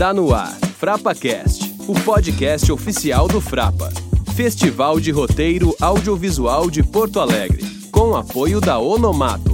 Está 0.00 0.12
no 0.12 0.34
ar, 0.34 0.52
FrapaCast, 0.78 1.74
o 1.86 1.94
podcast 1.94 2.72
oficial 2.72 3.28
do 3.28 3.40
Frapa, 3.40 3.92
Festival 4.34 4.98
de 4.98 5.10
Roteiro 5.10 5.76
Audiovisual 5.80 6.70
de 6.70 6.82
Porto 6.82 7.20
Alegre, 7.20 7.64
com 7.90 8.16
apoio 8.16 8.60
da 8.60 8.78
Onomato. 8.78 9.49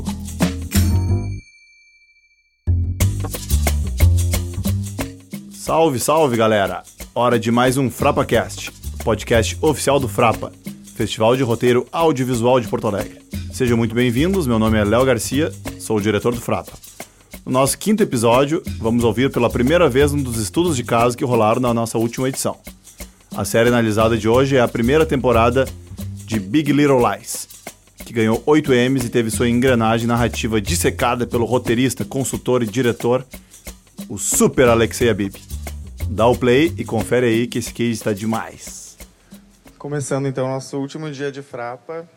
Salve, 5.66 5.98
salve 5.98 6.36
galera! 6.36 6.84
Hora 7.12 7.40
de 7.40 7.50
mais 7.50 7.76
um 7.76 7.90
FrapaCast, 7.90 8.70
podcast 9.02 9.58
oficial 9.60 9.98
do 9.98 10.06
Frapa, 10.06 10.52
Festival 10.94 11.36
de 11.36 11.42
Roteiro 11.42 11.88
Audiovisual 11.90 12.60
de 12.60 12.68
Porto 12.68 12.86
Alegre. 12.86 13.20
Sejam 13.52 13.76
muito 13.76 13.92
bem-vindos, 13.92 14.46
meu 14.46 14.60
nome 14.60 14.78
é 14.78 14.84
Léo 14.84 15.04
Garcia, 15.04 15.52
sou 15.80 15.96
o 15.96 16.00
diretor 16.00 16.32
do 16.32 16.40
Frapa. 16.40 16.70
No 17.44 17.50
nosso 17.50 17.76
quinto 17.78 18.00
episódio, 18.00 18.62
vamos 18.78 19.02
ouvir 19.02 19.28
pela 19.32 19.50
primeira 19.50 19.88
vez 19.88 20.12
um 20.12 20.22
dos 20.22 20.36
estudos 20.36 20.76
de 20.76 20.84
caso 20.84 21.16
que 21.16 21.24
rolaram 21.24 21.60
na 21.60 21.74
nossa 21.74 21.98
última 21.98 22.28
edição. 22.28 22.56
A 23.36 23.44
série 23.44 23.68
analisada 23.68 24.16
de 24.16 24.28
hoje 24.28 24.54
é 24.54 24.60
a 24.60 24.68
primeira 24.68 25.04
temporada 25.04 25.66
de 26.24 26.38
Big 26.38 26.70
Little 26.70 27.00
Lies, 27.00 27.48
que 28.04 28.12
ganhou 28.12 28.40
8 28.46 28.72
M's 28.72 29.04
e 29.04 29.08
teve 29.08 29.32
sua 29.32 29.48
engrenagem 29.48 30.06
narrativa 30.06 30.60
dissecada 30.60 31.26
pelo 31.26 31.44
roteirista, 31.44 32.04
consultor 32.04 32.62
e 32.62 32.66
diretor, 32.66 33.26
o 34.08 34.16
super 34.16 34.68
Alexei 34.68 35.10
Abib. 35.10 35.34
Dá 36.08 36.26
o 36.26 36.38
play 36.38 36.72
e 36.78 36.84
confere 36.84 37.26
aí 37.26 37.46
que 37.46 37.58
esse 37.58 37.72
case 37.72 37.92
está 37.92 38.12
demais. 38.12 38.96
Começando 39.76 40.26
então 40.26 40.48
nosso 40.48 40.78
último 40.78 41.10
dia 41.10 41.30
de 41.30 41.42
Frapa, 41.42 42.08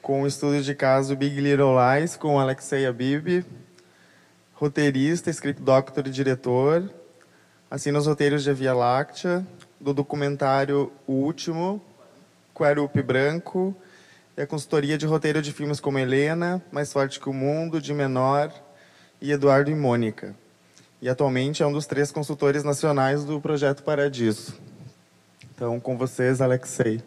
com 0.00 0.22
o 0.22 0.26
estudo 0.26 0.62
de 0.62 0.74
caso 0.74 1.16
Big 1.16 1.40
Little 1.40 1.74
Lies 1.74 2.14
com 2.16 2.38
Alexei 2.38 2.86
Abib, 2.86 3.44
roteirista, 4.54 5.30
script 5.30 5.60
doctor 5.62 6.06
e 6.06 6.10
diretor. 6.10 6.88
Assina 7.70 7.98
os 7.98 8.06
roteiros 8.06 8.44
de 8.44 8.52
Via 8.52 8.72
Láctea, 8.74 9.44
do 9.80 9.92
documentário 9.92 10.92
O 11.06 11.14
Último, 11.14 11.82
Quarup 12.54 13.02
Branco, 13.02 13.74
e 14.36 14.42
a 14.42 14.46
consultoria 14.46 14.96
de 14.96 15.06
roteiro 15.06 15.42
de 15.42 15.52
filmes 15.52 15.80
como 15.80 15.98
Helena, 15.98 16.62
Mais 16.70 16.92
Forte 16.92 17.18
que 17.18 17.28
o 17.28 17.32
Mundo, 17.32 17.80
De 17.80 17.92
Menor 17.92 18.52
e 19.20 19.32
Eduardo 19.32 19.70
e 19.70 19.74
Mônica. 19.74 20.34
E 21.00 21.10
atualmente 21.10 21.62
é 21.62 21.66
um 21.66 21.72
dos 21.72 21.84
três 21.84 22.10
consultores 22.10 22.64
nacionais 22.64 23.22
do 23.22 23.38
Projeto 23.38 23.82
Paradiso. 23.82 24.54
Então, 25.54 25.78
com 25.78 25.96
vocês, 25.96 26.40
Alexei. 26.40 27.02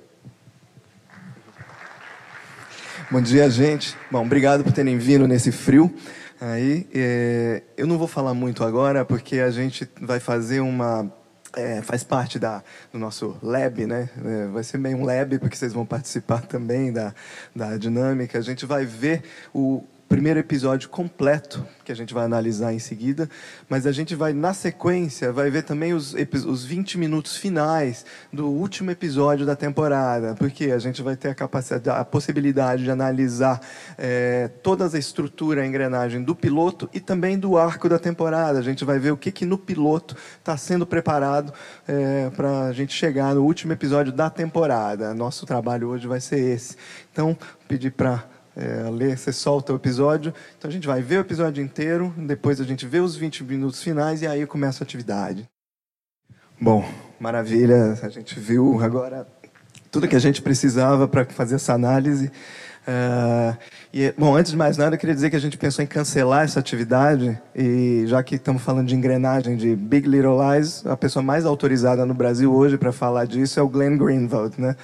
Bom 3.09 3.19
dia, 3.19 3.49
gente. 3.49 3.97
Bom, 4.11 4.23
obrigado 4.23 4.63
por 4.63 4.71
terem 4.71 4.99
vindo 4.99 5.27
nesse 5.27 5.51
frio. 5.51 5.91
Aí, 6.39 6.87
é, 6.93 7.63
eu 7.75 7.87
não 7.87 7.97
vou 7.97 8.07
falar 8.07 8.35
muito 8.35 8.63
agora, 8.63 9.03
porque 9.03 9.39
a 9.39 9.49
gente 9.49 9.89
vai 9.99 10.19
fazer 10.19 10.59
uma. 10.59 11.11
É, 11.55 11.81
faz 11.81 12.03
parte 12.03 12.37
da, 12.37 12.63
do 12.93 12.99
nosso 12.99 13.35
lab, 13.41 13.87
né? 13.87 14.07
É, 14.23 14.47
vai 14.49 14.63
ser 14.63 14.77
meio 14.77 14.97
um 14.97 15.03
lab, 15.03 15.39
porque 15.39 15.55
vocês 15.55 15.73
vão 15.73 15.83
participar 15.83 16.45
também 16.45 16.93
da, 16.93 17.11
da 17.55 17.75
dinâmica. 17.75 18.37
A 18.37 18.41
gente 18.41 18.67
vai 18.67 18.85
ver 18.85 19.23
o 19.51 19.83
primeiro 20.09 20.39
episódio 20.39 20.89
completo, 20.89 21.63
que 21.85 21.91
a 21.91 21.95
gente 21.95 22.15
vai 22.15 22.25
analisar 22.25 22.73
em 22.73 22.79
seguida, 22.79 23.29
mas 23.69 23.85
a 23.85 23.91
gente 23.91 24.15
vai, 24.15 24.33
na 24.33 24.55
sequência, 24.55 25.31
vai 25.31 25.51
ver 25.51 25.61
também 25.61 25.93
os, 25.93 26.15
os 26.47 26.65
20 26.65 26.97
minutos 26.97 27.37
finais 27.37 28.03
do 28.33 28.47
último 28.47 28.89
episódio 28.89 29.45
da 29.45 29.55
temporada, 29.55 30.33
porque 30.33 30.71
a 30.71 30.79
gente 30.79 31.03
vai 31.03 31.15
ter 31.15 31.29
a 31.29 31.35
capacidade, 31.35 31.89
a 31.91 32.03
possibilidade 32.03 32.83
de 32.85 32.91
analisar 32.91 33.61
é, 33.99 34.47
toda 34.63 34.83
a 34.85 34.97
estrutura, 34.97 35.61
a 35.61 35.67
engrenagem 35.67 36.23
do 36.23 36.35
piloto 36.35 36.89
e 36.91 36.99
também 36.99 37.37
do 37.37 37.55
arco 37.55 37.87
da 37.87 37.99
temporada. 37.99 38.57
A 38.57 38.63
gente 38.63 38.83
vai 38.83 38.97
ver 38.97 39.11
o 39.11 39.17
que, 39.17 39.31
que 39.31 39.45
no 39.45 39.59
piloto 39.59 40.15
está 40.39 40.57
sendo 40.57 40.87
preparado 40.87 41.53
é, 41.87 42.31
para 42.31 42.65
a 42.65 42.73
gente 42.73 42.93
chegar 42.93 43.35
no 43.35 43.43
último 43.43 43.73
episódio 43.73 44.11
da 44.11 44.27
temporada. 44.27 45.13
Nosso 45.13 45.45
trabalho 45.45 45.89
hoje 45.89 46.07
vai 46.07 46.19
ser 46.19 46.39
esse. 46.39 46.75
Então, 47.11 47.37
pedir 47.67 47.91
para 47.91 48.38
é, 48.59 48.89
ler, 48.89 49.17
você 49.17 49.31
solta 49.31 49.71
o 49.71 49.77
episódio. 49.77 50.33
Então 50.57 50.69
a 50.69 50.71
gente 50.71 50.85
vai 50.85 51.01
ver 51.01 51.17
o 51.17 51.21
episódio 51.21 51.63
inteiro, 51.63 52.13
depois 52.17 52.59
a 52.59 52.65
gente 52.65 52.85
vê 52.85 52.99
os 52.99 53.15
20 53.15 53.45
minutos 53.45 53.81
finais 53.81 54.21
e 54.21 54.27
aí 54.27 54.45
começa 54.45 54.83
a 54.83 54.85
atividade. 54.85 55.49
Bom, 56.59 56.83
maravilha, 57.17 57.97
a 58.03 58.09
gente 58.09 58.37
viu 58.37 58.83
agora 58.83 59.25
tudo 59.89 60.09
que 60.09 60.15
a 60.15 60.19
gente 60.19 60.41
precisava 60.41 61.07
para 61.07 61.25
fazer 61.25 61.55
essa 61.55 61.73
análise. 61.73 62.29
Uh, 62.85 63.57
e, 63.93 64.13
bom, 64.17 64.35
antes 64.35 64.51
de 64.51 64.57
mais 64.57 64.75
nada, 64.75 64.95
eu 64.95 64.99
queria 64.99 65.15
dizer 65.15 65.29
que 65.29 65.35
a 65.35 65.39
gente 65.39 65.57
pensou 65.57 65.83
em 65.83 65.87
cancelar 65.87 66.43
essa 66.43 66.59
atividade 66.59 67.39
e 67.55 68.03
já 68.07 68.21
que 68.23 68.35
estamos 68.35 68.61
falando 68.61 68.87
de 68.87 68.95
engrenagem 68.95 69.55
de 69.55 69.75
Big 69.75 70.07
Little 70.07 70.37
Lies, 70.37 70.85
a 70.85 70.97
pessoa 70.97 71.23
mais 71.23 71.45
autorizada 71.45 72.05
no 72.05 72.13
Brasil 72.13 72.53
hoje 72.53 72.77
para 72.77 72.91
falar 72.91 73.25
disso 73.25 73.59
é 73.59 73.63
o 73.63 73.69
Glenn 73.69 73.97
Greenwald, 73.97 74.59
né? 74.59 74.75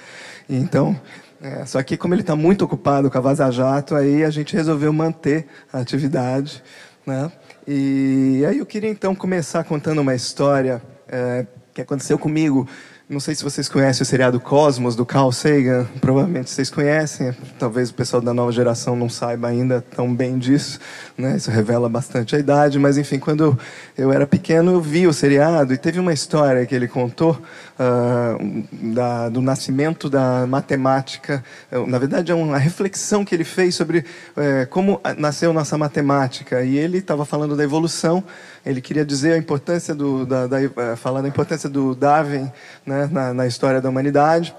Então, 0.48 0.98
é, 1.40 1.64
só 1.66 1.82
que 1.82 1.96
como 1.96 2.14
ele 2.14 2.22
está 2.22 2.34
muito 2.34 2.64
ocupado 2.64 3.10
com 3.10 3.18
a 3.18 3.20
Vaza 3.20 3.50
Jato, 3.50 3.94
aí 3.94 4.24
a 4.24 4.30
gente 4.30 4.54
resolveu 4.54 4.92
manter 4.92 5.46
a 5.72 5.78
atividade. 5.78 6.62
Né? 7.06 7.30
E 7.66 8.44
aí 8.48 8.58
eu 8.58 8.66
queria 8.66 8.90
então 8.90 9.14
começar 9.14 9.62
contando 9.64 10.00
uma 10.00 10.14
história 10.14 10.82
é, 11.08 11.46
que 11.74 11.80
aconteceu 11.80 12.18
comigo 12.18 12.66
não 13.08 13.20
sei 13.20 13.36
se 13.36 13.44
vocês 13.44 13.68
conhecem 13.68 14.02
o 14.02 14.04
seriado 14.04 14.40
Cosmos, 14.40 14.96
do 14.96 15.06
Carl 15.06 15.30
Sagan. 15.30 15.86
Provavelmente 16.00 16.50
vocês 16.50 16.68
conhecem. 16.68 17.32
Talvez 17.56 17.90
o 17.90 17.94
pessoal 17.94 18.20
da 18.20 18.34
nova 18.34 18.50
geração 18.50 18.96
não 18.96 19.08
saiba 19.08 19.46
ainda 19.46 19.80
tão 19.80 20.12
bem 20.12 20.36
disso. 20.36 20.80
Né? 21.16 21.36
Isso 21.36 21.48
revela 21.48 21.88
bastante 21.88 22.34
a 22.34 22.38
idade. 22.40 22.80
Mas, 22.80 22.98
enfim, 22.98 23.20
quando 23.20 23.56
eu 23.96 24.12
era 24.12 24.26
pequeno, 24.26 24.72
eu 24.72 24.80
vi 24.80 25.06
o 25.06 25.12
seriado. 25.12 25.72
E 25.72 25.78
teve 25.78 26.00
uma 26.00 26.12
história 26.12 26.66
que 26.66 26.74
ele 26.74 26.88
contou 26.88 27.40
uh, 27.78 28.94
da, 28.94 29.28
do 29.28 29.40
nascimento 29.40 30.08
da 30.10 30.46
matemática. 30.46 31.42
Na 31.86 31.98
verdade, 31.98 32.32
é 32.32 32.34
uma 32.34 32.58
reflexão 32.58 33.24
que 33.24 33.34
ele 33.34 33.44
fez 33.44 33.74
sobre 33.74 33.98
uh, 33.98 34.66
como 34.70 35.00
nasceu 35.18 35.52
nossa 35.52 35.76
matemática. 35.78 36.62
E 36.62 36.76
ele 36.76 36.98
estava 36.98 37.24
falando 37.24 37.56
da 37.56 37.64
evolução. 37.64 38.22
Ele 38.64 38.80
queria 38.80 39.04
dizer 39.04 39.32
a 39.32 39.38
importância 39.38 39.94
do... 39.94 40.26
Da, 40.26 40.46
da, 40.46 40.58
uh, 40.58 40.96
falar 40.96 41.22
da 41.22 41.28
importância 41.28 41.68
do 41.68 41.94
Darwin... 41.94 42.50
Né, 42.84 43.08
na, 43.10 43.34
na 43.34 43.46
história 43.46 43.80
da 43.80 43.88
humanidade. 43.88 44.54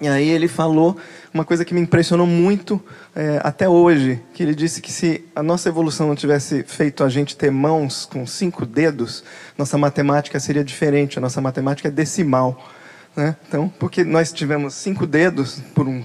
E 0.00 0.08
aí 0.08 0.28
ele 0.28 0.48
falou 0.48 0.96
uma 1.32 1.44
coisa 1.44 1.64
que 1.64 1.74
me 1.74 1.80
impressionou 1.80 2.26
muito 2.26 2.82
é, 3.14 3.40
até 3.44 3.68
hoje, 3.68 4.20
que 4.32 4.42
ele 4.42 4.54
disse 4.54 4.80
que 4.80 4.90
se 4.90 5.24
a 5.36 5.42
nossa 5.42 5.68
evolução 5.68 6.08
não 6.08 6.14
tivesse 6.14 6.62
feito 6.62 7.04
a 7.04 7.08
gente 7.08 7.36
ter 7.36 7.50
mãos 7.50 8.06
com 8.06 8.26
cinco 8.26 8.64
dedos, 8.64 9.22
nossa 9.56 9.76
matemática 9.76 10.40
seria 10.40 10.64
diferente, 10.64 11.18
a 11.18 11.20
nossa 11.20 11.40
matemática 11.40 11.88
é 11.88 11.90
decimal. 11.90 12.58
Né? 13.14 13.36
Então, 13.46 13.70
porque 13.78 14.02
nós 14.04 14.32
tivemos 14.32 14.74
cinco 14.74 15.06
dedos, 15.06 15.60
por 15.74 15.86
um, 15.86 16.02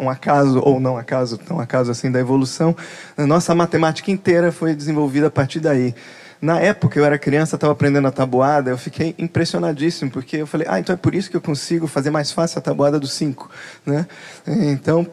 um 0.00 0.08
acaso 0.08 0.60
ou 0.60 0.80
não 0.80 0.96
acaso, 0.96 1.36
tão 1.36 1.60
acaso 1.60 1.90
assim 1.90 2.10
da 2.10 2.18
evolução, 2.18 2.74
a 3.16 3.26
nossa 3.26 3.54
matemática 3.54 4.10
inteira 4.10 4.50
foi 4.50 4.74
desenvolvida 4.74 5.26
a 5.26 5.30
partir 5.30 5.60
daí. 5.60 5.94
Na 6.40 6.60
época, 6.60 6.98
eu 6.98 7.04
era 7.04 7.18
criança, 7.18 7.56
estava 7.56 7.72
aprendendo 7.72 8.06
a 8.06 8.12
tabuada, 8.12 8.70
eu 8.70 8.78
fiquei 8.78 9.14
impressionadíssimo, 9.18 10.10
porque 10.10 10.36
eu 10.36 10.46
falei, 10.46 10.66
ah, 10.70 10.78
então 10.78 10.94
é 10.94 10.96
por 10.96 11.14
isso 11.14 11.28
que 11.28 11.36
eu 11.36 11.40
consigo 11.40 11.86
fazer 11.86 12.10
mais 12.10 12.30
fácil 12.30 12.58
a 12.58 12.62
tabuada 12.62 12.98
dos 12.98 13.12
cinco. 13.12 13.50
Né? 13.84 14.06
Então, 14.46 15.06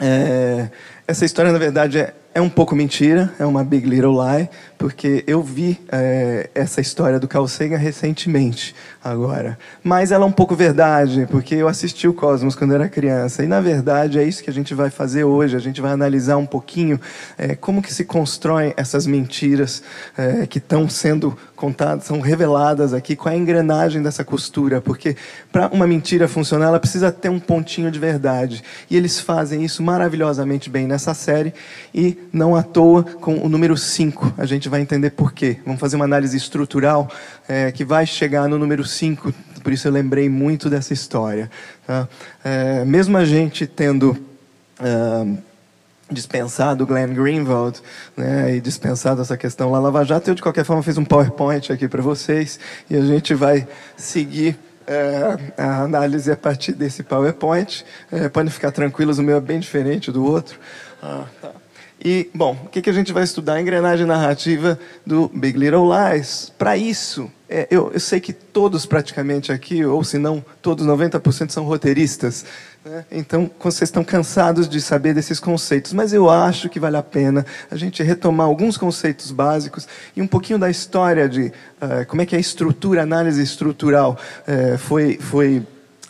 é, 0.00 0.70
essa 1.06 1.24
história, 1.24 1.52
na 1.52 1.58
verdade, 1.58 1.98
é, 1.98 2.14
é 2.34 2.40
um 2.40 2.48
pouco 2.48 2.74
mentira, 2.74 3.32
é 3.38 3.44
uma 3.44 3.62
big 3.62 3.86
little 3.86 4.16
lie, 4.18 4.48
porque 4.82 5.22
eu 5.28 5.40
vi 5.40 5.78
é, 5.92 6.50
essa 6.56 6.80
história 6.80 7.20
do 7.20 7.28
Carl 7.28 7.46
Sagan 7.46 7.76
recentemente, 7.76 8.74
agora. 9.04 9.56
Mas 9.80 10.10
ela 10.10 10.24
é 10.24 10.26
um 10.26 10.32
pouco 10.32 10.56
verdade, 10.56 11.24
porque 11.30 11.54
eu 11.54 11.68
assisti 11.68 12.08
o 12.08 12.12
Cosmos 12.12 12.56
quando 12.56 12.74
era 12.74 12.88
criança. 12.88 13.44
E, 13.44 13.46
na 13.46 13.60
verdade, 13.60 14.18
é 14.18 14.24
isso 14.24 14.42
que 14.42 14.50
a 14.50 14.52
gente 14.52 14.74
vai 14.74 14.90
fazer 14.90 15.22
hoje. 15.22 15.56
A 15.56 15.60
gente 15.60 15.80
vai 15.80 15.92
analisar 15.92 16.36
um 16.36 16.46
pouquinho 16.46 17.00
é, 17.38 17.54
como 17.54 17.80
que 17.80 17.94
se 17.94 18.04
constroem 18.04 18.74
essas 18.76 19.06
mentiras 19.06 19.84
é, 20.18 20.48
que 20.48 20.58
estão 20.58 20.88
sendo 20.88 21.38
contadas, 21.54 22.02
são 22.02 22.18
reveladas 22.18 22.92
aqui, 22.92 23.14
qual 23.14 23.32
é 23.32 23.36
a 23.36 23.38
engrenagem 23.38 24.02
dessa 24.02 24.24
costura. 24.24 24.80
Porque, 24.80 25.16
para 25.52 25.68
uma 25.68 25.86
mentira 25.86 26.26
funcionar, 26.26 26.66
ela 26.66 26.80
precisa 26.80 27.12
ter 27.12 27.28
um 27.28 27.38
pontinho 27.38 27.88
de 27.88 28.00
verdade. 28.00 28.64
E 28.90 28.96
eles 28.96 29.20
fazem 29.20 29.64
isso 29.64 29.80
maravilhosamente 29.80 30.68
bem 30.68 30.88
nessa 30.88 31.14
série. 31.14 31.54
E 31.94 32.18
não 32.32 32.56
à 32.56 32.64
toa 32.64 33.04
com 33.04 33.36
o 33.36 33.48
número 33.48 33.76
5. 33.76 34.34
A 34.36 34.44
gente 34.44 34.71
vai 34.72 34.80
entender 34.80 35.10
por 35.10 35.32
quê. 35.32 35.58
Vamos 35.64 35.78
fazer 35.78 35.96
uma 35.96 36.06
análise 36.06 36.34
estrutural 36.34 37.10
é, 37.46 37.70
que 37.70 37.84
vai 37.84 38.06
chegar 38.06 38.48
no 38.48 38.58
número 38.58 38.84
5. 38.84 39.32
Por 39.62 39.72
isso 39.72 39.86
eu 39.86 39.92
lembrei 39.92 40.28
muito 40.28 40.70
dessa 40.70 40.94
história. 40.94 41.50
Tá? 41.86 42.08
É, 42.42 42.84
mesmo 42.84 43.16
a 43.16 43.24
gente 43.24 43.66
tendo. 43.66 44.16
Uh, 44.80 45.38
dispensado 46.10 46.84
Glenn 46.84 47.14
Greenwald 47.14 47.80
né, 48.14 48.56
e 48.56 48.60
dispensado 48.60 49.22
essa 49.22 49.34
questão 49.34 49.70
lá 49.70 49.78
Lava 49.78 50.04
Jato, 50.04 50.28
eu 50.28 50.34
de 50.34 50.42
qualquer 50.42 50.62
forma 50.62 50.82
fiz 50.82 50.98
um 50.98 51.06
PowerPoint 51.06 51.72
aqui 51.72 51.88
para 51.88 52.02
vocês 52.02 52.60
e 52.90 52.96
a 52.96 53.00
gente 53.00 53.32
vai 53.32 53.66
seguir 53.96 54.58
é, 54.86 55.38
a 55.56 55.84
análise 55.84 56.30
a 56.30 56.36
partir 56.36 56.72
desse 56.72 57.02
PowerPoint. 57.02 57.82
É, 58.10 58.28
podem 58.28 58.50
ficar 58.50 58.72
tranquilos, 58.72 59.18
o 59.18 59.22
meu 59.22 59.38
é 59.38 59.40
bem 59.40 59.58
diferente 59.58 60.12
do 60.12 60.22
outro. 60.22 60.58
Ah, 61.02 61.24
tá. 61.40 61.61
E, 62.04 62.28
bom, 62.34 62.58
o 62.64 62.68
que, 62.68 62.82
que 62.82 62.90
a 62.90 62.92
gente 62.92 63.12
vai 63.12 63.22
estudar? 63.22 63.54
A 63.54 63.60
engrenagem 63.60 64.04
narrativa 64.04 64.76
do 65.06 65.28
Big 65.28 65.56
Little 65.56 65.88
Lies. 65.88 66.52
Para 66.58 66.76
isso, 66.76 67.30
é, 67.48 67.68
eu, 67.70 67.92
eu, 67.92 68.00
sei 68.00 68.18
que 68.18 68.32
todos 68.32 68.84
praticamente 68.84 69.52
aqui, 69.52 69.84
ou 69.84 70.02
se 70.02 70.18
não, 70.18 70.44
todos 70.60 70.84
90% 70.84 71.50
são 71.50 71.62
roteiristas. 71.62 72.44
Né? 72.84 73.04
Então, 73.08 73.48
vocês 73.60 73.88
estão 73.88 74.02
cansados 74.02 74.68
de 74.68 74.80
saber 74.80 75.14
desses 75.14 75.38
conceitos, 75.38 75.92
mas 75.92 76.12
eu 76.12 76.28
acho 76.28 76.68
que 76.68 76.80
vale 76.80 76.96
a 76.96 77.02
pena 77.04 77.46
a 77.70 77.76
gente 77.76 78.02
retomar 78.02 78.48
alguns 78.48 78.76
conceitos 78.76 79.30
básicos 79.30 79.86
e 80.16 80.20
um 80.20 80.26
pouquinho 80.26 80.58
da 80.58 80.68
história 80.68 81.28
de 81.28 81.52
uh, 81.80 82.04
como 82.08 82.20
é 82.20 82.26
que 82.26 82.34
a 82.34 82.40
estrutura, 82.40 83.02
a 83.02 83.04
análise 83.04 83.40
estrutural 83.40 84.18
uh, 84.48 84.76
foi, 84.76 85.18
foi 85.20 85.62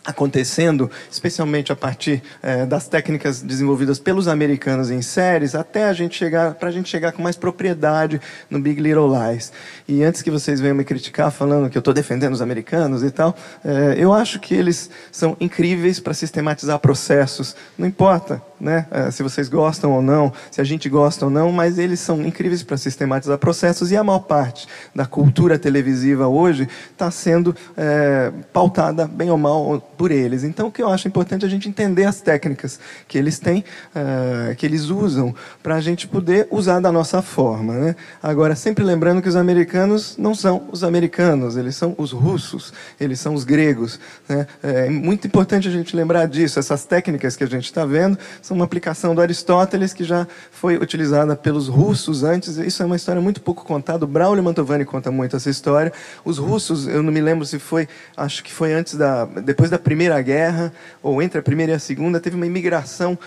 acontecendo, 0.05 0.91
especialmente 1.09 1.71
a 1.71 1.75
partir 1.75 2.21
é, 2.41 2.65
das 2.65 2.87
técnicas 2.87 3.41
desenvolvidas 3.41 3.99
pelos 3.99 4.27
americanos 4.27 4.91
em 4.91 5.01
séries, 5.01 5.55
até 5.55 5.85
a 5.85 5.93
gente 5.93 6.17
chegar, 6.17 6.55
para 6.55 6.69
a 6.69 6.71
gente 6.71 6.89
chegar 6.89 7.11
com 7.13 7.21
mais 7.21 7.37
propriedade 7.37 8.19
no 8.49 8.59
Big 8.59 8.81
Little 8.81 9.07
Lies. 9.07 9.51
E 9.93 10.03
antes 10.03 10.23
que 10.23 10.31
vocês 10.31 10.59
venham 10.59 10.75
me 10.75 10.83
criticar 10.83 11.31
falando 11.31 11.69
que 11.69 11.77
eu 11.77 11.79
estou 11.79 11.93
defendendo 11.93 12.33
os 12.33 12.41
americanos 12.41 13.03
e 13.03 13.11
tal, 13.11 13.35
é, 13.63 13.93
eu 13.95 14.11
acho 14.11 14.39
que 14.39 14.55
eles 14.55 14.89
são 15.11 15.37
incríveis 15.39 15.99
para 15.99 16.15
sistematizar 16.15 16.79
processos. 16.79 17.55
Não 17.77 17.87
importa, 17.87 18.41
né, 18.59 18.87
é, 18.89 19.11
se 19.11 19.21
vocês 19.21 19.49
gostam 19.49 19.91
ou 19.91 20.01
não, 20.01 20.33
se 20.49 20.59
a 20.59 20.63
gente 20.63 20.89
gosta 20.89 21.25
ou 21.25 21.31
não, 21.31 21.51
mas 21.51 21.77
eles 21.77 21.99
são 21.99 22.25
incríveis 22.25 22.63
para 22.63 22.75
sistematizar 22.75 23.37
processos 23.37 23.91
e 23.91 23.97
a 23.97 24.03
maior 24.03 24.21
parte 24.21 24.67
da 24.95 25.05
cultura 25.05 25.59
televisiva 25.59 26.27
hoje 26.27 26.67
está 26.91 27.11
sendo 27.11 27.55
é, 27.77 28.31
pautada 28.51 29.05
bem 29.05 29.29
ou 29.29 29.37
mal 29.37 29.79
por 29.95 30.11
eles. 30.11 30.43
Então, 30.43 30.67
o 30.67 30.71
que 30.71 30.81
eu 30.81 30.89
acho 30.89 31.07
importante 31.07 31.43
é 31.43 31.47
a 31.47 31.51
gente 31.51 31.69
entender 31.69 32.05
as 32.05 32.19
técnicas 32.19 32.79
que 33.07 33.17
eles 33.17 33.37
têm, 33.37 33.63
uh, 33.95 34.55
que 34.55 34.65
eles 34.65 34.89
usam, 34.89 35.35
para 35.61 35.75
a 35.75 35.81
gente 35.81 36.07
poder 36.07 36.47
usar 36.49 36.79
da 36.79 36.91
nossa 36.91 37.21
forma. 37.21 37.73
Né? 37.73 37.95
Agora, 38.21 38.55
sempre 38.55 38.83
lembrando 38.83 39.21
que 39.21 39.29
os 39.29 39.35
americanos 39.35 39.82
não 39.87 40.35
são 40.35 40.67
os 40.71 40.83
americanos, 40.83 41.57
eles 41.57 41.75
são 41.75 41.95
os 41.97 42.11
russos, 42.11 42.73
eles 42.99 43.19
são 43.19 43.33
os 43.33 43.43
gregos. 43.43 43.99
Né? 44.27 44.47
É 44.61 44.89
muito 44.89 45.27
importante 45.27 45.67
a 45.67 45.71
gente 45.71 45.95
lembrar 45.95 46.27
disso. 46.27 46.59
Essas 46.59 46.85
técnicas 46.85 47.35
que 47.35 47.43
a 47.43 47.47
gente 47.47 47.65
está 47.65 47.85
vendo 47.85 48.17
são 48.41 48.55
uma 48.55 48.65
aplicação 48.65 49.13
do 49.13 49.21
Aristóteles 49.21 49.93
que 49.93 50.03
já 50.03 50.27
foi 50.51 50.77
utilizada 50.77 51.35
pelos 51.35 51.67
russos 51.67 52.23
antes. 52.23 52.57
Isso 52.57 52.83
é 52.83 52.85
uma 52.85 52.95
história 52.95 53.21
muito 53.21 53.41
pouco 53.41 53.63
contada. 53.65 54.05
O 54.05 54.07
Braulio 54.07 54.43
Mantovani 54.43 54.85
conta 54.85 55.11
muito 55.11 55.35
essa 55.35 55.49
história. 55.49 55.91
Os 56.23 56.37
russos, 56.37 56.87
eu 56.87 57.03
não 57.03 57.11
me 57.11 57.21
lembro 57.21 57.45
se 57.45 57.59
foi, 57.59 57.87
acho 58.15 58.43
que 58.43 58.51
foi 58.51 58.73
antes 58.73 58.95
da, 58.95 59.25
depois 59.25 59.69
da 59.69 59.79
Primeira 59.79 60.21
Guerra, 60.21 60.73
ou 61.01 61.21
entre 61.21 61.39
a 61.39 61.41
Primeira 61.41 61.73
e 61.73 61.75
a 61.75 61.79
Segunda, 61.79 62.19
teve 62.19 62.35
uma 62.35 62.45
imigração 62.45 63.17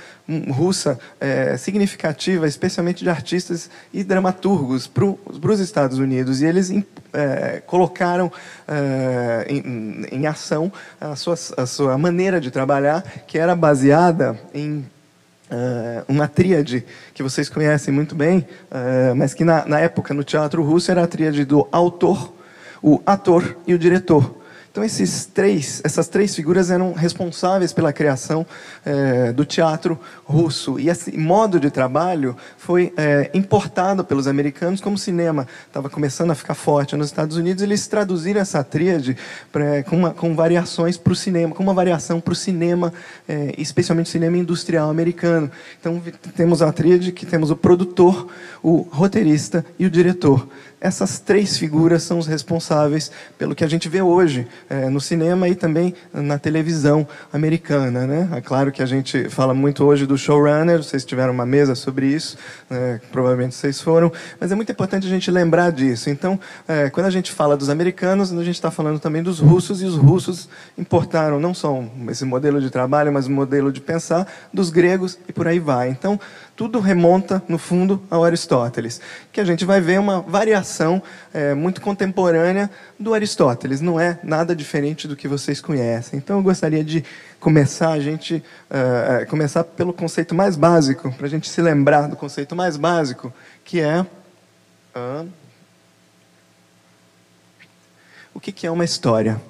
russa 0.50 0.99
é, 1.20 1.56
significativa, 1.56 2.49
especialmente 2.49 3.05
de 3.05 3.11
artistas 3.11 3.70
e 3.93 4.02
dramaturgos, 4.02 4.87
para 4.87 5.05
os 5.05 5.61
Estados 5.61 5.99
Unidos. 5.99 6.43
E 6.43 6.46
eles 6.46 6.70
é, 7.12 7.62
colocaram 7.67 8.31
é, 8.67 9.46
em, 9.49 10.06
em, 10.11 10.26
ação 10.26 10.73
a 11.00 11.14
sua, 11.14 11.34
a 11.56 11.67
sua 11.67 11.96
maneira 11.96 12.40
de 12.40 12.50
trabalhar, 12.50 13.02
que 13.26 13.38
era 13.38 13.55
baseada 13.55 14.38
em 14.52 14.84
Uh, 15.49 16.02
uma 16.08 16.26
tríade 16.26 16.84
que 17.14 17.22
vocês 17.22 17.49
conhecem 17.49 17.94
muito 17.94 18.17
bem, 18.17 18.38
uh, 18.69 19.14
mas 19.14 19.32
que 19.32 19.44
na, 19.44 19.64
na, 19.64 19.79
época 19.79 20.12
no 20.12 20.25
teatro 20.25 20.61
russo 20.61 20.90
era 20.90 21.05
a 21.05 21.06
tríade 21.06 21.44
do 21.44 21.69
autor, 21.70 22.34
o 22.82 23.00
ator 23.06 23.56
e 23.64 23.72
o 23.72 23.79
diretor. 23.79 24.43
Então 24.76 24.84
esses 24.84 25.25
três, 25.25 25.81
essas 25.82 26.06
três 26.06 26.37
figuras 26.37 26.70
eram 26.70 26.93
responsáveis 26.93 27.73
pela 27.73 27.94
criação 27.94 28.46
é, 28.84 29.32
do 29.32 29.43
teatro 29.43 29.99
russo. 30.23 30.78
E 30.78 30.90
esse 30.90 31.17
modo 31.17 31.58
de 31.58 31.70
trabalho 31.70 32.37
foi 32.58 32.93
é, 32.94 33.31
importado 33.32 34.05
pelos 34.05 34.26
americanos 34.26 34.82
como 34.82 34.96
o 34.96 34.99
cinema. 34.99 35.49
Estava 35.67 35.88
começando 35.88 36.31
a 36.31 36.34
ficar 36.34 36.52
forte 36.52 36.94
nos 36.94 37.06
Estados 37.06 37.38
Unidos 37.38 37.62
eles 37.62 37.87
traduziram 37.87 38.38
essa 38.38 38.62
tríade 38.62 39.17
pra, 39.50 39.82
com, 39.84 39.96
uma, 39.96 40.11
com 40.11 40.37
variações 40.37 40.99
para 40.99 41.14
o 41.14 41.17
cinema, 41.17 41.55
com 41.55 41.62
uma 41.62 41.72
variação 41.72 42.20
para 42.20 42.34
o 42.34 42.37
cinema, 42.37 42.93
é, 43.26 43.55
especialmente 43.56 44.08
o 44.08 44.11
cinema 44.11 44.37
industrial 44.37 44.90
americano. 44.90 45.50
Então 45.81 46.02
temos 46.37 46.61
a 46.61 46.70
tríade 46.70 47.12
que 47.12 47.25
temos 47.25 47.50
o 47.50 47.56
produtor, 47.56 48.29
o 48.62 48.87
roteirista 48.90 49.64
e 49.79 49.87
o 49.87 49.90
diretor 49.90 50.46
essas 50.81 51.19
três 51.19 51.56
figuras 51.56 52.02
são 52.02 52.19
os 52.19 52.26
responsáveis 52.26 53.11
pelo 53.38 53.55
que 53.55 53.64
a 53.64 53.69
gente 53.69 53.88
vê 53.88 54.02
hoje 54.02 54.46
é, 54.69 54.88
no 54.88 55.00
cinema 55.00 55.49
e 55.49 55.55
também 55.55 55.94
na 56.12 56.38
televisão 56.38 57.06
americana. 57.32 58.06
Né? 58.06 58.28
É 58.32 58.40
claro 58.40 58.70
que 58.70 58.82
a 58.82 58.87
gente 58.87 59.28
fala 59.28 59.55
muito 59.55 59.84
hoje 59.84 60.06
do 60.06 60.19
showrunner, 60.19 60.82
vocês 60.82 61.05
tiveram 61.05 61.32
uma 61.32 61.46
mesa 61.46 61.75
sobre 61.75 62.06
isso, 62.06 62.37
né? 62.69 63.00
provavelmente 63.11 63.55
vocês 63.55 63.81
foram, 63.81 64.12
mas 64.38 64.52
é 64.52 64.55
muito 64.55 64.70
importante 64.70 65.06
a 65.06 65.11
gente 65.11 65.31
lembrar 65.31 65.73
disso. 65.73 66.11
Então, 66.11 66.38
é, 66.69 66.90
quando 66.90 67.06
a 67.06 67.11
gente 67.11 67.32
fala 67.32 67.56
dos 67.56 67.69
americanos, 67.69 68.32
a 68.32 68.44
gente 68.44 68.56
está 68.56 68.70
falando 68.70 68.99
também 68.99 69.22
dos 69.22 69.40
russos, 69.40 69.82
e 69.82 69.87
os 69.87 69.96
russos 69.96 70.49
importaram 70.76 71.40
não 71.40 71.55
só 71.55 71.82
esse 72.08 72.25
modelo 72.25 72.61
de 72.61 72.70
trabalho, 72.70 73.12
mas 73.12 73.26
o 73.26 73.31
modelo 73.31 73.72
de 73.72 73.81
pensar 73.81 74.26
dos 74.52 74.70
gregos 74.70 75.19
e 75.29 75.32
por 75.32 75.49
aí 75.49 75.58
vai. 75.58 75.88
Então, 75.88 76.20
tudo 76.56 76.81
remonta, 76.81 77.43
no 77.47 77.58
fundo, 77.58 78.03
ao 78.11 78.25
Aristóteles, 78.25 78.99
que 79.31 79.41
a 79.41 79.44
gente 79.44 79.67
vai 79.67 79.79
ver 79.79 80.00
uma 80.00 80.23
variação 80.23 81.03
é, 81.32 81.53
muito 81.53 81.82
contemporânea 81.82 82.70
do 82.99 83.12
Aristóteles. 83.12 83.82
Não 83.82 84.00
é 84.00 84.19
nada 84.23 84.56
diferente 84.56 85.06
do 85.06 85.14
que 85.14 85.29
vocês 85.29 85.61
conhecem. 85.61 86.19
Então, 86.19 86.38
eu 86.38 86.43
gostaria 86.43 86.82
de 86.82 87.05
começar 87.38 87.91
a 87.91 88.00
gente 88.00 88.43
uh, 88.70 89.26
começar 89.29 89.62
pelo 89.62 89.93
conceito 89.93 90.35
mais 90.35 90.56
básico, 90.56 91.12
para 91.12 91.26
a 91.26 91.31
gente 91.31 91.49
se 91.49 91.61
lembrar 91.61 92.08
do 92.08 92.17
conceito 92.17 92.56
mais 92.56 92.79
básico, 92.79 93.32
que 93.62 93.81
é 93.81 94.00
uh, 94.00 95.29
o 98.32 98.41
que, 98.41 98.50
que 98.50 98.67
é 98.67 98.70
uma 98.70 98.85
história. 98.85 99.41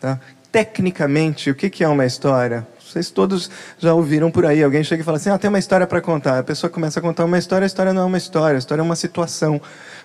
Tá? 0.00 0.20
Tecnicamente, 0.50 1.48
o 1.48 1.54
que, 1.54 1.70
que 1.70 1.84
é 1.84 1.88
uma 1.88 2.04
história? 2.04 2.66
Vocês 2.88 3.10
todos 3.10 3.50
já 3.78 3.92
ouviram 3.92 4.30
por 4.30 4.46
aí. 4.46 4.62
Alguém 4.62 4.84
chega 4.84 5.02
e 5.02 5.04
fala 5.04 5.16
assim: 5.16 5.28
ah, 5.30 5.38
tem 5.38 5.48
uma 5.48 5.58
história 5.58 5.86
para 5.86 6.00
contar. 6.00 6.38
A 6.38 6.42
pessoa 6.42 6.70
começa 6.70 6.98
a 7.00 7.02
contar 7.02 7.24
uma 7.24 7.38
história, 7.38 7.64
a 7.64 7.66
história 7.66 7.92
não 7.92 8.02
é 8.02 8.04
uma 8.04 8.16
história, 8.16 8.56
a 8.56 8.58
história 8.58 8.80
é 8.80 8.84
uma 8.84 8.96
situação. 8.96 9.60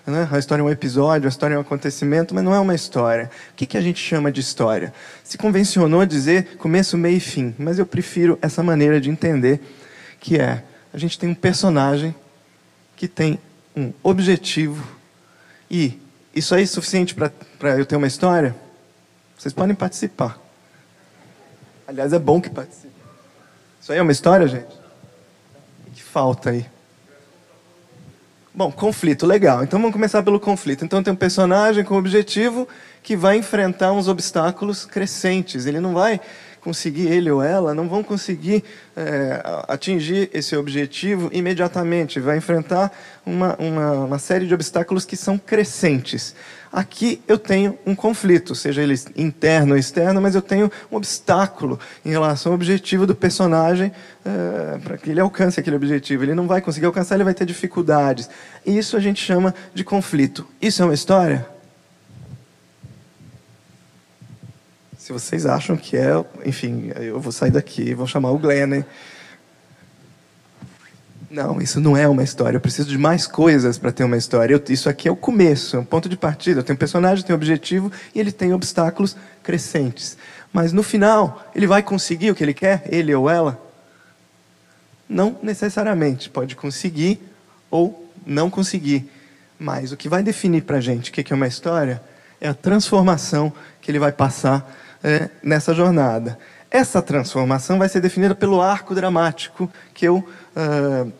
Né? 0.06 0.28
A 0.30 0.38
história 0.38 0.62
é 0.62 0.64
um 0.64 0.70
episódio, 0.70 1.26
a 1.26 1.28
história 1.28 1.54
é 1.54 1.58
um 1.58 1.60
acontecimento, 1.60 2.34
mas 2.34 2.42
não 2.42 2.54
é 2.54 2.58
uma 2.58 2.74
história. 2.74 3.30
O 3.52 3.54
que, 3.54 3.66
que 3.66 3.76
a 3.76 3.80
gente 3.80 4.00
chama 4.00 4.32
de 4.32 4.40
história? 4.40 4.92
Se 5.22 5.38
convencionou 5.38 6.04
dizer 6.04 6.56
começo, 6.56 6.98
meio 6.98 7.16
e 7.16 7.20
fim, 7.20 7.54
mas 7.58 7.78
eu 7.78 7.86
prefiro 7.86 8.38
essa 8.42 8.62
maneira 8.62 9.00
de 9.00 9.10
entender, 9.10 9.60
que 10.18 10.38
é: 10.38 10.64
a 10.92 10.98
gente 10.98 11.18
tem 11.18 11.28
um 11.28 11.34
personagem 11.34 12.14
que 12.96 13.06
tem 13.06 13.38
um 13.76 13.92
objetivo 14.02 14.86
e 15.70 15.98
isso 16.34 16.54
aí 16.54 16.64
é 16.64 16.66
suficiente 16.66 17.14
para 17.14 17.78
eu 17.78 17.86
ter 17.86 17.96
uma 17.96 18.06
história? 18.06 18.54
Vocês 19.38 19.52
podem 19.52 19.74
participar. 19.74 20.38
Aliás, 21.86 22.12
é 22.12 22.18
bom 22.18 22.40
que 22.40 22.50
participe. 22.50 22.92
Isso 23.80 23.92
aí 23.92 23.98
é 23.98 24.02
uma 24.02 24.12
história, 24.12 24.46
gente? 24.46 24.72
O 25.86 25.90
que 25.92 26.02
falta 26.02 26.50
aí? 26.50 26.66
Bom, 28.54 28.70
conflito, 28.70 29.26
legal. 29.26 29.64
Então 29.64 29.80
vamos 29.80 29.94
começar 29.94 30.22
pelo 30.22 30.38
conflito. 30.38 30.84
Então 30.84 31.02
tem 31.02 31.12
um 31.12 31.16
personagem 31.16 31.82
com 31.84 31.96
objetivo 31.96 32.68
que 33.02 33.16
vai 33.16 33.38
enfrentar 33.38 33.92
uns 33.92 34.08
obstáculos 34.08 34.84
crescentes. 34.84 35.64
Ele 35.64 35.80
não 35.80 35.94
vai 35.94 36.20
conseguir, 36.62 37.08
ele 37.08 37.30
ou 37.30 37.42
ela, 37.42 37.74
não 37.74 37.88
vão 37.88 38.02
conseguir 38.02 38.62
é, 38.96 39.42
atingir 39.68 40.30
esse 40.32 40.56
objetivo 40.56 41.28
imediatamente. 41.32 42.20
Vai 42.20 42.38
enfrentar 42.38 42.92
uma, 43.26 43.56
uma, 43.58 43.92
uma 44.04 44.18
série 44.18 44.46
de 44.46 44.54
obstáculos 44.54 45.04
que 45.04 45.16
são 45.16 45.36
crescentes. 45.36 46.34
Aqui 46.72 47.20
eu 47.28 47.36
tenho 47.36 47.78
um 47.84 47.94
conflito, 47.94 48.54
seja 48.54 48.80
ele 48.80 48.94
interno 49.16 49.72
ou 49.72 49.78
externo, 49.78 50.22
mas 50.22 50.34
eu 50.34 50.40
tenho 50.40 50.70
um 50.90 50.96
obstáculo 50.96 51.78
em 52.04 52.10
relação 52.10 52.52
ao 52.52 52.54
objetivo 52.54 53.06
do 53.06 53.14
personagem 53.14 53.92
é, 54.24 54.78
para 54.78 54.96
que 54.96 55.10
ele 55.10 55.20
alcance 55.20 55.60
aquele 55.60 55.76
objetivo. 55.76 56.22
Ele 56.22 56.34
não 56.34 56.46
vai 56.46 56.62
conseguir 56.62 56.86
alcançar, 56.86 57.16
ele 57.16 57.24
vai 57.24 57.34
ter 57.34 57.44
dificuldades. 57.44 58.30
E 58.64 58.78
isso 58.78 58.96
a 58.96 59.00
gente 59.00 59.22
chama 59.22 59.54
de 59.74 59.84
conflito. 59.84 60.46
Isso 60.60 60.80
é 60.80 60.84
uma 60.84 60.94
história? 60.94 61.51
Se 65.02 65.12
vocês 65.12 65.46
acham 65.46 65.76
que 65.76 65.96
é, 65.96 66.12
enfim, 66.44 66.92
eu 66.94 67.18
vou 67.18 67.32
sair 67.32 67.50
daqui 67.50 67.92
vou 67.92 68.06
chamar 68.06 68.30
o 68.30 68.38
Glenn? 68.38 68.84
Não, 71.28 71.60
isso 71.60 71.80
não 71.80 71.96
é 71.96 72.06
uma 72.06 72.22
história. 72.22 72.56
Eu 72.56 72.60
preciso 72.60 72.88
de 72.88 72.96
mais 72.96 73.26
coisas 73.26 73.76
para 73.78 73.90
ter 73.90 74.04
uma 74.04 74.16
história. 74.16 74.54
Eu, 74.54 74.62
isso 74.68 74.88
aqui 74.88 75.08
é 75.08 75.10
o 75.10 75.16
começo, 75.16 75.74
é 75.74 75.80
um 75.80 75.84
ponto 75.84 76.08
de 76.08 76.16
partida. 76.16 76.60
Eu 76.60 76.62
tenho 76.62 76.76
um 76.76 76.78
personagem, 76.78 77.24
tenho 77.24 77.36
um 77.36 77.40
objetivo 77.40 77.90
e 78.14 78.20
ele 78.20 78.30
tem 78.30 78.54
obstáculos 78.54 79.16
crescentes. 79.42 80.16
Mas 80.52 80.72
no 80.72 80.84
final, 80.84 81.50
ele 81.52 81.66
vai 81.66 81.82
conseguir 81.82 82.30
o 82.30 82.34
que 82.36 82.44
ele 82.44 82.54
quer, 82.54 82.84
ele 82.88 83.12
ou 83.12 83.28
ela? 83.28 83.60
Não 85.08 85.36
necessariamente. 85.42 86.30
Pode 86.30 86.54
conseguir 86.54 87.20
ou 87.68 88.08
não 88.24 88.48
conseguir. 88.48 89.10
Mas 89.58 89.90
o 89.90 89.96
que 89.96 90.08
vai 90.08 90.22
definir 90.22 90.62
para 90.62 90.76
a 90.76 90.80
gente 90.80 91.10
o 91.10 91.12
que 91.12 91.32
é 91.32 91.34
uma 91.34 91.48
história 91.48 92.00
é 92.40 92.48
a 92.48 92.54
transformação 92.54 93.52
que 93.80 93.90
ele 93.90 93.98
vai 93.98 94.12
passar 94.12 94.80
é, 95.02 95.28
nessa 95.42 95.74
jornada. 95.74 96.38
Essa 96.70 97.02
transformação 97.02 97.78
vai 97.78 97.88
ser 97.88 98.00
definida 98.00 98.34
pelo 98.34 98.62
arco 98.62 98.94
dramático 98.94 99.70
que 99.92 100.06
eu 100.06 100.16
uh, 100.16 101.12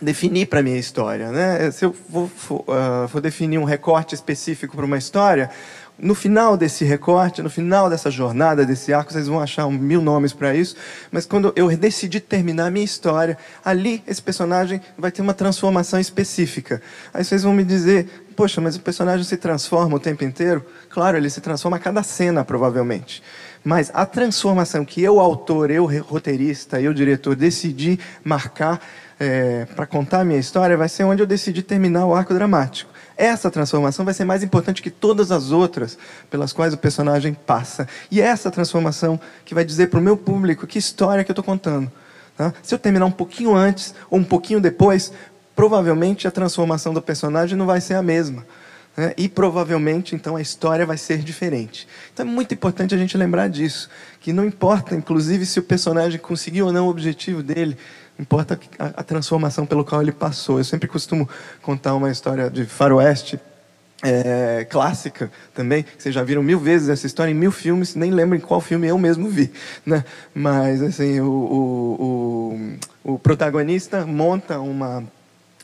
defini 0.00 0.46
para 0.46 0.60
a 0.60 0.62
minha 0.62 0.78
história. 0.78 1.30
Né? 1.30 1.70
Se 1.70 1.84
eu 1.84 1.94
vou, 2.08 2.28
for, 2.28 2.60
uh, 2.60 3.06
for 3.08 3.20
definir 3.20 3.58
um 3.58 3.64
recorte 3.64 4.14
específico 4.14 4.76
para 4.76 4.86
uma 4.86 4.96
história, 4.96 5.50
no 5.98 6.14
final 6.14 6.56
desse 6.56 6.84
recorte, 6.84 7.40
no 7.40 7.48
final 7.48 7.88
dessa 7.88 8.10
jornada, 8.10 8.66
desse 8.66 8.92
arco, 8.92 9.12
vocês 9.12 9.28
vão 9.28 9.40
achar 9.40 9.68
mil 9.70 10.02
nomes 10.02 10.32
para 10.32 10.54
isso, 10.54 10.76
mas 11.10 11.24
quando 11.24 11.52
eu 11.54 11.74
decidi 11.76 12.20
terminar 12.20 12.66
a 12.66 12.70
minha 12.70 12.84
história, 12.84 13.38
ali 13.64 14.02
esse 14.06 14.20
personagem 14.20 14.80
vai 14.98 15.12
ter 15.12 15.22
uma 15.22 15.34
transformação 15.34 16.00
específica. 16.00 16.82
Aí 17.12 17.24
vocês 17.24 17.42
vão 17.44 17.52
me 17.52 17.64
dizer, 17.64 18.08
poxa, 18.34 18.60
mas 18.60 18.76
o 18.76 18.80
personagem 18.80 19.24
se 19.24 19.36
transforma 19.36 19.96
o 19.96 20.00
tempo 20.00 20.24
inteiro? 20.24 20.64
Claro, 20.90 21.16
ele 21.16 21.30
se 21.30 21.40
transforma 21.40 21.76
a 21.76 21.80
cada 21.80 22.02
cena, 22.02 22.44
provavelmente. 22.44 23.22
Mas 23.62 23.90
a 23.94 24.04
transformação 24.04 24.84
que 24.84 25.02
eu, 25.02 25.18
autor, 25.20 25.70
eu, 25.70 25.86
roteirista, 26.02 26.80
eu, 26.80 26.92
diretor, 26.92 27.34
decidi 27.34 27.98
marcar 28.22 28.80
é, 29.18 29.64
para 29.76 29.86
contar 29.86 30.20
a 30.20 30.24
minha 30.24 30.38
história, 30.38 30.76
vai 30.76 30.88
ser 30.88 31.04
onde 31.04 31.22
eu 31.22 31.26
decidi 31.26 31.62
terminar 31.62 32.04
o 32.04 32.14
arco 32.14 32.34
dramático. 32.34 32.93
Essa 33.16 33.50
transformação 33.50 34.04
vai 34.04 34.12
ser 34.12 34.24
mais 34.24 34.42
importante 34.42 34.82
que 34.82 34.90
todas 34.90 35.30
as 35.30 35.50
outras 35.50 35.96
pelas 36.30 36.52
quais 36.52 36.74
o 36.74 36.78
personagem 36.78 37.34
passa. 37.34 37.86
E 38.10 38.20
é 38.20 38.24
essa 38.24 38.50
transformação 38.50 39.20
que 39.44 39.54
vai 39.54 39.64
dizer 39.64 39.88
para 39.88 40.00
o 40.00 40.02
meu 40.02 40.16
público 40.16 40.66
que 40.66 40.78
história 40.78 41.22
que 41.22 41.30
eu 41.30 41.34
estou 41.34 41.44
contando. 41.44 41.90
Tá? 42.36 42.52
Se 42.62 42.74
eu 42.74 42.78
terminar 42.78 43.06
um 43.06 43.12
pouquinho 43.12 43.54
antes 43.54 43.94
ou 44.10 44.18
um 44.18 44.24
pouquinho 44.24 44.60
depois, 44.60 45.12
provavelmente 45.54 46.26
a 46.26 46.30
transformação 46.30 46.92
do 46.92 47.00
personagem 47.00 47.56
não 47.56 47.66
vai 47.66 47.80
ser 47.80 47.94
a 47.94 48.02
mesma. 48.02 48.44
Né? 48.96 49.12
E 49.16 49.28
provavelmente, 49.28 50.14
então, 50.14 50.36
a 50.36 50.40
história 50.40 50.86
vai 50.86 50.96
ser 50.96 51.18
diferente. 51.18 51.86
Então 52.12 52.26
é 52.26 52.28
muito 52.28 52.54
importante 52.54 52.94
a 52.94 52.98
gente 52.98 53.16
lembrar 53.16 53.48
disso. 53.48 53.88
Que 54.20 54.32
não 54.32 54.44
importa, 54.44 54.94
inclusive, 54.94 55.44
se 55.46 55.58
o 55.58 55.62
personagem 55.62 56.18
conseguiu 56.18 56.66
ou 56.66 56.72
não 56.72 56.86
o 56.86 56.90
objetivo 56.90 57.42
dele, 57.42 57.76
Importa 58.18 58.58
a, 58.78 59.02
transformação 59.02 59.66
pelo 59.66 59.84
qual 59.84 60.00
ele 60.00 60.12
passou. 60.12 60.58
Eu 60.58 60.64
sempre 60.64 60.88
costumo 60.88 61.28
contar 61.60 61.94
uma 61.94 62.10
história 62.10 62.48
de 62.48 62.64
faroeste 62.64 63.40
é, 64.02 64.64
clássica 64.70 65.32
também. 65.52 65.84
Vocês 65.98 66.14
já 66.14 66.22
viram 66.22 66.42
mil 66.42 66.60
vezes 66.60 66.88
essa 66.88 67.06
história 67.06 67.32
em 67.32 67.34
mil 67.34 67.50
filmes, 67.50 67.96
nem 67.96 68.12
lembro 68.12 68.36
em 68.36 68.40
qual 68.40 68.60
filme 68.60 68.86
eu 68.86 68.98
mesmo 68.98 69.28
vi. 69.28 69.50
Né? 69.84 70.04
Mas 70.32 70.80
assim, 70.80 71.18
o, 71.20 71.26
o, 71.26 72.78
o, 73.04 73.14
o 73.14 73.18
protagonista 73.18 74.06
monta 74.06 74.60
uma, 74.60 75.02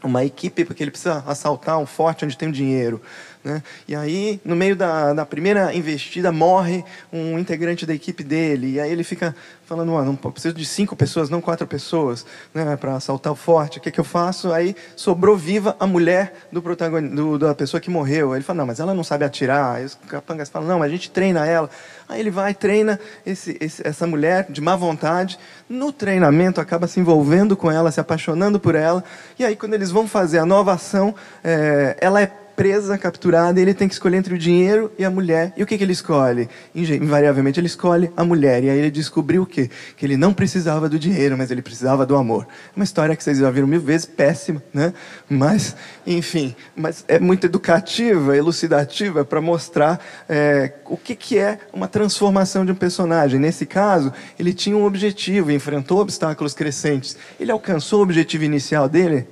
uma 0.03 0.25
equipe 0.25 0.65
porque 0.65 0.83
ele 0.83 0.91
precisa 0.91 1.23
assaltar 1.27 1.79
um 1.79 1.87
forte 1.87 2.25
onde 2.25 2.37
tem 2.37 2.51
dinheiro. 2.51 3.01
Né? 3.43 3.63
E 3.89 3.97
aí, 3.97 4.41
no 4.45 4.55
meio 4.55 4.77
da, 4.77 5.15
da 5.15 5.25
primeira 5.25 5.75
investida, 5.75 6.31
morre 6.31 6.85
um 7.13 7.39
integrante 7.39 7.87
da 7.87 7.95
equipe 7.95 8.23
dele. 8.23 8.73
E 8.73 8.81
aí 8.81 8.93
ele 8.93 9.03
fica 9.03 9.35
falando, 9.65 9.93
não 10.03 10.17
preciso 10.17 10.53
de 10.53 10.67
cinco 10.67 10.97
pessoas, 10.97 11.31
não 11.31 11.41
quatro 11.41 11.65
pessoas, 11.65 12.27
né, 12.53 12.77
para 12.77 12.97
assaltar 12.97 13.33
o 13.33 13.37
forte. 13.37 13.79
O 13.79 13.81
que, 13.81 13.91
que 13.91 14.01
eu 14.01 14.05
faço? 14.05 14.53
Aí 14.53 14.75
sobrou 14.97 15.37
viva 15.37 15.77
a 15.79 15.87
mulher 15.87 16.35
do 16.51 16.61
protagonista, 16.61 17.15
do, 17.15 17.39
da 17.39 17.55
pessoa 17.55 17.81
que 17.81 17.89
morreu. 17.89 18.35
Ele 18.35 18.43
fala, 18.43 18.59
não, 18.59 18.67
mas 18.67 18.81
ela 18.81 18.93
não 18.93 19.05
sabe 19.05 19.25
atirar. 19.25 19.77
Aí 19.77 19.85
os 19.85 19.95
capangas 20.09 20.49
falam, 20.49 20.69
não, 20.69 20.81
mas 20.81 20.89
a 20.89 20.93
gente 20.93 21.11
treina 21.11 21.47
ela. 21.47 21.71
Aí 22.09 22.19
ele 22.19 22.31
vai, 22.31 22.53
treina 22.53 22.99
esse, 23.25 23.57
esse, 23.61 23.87
essa 23.87 24.07
mulher 24.07 24.47
de 24.51 24.61
má 24.61 24.75
vontade. 24.75 25.39
No 25.69 25.93
treinamento, 25.93 26.61
acaba 26.61 26.89
se 26.89 26.99
envolvendo 26.99 27.57
com 27.57 27.71
ela, 27.71 27.93
se 27.93 28.01
apaixonando 28.01 28.59
por 28.59 28.75
ela. 28.75 29.05
E 29.39 29.45
aí, 29.45 29.55
quando 29.55 29.75
eles 29.75 29.93
vão 29.93 30.09
fazer 30.09 30.41
a 30.41 30.45
nova 30.45 30.73
ação, 30.73 31.15
é, 31.45 31.97
ela 32.01 32.21
é 32.21 32.27
presa, 32.61 32.99
capturada, 32.99 33.59
e 33.59 33.63
ele 33.63 33.73
tem 33.73 33.89
que 33.89 33.95
escolher 33.95 34.19
entre 34.19 34.35
o 34.35 34.39
dinheiro 34.39 34.93
e 34.99 35.05
a 35.07 35.11
mulher. 35.11 35.55
E 35.57 35.63
o 35.63 35.67
que, 35.67 35.79
que 35.79 35.83
ele 35.83 35.95
escolhe? 35.95 36.47
Invariavelmente 36.75 37.59
ele 37.59 37.67
escolhe 37.67 38.13
a 38.15 38.23
mulher. 38.23 38.63
E 38.63 38.69
aí 38.69 38.79
ele 38.79 38.91
descobriu 38.91 39.45
o 39.45 39.47
quê? 39.47 39.71
Que 39.97 40.05
ele 40.05 40.15
não 40.15 40.35
precisava 40.35 40.87
do 40.87 40.99
dinheiro, 40.99 41.39
mas 41.39 41.51
ele 41.51 41.63
precisava 41.63 42.05
do 42.05 42.15
amor. 42.15 42.47
Uma 42.77 42.85
história 42.85 43.17
que 43.17 43.25
vocês 43.25 43.39
já 43.39 43.51
viram 43.51 43.67
mil 43.67 43.81
vezes, 43.81 44.05
péssima, 44.05 44.63
né? 44.75 44.93
Mas, 45.27 45.75
enfim, 46.07 46.55
mas 46.77 47.03
é 47.09 47.19
muito 47.19 47.47
educativa, 47.47 48.37
elucidativa 48.37 49.25
para 49.25 49.41
mostrar 49.41 49.99
é, 50.29 50.75
o 50.85 50.99
que, 50.99 51.17
que 51.17 51.39
é 51.39 51.61
uma 51.73 51.89
transformação 51.89 52.67
de 52.67 52.73
um 52.73 52.75
personagem. 52.75 53.41
Nesse 53.41 53.65
caso, 53.65 54.13
ele 54.39 54.53
tinha 54.53 54.77
um 54.77 54.85
objetivo, 54.85 55.51
enfrentou 55.51 55.99
obstáculos 55.99 56.53
crescentes. 56.53 57.17
Ele 57.41 57.51
alcançou 57.51 58.01
o 58.01 58.03
objetivo 58.03 58.45
inicial 58.45 58.87
dele? 58.87 59.27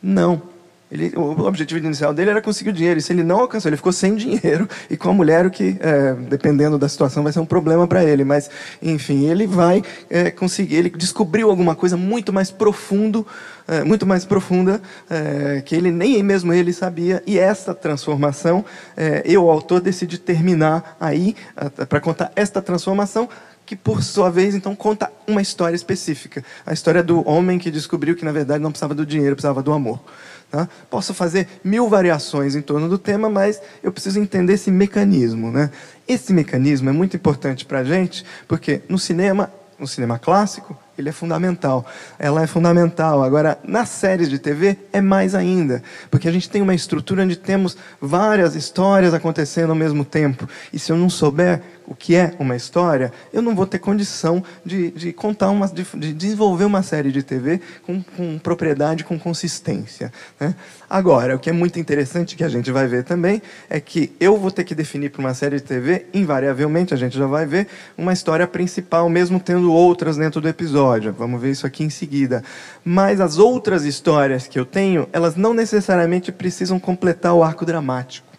Não. 0.00 0.54
Ele, 0.90 1.12
o 1.16 1.40
objetivo 1.40 1.84
inicial 1.84 2.14
dele 2.14 2.30
era 2.30 2.40
conseguir 2.40 2.70
o 2.70 2.72
dinheiro. 2.72 2.98
E 2.98 3.02
se 3.02 3.12
ele 3.12 3.24
não 3.24 3.40
alcançou, 3.40 3.68
ele 3.68 3.76
ficou 3.76 3.92
sem 3.92 4.14
dinheiro 4.14 4.68
e 4.88 4.96
com 4.96 5.10
a 5.10 5.12
mulher, 5.12 5.44
o 5.44 5.50
que, 5.50 5.76
é, 5.80 6.12
dependendo 6.28 6.78
da 6.78 6.88
situação, 6.88 7.24
vai 7.24 7.32
ser 7.32 7.40
um 7.40 7.46
problema 7.46 7.86
para 7.88 8.04
ele. 8.04 8.24
Mas, 8.24 8.48
enfim, 8.80 9.28
ele 9.28 9.46
vai 9.46 9.82
é, 10.08 10.30
conseguir. 10.30 10.76
Ele 10.76 10.90
descobriu 10.90 11.50
alguma 11.50 11.74
coisa 11.74 11.96
muito 11.96 12.32
mais 12.32 12.50
profundo, 12.50 13.26
é, 13.66 13.82
muito 13.82 14.06
mais 14.06 14.24
profunda, 14.24 14.80
é, 15.10 15.60
que 15.64 15.74
ele 15.74 15.90
nem 15.90 16.22
mesmo 16.22 16.52
ele 16.52 16.72
sabia. 16.72 17.20
E 17.26 17.36
essa 17.36 17.74
transformação, 17.74 18.64
é, 18.96 19.22
eu, 19.24 19.44
o 19.44 19.50
autor, 19.50 19.80
decidi 19.80 20.18
terminar 20.18 20.96
aí 21.00 21.34
para 21.88 22.00
contar 22.00 22.30
esta 22.36 22.62
transformação 22.62 23.28
que 23.66 23.74
por 23.74 24.02
sua 24.02 24.30
vez 24.30 24.54
então 24.54 24.76
conta 24.76 25.10
uma 25.26 25.42
história 25.42 25.74
específica, 25.74 26.44
a 26.64 26.72
história 26.72 27.02
do 27.02 27.28
homem 27.28 27.58
que 27.58 27.68
descobriu 27.68 28.14
que 28.14 28.24
na 28.24 28.30
verdade 28.30 28.62
não 28.62 28.70
precisava 28.70 28.94
do 28.94 29.04
dinheiro, 29.04 29.34
precisava 29.34 29.60
do 29.60 29.72
amor. 29.72 30.00
Tá? 30.50 30.68
Posso 30.88 31.12
fazer 31.12 31.48
mil 31.64 31.88
variações 31.88 32.54
em 32.54 32.62
torno 32.62 32.88
do 32.88 32.98
tema, 32.98 33.28
mas 33.28 33.60
eu 33.82 33.90
preciso 33.90 34.20
entender 34.20 34.54
esse 34.54 34.70
mecanismo. 34.70 35.50
Né? 35.50 35.70
Esse 36.06 36.32
mecanismo 36.32 36.88
é 36.88 36.92
muito 36.92 37.16
importante 37.16 37.64
para 37.64 37.80
a 37.80 37.84
gente, 37.84 38.24
porque 38.46 38.80
no 38.88 38.98
cinema, 38.98 39.52
no 39.78 39.86
cinema 39.86 40.18
clássico, 40.18 40.76
ele 40.98 41.08
é 41.08 41.12
fundamental. 41.12 41.84
Ela 42.18 42.42
é 42.42 42.46
fundamental. 42.46 43.22
Agora, 43.22 43.58
nas 43.64 43.88
séries 43.88 44.30
de 44.30 44.38
TV, 44.38 44.78
é 44.92 45.00
mais 45.00 45.34
ainda. 45.34 45.82
Porque 46.10 46.28
a 46.28 46.32
gente 46.32 46.48
tem 46.48 46.62
uma 46.62 46.74
estrutura 46.74 47.22
onde 47.22 47.36
temos 47.36 47.76
várias 48.00 48.54
histórias 48.54 49.12
acontecendo 49.12 49.70
ao 49.70 49.76
mesmo 49.76 50.04
tempo. 50.04 50.48
E 50.72 50.78
se 50.78 50.90
eu 50.90 50.96
não 50.96 51.10
souber 51.10 51.60
o 51.86 51.94
que 51.94 52.14
é 52.14 52.34
uma 52.38 52.56
história, 52.56 53.12
eu 53.32 53.40
não 53.40 53.54
vou 53.54 53.66
ter 53.66 53.78
condição 53.78 54.42
de, 54.64 54.90
de 54.90 55.12
contar 55.12 55.50
uma, 55.50 55.68
de, 55.68 55.84
de, 55.94 56.12
desenvolver 56.12 56.64
uma 56.64 56.82
série 56.82 57.12
de 57.12 57.22
TV 57.22 57.60
com, 57.84 58.02
com 58.02 58.38
propriedade, 58.38 59.04
com 59.04 59.18
consistência. 59.18 60.12
Né? 60.38 60.54
Agora, 60.88 61.36
o 61.36 61.38
que 61.38 61.50
é 61.50 61.52
muito 61.52 61.78
interessante 61.78 62.36
que 62.36 62.44
a 62.44 62.48
gente 62.48 62.70
vai 62.70 62.86
ver 62.86 63.04
também 63.04 63.40
é 63.70 63.80
que 63.80 64.12
eu 64.18 64.36
vou 64.36 64.50
ter 64.50 64.64
que 64.64 64.74
definir 64.74 65.10
para 65.10 65.20
uma 65.20 65.34
série 65.34 65.56
de 65.56 65.62
TV, 65.62 66.06
invariavelmente 66.12 66.92
a 66.92 66.96
gente 66.96 67.16
já 67.16 67.26
vai 67.26 67.46
ver 67.46 67.68
uma 67.96 68.12
história 68.12 68.46
principal, 68.46 69.08
mesmo 69.08 69.38
tendo 69.38 69.72
outras 69.72 70.16
dentro 70.16 70.40
do 70.40 70.48
episódio. 70.48 71.12
Vamos 71.12 71.40
ver 71.40 71.50
isso 71.50 71.66
aqui 71.66 71.84
em 71.84 71.90
seguida. 71.90 72.42
Mas 72.84 73.20
as 73.20 73.38
outras 73.38 73.84
histórias 73.84 74.46
que 74.46 74.58
eu 74.58 74.64
tenho, 74.64 75.08
elas 75.12 75.36
não 75.36 75.54
necessariamente 75.54 76.32
precisam 76.32 76.78
completar 76.78 77.34
o 77.34 77.42
arco 77.42 77.64
dramático. 77.64 78.35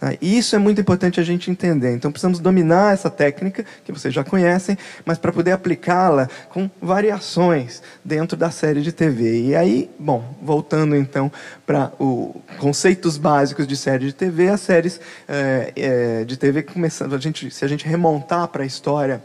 Tá? 0.00 0.14
E 0.18 0.38
isso 0.38 0.56
é 0.56 0.58
muito 0.58 0.80
importante 0.80 1.20
a 1.20 1.22
gente 1.22 1.50
entender. 1.50 1.92
Então 1.92 2.10
precisamos 2.10 2.40
dominar 2.40 2.94
essa 2.94 3.10
técnica, 3.10 3.66
que 3.84 3.92
vocês 3.92 4.12
já 4.12 4.24
conhecem, 4.24 4.78
mas 5.04 5.18
para 5.18 5.30
poder 5.30 5.52
aplicá-la 5.52 6.26
com 6.48 6.70
variações 6.80 7.82
dentro 8.02 8.34
da 8.34 8.50
série 8.50 8.80
de 8.80 8.92
TV. 8.92 9.42
E 9.48 9.54
aí, 9.54 9.90
bom, 9.98 10.34
voltando 10.40 10.96
então 10.96 11.30
para 11.66 11.92
os 11.98 12.32
conceitos 12.58 13.18
básicos 13.18 13.66
de 13.66 13.76
série 13.76 14.06
de 14.06 14.14
TV, 14.14 14.48
as 14.48 14.62
séries 14.62 14.98
é, 15.28 15.72
é, 15.76 16.24
de 16.24 16.36
TV 16.38 16.62
começando, 16.62 17.14
a 17.14 17.18
gente, 17.18 17.50
se 17.50 17.62
a 17.62 17.68
gente 17.68 17.86
remontar 17.86 18.48
para 18.48 18.62
a 18.62 18.66
história 18.66 19.22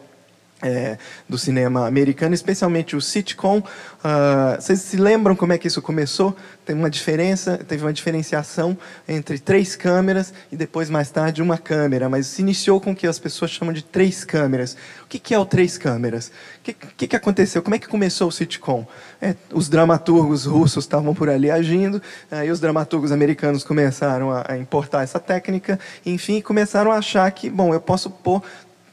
é, 0.66 0.98
do 1.30 1.38
cinema 1.38 1.86
americano, 1.86 2.34
especialmente 2.34 2.96
o 2.96 3.02
sitcom. 3.02 3.60
Uh, 3.60 4.60
vocês 4.60 4.82
se 4.82 4.98
lembram 4.98 5.36
como 5.36 5.54
é 5.54 5.58
que 5.60 5.68
isso 5.68 5.82
começou? 5.82 6.36
Tem 6.66 6.76
uma 6.76 6.90
diferença, 6.90 7.58
teve 7.58 7.86
uma 7.86 7.94
diferenciação 7.94 8.76
entre 9.08 9.38
três 9.38 9.76
câmeras 9.76 10.34
e 10.52 10.58
depois 10.58 10.90
mais 10.90 11.12
tarde 11.12 11.42
uma 11.42 11.60
câmera, 11.60 12.10
mas 12.10 12.26
se 12.26 12.42
iniciou 12.42 12.82
com 12.82 12.92
o 12.92 12.96
que 12.96 13.06
as 13.06 13.20
pessoas 13.20 13.52
chamam 13.52 13.72
de 13.72 13.84
três 13.84 14.26
câmeras. 14.26 14.76
O 15.04 15.08
que, 15.08 15.20
que 15.20 15.36
é 15.36 15.40
o 15.40 15.46
três 15.46 15.78
câmeras? 15.78 16.32
O 16.60 16.64
que, 16.64 16.74
que, 16.74 17.08
que, 17.08 17.16
aconteceu? 17.16 17.62
Como 17.62 17.76
é 17.76 17.80
que 17.80 17.88
começou 17.88 18.28
o 18.30 18.32
sitcom? 18.32 18.88
É, 19.22 19.36
os 19.54 19.70
dramaturgos 19.70 20.46
russos 20.46 20.84
estavam 20.84 21.14
por 21.14 21.30
ali 21.30 21.52
agindo, 21.52 22.02
aí 22.32 22.50
os 22.50 22.60
dramaturgos 22.60 23.12
americanos 23.12 23.64
começaram 23.64 24.32
a, 24.32 24.46
a 24.50 24.58
importar 24.58 25.04
essa 25.04 25.20
técnica, 25.20 25.80
enfim, 26.04 26.42
começaram 26.42 26.92
a 26.92 26.98
achar 26.98 27.30
que, 27.30 27.50
bom, 27.50 27.72
eu 27.72 27.80
posso 27.80 28.10
pôr 28.10 28.42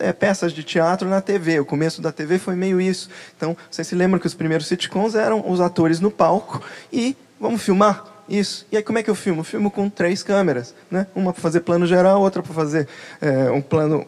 é, 0.03 0.13
peças 0.13 0.53
de 0.53 0.63
teatro 0.63 1.09
na 1.09 1.21
TV. 1.21 1.61
O 1.61 1.65
começo 1.65 2.03
da 2.03 2.11
TV 2.11 2.39
foi 2.39 2.57
meio 2.57 2.81
isso. 2.81 3.09
Então, 3.37 3.57
vocês 3.71 3.87
se 3.87 3.95
lembram 3.95 4.19
que 4.19 4.27
os 4.27 4.35
primeiros 4.35 4.67
sitcoms 4.67 5.15
eram 5.15 5.49
os 5.49 5.61
atores 5.61 6.01
no 6.01 6.11
palco 6.11 6.61
e 6.93 7.17
vamos 7.41 7.63
filmar? 7.63 8.13
Isso. 8.29 8.67
E 8.71 8.77
aí 8.77 8.83
como 8.83 8.99
é 8.99 9.03
que 9.03 9.11
eu 9.11 9.15
filmo? 9.15 9.41
Eu 9.41 9.45
filmo 9.45 9.71
com 9.71 9.91
três 9.91 10.23
câmeras, 10.23 10.75
né? 10.91 11.07
Uma 11.15 11.33
para 11.33 11.43
fazer 11.43 11.61
plano 11.61 11.87
geral, 11.87 12.21
outra 12.21 12.43
para 12.43 12.55
fazer 12.55 12.89
é, 13.21 13.51
um 13.51 13.61
plano, 13.61 14.05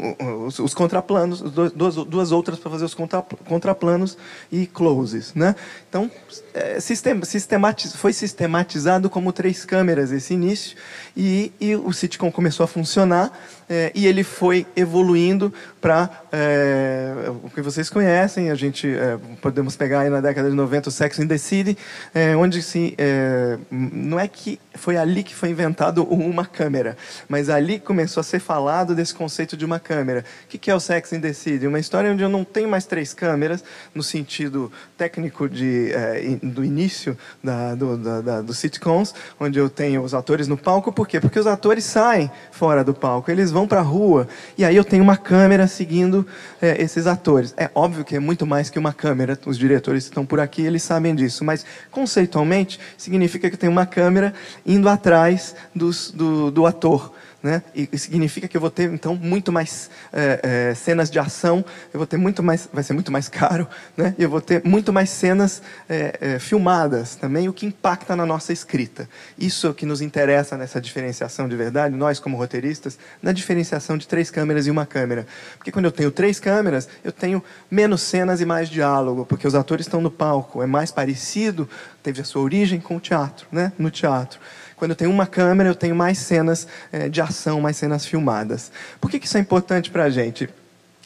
os, 0.47 0.59
os 0.61 0.73
contraplanos, 0.73 1.41
duas, 1.41 1.97
duas 1.97 2.33
outras 2.33 2.59
para 2.59 2.71
fazer 2.71 2.85
os 2.85 2.95
contra, 2.95 3.21
contraplanos 3.47 4.17
e 4.53 4.67
closes, 4.67 5.35
né? 5.35 5.57
Então 5.89 6.11
é, 6.55 6.79
sistem, 6.79 7.23
sistematiz, 7.25 7.95
foi 7.97 8.13
sistematizado 8.13 9.11
como 9.11 9.33
três 9.33 9.65
câmeras 9.65 10.13
esse 10.13 10.33
início 10.33 10.77
e, 11.17 11.53
e 11.61 11.75
o 11.75 11.93
sitcom 11.93 12.31
começou 12.31 12.65
a 12.65 12.67
funcionar 12.69 13.37
é, 13.69 13.93
e 13.95 14.07
ele 14.07 14.23
foi 14.23 14.67
evoluindo 14.77 15.53
para 15.81 16.09
é, 16.33 17.13
o 17.43 17.51
que 17.51 17.61
vocês 17.61 17.91
conhecem. 17.91 18.51
A 18.51 18.55
gente 18.55 18.89
é, 18.89 19.19
podemos 19.41 19.77
pegar 19.77 20.01
aí 20.01 20.11
na 20.11 20.21
década 20.21 20.49
de 20.51 20.57
90 20.57 20.89
o 20.89 20.93
Sex 20.93 21.19
in 21.19 21.27
the 21.27 21.39
City, 21.39 21.77
é, 22.15 22.37
onde 22.37 22.63
se 22.63 22.95
é, 22.99 23.59
não 23.71 24.19
é 24.19 24.27
que 24.29 24.59
foi 24.75 24.97
ali 24.97 25.23
que 25.23 25.35
foi 25.35 25.51
inventado 25.51 26.03
uma 26.05 26.45
câmera, 26.45 26.97
mas 27.29 27.49
ali 27.49 27.79
começou 27.79 28.21
a 28.21 28.25
ser 28.25 28.41
falado 28.41 28.95
desse 28.95 29.15
conceito 29.15 29.57
de 29.57 29.65
uma 29.65 29.79
câmera. 29.79 30.25
O 30.45 30.49
que 30.49 30.71
é 30.71 30.75
o 30.75 30.81
Sex 30.81 31.13
in 31.13 31.21
the 31.21 31.33
City? 31.33 31.67
Uma 31.67 31.79
história 31.79 32.11
onde 32.11 32.23
eu 32.23 32.29
não 32.29 32.45
tenho 32.45 32.69
mais 32.69 32.87
três 32.87 33.15
câmeras 33.15 33.63
no 33.95 34.03
sentido 34.03 34.71
técnico 34.97 35.49
de, 35.49 35.93
é, 35.93 36.39
do 36.43 36.65
início 36.65 37.17
da, 37.43 37.75
do, 37.75 37.97
da, 37.97 38.21
da, 38.21 38.41
dos 38.43 38.59
sitcoms, 38.59 39.15
onde 39.39 39.59
eu 39.59 39.69
tenho 39.69 40.03
os 40.03 40.15
atores 40.15 40.49
no 40.49 40.57
palco. 40.57 40.93
Por 40.93 41.07
quê? 41.07 41.21
Porque 41.21 41.39
os 41.39 41.47
atores 41.47 41.85
saem 41.85 42.31
fora 42.51 42.83
do 42.83 42.95
palco, 42.95 43.31
eles 43.31 43.51
vão 43.55 43.69
para 43.69 43.79
a 43.79 43.83
rua 43.83 44.27
e 44.59 44.65
aí 44.65 44.75
eu 44.75 44.85
tenho 44.85 45.03
uma 45.03 45.17
câmera 45.17 45.69
seguindo 45.69 46.27
é, 46.61 46.83
esses 46.83 47.07
atores. 47.07 47.55
É 47.57 47.71
óbvio 47.73 48.05
que 48.05 48.17
é 48.17 48.19
muito 48.19 48.45
mais 48.45 48.69
que 48.69 48.79
uma 48.79 48.93
câmera, 48.93 49.39
os 49.47 49.57
diretores 49.57 50.05
que 50.05 50.11
estão 50.11 50.27
por 50.27 50.41
aqui, 50.41 50.63
eles 50.63 50.83
sabem 50.83 51.15
disso, 51.15 51.45
mas 51.45 51.65
conceitualmente 51.91 52.81
significa 52.99 53.49
que 53.49 53.55
eu 53.55 53.59
tenho 53.59 53.73
uma 53.73 53.87
câmera 53.87 54.35
indo 54.67 54.89
atrás 54.89 55.55
dos, 55.75 56.11
do, 56.11 56.51
do 56.51 56.67
ator. 56.67 57.13
Né? 57.45 57.63
E, 57.75 57.99
significa 57.99 58.49
que 58.49 58.57
eu 58.57 58.61
vou 58.61 58.71
ter 58.71 58.91
então 58.91 59.15
muito 59.15 59.53
mais 59.53 59.91
é, 60.11 60.71
é, 60.71 60.75
cenas 60.75 61.11
de 61.11 61.19
ação, 61.19 61.63
eu 61.93 61.99
vou 61.99 62.07
ter 62.07 62.17
muito 62.17 62.43
mais, 62.43 62.67
vai 62.73 62.83
ser 62.83 62.95
muito 62.95 63.13
mais 63.13 63.29
caro, 63.29 63.69
né? 63.95 64.15
E 64.19 64.23
eu 64.23 64.31
vou 64.31 64.41
ter 64.41 64.63
muito 64.65 64.95
mais 64.95 65.11
cenas 65.11 65.61
é, 65.87 66.19
é 66.23 66.39
filmadas 66.39 67.17
também, 67.17 67.47
o 67.47 67.53
que 67.53 67.67
impacta 67.67 68.17
na 68.17 68.25
nossa 68.25 68.51
escrita. 68.51 69.07
Isso 69.37 69.69
é 69.69 69.75
que 69.75 69.85
nos 69.85 70.01
interessa 70.01 70.57
nessa 70.57 70.81
diferenciação 70.81 71.47
de 71.47 71.55
verdade, 71.55 71.95
nós 71.95 72.19
como 72.19 72.39
roteiristas, 72.39 72.99
na 73.23 73.31
diferenciação 73.31 73.99
de 73.99 74.09
três 74.09 74.31
câmeras 74.31 74.67
e 74.67 74.71
uma 74.71 74.87
câmera, 74.87 75.27
porque 75.59 75.71
quando 75.71 75.85
eu 75.85 75.93
tenho 75.93 76.11
três 76.11 76.41
câmeras, 76.41 76.89
eu 77.05 77.13
tenho 77.13 77.45
menos 77.71 78.01
cenas 78.01 78.41
e 78.41 78.47
mais 78.47 78.71
diálogo, 78.71 79.27
porque 79.27 79.47
os 79.47 79.55
atores 79.55 79.85
estão 79.85 80.01
no 80.01 80.11
palco, 80.11 80.63
é 80.63 80.67
mais 80.67 80.91
parecido, 80.91 81.69
teve 82.03 82.23
a 82.23 82.25
sua 82.25 82.41
origem 82.41 82.81
com 82.81 82.97
o 82.97 83.01
teatro, 83.01 83.47
né? 83.53 83.71
No 83.79 83.91
teatro. 83.91 84.41
Quando 84.85 84.91
eu 84.91 84.97
tenho 84.97 85.11
uma 85.11 85.27
câmera, 85.27 85.71
eu 85.71 85.75
tenho 85.75 85.97
mais 85.97 86.19
cenas 86.19 86.69
é, 86.93 87.09
de 87.09 87.19
ação, 87.19 87.59
mais 87.59 87.75
cenas 87.75 88.05
filmadas. 88.05 88.71
Por 89.01 89.11
que, 89.11 89.19
que 89.19 89.27
isso 89.27 89.39
é 89.39 89.41
importante 89.41 89.91
para 89.91 90.05
a 90.05 90.11
gente? 90.11 90.47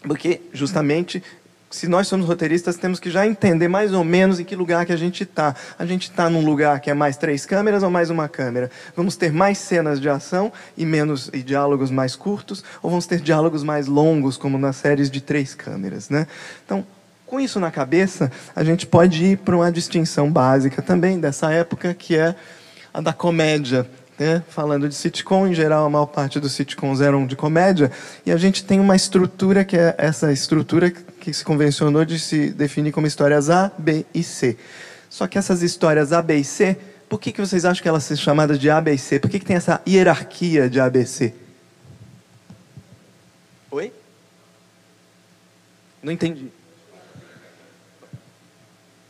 Porque, 0.02 0.40
justamente, 0.52 1.22
se 1.70 1.86
nós 1.86 2.08
somos 2.08 2.26
roteiristas, 2.26 2.76
temos 2.76 2.98
que 2.98 3.08
já 3.08 3.24
entender 3.24 3.68
mais 3.68 3.92
ou 3.92 4.02
menos 4.02 4.40
em 4.40 4.44
que 4.44 4.56
lugar 4.56 4.84
que 4.84 4.92
a 4.92 4.96
gente 4.96 5.22
está. 5.22 5.54
A 5.78 5.86
gente 5.86 6.10
está 6.10 6.28
num 6.28 6.44
lugar 6.44 6.80
que 6.80 6.90
é 6.90 6.94
mais 6.94 7.16
três 7.16 7.46
câmeras 7.46 7.84
ou 7.84 7.88
mais 7.88 8.10
uma 8.10 8.28
câmera? 8.28 8.68
Vamos 8.96 9.14
ter 9.14 9.32
mais 9.32 9.58
cenas 9.58 10.00
de 10.00 10.08
ação 10.08 10.52
e 10.76 10.84
menos 10.84 11.30
e 11.32 11.40
diálogos 11.40 11.88
mais 11.88 12.16
curtos, 12.16 12.64
ou 12.82 12.90
vamos 12.90 13.06
ter 13.06 13.20
diálogos 13.20 13.62
mais 13.62 13.86
longos, 13.86 14.36
como 14.36 14.58
nas 14.58 14.74
séries 14.74 15.08
de 15.08 15.20
três 15.20 15.54
câmeras, 15.54 16.10
né? 16.10 16.26
Então, 16.66 16.84
com 17.24 17.38
isso 17.38 17.60
na 17.60 17.70
cabeça, 17.70 18.32
a 18.56 18.64
gente 18.64 18.88
pode 18.88 19.24
ir 19.24 19.38
para 19.38 19.54
uma 19.54 19.70
distinção 19.70 20.32
básica 20.32 20.82
também 20.82 21.20
dessa 21.20 21.52
época, 21.52 21.94
que 21.94 22.16
é 22.16 22.34
a 22.92 23.00
da 23.00 23.12
comédia. 23.12 23.88
Né? 24.18 24.42
Falando 24.48 24.88
de 24.88 24.94
sitcom, 24.94 25.46
em 25.46 25.54
geral, 25.54 25.86
a 25.86 25.90
maior 25.90 26.06
parte 26.06 26.40
dos 26.40 26.52
sitcoms 26.52 27.00
eram 27.00 27.24
de 27.24 27.36
comédia, 27.36 27.92
e 28.26 28.32
a 28.32 28.36
gente 28.36 28.64
tem 28.64 28.80
uma 28.80 28.96
estrutura 28.96 29.64
que 29.64 29.76
é 29.76 29.94
essa 29.96 30.32
estrutura 30.32 30.90
que 30.90 31.32
se 31.32 31.44
convencionou 31.44 32.04
de 32.04 32.18
se 32.18 32.50
definir 32.50 32.90
como 32.90 33.06
histórias 33.06 33.48
A, 33.48 33.70
B 33.78 34.04
e 34.12 34.24
C. 34.24 34.56
Só 35.08 35.26
que 35.26 35.38
essas 35.38 35.62
histórias 35.62 36.12
A, 36.12 36.20
B 36.20 36.36
e 36.36 36.44
C, 36.44 36.76
por 37.08 37.20
que, 37.20 37.32
que 37.32 37.40
vocês 37.40 37.64
acham 37.64 37.80
que 37.80 37.88
elas 37.88 38.04
são 38.04 38.16
chamadas 38.16 38.58
de 38.58 38.68
A, 38.68 38.80
B 38.80 38.92
e 38.92 38.98
C? 38.98 39.20
Por 39.20 39.30
que, 39.30 39.38
que 39.38 39.46
tem 39.46 39.56
essa 39.56 39.80
hierarquia 39.86 40.68
de 40.68 40.80
A, 40.80 40.90
B 40.90 41.02
e 41.02 41.06
C? 41.06 41.34
Oi? 43.70 43.92
Não 46.02 46.12
entendi. 46.12 46.48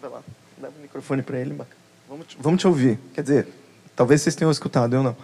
Vai 0.01 0.11
lá, 0.11 0.23
dá 0.59 0.69
o 0.69 0.83
microfone 0.83 1.23
para 1.23 1.39
ele. 1.39 1.57
Vamos 2.09 2.27
te, 2.27 2.37
vamos 2.41 2.61
te 2.61 2.67
ouvir. 2.67 2.99
Quer 3.15 3.23
dizer, 3.23 3.49
Talvez 3.99 4.23
vocês 4.23 4.37
tenham 4.37 4.53
escutado, 4.53 4.95
eu 4.95 5.03
não. 5.03 5.17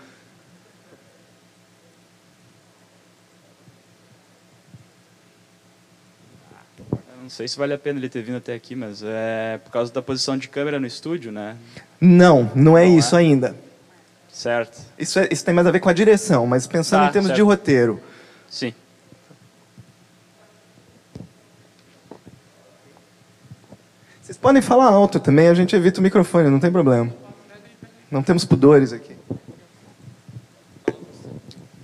Não 7.23 7.31
sei 7.31 7.47
se 7.47 7.57
vale 7.57 7.73
a 7.73 7.79
pena 7.79 8.01
ele 8.01 8.09
ter 8.09 8.23
vindo 8.23 8.39
até 8.39 8.53
aqui, 8.53 8.75
mas 8.75 9.01
é 9.05 9.61
por 9.63 9.71
causa 9.71 9.93
da 9.93 10.03
posição 10.03 10.37
de 10.37 10.49
câmera 10.49 10.81
no 10.81 10.89
estúdio, 10.89 11.31
né? 11.31 11.57
Não, 12.01 12.51
não 12.53 12.77
é 12.77 12.85
não 12.85 12.99
isso 12.99 13.15
é? 13.15 13.21
ainda. 13.21 13.55
Certo. 14.29 14.81
Isso, 14.99 15.21
é, 15.21 15.29
isso 15.31 15.45
tem 15.45 15.55
mais 15.55 15.69
a 15.69 15.71
ver 15.71 15.79
com 15.79 15.89
a 15.89 15.93
direção, 15.93 16.45
mas 16.45 16.67
pensando 16.67 17.03
tá, 17.03 17.11
em 17.11 17.13
termos 17.13 17.29
certo. 17.29 17.37
de 17.37 17.43
roteiro. 17.43 18.03
Sim. 18.51 18.75
Vocês 24.21 24.37
podem 24.37 24.61
falar 24.61 24.87
alto 24.87 25.21
também, 25.21 25.47
a 25.47 25.55
gente 25.55 25.77
evita 25.77 26.01
o 26.01 26.03
microfone, 26.03 26.51
não 26.51 26.59
tem 26.59 26.73
problema. 26.73 27.23
Não 28.15 28.23
temos 28.23 28.45
pudores 28.45 28.93
aqui. 28.93 29.17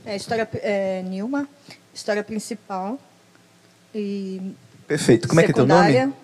É, 0.07 0.15
história 0.15 0.49
é, 0.63 1.03
Nilma, 1.03 1.49
história 1.93 2.23
principal. 2.23 3.01
E 3.93 4.55
perfeito. 4.87 5.27
Como 5.27 5.41
secundária. 5.41 5.89
é 5.89 5.91
que 5.91 5.99
é 5.99 6.03
teu 6.03 6.07
nome? 6.07 6.15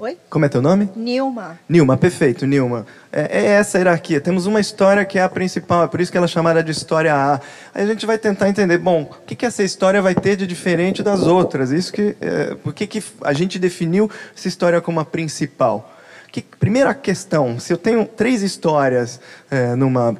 Oi? 0.00 0.18
Como 0.28 0.44
é 0.44 0.48
teu 0.48 0.60
nome? 0.60 0.90
Nilma. 0.96 1.60
Nilma, 1.68 1.96
perfeito, 1.96 2.44
Nilma. 2.44 2.84
É, 3.12 3.42
é, 3.42 3.46
essa 3.52 3.78
a 3.78 3.82
hierarquia. 3.82 4.20
Temos 4.20 4.46
uma 4.46 4.58
história 4.58 5.04
que 5.04 5.16
é 5.16 5.22
a 5.22 5.28
principal, 5.28 5.84
é 5.84 5.86
por 5.86 6.00
isso 6.00 6.10
que 6.10 6.18
ela 6.18 6.26
é 6.26 6.28
chamada 6.28 6.60
de 6.60 6.72
história 6.72 7.14
A. 7.14 7.40
Aí 7.72 7.84
a 7.84 7.86
gente 7.86 8.04
vai 8.04 8.18
tentar 8.18 8.48
entender, 8.48 8.78
bom, 8.78 9.02
o 9.02 9.24
que, 9.24 9.36
que 9.36 9.46
essa 9.46 9.62
história 9.62 10.02
vai 10.02 10.16
ter 10.16 10.34
de 10.34 10.44
diferente 10.44 11.04
das 11.04 11.22
outras? 11.22 11.70
Isso 11.70 11.92
que, 11.92 12.16
é, 12.20 12.56
por 12.56 12.74
que, 12.74 12.88
que 12.88 13.04
a 13.20 13.32
gente 13.32 13.60
definiu 13.60 14.10
essa 14.36 14.48
história 14.48 14.80
como 14.80 14.98
a 14.98 15.04
principal? 15.04 15.88
Que, 16.32 16.40
primeira 16.40 16.94
questão, 16.94 17.60
se 17.60 17.72
eu 17.72 17.76
tenho 17.76 18.06
três 18.06 18.42
histórias 18.42 19.20
é, 19.50 19.76
numa 19.76 20.16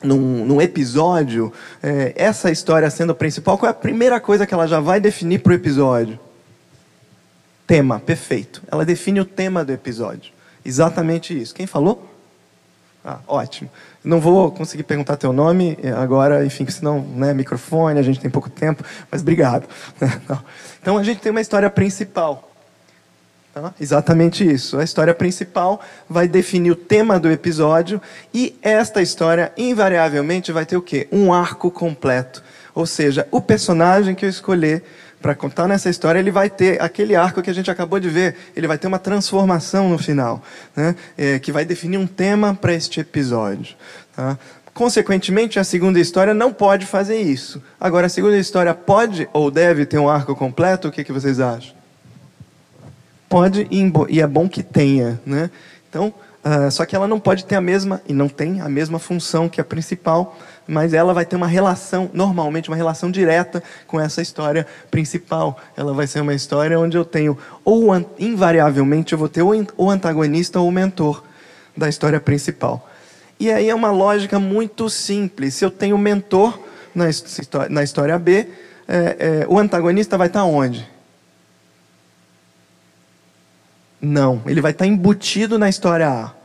num, 0.00 0.44
num, 0.46 0.62
episódio, 0.62 1.52
é, 1.82 2.12
essa 2.14 2.52
história 2.52 2.88
sendo 2.88 3.10
a 3.10 3.14
principal, 3.16 3.58
qual 3.58 3.68
é 3.68 3.72
a 3.72 3.74
primeira 3.74 4.20
coisa 4.20 4.46
que 4.46 4.54
ela 4.54 4.68
já 4.68 4.78
vai 4.78 5.00
definir 5.00 5.40
para 5.40 5.50
o 5.50 5.54
episódio? 5.54 6.18
Tema, 7.66 7.98
perfeito. 7.98 8.62
Ela 8.70 8.84
define 8.84 9.20
o 9.20 9.24
tema 9.24 9.64
do 9.64 9.72
episódio. 9.72 10.32
Exatamente 10.64 11.36
isso. 11.36 11.52
Quem 11.52 11.66
falou? 11.66 12.08
Ah, 13.04 13.18
ótimo. 13.26 13.68
Não 14.04 14.20
vou 14.20 14.52
conseguir 14.52 14.84
perguntar 14.84 15.16
teu 15.16 15.32
nome 15.32 15.76
é, 15.82 15.90
agora, 15.90 16.44
enfim, 16.44 16.66
senão, 16.68 17.00
né, 17.00 17.34
microfone, 17.34 17.98
a 17.98 18.02
gente 18.02 18.20
tem 18.20 18.30
pouco 18.30 18.48
tempo, 18.48 18.84
mas 19.10 19.22
obrigado. 19.22 19.66
Então 20.80 20.96
a 20.96 21.02
gente 21.02 21.20
tem 21.20 21.30
uma 21.30 21.40
história 21.40 21.68
principal. 21.68 22.48
Tá? 23.52 23.74
Exatamente 23.80 24.48
isso. 24.48 24.78
A 24.78 24.84
história 24.84 25.14
principal 25.14 25.80
vai 26.08 26.28
definir 26.28 26.70
o 26.70 26.76
tema 26.76 27.18
do 27.18 27.30
episódio 27.30 28.00
e 28.32 28.56
esta 28.62 29.02
história, 29.02 29.52
invariavelmente, 29.56 30.52
vai 30.52 30.66
ter 30.66 30.76
o 30.76 30.82
quê? 30.82 31.08
Um 31.10 31.32
arco 31.32 31.70
completo. 31.70 32.42
Ou 32.74 32.86
seja, 32.86 33.26
o 33.30 33.40
personagem 33.40 34.14
que 34.14 34.24
eu 34.24 34.28
escolher 34.28 34.84
para 35.20 35.34
contar 35.34 35.66
nessa 35.66 35.90
história, 35.90 36.18
ele 36.18 36.30
vai 36.30 36.48
ter 36.48 36.80
aquele 36.80 37.16
arco 37.16 37.42
que 37.42 37.50
a 37.50 37.52
gente 37.52 37.70
acabou 37.70 37.98
de 37.98 38.08
ver, 38.08 38.36
ele 38.54 38.68
vai 38.68 38.78
ter 38.78 38.86
uma 38.86 38.98
transformação 38.98 39.88
no 39.88 39.98
final, 39.98 40.42
né? 40.76 40.94
É, 41.16 41.38
que 41.40 41.50
vai 41.50 41.64
definir 41.64 41.98
um 41.98 42.06
tema 42.06 42.54
para 42.54 42.72
este 42.72 43.00
episódio. 43.00 43.74
Tá? 44.14 44.38
Consequentemente, 44.72 45.58
a 45.58 45.64
segunda 45.64 45.98
história 45.98 46.32
não 46.32 46.52
pode 46.52 46.86
fazer 46.86 47.20
isso. 47.20 47.60
Agora, 47.80 48.06
a 48.06 48.08
segunda 48.08 48.38
história 48.38 48.72
pode 48.72 49.28
ou 49.32 49.50
deve 49.50 49.84
ter 49.84 49.98
um 49.98 50.08
arco 50.08 50.36
completo? 50.36 50.86
O 50.86 50.92
que, 50.92 51.02
que 51.02 51.12
vocês 51.12 51.40
acham? 51.40 51.77
Pode 53.28 53.68
e 53.70 54.20
é 54.20 54.26
bom 54.26 54.48
que 54.48 54.62
tenha, 54.62 55.20
né? 55.24 55.50
Então, 55.88 56.12
uh, 56.44 56.70
só 56.70 56.86
que 56.86 56.96
ela 56.96 57.06
não 57.06 57.20
pode 57.20 57.44
ter 57.44 57.56
a 57.56 57.60
mesma 57.60 58.00
e 58.06 58.12
não 58.12 58.28
tem 58.28 58.60
a 58.60 58.68
mesma 58.68 58.98
função 58.98 59.48
que 59.48 59.60
a 59.60 59.64
principal, 59.64 60.38
mas 60.66 60.92
ela 60.92 61.12
vai 61.14 61.24
ter 61.24 61.36
uma 61.36 61.46
relação, 61.46 62.10
normalmente 62.12 62.68
uma 62.68 62.76
relação 62.76 63.10
direta 63.10 63.62
com 63.86 64.00
essa 64.00 64.22
história 64.22 64.66
principal. 64.90 65.58
Ela 65.76 65.92
vai 65.92 66.06
ser 66.06 66.20
uma 66.20 66.34
história 66.34 66.78
onde 66.78 66.96
eu 66.96 67.04
tenho 67.04 67.36
ou 67.64 67.88
invariavelmente 68.18 69.12
eu 69.12 69.18
vou 69.18 69.28
ter 69.28 69.42
o 69.42 69.90
antagonista 69.90 70.60
ou 70.60 70.68
o 70.68 70.72
mentor 70.72 71.22
da 71.76 71.88
história 71.88 72.20
principal. 72.20 72.88
E 73.40 73.50
aí 73.52 73.68
é 73.68 73.74
uma 73.74 73.90
lógica 73.90 74.38
muito 74.40 74.90
simples. 74.90 75.54
Se 75.54 75.64
eu 75.64 75.70
tenho 75.70 75.96
mentor 75.96 76.58
na, 76.94 77.04
na 77.70 77.82
história 77.82 78.18
B, 78.18 78.48
é, 78.86 79.16
é, 79.18 79.46
o 79.48 79.58
antagonista 79.58 80.18
vai 80.18 80.26
estar 80.26 80.44
onde? 80.44 80.88
Não, 84.00 84.40
ele 84.46 84.60
vai 84.60 84.70
estar 84.72 84.86
embutido 84.86 85.58
na 85.58 85.68
história 85.68 86.08
A. 86.08 86.37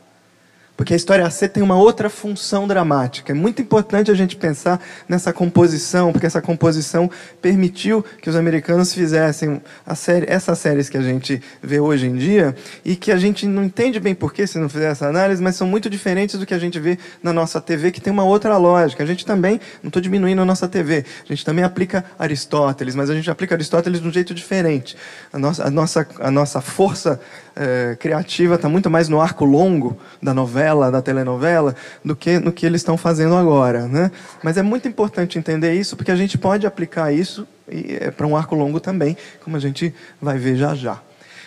Porque 0.75 0.93
a 0.93 0.97
história 0.97 1.29
C 1.29 1.47
tem 1.47 1.61
uma 1.61 1.77
outra 1.77 2.09
função 2.09 2.67
dramática. 2.67 3.31
É 3.31 3.35
muito 3.35 3.61
importante 3.61 4.09
a 4.09 4.15
gente 4.15 4.35
pensar 4.35 4.81
nessa 5.07 5.31
composição, 5.31 6.11
porque 6.11 6.25
essa 6.25 6.41
composição 6.41 7.09
permitiu 7.39 8.03
que 8.19 8.27
os 8.27 8.35
americanos 8.35 8.91
fizessem 8.91 9.61
série, 9.95 10.25
essas 10.27 10.57
séries 10.57 10.89
que 10.89 10.97
a 10.97 11.01
gente 11.01 11.39
vê 11.61 11.79
hoje 11.79 12.07
em 12.07 12.15
dia 12.15 12.55
e 12.83 12.95
que 12.95 13.11
a 13.11 13.17
gente 13.17 13.45
não 13.45 13.63
entende 13.63 13.99
bem 13.99 14.15
por 14.15 14.33
que 14.33 14.47
se 14.47 14.57
não 14.57 14.67
fizer 14.67 14.91
essa 14.91 15.07
análise, 15.07 15.43
mas 15.43 15.55
são 15.55 15.67
muito 15.67 15.89
diferentes 15.91 16.39
do 16.39 16.45
que 16.45 16.55
a 16.55 16.59
gente 16.59 16.79
vê 16.79 16.97
na 17.21 17.31
nossa 17.31 17.61
TV, 17.61 17.91
que 17.91 18.01
tem 18.01 18.11
uma 18.11 18.23
outra 18.23 18.57
lógica. 18.57 19.03
A 19.03 19.05
gente 19.05 19.25
também, 19.25 19.59
não 19.83 19.89
estou 19.89 20.01
diminuindo 20.01 20.41
a 20.41 20.45
nossa 20.45 20.67
TV, 20.67 21.05
a 21.23 21.27
gente 21.27 21.45
também 21.45 21.63
aplica 21.63 22.03
Aristóteles, 22.17 22.95
mas 22.95 23.11
a 23.11 23.13
gente 23.13 23.29
aplica 23.29 23.53
Aristóteles 23.53 24.01
de 24.01 24.07
um 24.07 24.11
jeito 24.11 24.33
diferente. 24.33 24.97
A 25.31 25.37
nossa, 25.37 25.67
a 25.67 25.69
nossa, 25.69 26.07
a 26.19 26.31
nossa 26.31 26.61
força 26.61 27.19
é, 27.55 27.95
criativa 27.99 28.55
está 28.55 28.67
muito 28.67 28.89
mais 28.89 29.07
no 29.07 29.21
arco 29.21 29.45
longo 29.45 29.97
da 30.21 30.33
novela, 30.33 30.62
da 30.91 31.01
telenovela, 31.01 31.75
do 32.03 32.15
que 32.15 32.39
no 32.39 32.51
que 32.51 32.65
eles 32.65 32.81
estão 32.81 32.97
fazendo 32.97 33.35
agora. 33.35 33.87
Né? 33.87 34.11
Mas 34.43 34.57
é 34.57 34.61
muito 34.61 34.87
importante 34.87 35.37
entender 35.37 35.73
isso, 35.73 35.95
porque 35.95 36.11
a 36.11 36.15
gente 36.15 36.37
pode 36.37 36.65
aplicar 36.67 37.11
isso 37.11 37.47
é, 37.67 38.11
para 38.11 38.27
um 38.27 38.35
arco 38.35 38.55
longo 38.55 38.79
também, 38.79 39.17
como 39.43 39.57
a 39.57 39.59
gente 39.59 39.93
vai 40.21 40.37
ver 40.37 40.55
já 40.55 40.75
já. 40.75 40.99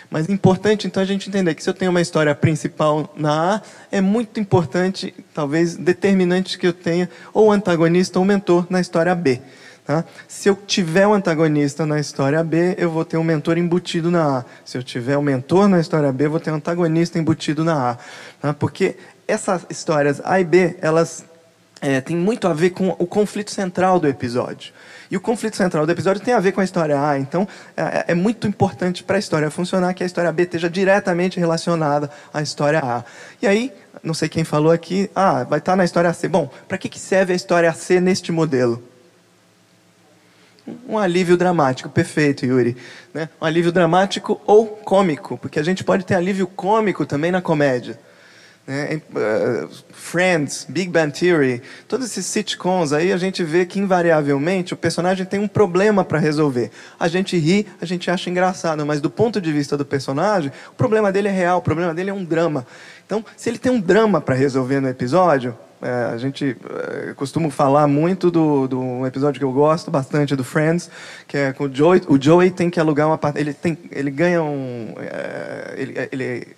Mas 0.09 0.29
é 0.29 0.31
importante, 0.31 0.87
então, 0.87 1.03
a 1.03 1.05
gente 1.05 1.27
entender 1.27 1.53
que 1.53 1.61
se 1.61 1.69
eu 1.69 1.73
tenho 1.73 1.91
uma 1.91 2.01
história 2.01 2.33
principal 2.33 3.13
na 3.15 3.55
A, 3.55 3.61
é 3.91 3.99
muito 3.99 4.39
importante, 4.39 5.13
talvez 5.33 5.75
determinante, 5.75 6.57
que 6.57 6.65
eu 6.65 6.73
tenha 6.73 7.09
ou 7.33 7.51
antagonista 7.51 8.17
ou 8.17 8.23
mentor 8.23 8.65
na 8.69 8.79
história 8.79 9.13
B. 9.13 9.41
Tá? 9.87 10.03
Se 10.27 10.49
eu 10.49 10.55
tiver 10.67 11.07
um 11.07 11.13
antagonista 11.13 11.85
na 11.85 11.97
história 11.97 12.43
B, 12.43 12.75
eu 12.77 12.91
vou 12.91 13.05
ter 13.05 13.15
um 13.15 13.23
mentor 13.23 13.57
embutido 13.57 14.11
na 14.11 14.39
A. 14.39 14.45
Se 14.65 14.77
eu 14.77 14.83
tiver 14.83 15.17
um 15.17 15.21
mentor 15.21 15.69
na 15.69 15.79
história 15.79 16.11
B, 16.11 16.25
eu 16.25 16.31
vou 16.31 16.41
ter 16.41 16.51
um 16.51 16.55
antagonista 16.55 17.17
embutido 17.17 17.63
na 17.63 17.91
A. 17.91 17.97
Tá? 18.41 18.53
Porque 18.53 18.97
essas 19.25 19.65
histórias 19.69 20.21
A 20.25 20.41
e 20.41 20.43
B, 20.43 20.75
elas 20.81 21.23
é, 21.79 22.01
têm 22.01 22.17
muito 22.17 22.49
a 22.49 22.53
ver 22.53 22.71
com 22.71 22.89
o 22.99 23.07
conflito 23.07 23.49
central 23.49 23.97
do 23.97 24.09
episódio. 24.09 24.73
E 25.09 25.15
o 25.15 25.21
conflito 25.21 25.55
central 25.55 25.85
do 25.85 25.91
episódio 25.93 26.21
tem 26.21 26.33
a 26.33 26.39
ver 26.41 26.51
com 26.51 26.59
a 26.59 26.65
história 26.65 27.01
A. 27.01 27.17
Então, 27.17 27.47
é, 27.77 28.07
é 28.09 28.13
muito 28.13 28.45
importante 28.45 29.05
para 29.05 29.15
a 29.15 29.19
história 29.19 29.49
funcionar 29.49 29.93
que 29.93 30.03
a 30.03 30.05
história 30.05 30.33
B 30.33 30.43
esteja 30.43 30.69
diretamente 30.69 31.39
relacionada 31.39 32.11
à 32.33 32.41
história 32.41 32.81
A. 32.83 33.05
E 33.41 33.47
aí, 33.47 33.71
não 34.03 34.13
sei 34.13 34.27
quem 34.27 34.43
falou 34.43 34.73
aqui, 34.73 35.09
ah, 35.15 35.45
vai 35.45 35.59
estar 35.59 35.71
tá 35.71 35.75
na 35.77 35.85
história 35.85 36.11
C. 36.11 36.27
Bom, 36.27 36.49
para 36.67 36.77
que 36.77 36.99
serve 36.99 37.31
a 37.31 37.35
história 37.37 37.71
C 37.71 38.01
neste 38.01 38.33
modelo? 38.33 38.83
Um 40.87 40.97
alívio 40.97 41.37
dramático, 41.37 41.89
perfeito, 41.89 42.45
Yuri. 42.45 42.75
Né? 43.13 43.29
Um 43.41 43.45
alívio 43.45 43.71
dramático 43.71 44.39
ou 44.45 44.67
cômico, 44.67 45.37
porque 45.37 45.59
a 45.59 45.63
gente 45.63 45.83
pode 45.83 46.05
ter 46.05 46.15
alívio 46.15 46.47
cômico 46.47 47.05
também 47.05 47.31
na 47.31 47.41
comédia. 47.41 47.97
Né? 48.65 49.01
Uh, 49.11 49.69
Friends, 49.93 50.65
Big 50.67 50.89
Bang 50.89 51.17
Theory, 51.17 51.61
todos 51.87 52.05
esses 52.07 52.25
sitcoms 52.25 52.91
aí 52.91 53.13
a 53.13 53.17
gente 53.17 53.41
vê 53.43 53.65
que 53.65 53.79
invariavelmente 53.79 54.73
o 54.73 54.77
personagem 54.77 55.25
tem 55.25 55.39
um 55.39 55.47
problema 55.47 56.03
para 56.03 56.19
resolver. 56.19 56.69
A 56.99 57.07
gente 57.07 57.37
ri, 57.37 57.65
a 57.81 57.85
gente 57.85 58.11
acha 58.11 58.29
engraçado, 58.29 58.85
mas 58.85 58.99
do 58.99 59.09
ponto 59.09 59.39
de 59.39 59.53
vista 59.53 59.77
do 59.77 59.85
personagem, 59.85 60.51
o 60.69 60.75
problema 60.75 61.13
dele 61.13 61.29
é 61.29 61.31
real, 61.31 61.59
o 61.59 61.61
problema 61.61 61.93
dele 61.93 62.09
é 62.09 62.13
um 62.13 62.25
drama. 62.25 62.67
Então, 63.05 63.23
se 63.37 63.49
ele 63.49 63.57
tem 63.57 63.71
um 63.71 63.79
drama 63.79 64.19
para 64.19 64.35
resolver 64.35 64.81
no 64.81 64.89
episódio, 64.89 65.57
é, 65.81 66.13
a 66.13 66.17
gente 66.17 66.55
é, 66.69 67.13
costuma 67.13 67.49
falar 67.49 67.87
muito 67.87 68.31
do, 68.31 68.67
do 68.67 68.79
um 68.79 69.05
episódio 69.05 69.39
que 69.39 69.45
eu 69.45 69.51
gosto 69.51 69.91
bastante 69.91 70.35
do 70.35 70.43
Friends, 70.43 70.89
que 71.27 71.37
é 71.37 71.53
com 71.53 71.65
o 71.65 71.73
Joey. 71.73 72.01
O 72.07 72.21
Joey 72.21 72.51
tem 72.51 72.69
que 72.69 72.79
alugar 72.79 73.07
uma. 73.07 73.19
Ele 73.35 73.53
tem, 73.53 73.77
ele 73.91 74.09
ganha 74.09 74.41
um, 74.41 74.95
é, 74.97 75.75
ele, 75.77 76.09
ele 76.11 76.56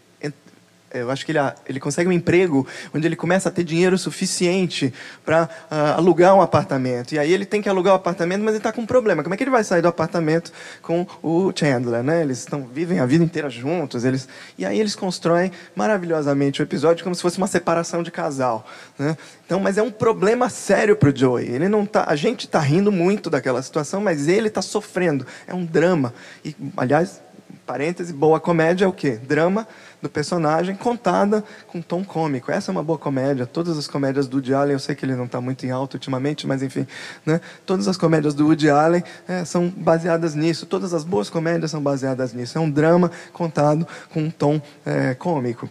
eu 0.91 1.11
acho 1.11 1.25
que 1.25 1.31
ele, 1.31 1.39
ele 1.67 1.79
consegue 1.79 2.09
um 2.09 2.11
emprego 2.11 2.65
onde 2.93 3.07
ele 3.07 3.15
começa 3.15 3.49
a 3.49 3.51
ter 3.51 3.63
dinheiro 3.63 3.97
suficiente 3.97 4.93
para 5.23 5.43
uh, 5.43 5.47
ah, 5.69 5.95
alugar 5.97 6.35
um 6.35 6.41
apartamento. 6.41 7.13
E 7.13 7.19
aí 7.19 7.31
ele 7.31 7.45
tem 7.45 7.61
que 7.61 7.69
alugar 7.69 7.93
o 7.93 7.97
um 7.97 7.99
apartamento, 7.99 8.41
mas 8.41 8.49
ele 8.49 8.57
está 8.57 8.71
com 8.71 8.81
um 8.81 8.85
problema. 8.85 9.21
Como 9.21 9.33
é 9.33 9.37
que 9.37 9.43
ele 9.43 9.51
vai 9.51 9.63
sair 9.63 9.81
do 9.81 9.87
apartamento 9.87 10.51
com 10.81 11.05
o 11.21 11.51
Chandler? 11.55 12.03
Né? 12.03 12.21
Eles 12.21 12.39
estão, 12.39 12.65
vivem 12.65 12.99
a 12.99 13.05
vida 13.05 13.23
inteira 13.23 13.49
juntos. 13.49 14.03
Eles, 14.03 14.27
e 14.57 14.65
aí 14.65 14.79
eles 14.79 14.95
constroem 14.95 15.51
maravilhosamente 15.75 16.61
o 16.61 16.63
episódio 16.63 17.03
como 17.03 17.15
se 17.15 17.21
fosse 17.21 17.37
uma 17.37 17.47
separação 17.47 18.01
de 18.01 18.11
casal. 18.11 18.65
Né? 18.97 19.15
Então, 19.45 19.59
mas 19.59 19.77
é 19.77 19.83
um 19.83 19.91
problema 19.91 20.49
sério 20.49 20.95
para 20.95 21.09
o 21.09 21.15
Joey. 21.15 21.47
Ele 21.47 21.67
não 21.67 21.85
tá, 21.85 22.05
a 22.07 22.15
gente 22.15 22.45
está 22.45 22.59
rindo 22.59 22.91
muito 22.91 23.29
daquela 23.29 23.61
situação, 23.61 24.01
mas 24.01 24.27
ele 24.27 24.47
está 24.47 24.61
sofrendo. 24.61 25.25
É 25.47 25.53
um 25.53 25.65
drama. 25.65 26.13
E, 26.43 26.55
aliás, 26.75 27.21
parêntese, 27.65 28.11
boa 28.11 28.39
comédia 28.39 28.85
é 28.85 28.87
o 28.87 28.91
quê? 28.91 29.19
Drama 29.27 29.67
do 30.01 30.09
personagem 30.09 30.75
contada 30.75 31.43
com 31.67 31.81
tom 31.81 32.03
cômico. 32.03 32.51
Essa 32.51 32.71
é 32.71 32.73
uma 32.73 32.83
boa 32.83 32.97
comédia. 32.97 33.45
Todas 33.45 33.77
as 33.77 33.87
comédias 33.87 34.27
do 34.27 34.37
Woody 34.37 34.53
Allen, 34.53 34.73
eu 34.73 34.79
sei 34.79 34.95
que 34.95 35.05
ele 35.05 35.15
não 35.15 35.25
está 35.25 35.41
muito 35.41 35.65
em 35.65 35.71
alta 35.71 35.97
ultimamente, 35.97 36.47
mas 36.47 36.63
enfim, 36.63 36.87
né? 37.25 37.41
todas 37.65 37.87
as 37.87 37.97
comédias 37.97 38.33
do 38.33 38.45
Woody 38.45 38.69
Allen 38.69 39.03
é, 39.27 39.43
são 39.45 39.69
baseadas 39.69 40.35
nisso. 40.35 40.65
Todas 40.65 40.93
as 40.93 41.03
boas 41.03 41.29
comédias 41.29 41.71
são 41.71 41.81
baseadas 41.81 42.33
nisso. 42.33 42.57
É 42.57 42.61
um 42.61 42.69
drama 42.69 43.11
contado 43.33 43.87
com 44.09 44.21
um 44.21 44.31
tom 44.31 44.61
é, 44.85 45.13
cômico 45.15 45.69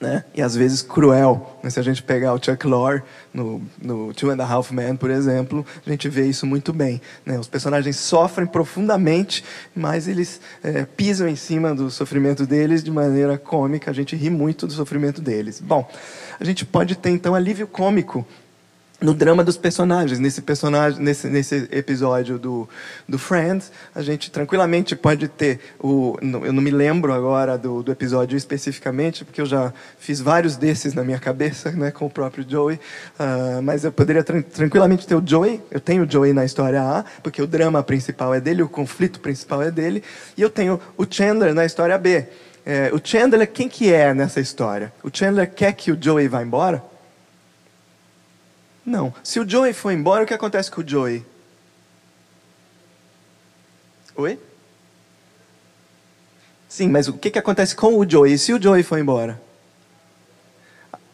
né? 0.00 0.24
e 0.34 0.42
às 0.42 0.54
vezes 0.54 0.82
cruel. 0.82 1.58
Né? 1.62 1.70
Se 1.70 1.80
a 1.80 1.82
gente 1.82 2.02
pegar 2.02 2.34
o 2.34 2.42
Chuck 2.42 2.66
Lorre 2.66 3.02
no, 3.32 3.60
no 3.80 4.12
Two 4.14 4.30
and 4.30 4.42
a 4.42 4.46
Half 4.46 4.70
Men, 4.70 4.96
por 4.96 5.10
exemplo, 5.10 5.64
a 5.86 5.90
gente 5.90 6.08
vê 6.08 6.26
isso 6.26 6.46
muito 6.46 6.72
bem. 6.72 7.00
Né? 7.24 7.38
Os 7.38 7.48
personagens 7.48 7.96
sofrem 7.96 8.46
profundamente, 8.46 9.44
mas 9.74 10.08
eles 10.08 10.40
é, 10.62 10.84
pisam 10.84 11.28
em 11.28 11.36
cima 11.36 11.74
do 11.74 11.90
sofrimento 11.90 12.46
deles 12.46 12.82
de 12.82 12.90
maneira 12.90 13.36
cômica. 13.36 13.90
A 13.90 13.94
gente 13.94 14.14
ri 14.14 14.30
muito 14.30 14.66
do 14.66 14.72
sofrimento 14.72 15.20
deles. 15.20 15.60
Bom, 15.60 15.88
a 16.38 16.44
gente 16.44 16.64
pode 16.64 16.96
ter 16.96 17.10
então 17.10 17.34
alívio 17.34 17.66
cômico 17.66 18.26
no 19.00 19.14
drama 19.14 19.44
dos 19.44 19.56
personagens. 19.56 20.18
Nesse 20.18 20.42
personagem, 20.42 21.00
nesse, 21.00 21.28
nesse 21.28 21.68
episódio 21.70 22.38
do, 22.38 22.68
do 23.08 23.18
Friends, 23.18 23.70
a 23.94 24.02
gente 24.02 24.30
tranquilamente 24.30 24.96
pode 24.96 25.28
ter 25.28 25.60
o. 25.78 26.16
Eu 26.20 26.52
não 26.52 26.62
me 26.62 26.70
lembro 26.70 27.12
agora 27.12 27.56
do, 27.56 27.82
do 27.82 27.92
episódio 27.92 28.36
especificamente, 28.36 29.24
porque 29.24 29.40
eu 29.40 29.46
já 29.46 29.72
fiz 29.98 30.20
vários 30.20 30.56
desses 30.56 30.94
na 30.94 31.04
minha 31.04 31.18
cabeça, 31.18 31.70
né, 31.70 31.90
com 31.90 32.06
o 32.06 32.10
próprio 32.10 32.44
Joey. 32.48 32.76
Uh, 33.18 33.62
mas 33.62 33.84
eu 33.84 33.92
poderia 33.92 34.24
tra 34.24 34.42
tranquilamente 34.42 35.06
ter 35.06 35.14
o 35.14 35.22
Joey. 35.24 35.60
Eu 35.70 35.80
tenho 35.80 36.04
o 36.04 36.10
Joey 36.10 36.32
na 36.32 36.44
história 36.44 36.82
A, 36.82 37.04
porque 37.22 37.40
o 37.40 37.46
drama 37.46 37.82
principal 37.82 38.34
é 38.34 38.40
dele, 38.40 38.62
o 38.62 38.68
conflito 38.68 39.20
principal 39.20 39.62
é 39.62 39.70
dele, 39.70 40.02
e 40.36 40.42
eu 40.42 40.50
tenho 40.50 40.80
o 40.96 41.06
Chandler 41.08 41.54
na 41.54 41.64
história 41.64 41.96
B. 41.96 42.26
É, 42.66 42.90
o 42.92 43.00
Chandler, 43.02 43.50
quem 43.50 43.68
que 43.68 43.92
é 43.92 44.12
nessa 44.12 44.40
história? 44.40 44.92
O 45.02 45.08
Chandler 45.10 45.50
quer 45.50 45.72
que 45.72 45.90
o 45.90 45.98
Joey 45.98 46.28
vá 46.28 46.42
embora? 46.42 46.82
Não. 48.88 49.12
Se 49.22 49.38
o 49.38 49.46
Joey 49.46 49.74
for 49.74 49.90
embora, 49.90 50.24
o 50.24 50.26
que 50.26 50.32
acontece 50.32 50.70
com 50.70 50.80
o 50.80 50.88
Joey? 50.88 51.22
Oi? 54.16 54.40
Sim, 56.66 56.88
mas 56.88 57.06
o 57.06 57.12
que, 57.12 57.30
que 57.30 57.38
acontece 57.38 57.76
com 57.76 57.98
o 57.98 58.10
Joey? 58.10 58.38
Se 58.38 58.54
o 58.54 58.60
Joey 58.60 58.82
for 58.82 58.98
embora? 58.98 59.38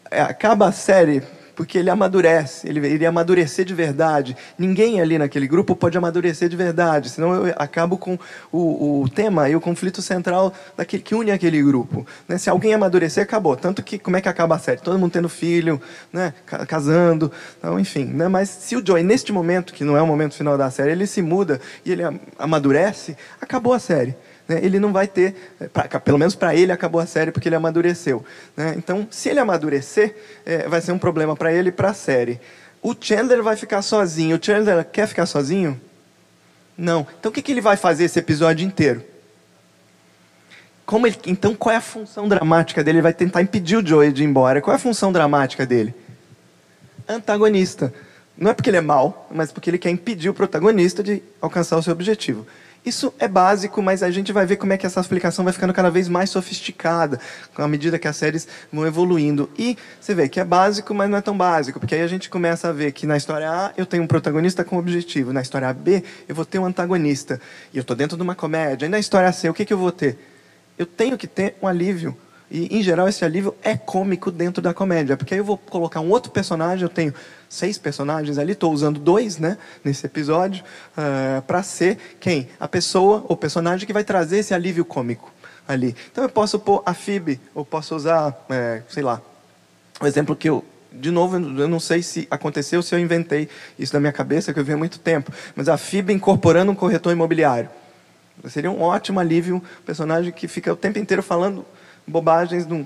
É, 0.09 0.21
acaba 0.21 0.69
a 0.69 0.71
série 0.71 1.21
porque 1.55 1.77
ele 1.77 1.89
amadurece, 1.89 2.67
ele 2.67 2.85
iria 2.87 3.09
amadurecer 3.09 3.65
de 3.65 3.73
verdade. 3.73 4.35
Ninguém 4.57 4.99
ali 4.99 5.17
naquele 5.17 5.47
grupo 5.47 5.75
pode 5.75 5.97
amadurecer 5.97 6.49
de 6.49 6.55
verdade, 6.55 7.09
senão 7.09 7.47
eu 7.47 7.53
acabo 7.57 7.97
com 7.97 8.17
o, 8.51 9.01
o 9.01 9.09
tema 9.09 9.49
e 9.49 9.55
o 9.55 9.61
conflito 9.61 10.01
central 10.01 10.53
daquele, 10.75 11.01
que 11.01 11.15
une 11.15 11.31
aquele 11.31 11.61
grupo. 11.63 12.05
Né? 12.27 12.37
Se 12.37 12.49
alguém 12.49 12.73
amadurecer, 12.73 13.23
acabou. 13.23 13.55
Tanto 13.55 13.81
que, 13.81 13.97
como 13.97 14.17
é 14.17 14.21
que 14.21 14.29
acaba 14.29 14.55
a 14.55 14.59
série? 14.59 14.81
Todo 14.81 14.99
mundo 14.99 15.11
tendo 15.11 15.29
filho, 15.29 15.81
né? 16.11 16.33
casando, 16.67 17.31
então, 17.57 17.79
enfim. 17.79 18.05
Né? 18.05 18.27
Mas 18.27 18.49
se 18.49 18.75
o 18.75 18.85
Joey, 18.85 19.03
neste 19.03 19.31
momento, 19.31 19.73
que 19.73 19.83
não 19.83 19.95
é 19.95 20.01
o 20.01 20.07
momento 20.07 20.35
final 20.35 20.57
da 20.57 20.69
série, 20.69 20.91
ele 20.91 21.07
se 21.07 21.21
muda 21.21 21.61
e 21.85 21.91
ele 21.91 22.03
amadurece, 22.37 23.15
acabou 23.39 23.73
a 23.73 23.79
série 23.79 24.15
né, 24.47 24.59
ele 24.61 24.79
não 24.79 24.93
vai 24.93 25.07
ter, 25.07 25.35
pra, 25.73 25.99
pelo 25.99 26.17
menos 26.17 26.35
para 26.35 26.55
ele 26.55 26.71
acabou 26.71 27.01
a 27.01 27.05
série 27.05 27.31
porque 27.31 27.49
ele 27.49 27.55
amadureceu. 27.55 28.23
Né? 28.55 28.75
Então, 28.77 29.07
se 29.09 29.29
ele 29.29 29.39
amadurecer, 29.39 30.15
é, 30.45 30.67
vai 30.67 30.81
ser 30.81 30.91
um 30.91 30.99
problema 30.99 31.35
para 31.35 31.51
ele 31.51 31.69
e 31.69 31.71
para 31.71 31.89
a 31.89 31.93
série. 31.93 32.39
O 32.81 32.95
Chandler 32.99 33.41
vai 33.41 33.55
ficar 33.55 33.81
sozinho. 33.81 34.37
O 34.37 34.43
Chandler 34.43 34.85
quer 34.85 35.07
ficar 35.07 35.25
sozinho? 35.25 35.79
Não. 36.77 37.07
Então, 37.19 37.31
o 37.31 37.33
que, 37.33 37.41
que 37.41 37.51
ele 37.51 37.61
vai 37.61 37.75
fazer 37.75 38.03
esse 38.03 38.19
episódio 38.19 38.65
inteiro? 38.65 39.03
Ele, 40.93 41.17
então, 41.25 41.55
qual 41.55 41.73
é 41.73 41.77
a 41.77 41.81
função 41.81 42.27
dramática 42.27 42.83
dele? 42.83 42.97
Ele 42.97 43.03
vai 43.03 43.13
tentar 43.13 43.41
impedir 43.41 43.77
o 43.77 43.85
Joey 43.85 44.11
de 44.11 44.21
ir 44.21 44.27
embora. 44.27 44.61
Qual 44.61 44.71
é 44.71 44.75
a 44.75 44.79
função 44.79 45.11
dramática 45.11 45.65
dele? 45.65 45.95
Antagonista. 47.09 47.91
Não 48.37 48.51
é 48.51 48.53
porque 48.53 48.69
ele 48.69 48.77
é 48.77 48.81
mau, 48.81 49.27
mas 49.31 49.51
porque 49.51 49.69
ele 49.69 49.79
quer 49.79 49.89
impedir 49.89 50.29
o 50.29 50.33
protagonista 50.33 51.01
de 51.01 51.23
alcançar 51.41 51.77
o 51.77 51.81
seu 51.81 51.93
objetivo. 51.93 52.45
Isso 52.85 53.11
é 53.17 53.27
básico, 53.27 53.81
mas 53.81 54.03
a 54.03 54.11
gente 54.11 54.31
vai 54.31 54.45
ver 54.45 54.57
como 54.57 54.71
é 54.71 54.77
que 54.77 54.85
essa 54.85 54.99
aplicação 54.99 55.43
vai 55.43 55.51
ficando 55.51 55.73
cada 55.73 55.89
vez 55.89 56.07
mais 56.07 56.29
sofisticada 56.29 57.19
à 57.57 57.67
medida 57.67 57.97
que 57.97 58.07
as 58.07 58.15
séries 58.15 58.47
vão 58.71 58.85
evoluindo. 58.85 59.49
E 59.57 59.75
você 59.99 60.13
vê 60.13 60.29
que 60.29 60.39
é 60.39 60.43
básico, 60.43 60.93
mas 60.93 61.09
não 61.09 61.17
é 61.17 61.21
tão 61.21 61.35
básico, 61.35 61.79
porque 61.79 61.95
aí 61.95 62.01
a 62.01 62.07
gente 62.07 62.29
começa 62.29 62.69
a 62.69 62.71
ver 62.71 62.91
que 62.91 63.07
na 63.07 63.17
história 63.17 63.49
A 63.49 63.73
eu 63.75 63.87
tenho 63.87 64.03
um 64.03 64.07
protagonista 64.07 64.63
com 64.63 64.77
objetivo, 64.77 65.33
na 65.33 65.41
história 65.41 65.73
B 65.73 66.03
eu 66.29 66.35
vou 66.35 66.45
ter 66.45 66.59
um 66.59 66.65
antagonista, 66.65 67.41
e 67.73 67.77
eu 67.77 67.81
estou 67.81 67.95
dentro 67.95 68.15
de 68.15 68.21
uma 68.21 68.35
comédia. 68.35 68.85
E 68.85 68.89
na 68.89 68.99
história 68.99 69.31
C, 69.31 69.49
o 69.49 69.53
que, 69.53 69.65
que 69.65 69.73
eu 69.73 69.77
vou 69.79 69.91
ter? 69.91 70.17
Eu 70.77 70.85
tenho 70.85 71.17
que 71.17 71.25
ter 71.25 71.55
um 71.61 71.67
alívio 71.67 72.15
E, 72.49 72.77
em 72.77 72.83
geral, 72.83 73.07
esse 73.07 73.25
alívio 73.25 73.55
é 73.63 73.75
cômico 73.75 74.31
dentro 74.31 74.61
da 74.61 74.73
comédia, 74.73 75.17
porque 75.17 75.33
aí 75.33 75.39
eu 75.39 75.45
vou 75.45 75.57
colocar 75.57 75.99
um 75.99 76.09
outro 76.09 76.31
personagem, 76.31 76.83
eu 76.83 76.89
tenho 76.89 77.13
seis 77.49 77.77
personagens 77.77 78.37
ali, 78.37 78.51
estou 78.51 78.71
usando 78.71 78.99
dois 78.99 79.37
né, 79.37 79.57
nesse 79.83 80.05
episódio, 80.05 80.63
uh, 80.97 81.41
para 81.43 81.63
ser 81.63 81.97
quem? 82.19 82.47
A 82.59 82.67
pessoa, 82.67 83.25
o 83.27 83.35
personagem 83.35 83.87
que 83.87 83.93
vai 83.93 84.03
trazer 84.03 84.39
esse 84.39 84.53
alívio 84.53 84.85
cômico 84.85 85.31
ali. 85.67 85.95
Então 86.11 86.23
eu 86.23 86.29
posso 86.29 86.59
pôr 86.59 86.83
a 86.85 86.93
Phoebe, 86.93 87.39
ou 87.53 87.65
posso 87.65 87.95
usar, 87.95 88.45
é, 88.49 88.83
sei 88.89 89.01
lá, 89.01 89.21
o 89.99 90.05
exemplo 90.05 90.35
que 90.35 90.49
eu. 90.49 90.63
De 90.91 91.11
novo, 91.11 91.35
eu 91.35 91.67
não 91.67 91.79
sei 91.79 92.01
se 92.01 92.25
aconteceu, 92.31 92.81
se 92.81 92.95
eu 92.95 92.99
inventei 92.99 93.49
isso 93.77 93.93
na 93.93 93.99
minha 93.99 94.13
cabeça, 94.13 94.53
que 94.53 94.59
eu 94.59 94.63
vi 94.63 94.71
há 94.71 94.77
muito 94.77 94.97
tempo. 94.97 95.29
Mas 95.53 95.67
a 95.67 95.75
Phoebe 95.75 96.13
incorporando 96.13 96.71
um 96.71 96.75
corretor 96.75 97.11
imobiliário. 97.11 97.69
Seria 98.47 98.71
um 98.71 98.81
ótimo 98.81 99.19
alívio, 99.19 99.57
um 99.57 99.61
personagem 99.85 100.31
que 100.31 100.47
fica 100.47 100.71
o 100.71 100.75
tempo 100.75 100.97
inteiro 100.97 101.21
falando 101.21 101.65
bobagens 102.07 102.67
de 102.67 102.73
um, 102.73 102.85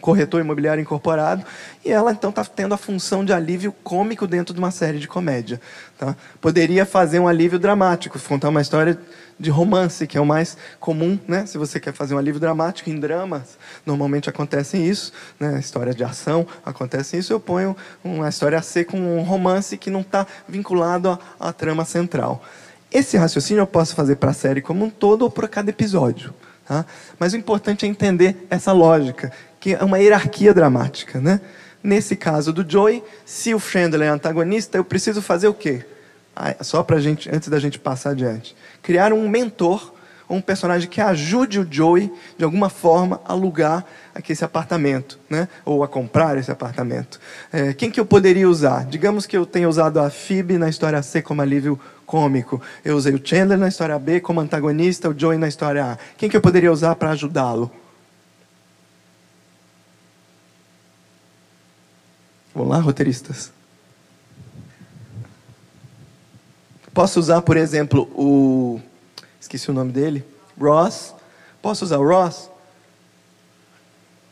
corretor 0.00 0.40
imobiliário 0.40 0.80
incorporado, 0.80 1.44
e 1.84 1.90
ela 1.90 2.12
então 2.12 2.30
está 2.30 2.44
tendo 2.44 2.74
a 2.74 2.76
função 2.76 3.24
de 3.24 3.32
alívio 3.32 3.72
cômico 3.82 4.26
dentro 4.26 4.52
de 4.52 4.58
uma 4.58 4.70
série 4.70 4.98
de 4.98 5.08
comédia. 5.08 5.60
Tá? 5.98 6.14
Poderia 6.40 6.84
fazer 6.84 7.18
um 7.20 7.28
alívio 7.28 7.58
dramático, 7.58 8.18
contar 8.18 8.50
uma 8.50 8.60
história 8.60 8.98
de 9.38 9.50
romance, 9.50 10.06
que 10.06 10.16
é 10.16 10.20
o 10.20 10.26
mais 10.26 10.56
comum, 10.78 11.18
né? 11.26 11.46
se 11.46 11.58
você 11.58 11.80
quer 11.80 11.92
fazer 11.92 12.14
um 12.14 12.18
alívio 12.18 12.40
dramático 12.40 12.90
em 12.90 13.00
dramas, 13.00 13.58
normalmente 13.84 14.28
acontece 14.28 14.76
isso, 14.76 15.12
né? 15.40 15.58
história 15.58 15.94
de 15.94 16.04
ação, 16.04 16.46
acontece 16.64 17.16
isso, 17.16 17.32
eu 17.32 17.40
ponho 17.40 17.76
uma 18.02 18.28
história 18.28 18.58
a 18.58 18.62
ser 18.62 18.84
com 18.84 18.98
um 18.98 19.22
romance 19.22 19.76
que 19.76 19.90
não 19.90 20.02
está 20.02 20.26
vinculado 20.48 21.08
à, 21.08 21.18
à 21.48 21.52
trama 21.52 21.84
central. 21.84 22.44
Esse 22.92 23.16
raciocínio 23.16 23.62
eu 23.62 23.66
posso 23.66 23.94
fazer 23.94 24.16
para 24.16 24.30
a 24.30 24.34
série 24.34 24.60
como 24.60 24.84
um 24.84 24.90
todo 24.90 25.22
ou 25.22 25.30
para 25.30 25.48
cada 25.48 25.70
episódio. 25.70 26.32
Tá? 26.66 26.84
Mas 27.18 27.32
o 27.32 27.36
importante 27.36 27.84
é 27.84 27.88
entender 27.88 28.46
essa 28.48 28.72
lógica, 28.72 29.30
que 29.60 29.74
é 29.74 29.84
uma 29.84 29.98
hierarquia 29.98 30.54
dramática. 30.54 31.20
Né? 31.20 31.40
Nesse 31.82 32.16
caso 32.16 32.52
do 32.52 32.68
Joey, 32.68 33.02
se 33.24 33.54
o 33.54 33.60
Chandler 33.60 34.08
é 34.08 34.10
antagonista, 34.10 34.78
eu 34.78 34.84
preciso 34.84 35.20
fazer 35.20 35.48
o 35.48 35.54
quê? 35.54 35.84
Ah, 36.34 36.54
só 36.62 36.82
para 36.82 36.98
gente, 36.98 37.28
antes 37.34 37.48
da 37.48 37.58
gente 37.58 37.78
passar 37.78 38.10
adiante, 38.10 38.56
criar 38.82 39.12
um 39.12 39.28
mentor, 39.28 39.92
um 40.28 40.40
personagem 40.40 40.88
que 40.88 41.00
ajude 41.00 41.60
o 41.60 41.68
Joey 41.70 42.10
de 42.36 42.44
alguma 42.44 42.68
forma 42.68 43.20
a 43.24 43.32
alugar 43.32 43.84
aqui 44.14 44.32
esse 44.32 44.44
apartamento, 44.44 45.18
né? 45.28 45.48
Ou 45.64 45.82
a 45.82 45.88
comprar 45.88 46.38
esse 46.38 46.50
apartamento. 46.50 47.18
É, 47.52 47.74
quem 47.74 47.90
que 47.90 47.98
eu 47.98 48.06
poderia 48.06 48.48
usar? 48.48 48.86
Digamos 48.86 49.26
que 49.26 49.36
eu 49.36 49.44
tenha 49.44 49.68
usado 49.68 49.98
a 49.98 50.08
Phoebe 50.08 50.56
na 50.56 50.68
história 50.68 51.02
C 51.02 51.20
como 51.20 51.42
alívio 51.42 51.78
cômico. 52.06 52.62
Eu 52.84 52.96
usei 52.96 53.12
o 53.12 53.20
Chandler 53.22 53.58
na 53.58 53.68
história 53.68 53.98
B 53.98 54.20
como 54.20 54.40
antagonista, 54.40 55.08
o 55.08 55.18
Joey 55.18 55.36
na 55.36 55.48
história 55.48 55.84
A. 55.84 55.98
Quem 56.16 56.30
que 56.30 56.36
eu 56.36 56.40
poderia 56.40 56.70
usar 56.70 56.94
para 56.94 57.10
ajudá-lo? 57.10 57.70
Vamos 62.54 62.70
lá, 62.70 62.78
roteiristas. 62.78 63.52
Posso 66.92 67.18
usar, 67.18 67.42
por 67.42 67.56
exemplo, 67.56 68.02
o. 68.14 68.80
Esqueci 69.40 69.68
o 69.68 69.74
nome 69.74 69.90
dele. 69.90 70.24
Ross. 70.56 71.12
Posso 71.60 71.84
usar 71.84 71.98
o 71.98 72.06
Ross? 72.06 72.53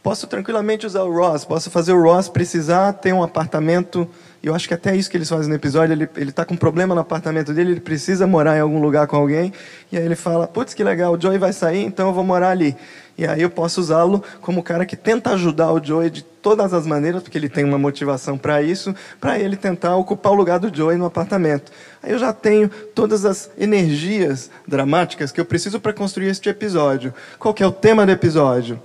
Posso 0.02 0.26
tranquilamente 0.26 0.86
usar 0.86 1.02
o 1.02 1.12
Ross. 1.12 1.44
Posso 1.44 1.70
fazer 1.70 1.92
o 1.92 2.02
Ross 2.02 2.28
precisar 2.28 2.92
ter 2.94 3.12
um 3.12 3.22
apartamento 3.22 4.08
eu 4.42 4.56
acho 4.56 4.66
que 4.66 4.74
até 4.74 4.96
isso 4.96 5.08
que 5.08 5.16
eles 5.16 5.28
fazem 5.28 5.48
no 5.48 5.54
episódio, 5.54 5.92
ele 5.92 6.30
está 6.30 6.44
com 6.44 6.54
um 6.54 6.56
problema 6.56 6.96
no 6.96 7.00
apartamento 7.00 7.54
dele, 7.54 7.72
ele 7.72 7.80
precisa 7.80 8.26
morar 8.26 8.56
em 8.56 8.60
algum 8.60 8.80
lugar 8.80 9.06
com 9.06 9.14
alguém, 9.14 9.52
e 9.90 9.96
aí 9.96 10.04
ele 10.04 10.16
fala, 10.16 10.48
putz, 10.48 10.74
que 10.74 10.82
legal, 10.82 11.14
o 11.14 11.20
Joey 11.20 11.38
vai 11.38 11.52
sair, 11.52 11.84
então 11.84 12.08
eu 12.08 12.12
vou 12.12 12.24
morar 12.24 12.50
ali. 12.50 12.76
E 13.16 13.24
aí 13.24 13.40
eu 13.40 13.50
posso 13.50 13.80
usá-lo 13.80 14.24
como 14.40 14.58
o 14.58 14.62
cara 14.62 14.84
que 14.84 14.96
tenta 14.96 15.30
ajudar 15.30 15.70
o 15.70 15.84
Joey 15.84 16.10
de 16.10 16.24
todas 16.24 16.74
as 16.74 16.86
maneiras, 16.88 17.22
porque 17.22 17.38
ele 17.38 17.48
tem 17.48 17.62
uma 17.62 17.78
motivação 17.78 18.36
para 18.36 18.60
isso, 18.60 18.92
para 19.20 19.38
ele 19.38 19.54
tentar 19.54 19.94
ocupar 19.94 20.32
o 20.32 20.34
lugar 20.34 20.58
do 20.58 20.74
Joey 20.74 20.96
no 20.96 21.06
apartamento. 21.06 21.70
Aí 22.02 22.10
eu 22.10 22.18
já 22.18 22.32
tenho 22.32 22.68
todas 22.96 23.24
as 23.24 23.48
energias 23.56 24.50
dramáticas 24.66 25.30
que 25.30 25.40
eu 25.40 25.44
preciso 25.44 25.78
para 25.78 25.92
construir 25.92 26.26
este 26.26 26.48
episódio. 26.48 27.14
Qual 27.38 27.54
que 27.54 27.62
é 27.62 27.66
o 27.66 27.70
tema 27.70 28.04
do 28.04 28.10
episódio? 28.10 28.80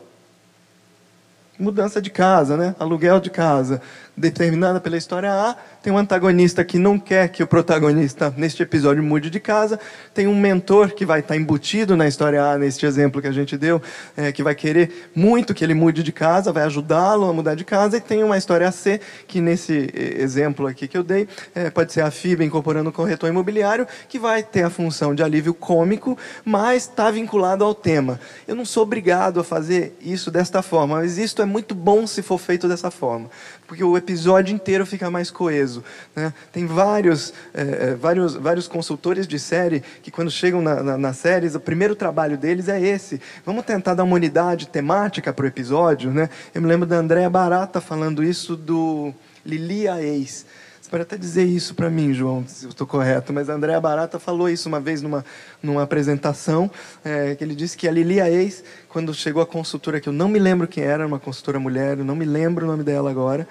Mudança 1.59 2.01
de 2.01 2.09
casa, 2.09 2.55
né? 2.55 2.75
Aluguel 2.79 3.19
de 3.19 3.29
casa 3.29 3.81
determinada 4.17 4.81
pela 4.81 4.97
história 4.97 5.31
A, 5.31 5.55
tem 5.83 5.93
um 5.93 5.97
antagonista 5.97 6.65
que 6.65 6.79
não 6.79 6.97
quer 6.97 7.29
que 7.29 7.43
o 7.43 7.47
protagonista, 7.47 8.33
neste 8.35 8.63
episódio, 8.63 9.03
mude 9.03 9.29
de 9.29 9.39
casa, 9.39 9.79
tem 10.11 10.25
um 10.25 10.35
mentor 10.35 10.89
que 10.89 11.05
vai 11.05 11.19
estar 11.19 11.35
embutido 11.35 11.95
na 11.95 12.07
história 12.07 12.43
A, 12.43 12.57
neste 12.57 12.85
exemplo 12.87 13.21
que 13.21 13.27
a 13.27 13.31
gente 13.31 13.55
deu, 13.55 13.79
é, 14.15 14.31
que 14.31 14.41
vai 14.41 14.55
querer 14.55 15.11
muito 15.15 15.53
que 15.53 15.63
ele 15.63 15.75
mude 15.75 16.01
de 16.01 16.11
casa, 16.11 16.51
vai 16.51 16.63
ajudá-lo 16.63 17.29
a 17.29 17.33
mudar 17.33 17.53
de 17.53 17.63
casa, 17.63 17.97
e 17.97 18.01
tem 18.01 18.23
uma 18.23 18.37
história 18.37 18.71
C, 18.71 18.99
que 19.27 19.39
nesse 19.39 19.91
exemplo 19.95 20.65
aqui 20.65 20.87
que 20.87 20.97
eu 20.97 21.03
dei, 21.03 21.27
é, 21.53 21.69
pode 21.69 21.93
ser 21.93 22.01
a 22.01 22.09
FIBA 22.09 22.43
incorporando 22.43 22.89
um 22.89 22.93
corretor 22.93 23.29
imobiliário, 23.29 23.87
que 24.09 24.17
vai 24.17 24.41
ter 24.41 24.63
a 24.63 24.69
função 24.71 25.13
de 25.13 25.21
alívio 25.21 25.53
cômico, 25.53 26.17
mas 26.43 26.83
está 26.83 27.11
vinculado 27.11 27.63
ao 27.63 27.75
tema. 27.75 28.19
Eu 28.47 28.55
não 28.55 28.65
sou 28.65 28.81
obrigado 28.81 29.39
a 29.39 29.43
fazer 29.43 29.95
isso 30.01 30.31
desta 30.31 30.63
forma, 30.63 30.95
mas 30.95 31.19
isso 31.19 31.39
é 31.39 31.45
muito 31.45 31.75
bom 31.75 32.07
se 32.07 32.23
for 32.23 32.39
feito 32.39 32.67
dessa 32.67 32.89
forma 32.89 33.29
porque 33.67 33.83
o 33.83 33.97
episódio 33.97 34.55
inteiro 34.55 34.85
fica 34.85 35.11
mais 35.11 35.29
coeso. 35.29 35.83
Né? 36.15 36.33
Tem 36.51 36.65
vários, 36.65 37.33
é, 37.53 37.93
vários, 37.95 38.33
vários 38.33 38.67
consultores 38.67 39.27
de 39.27 39.37
série 39.37 39.83
que, 40.01 40.09
quando 40.09 40.31
chegam 40.31 40.61
na, 40.61 40.81
na, 40.81 40.97
nas 40.97 41.17
séries, 41.17 41.53
o 41.53 41.59
primeiro 41.59 41.95
trabalho 41.95 42.37
deles 42.37 42.69
é 42.69 42.81
esse. 42.81 43.21
Vamos 43.45 43.65
tentar 43.65 43.93
dar 43.93 44.03
uma 44.03 44.15
unidade 44.15 44.69
temática 44.69 45.33
para 45.33 45.43
o 45.43 45.47
episódio. 45.47 46.11
Né? 46.11 46.29
Eu 46.55 46.61
me 46.61 46.67
lembro 46.67 46.87
da 46.87 46.95
Andréa 46.95 47.29
Barata 47.29 47.81
falando 47.81 48.23
isso 48.23 48.55
do 48.55 49.13
Lilia 49.45 50.01
Ex. 50.01 50.45
Você 50.87 50.91
pode 50.91 51.03
até 51.03 51.17
dizer 51.17 51.43
isso 51.43 51.75
para 51.75 51.89
mim, 51.89 52.13
João, 52.13 52.45
se 52.47 52.63
eu 52.63 52.69
estou 52.69 52.87
correto, 52.87 53.33
mas 53.33 53.49
a 53.49 53.53
Andréa 53.55 53.81
Barata 53.81 54.17
falou 54.17 54.49
isso 54.49 54.69
uma 54.69 54.79
vez 54.79 55.01
numa, 55.01 55.25
numa 55.61 55.83
apresentação, 55.83 56.71
é, 57.03 57.35
que 57.35 57.43
ele 57.43 57.55
disse 57.55 57.75
que 57.75 57.89
a 57.89 57.91
Lilia 57.91 58.31
Ex, 58.31 58.63
quando 58.87 59.13
chegou 59.13 59.41
a 59.41 59.45
consultora, 59.45 59.99
que 59.99 60.07
eu 60.07 60.13
não 60.13 60.29
me 60.29 60.39
lembro 60.39 60.65
quem 60.65 60.85
era, 60.85 61.05
uma 61.05 61.19
consultora 61.19 61.59
mulher, 61.59 61.97
eu 61.97 62.05
não 62.05 62.15
me 62.15 62.23
lembro 62.23 62.63
o 62.63 62.69
nome 62.69 62.85
dela 62.85 63.11
agora, 63.11 63.45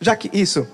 Jaque, 0.00 0.30
isso, 0.32 0.68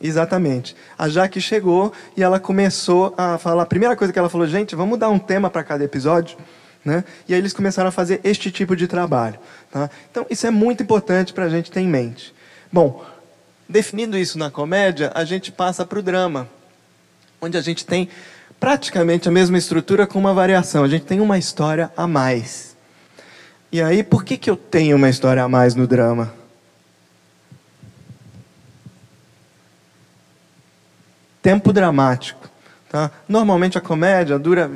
exatamente. 0.00 0.74
A 0.96 1.06
Jaque 1.06 1.38
chegou 1.38 1.92
e 2.16 2.22
ela 2.22 2.40
começou 2.40 3.12
a 3.18 3.36
falar, 3.36 3.64
a 3.64 3.66
primeira 3.66 3.94
coisa 3.94 4.14
que 4.14 4.18
ela 4.18 4.30
falou, 4.30 4.46
gente, 4.46 4.74
vamos 4.74 4.98
dar 4.98 5.10
um 5.10 5.18
tema 5.18 5.50
para 5.50 5.62
cada 5.62 5.84
episódio, 5.84 6.38
né? 6.82 7.04
E 7.28 7.34
aí 7.34 7.40
eles 7.40 7.52
começaram 7.52 7.90
a 7.90 7.92
fazer 7.92 8.22
este 8.24 8.50
tipo 8.50 8.74
de 8.74 8.88
trabalho. 8.88 9.38
Tá? 9.70 9.90
Então, 10.10 10.24
isso 10.30 10.46
é 10.46 10.50
muito 10.50 10.82
importante 10.82 11.34
para 11.34 11.44
a 11.44 11.50
gente 11.50 11.70
ter 11.70 11.80
em 11.80 11.88
mente. 11.88 12.34
Bom, 12.72 13.04
Definindo 13.70 14.18
isso 14.18 14.36
na 14.36 14.50
comédia, 14.50 15.12
a 15.14 15.24
gente 15.24 15.52
passa 15.52 15.86
para 15.86 16.00
o 16.00 16.02
drama, 16.02 16.48
onde 17.40 17.56
a 17.56 17.60
gente 17.60 17.86
tem 17.86 18.08
praticamente 18.58 19.28
a 19.28 19.30
mesma 19.30 19.56
estrutura 19.56 20.08
com 20.08 20.18
uma 20.18 20.34
variação. 20.34 20.82
A 20.82 20.88
gente 20.88 21.04
tem 21.04 21.20
uma 21.20 21.38
história 21.38 21.88
a 21.96 22.04
mais. 22.04 22.76
E 23.70 23.80
aí, 23.80 24.02
por 24.02 24.24
que, 24.24 24.36
que 24.36 24.50
eu 24.50 24.56
tenho 24.56 24.96
uma 24.96 25.08
história 25.08 25.40
a 25.40 25.48
mais 25.48 25.76
no 25.76 25.86
drama? 25.86 26.34
Tempo 31.40 31.72
dramático. 31.72 32.50
Tá? 32.88 33.12
Normalmente 33.28 33.78
a 33.78 33.80
comédia 33.80 34.36
dura 34.36 34.68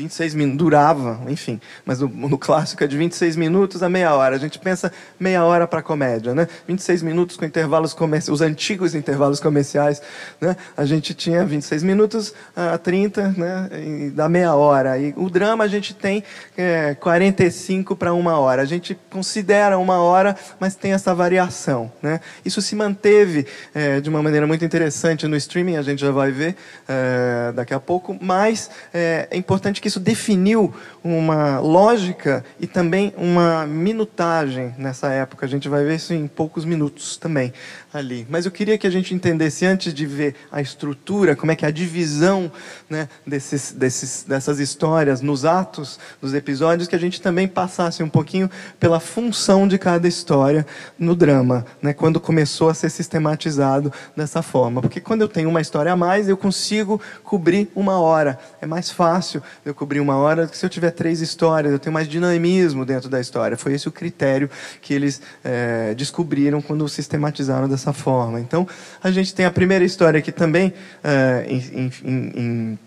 26 0.00 0.34
minutos, 0.34 0.58
durava, 0.58 1.20
enfim, 1.28 1.60
mas 1.84 2.00
no, 2.00 2.08
no, 2.08 2.38
clássico 2.38 2.82
é 2.82 2.86
de 2.86 2.96
26 2.96 3.36
minutos 3.36 3.82
a 3.82 3.88
meia 3.88 4.14
hora. 4.14 4.36
A 4.36 4.38
gente 4.38 4.58
pensa 4.58 4.90
meia 5.18 5.44
hora 5.44 5.66
para 5.66 5.82
comédia, 5.82 6.34
né? 6.34 6.48
26 6.66 7.02
minutos 7.02 7.36
com 7.36 7.44
intervalos 7.44 7.92
comerciais, 7.92 8.34
os 8.34 8.40
antigos 8.40 8.94
intervalos 8.94 9.40
comerciais, 9.40 10.00
né? 10.40 10.56
A 10.76 10.86
gente 10.86 11.12
tinha 11.12 11.44
26 11.44 11.82
minutos 11.82 12.32
a 12.56 12.78
30, 12.78 13.34
né? 13.36 13.68
E 13.72 14.10
dá 14.10 14.28
meia 14.28 14.54
hora. 14.54 14.98
E 14.98 15.12
o 15.16 15.28
drama 15.28 15.64
a 15.64 15.68
gente 15.68 15.94
tem 15.94 16.24
é, 16.56 16.94
45 16.94 17.94
para 17.94 18.14
uma 18.14 18.38
hora. 18.38 18.62
A 18.62 18.66
gente 18.66 18.98
considera 19.10 19.78
uma 19.78 20.00
hora, 20.00 20.34
mas 20.58 20.74
tem 20.74 20.92
essa 20.92 21.14
variação, 21.14 21.92
né? 22.02 22.20
Isso 22.44 22.62
se 22.62 22.74
manteve 22.74 23.46
é, 23.74 24.00
de 24.00 24.08
uma 24.08 24.22
maneira 24.22 24.46
muito 24.46 24.64
interessante 24.64 25.26
no 25.26 25.36
streaming, 25.36 25.76
a 25.76 25.82
gente 25.82 26.00
já 26.00 26.10
vai 26.10 26.30
ver 26.30 26.56
é, 26.88 27.52
daqui 27.52 27.74
a 27.74 27.80
pouco, 27.80 28.16
mas 28.20 28.70
é, 28.94 29.28
é 29.30 29.36
importante 29.36 29.80
que 29.80 29.89
isso 29.90 30.00
definiu 30.00 30.72
uma 31.02 31.58
lógica 31.58 32.44
e 32.58 32.66
também 32.66 33.12
uma 33.16 33.66
minutagem 33.66 34.74
nessa 34.78 35.08
época. 35.08 35.44
A 35.44 35.48
gente 35.48 35.68
vai 35.68 35.84
ver 35.84 35.96
isso 35.96 36.14
em 36.14 36.26
poucos 36.26 36.64
minutos 36.64 37.16
também 37.16 37.52
ali. 37.92 38.26
Mas 38.30 38.44
eu 38.44 38.52
queria 38.52 38.78
que 38.78 38.86
a 38.86 38.90
gente 38.90 39.12
entendesse, 39.14 39.66
antes 39.66 39.92
de 39.92 40.06
ver 40.06 40.36
a 40.50 40.60
estrutura, 40.60 41.34
como 41.34 41.50
é 41.50 41.56
que 41.56 41.64
é 41.64 41.68
a 41.68 41.72
divisão 41.72 42.50
né, 42.88 43.08
desses, 43.26 43.72
desses, 43.72 44.24
dessas 44.24 44.60
histórias 44.60 45.20
nos 45.20 45.44
atos 45.44 45.98
dos 46.20 46.34
episódios, 46.34 46.86
que 46.86 46.94
a 46.94 46.98
gente 46.98 47.20
também 47.20 47.48
passasse 47.48 48.02
um 48.02 48.08
pouquinho 48.08 48.48
pela 48.78 49.00
função 49.00 49.66
de 49.66 49.76
cada 49.76 50.06
história 50.06 50.64
no 50.98 51.16
drama, 51.16 51.66
né, 51.82 51.92
quando 51.92 52.20
começou 52.20 52.68
a 52.68 52.74
ser 52.74 52.90
sistematizado 52.90 53.92
dessa 54.16 54.40
forma. 54.40 54.80
Porque 54.80 55.00
quando 55.00 55.22
eu 55.22 55.28
tenho 55.28 55.48
uma 55.48 55.60
história 55.60 55.92
a 55.92 55.96
mais, 55.96 56.28
eu 56.28 56.36
consigo 56.36 57.00
cobrir 57.24 57.68
uma 57.74 57.98
hora. 57.98 58.38
É 58.60 58.66
mais 58.66 58.90
fácil 58.90 59.42
eu 59.64 59.74
cobrir 59.80 59.98
uma 59.98 60.16
hora 60.16 60.46
se 60.46 60.66
eu 60.66 60.68
tiver 60.68 60.90
três 60.90 61.22
histórias, 61.22 61.72
eu 61.72 61.78
tenho 61.78 61.94
mais 61.94 62.06
dinamismo 62.06 62.84
dentro 62.84 63.08
da 63.08 63.18
história. 63.18 63.56
Foi 63.56 63.72
esse 63.72 63.88
o 63.88 63.90
critério 63.90 64.50
que 64.82 64.92
eles 64.92 65.22
é, 65.42 65.94
descobriram 65.94 66.60
quando 66.60 66.86
sistematizaram 66.86 67.66
dessa 67.66 67.90
forma. 67.90 68.38
Então, 68.38 68.68
a 69.02 69.10
gente 69.10 69.34
tem 69.34 69.46
a 69.46 69.50
primeira 69.50 69.82
história 69.82 70.20
que 70.20 70.30
também, 70.30 70.74
é, 71.02 71.46
em, 71.48 71.90
em, 72.04 72.32
em 72.36 72.78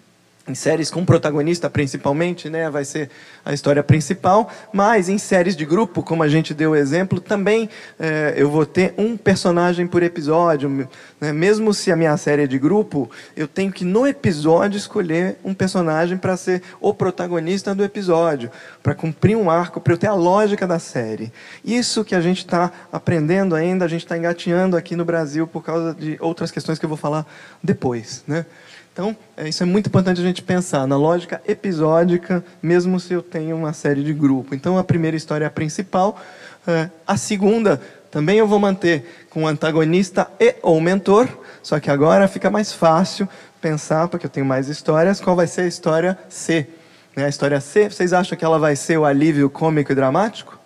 em 0.47 0.53
séries 0.53 0.91
com 0.91 1.05
protagonista 1.05 1.69
principalmente, 1.69 2.49
né, 2.49 2.69
vai 2.69 2.83
ser 2.83 3.09
a 3.45 3.53
história 3.53 3.81
principal, 3.81 4.51
mas 4.73 5.07
em 5.07 5.17
séries 5.17 5.55
de 5.55 5.65
grupo, 5.65 6.03
como 6.03 6.21
a 6.21 6.27
gente 6.27 6.53
deu 6.53 6.71
o 6.71 6.75
exemplo, 6.75 7.21
também 7.21 7.69
é, 7.97 8.33
eu 8.35 8.49
vou 8.49 8.65
ter 8.65 8.93
um 8.97 9.15
personagem 9.15 9.87
por 9.87 10.03
episódio. 10.03 10.87
Né, 11.19 11.31
mesmo 11.31 11.73
se 11.73 11.91
a 11.91 11.95
minha 11.95 12.15
série 12.17 12.43
é 12.43 12.47
de 12.47 12.59
grupo, 12.59 13.09
eu 13.37 13.47
tenho 13.47 13.71
que 13.71 13.85
no 13.85 14.05
episódio 14.05 14.77
escolher 14.77 15.37
um 15.45 15.53
personagem 15.53 16.17
para 16.17 16.35
ser 16.35 16.61
o 16.81 16.93
protagonista 16.93 17.73
do 17.73 17.83
episódio, 17.83 18.51
para 18.81 18.93
cumprir 18.93 19.37
um 19.37 19.49
arco, 19.49 19.79
para 19.79 19.93
eu 19.93 19.97
ter 19.97 20.07
a 20.07 20.13
lógica 20.13 20.67
da 20.67 20.79
série. 20.79 21.31
Isso 21.63 22.03
que 22.03 22.15
a 22.15 22.21
gente 22.21 22.39
está 22.39 22.71
aprendendo 22.91 23.55
ainda, 23.55 23.85
a 23.85 23.87
gente 23.87 24.03
está 24.03 24.17
engatinhando 24.17 24.75
aqui 24.75 24.95
no 24.95 25.05
Brasil 25.05 25.47
por 25.47 25.63
causa 25.63 25.93
de 25.93 26.17
outras 26.19 26.51
questões 26.51 26.77
que 26.77 26.85
eu 26.85 26.89
vou 26.89 26.97
falar 26.97 27.25
depois, 27.63 28.23
né? 28.27 28.45
Então, 28.93 29.17
é, 29.35 29.49
isso 29.49 29.63
é 29.63 29.65
muito 29.65 29.87
importante 29.87 30.21
a 30.21 30.23
gente 30.23 30.43
pensar 30.43 30.87
na 30.87 30.95
lógica 30.95 31.41
episódica, 31.47 32.45
mesmo 32.61 32.99
se 32.99 33.11
eu 33.11 33.23
tenho 33.23 33.57
uma 33.57 33.73
série 33.73 34.03
de 34.03 34.13
grupo. 34.13 34.53
Então, 34.53 34.77
a 34.77 34.83
primeira 34.83 35.17
história 35.17 35.45
é 35.45 35.47
a 35.47 35.51
principal. 35.51 36.21
É, 36.67 36.89
a 37.05 37.17
segunda, 37.17 37.81
também 38.11 38.37
eu 38.37 38.47
vou 38.47 38.59
manter 38.59 39.25
com 39.31 39.47
antagonista 39.47 40.29
e 40.39 40.55
ou 40.61 40.79
mentor, 40.79 41.27
só 41.63 41.79
que 41.79 41.89
agora 41.89 42.27
fica 42.27 42.51
mais 42.51 42.71
fácil 42.71 43.27
pensar, 43.59 44.07
porque 44.07 44.27
eu 44.27 44.29
tenho 44.29 44.45
mais 44.45 44.67
histórias, 44.67 45.19
qual 45.19 45.35
vai 45.35 45.47
ser 45.47 45.61
a 45.61 45.67
história 45.67 46.19
C. 46.29 46.67
Né, 47.15 47.25
a 47.25 47.29
história 47.29 47.59
C, 47.59 47.89
vocês 47.89 48.13
acham 48.13 48.37
que 48.37 48.45
ela 48.45 48.59
vai 48.59 48.75
ser 48.75 48.99
o 48.99 49.05
alívio 49.05 49.49
cômico 49.49 49.91
e 49.91 49.95
dramático? 49.95 50.59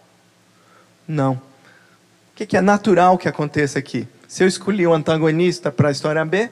Não. 1.08 1.34
O 1.34 2.46
que 2.46 2.58
é 2.58 2.62
natural 2.62 3.18
que 3.18 3.30
aconteça 3.30 3.80
aqui? 3.80 4.06
Se 4.28 4.44
eu 4.44 4.48
escolhi 4.48 4.86
o 4.86 4.94
antagonista 4.94 5.72
para 5.72 5.88
a 5.88 5.92
história 5.92 6.26
B, 6.26 6.52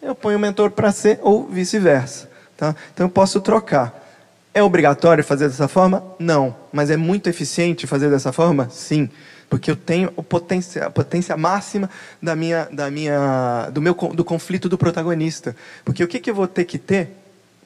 eu 0.00 0.14
ponho 0.14 0.38
o 0.38 0.40
mentor 0.40 0.70
para 0.70 0.92
C 0.92 1.18
ou 1.22 1.46
vice-versa. 1.46 2.28
Tá? 2.56 2.74
Então 2.92 3.06
eu 3.06 3.10
posso 3.10 3.40
trocar. 3.40 4.06
É 4.52 4.62
obrigatório 4.62 5.22
fazer 5.22 5.48
dessa 5.48 5.68
forma? 5.68 6.02
Não. 6.18 6.54
Mas 6.72 6.90
é 6.90 6.96
muito 6.96 7.28
eficiente 7.28 7.86
fazer 7.86 8.10
dessa 8.10 8.32
forma? 8.32 8.68
Sim. 8.70 9.08
Porque 9.48 9.70
eu 9.70 9.76
tenho 9.76 10.12
o 10.16 10.22
potência, 10.22 10.86
a 10.86 10.90
potência 10.90 11.36
máxima 11.36 11.88
da 12.20 12.36
minha, 12.36 12.68
da 12.70 12.90
minha, 12.90 13.70
do, 13.72 13.80
meu, 13.80 13.94
do 13.94 14.24
conflito 14.24 14.68
do 14.68 14.76
protagonista. 14.76 15.56
Porque 15.84 16.02
o 16.02 16.08
que, 16.08 16.20
que 16.20 16.30
eu 16.30 16.34
vou 16.34 16.46
ter 16.46 16.64
que 16.64 16.78
ter 16.78 17.10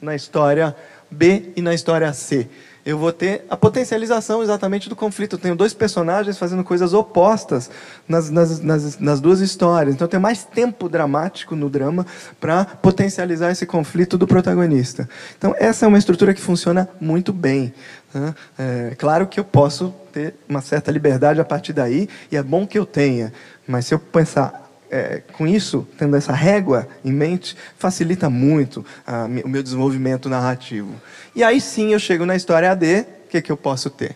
na 0.00 0.14
história 0.14 0.76
B 1.10 1.50
e 1.56 1.62
na 1.62 1.74
história 1.74 2.12
C? 2.12 2.48
Eu 2.84 2.98
vou 2.98 3.12
ter 3.12 3.44
a 3.48 3.56
potencialização 3.56 4.42
exatamente 4.42 4.88
do 4.88 4.96
conflito. 4.96 5.36
Eu 5.36 5.38
tenho 5.38 5.54
dois 5.54 5.72
personagens 5.72 6.36
fazendo 6.36 6.64
coisas 6.64 6.92
opostas 6.92 7.70
nas, 8.08 8.28
nas, 8.28 8.60
nas, 8.60 8.98
nas 8.98 9.20
duas 9.20 9.40
histórias. 9.40 9.94
Então, 9.94 10.04
eu 10.06 10.10
tenho 10.10 10.22
mais 10.22 10.44
tempo 10.44 10.88
dramático 10.88 11.54
no 11.54 11.70
drama 11.70 12.04
para 12.40 12.64
potencializar 12.64 13.50
esse 13.52 13.66
conflito 13.66 14.18
do 14.18 14.26
protagonista. 14.26 15.08
Então, 15.38 15.54
essa 15.58 15.86
é 15.86 15.88
uma 15.88 15.98
estrutura 15.98 16.34
que 16.34 16.40
funciona 16.40 16.88
muito 17.00 17.32
bem. 17.32 17.72
Né? 18.12 18.34
É, 18.58 18.94
claro 18.98 19.26
que 19.28 19.38
eu 19.38 19.44
posso 19.44 19.94
ter 20.12 20.34
uma 20.48 20.60
certa 20.60 20.90
liberdade 20.90 21.40
a 21.40 21.44
partir 21.44 21.72
daí, 21.72 22.08
e 22.30 22.36
é 22.36 22.42
bom 22.42 22.66
que 22.66 22.78
eu 22.78 22.84
tenha. 22.84 23.32
Mas 23.66 23.86
se 23.86 23.94
eu 23.94 23.98
pensar 23.98 24.61
é, 24.92 25.22
com 25.32 25.46
isso, 25.46 25.88
tendo 25.96 26.14
essa 26.14 26.34
régua 26.34 26.86
em 27.02 27.10
mente, 27.10 27.56
facilita 27.78 28.28
muito 28.28 28.84
a, 29.06 29.24
o 29.24 29.48
meu 29.48 29.62
desenvolvimento 29.62 30.28
narrativo. 30.28 30.94
E 31.34 31.42
aí 31.42 31.62
sim 31.62 31.94
eu 31.94 31.98
chego 31.98 32.26
na 32.26 32.36
história 32.36 32.70
AD, 32.70 33.06
o 33.24 33.28
que, 33.30 33.40
que 33.40 33.50
eu 33.50 33.56
posso 33.56 33.88
ter? 33.88 34.14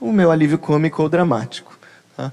O 0.00 0.12
meu 0.12 0.30
alívio 0.30 0.56
cômico 0.56 1.02
ou 1.02 1.08
dramático. 1.08 1.76
Tá? 2.16 2.32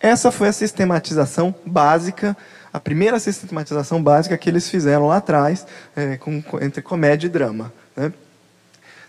Essa 0.00 0.32
foi 0.32 0.48
a 0.48 0.52
sistematização 0.52 1.54
básica, 1.64 2.36
a 2.72 2.80
primeira 2.80 3.20
sistematização 3.20 4.02
básica 4.02 4.36
que 4.36 4.50
eles 4.50 4.68
fizeram 4.68 5.06
lá 5.06 5.18
atrás, 5.18 5.64
é, 5.94 6.16
com, 6.16 6.42
entre 6.60 6.82
comédia 6.82 7.28
e 7.28 7.30
drama. 7.30 7.72
Né? 7.96 8.12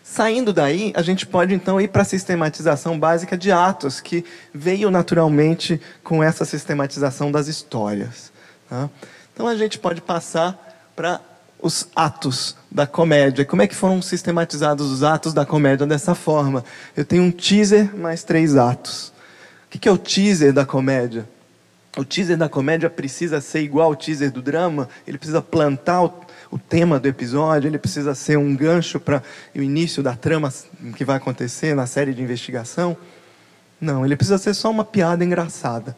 Saindo 0.10 0.54
daí, 0.54 0.94
a 0.96 1.02
gente 1.02 1.28
pode 1.28 1.54
então 1.54 1.80
ir 1.82 1.90
para 1.90 2.02
a 2.02 2.06
sistematização 2.06 2.98
básica 2.98 3.38
de 3.38 3.52
atos, 3.52 4.00
que 4.00 4.24
veio 4.54 4.90
naturalmente 4.90 5.80
com 6.02 6.24
essa 6.24 6.46
sistematização 6.46 7.30
das 7.30 7.48
histórias. 7.48 8.32
Tá? 8.70 8.90
Então 9.34 9.48
a 9.48 9.56
gente 9.56 9.78
pode 9.78 10.02
passar 10.02 10.58
para 10.96 11.20
os 11.62 11.90
atos 11.94 12.56
da 12.72 12.88
comédia. 12.88 13.44
Como 13.44 13.62
é 13.62 13.68
que 13.68 13.76
foram 13.76 14.02
sistematizados 14.02 14.90
os 14.90 15.04
atos 15.04 15.34
da 15.34 15.46
comédia 15.46 15.86
dessa 15.86 16.16
forma? 16.16 16.64
Eu 16.96 17.04
tenho 17.04 17.24
um 17.24 17.32
teaser 17.32 17.94
mais 17.96 18.24
três 18.24 18.56
atos. 18.56 19.12
O 19.68 19.78
que 19.78 19.90
é 19.90 19.92
o 19.92 19.98
teaser 19.98 20.54
da 20.54 20.66
comédia? 20.66 21.28
O 21.98 22.06
teaser 22.06 22.38
da 22.38 22.48
comédia 22.48 22.90
precisa 22.90 23.42
ser 23.42 23.60
igual 23.60 23.90
ao 23.90 23.96
teaser 23.96 24.32
do 24.32 24.42
drama? 24.42 24.88
Ele 25.06 25.18
precisa 25.18 25.42
plantar 25.42 26.02
o 26.02 26.27
o 26.52 26.58
tema 26.58 27.00
do 27.00 27.08
episódio, 27.08 27.68
ele 27.68 27.78
precisa 27.78 28.16
ser 28.16 28.38
um 28.38 28.56
gancho 28.56 29.00
para 29.00 29.22
o 29.56 29.62
início 29.62 30.02
da 30.02 30.16
trama 30.16 30.54
que 30.96 31.04
vai 31.04 31.18
acontecer 31.18 31.76
na 31.76 31.86
série 31.86 32.14
de 32.14 32.22
investigação. 32.22 32.96
Não, 33.80 34.06
ele 34.06 34.16
precisa 34.16 34.38
ser 34.38 34.54
só 34.54 34.70
uma 34.70 34.86
piada 34.86 35.24
engraçada. 35.24 35.96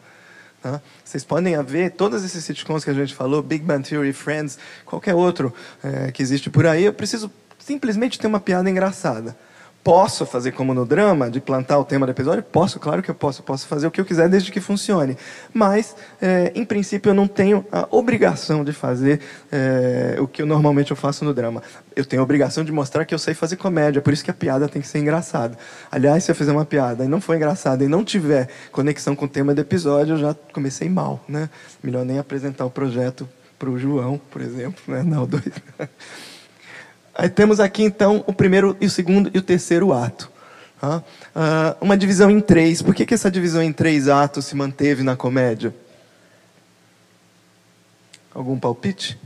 Tá? 0.62 0.80
Vocês 1.04 1.24
podem 1.24 1.60
ver 1.62 1.92
todos 1.92 2.22
esses 2.24 2.44
sitcoms 2.44 2.84
que 2.84 2.90
a 2.90 2.94
gente 2.94 3.14
falou, 3.14 3.42
Big 3.42 3.64
Bang 3.64 3.88
Theory, 3.88 4.12
Friends, 4.12 4.58
qualquer 4.84 5.14
outro 5.14 5.54
é, 5.82 6.12
que 6.12 6.22
existe 6.22 6.50
por 6.50 6.66
aí, 6.66 6.84
eu 6.84 6.92
preciso 6.92 7.30
simplesmente 7.58 8.18
ter 8.18 8.26
uma 8.26 8.40
piada 8.40 8.68
engraçada. 8.68 9.36
Posso 9.82 10.26
fazer 10.26 10.52
como 10.52 10.74
no 10.74 10.84
drama, 10.84 11.30
de 11.30 11.40
plantar 11.40 11.78
o 11.78 11.84
tema 11.86 12.04
do 12.04 12.12
episódio? 12.12 12.42
Posso, 12.42 12.78
claro 12.78 13.02
que 13.02 13.10
eu 13.10 13.14
posso. 13.14 13.42
Posso 13.42 13.66
fazer 13.66 13.86
o 13.86 13.90
que 13.90 13.98
eu 13.98 14.04
quiser 14.04 14.28
desde 14.28 14.52
que 14.52 14.60
funcione. 14.60 15.16
Mas, 15.54 15.96
é, 16.20 16.52
em 16.54 16.66
princípio, 16.66 17.10
eu 17.10 17.14
não 17.14 17.26
tenho 17.26 17.64
a 17.72 17.88
obrigação 17.90 18.62
de 18.62 18.74
fazer 18.74 19.20
é, 19.50 20.18
o 20.20 20.28
que 20.28 20.42
eu 20.42 20.46
normalmente 20.46 20.90
eu 20.90 20.96
faço 20.96 21.24
no 21.24 21.32
drama. 21.32 21.62
Eu 21.96 22.04
tenho 22.04 22.20
a 22.20 22.22
obrigação 22.22 22.62
de 22.62 22.70
mostrar 22.70 23.06
que 23.06 23.14
eu 23.14 23.18
sei 23.18 23.32
fazer 23.32 23.56
comédia, 23.56 24.02
por 24.02 24.12
isso 24.12 24.22
que 24.22 24.30
a 24.30 24.34
piada 24.34 24.68
tem 24.68 24.82
que 24.82 24.88
ser 24.88 24.98
engraçada. 24.98 25.56
Aliás, 25.90 26.24
se 26.24 26.30
eu 26.30 26.34
fizer 26.34 26.52
uma 26.52 26.66
piada 26.66 27.02
e 27.02 27.08
não 27.08 27.20
for 27.20 27.34
engraçada 27.34 27.82
e 27.82 27.88
não 27.88 28.04
tiver 28.04 28.48
conexão 28.70 29.16
com 29.16 29.24
o 29.24 29.28
tema 29.28 29.54
do 29.54 29.62
episódio, 29.62 30.12
eu 30.12 30.18
já 30.18 30.36
comecei 30.52 30.90
mal. 30.90 31.24
Né? 31.26 31.48
Melhor 31.82 32.04
nem 32.04 32.18
apresentar 32.18 32.66
o 32.66 32.70
projeto 32.70 33.26
para 33.58 33.70
o 33.70 33.78
João, 33.78 34.20
por 34.30 34.42
exemplo. 34.42 34.82
Né? 34.86 35.02
Não, 35.02 35.24
dois. 35.26 35.42
Aí 37.20 37.28
temos 37.28 37.60
aqui 37.60 37.82
então 37.82 38.24
o 38.26 38.32
primeiro 38.32 38.74
e 38.80 38.86
o 38.86 38.90
segundo 38.90 39.30
e 39.34 39.36
o 39.36 39.42
terceiro 39.42 39.92
ato. 39.92 40.32
Uh, 40.82 41.76
uma 41.78 41.94
divisão 41.94 42.30
em 42.30 42.40
três. 42.40 42.80
Por 42.80 42.94
que, 42.94 43.04
que 43.04 43.12
essa 43.12 43.30
divisão 43.30 43.62
em 43.62 43.74
três 43.74 44.08
atos 44.08 44.46
se 44.46 44.56
manteve 44.56 45.02
na 45.02 45.14
comédia? 45.14 45.74
Algum 48.34 48.58
palpite? 48.58 49.18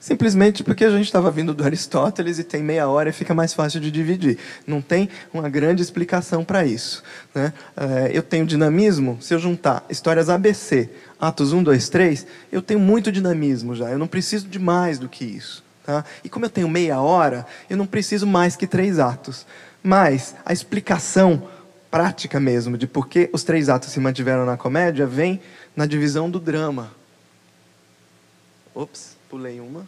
Simplesmente 0.00 0.64
porque 0.64 0.84
a 0.84 0.90
gente 0.90 1.06
estava 1.06 1.32
vindo 1.32 1.54
do 1.54 1.64
Aristóteles 1.64 2.40
e 2.40 2.44
tem 2.44 2.62
meia 2.62 2.88
hora 2.88 3.10
e 3.10 3.12
fica 3.12 3.34
mais 3.34 3.52
fácil 3.52 3.80
de 3.80 3.90
dividir. 3.90 4.38
Não 4.66 4.80
tem 4.80 5.08
uma 5.32 5.48
grande 5.48 5.80
explicação 5.82 6.44
para 6.44 6.64
isso. 6.64 7.04
Né? 7.34 7.52
É, 7.76 8.10
eu 8.12 8.22
tenho 8.22 8.46
dinamismo, 8.46 9.18
se 9.20 9.34
eu 9.34 9.38
juntar 9.38 9.84
histórias 9.88 10.28
ABC, 10.28 10.90
Atos 11.18 11.52
1, 11.52 11.62
2, 11.62 11.88
3, 11.88 12.26
eu 12.52 12.60
tenho 12.60 12.80
muito 12.80 13.10
dinamismo 13.10 13.74
já. 13.74 13.90
Eu 13.90 13.98
não 13.98 14.06
preciso 14.06 14.46
de 14.48 14.58
mais 14.58 14.98
do 14.98 15.08
que 15.08 15.24
isso. 15.24 15.64
Tá? 15.84 16.04
E 16.22 16.28
como 16.28 16.44
eu 16.44 16.50
tenho 16.50 16.68
meia 16.68 17.00
hora, 17.00 17.46
eu 17.70 17.76
não 17.76 17.86
preciso 17.86 18.26
mais 18.26 18.56
que 18.56 18.66
três 18.66 18.98
atos. 18.98 19.46
Mas 19.82 20.34
a 20.44 20.52
explicação 20.52 21.48
prática 21.90 22.38
mesmo 22.40 22.76
de 22.76 22.86
por 22.86 23.08
que 23.08 23.30
os 23.32 23.44
três 23.44 23.68
atos 23.68 23.90
se 23.90 24.00
mantiveram 24.00 24.44
na 24.44 24.56
comédia 24.56 25.06
vem 25.06 25.40
na 25.74 25.86
divisão 25.86 26.28
do 26.28 26.40
drama. 26.40 26.90
Ops, 28.74 29.16
pulei 29.30 29.60
uma. 29.60 29.86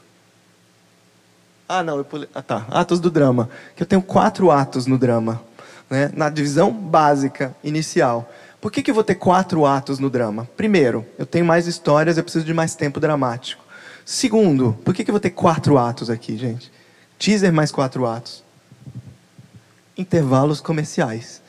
Ah, 1.68 1.82
não, 1.82 1.98
eu 1.98 2.04
pulei. 2.04 2.28
Ah, 2.34 2.40
tá. 2.40 2.64
Atos 2.70 2.98
do 2.98 3.10
drama. 3.10 3.50
Que 3.76 3.82
eu 3.82 3.86
tenho 3.86 4.00
quatro 4.00 4.50
atos 4.50 4.86
no 4.86 4.96
drama. 4.96 5.42
Né? 5.90 6.10
Na 6.14 6.30
divisão 6.30 6.72
básica, 6.72 7.54
inicial. 7.62 8.32
Por 8.60 8.72
que, 8.72 8.82
que 8.82 8.90
eu 8.90 8.94
vou 8.94 9.04
ter 9.04 9.14
quatro 9.14 9.64
atos 9.64 9.98
no 9.98 10.10
drama? 10.10 10.48
Primeiro, 10.56 11.06
eu 11.16 11.24
tenho 11.24 11.44
mais 11.44 11.66
histórias, 11.66 12.18
eu 12.18 12.24
preciso 12.24 12.44
de 12.44 12.52
mais 12.52 12.74
tempo 12.74 12.98
dramático. 12.98 13.64
Segundo, 14.04 14.76
por 14.84 14.94
que, 14.94 15.04
que 15.04 15.10
eu 15.10 15.12
vou 15.12 15.20
ter 15.20 15.30
quatro 15.30 15.78
atos 15.78 16.10
aqui, 16.10 16.36
gente? 16.36 16.72
Teaser 17.18 17.52
mais 17.52 17.70
quatro 17.70 18.06
atos. 18.06 18.42
Intervalos 19.96 20.60
comerciais. 20.60 21.40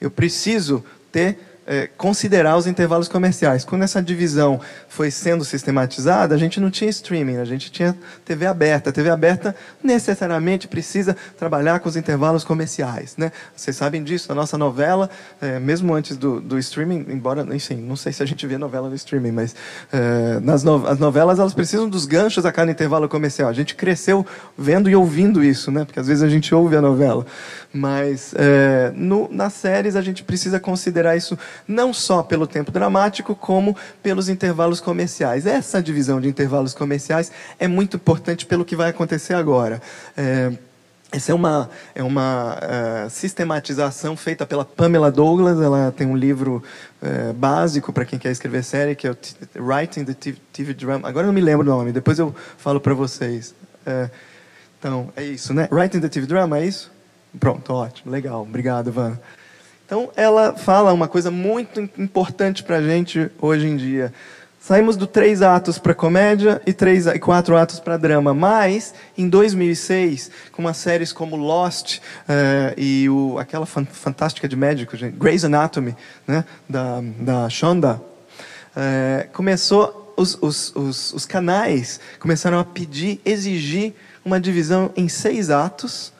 Eu 0.00 0.10
preciso 0.10 0.84
ter 1.12 1.55
é, 1.66 1.88
considerar 1.96 2.56
os 2.56 2.66
intervalos 2.66 3.08
comerciais. 3.08 3.64
Quando 3.64 3.82
essa 3.82 4.00
divisão 4.00 4.60
foi 4.88 5.10
sendo 5.10 5.44
sistematizada, 5.44 6.34
a 6.34 6.38
gente 6.38 6.60
não 6.60 6.70
tinha 6.70 6.88
streaming, 6.88 7.38
a 7.38 7.44
gente 7.44 7.70
tinha 7.72 7.96
TV 8.24 8.46
aberta. 8.46 8.90
A 8.90 8.92
TV 8.92 9.10
aberta 9.10 9.54
necessariamente 9.82 10.68
precisa 10.68 11.16
trabalhar 11.36 11.80
com 11.80 11.88
os 11.88 11.96
intervalos 11.96 12.44
comerciais. 12.44 13.16
Né? 13.16 13.32
Vocês 13.54 13.76
sabem 13.76 14.04
disso, 14.04 14.30
a 14.30 14.34
nossa 14.34 14.56
novela, 14.56 15.10
é, 15.40 15.58
mesmo 15.58 15.92
antes 15.92 16.16
do, 16.16 16.40
do, 16.40 16.58
streaming, 16.58 17.06
embora, 17.08 17.44
enfim, 17.54 17.76
não 17.76 17.96
sei 17.96 18.12
se 18.12 18.22
a 18.22 18.26
gente 18.26 18.46
vê 18.46 18.56
novela 18.56 18.88
no 18.88 18.94
streaming, 18.94 19.32
mas 19.32 19.56
é, 19.92 20.38
nas 20.40 20.62
no, 20.62 20.86
as 20.86 20.98
novelas 20.98 21.38
elas 21.38 21.52
precisam 21.52 21.88
dos 21.88 22.06
ganchos 22.06 22.46
a 22.46 22.52
cada 22.52 22.70
intervalo 22.70 23.08
comercial. 23.08 23.48
A 23.48 23.52
gente 23.52 23.74
cresceu 23.74 24.24
vendo 24.56 24.88
e 24.88 24.94
ouvindo 24.94 25.42
isso, 25.42 25.72
né? 25.72 25.84
porque 25.84 25.98
às 25.98 26.06
vezes 26.06 26.22
a 26.22 26.28
gente 26.28 26.54
ouve 26.54 26.76
a 26.76 26.80
novela. 26.80 27.26
Mas 27.72 28.34
é, 28.36 28.92
no, 28.94 29.28
nas 29.30 29.52
séries 29.52 29.96
a 29.96 30.00
gente 30.00 30.22
precisa 30.22 30.60
considerar 30.60 31.16
isso 31.16 31.36
não 31.66 31.92
só 31.92 32.22
pelo 32.22 32.46
tempo 32.46 32.70
dramático, 32.70 33.34
como 33.34 33.76
pelos 34.02 34.28
intervalos 34.28 34.80
comerciais. 34.80 35.46
Essa 35.46 35.82
divisão 35.82 36.20
de 36.20 36.28
intervalos 36.28 36.74
comerciais 36.74 37.30
é 37.58 37.68
muito 37.68 37.96
importante 37.96 38.46
pelo 38.46 38.64
que 38.64 38.76
vai 38.76 38.90
acontecer 38.90 39.34
agora. 39.34 39.80
É, 40.16 40.52
essa 41.12 41.30
é 41.30 41.34
uma, 41.34 41.70
é 41.94 42.02
uma 42.02 42.56
uh, 42.56 43.10
sistematização 43.10 44.16
feita 44.16 44.44
pela 44.44 44.64
Pamela 44.64 45.10
Douglas. 45.10 45.60
Ela 45.60 45.92
tem 45.96 46.06
um 46.06 46.16
livro 46.16 46.62
uh, 47.00 47.32
básico 47.32 47.92
para 47.92 48.04
quem 48.04 48.18
quer 48.18 48.32
escrever 48.32 48.64
série, 48.64 48.94
que 48.96 49.06
é 49.06 49.12
o 49.12 49.16
Writing 49.56 50.04
the 50.04 50.34
TV 50.52 50.74
Drama. 50.74 51.08
Agora 51.08 51.24
eu 51.24 51.28
não 51.28 51.34
me 51.34 51.40
lembro 51.40 51.64
o 51.64 51.68
nome, 51.68 51.92
depois 51.92 52.18
eu 52.18 52.34
falo 52.58 52.80
para 52.80 52.92
vocês. 52.92 53.54
Uh, 53.86 54.10
então, 54.78 55.08
é 55.16 55.24
isso, 55.24 55.54
né? 55.54 55.68
Writing 55.70 56.00
the 56.00 56.08
TV 56.08 56.26
Drama, 56.26 56.58
é 56.58 56.66
isso? 56.66 56.90
Pronto, 57.38 57.72
ótimo, 57.72 58.10
legal. 58.10 58.42
Obrigado, 58.42 58.90
Vana. 58.90 59.20
Então, 59.86 60.10
ela 60.16 60.52
fala 60.52 60.92
uma 60.92 61.06
coisa 61.06 61.30
muito 61.30 61.80
importante 61.96 62.64
para 62.64 62.78
a 62.78 62.82
gente 62.82 63.30
hoje 63.40 63.68
em 63.68 63.76
dia. 63.76 64.12
Saímos 64.58 64.96
do 64.96 65.06
três 65.06 65.42
atos 65.42 65.78
para 65.78 65.94
comédia 65.94 66.60
e, 66.66 66.72
três, 66.72 67.06
e 67.06 67.20
quatro 67.20 67.56
atos 67.56 67.78
para 67.78 67.96
drama. 67.96 68.34
Mas, 68.34 68.92
em 69.16 69.28
2006, 69.28 70.28
com 70.50 70.62
umas 70.62 70.76
séries 70.76 71.12
como 71.12 71.36
Lost 71.36 71.98
uh, 71.98 72.74
e 72.76 73.08
o, 73.08 73.38
aquela 73.38 73.64
fan, 73.64 73.84
fantástica 73.84 74.48
de 74.48 74.56
médico, 74.56 74.96
gente, 74.96 75.16
Grey's 75.16 75.44
Anatomy, 75.44 75.94
né, 76.26 76.44
da, 76.68 77.00
da 77.20 77.48
Shonda, 77.48 78.02
uh, 78.76 79.30
começou, 79.32 80.14
os, 80.16 80.36
os, 80.42 80.74
os, 80.74 81.12
os 81.12 81.24
canais 81.24 82.00
começaram 82.18 82.58
a 82.58 82.64
pedir, 82.64 83.20
exigir 83.24 83.94
uma 84.24 84.40
divisão 84.40 84.90
em 84.96 85.08
seis 85.08 85.48
atos 85.48 86.12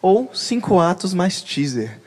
ou 0.00 0.30
cinco 0.32 0.78
atos 0.78 1.12
mais 1.12 1.42
teaser. 1.42 1.98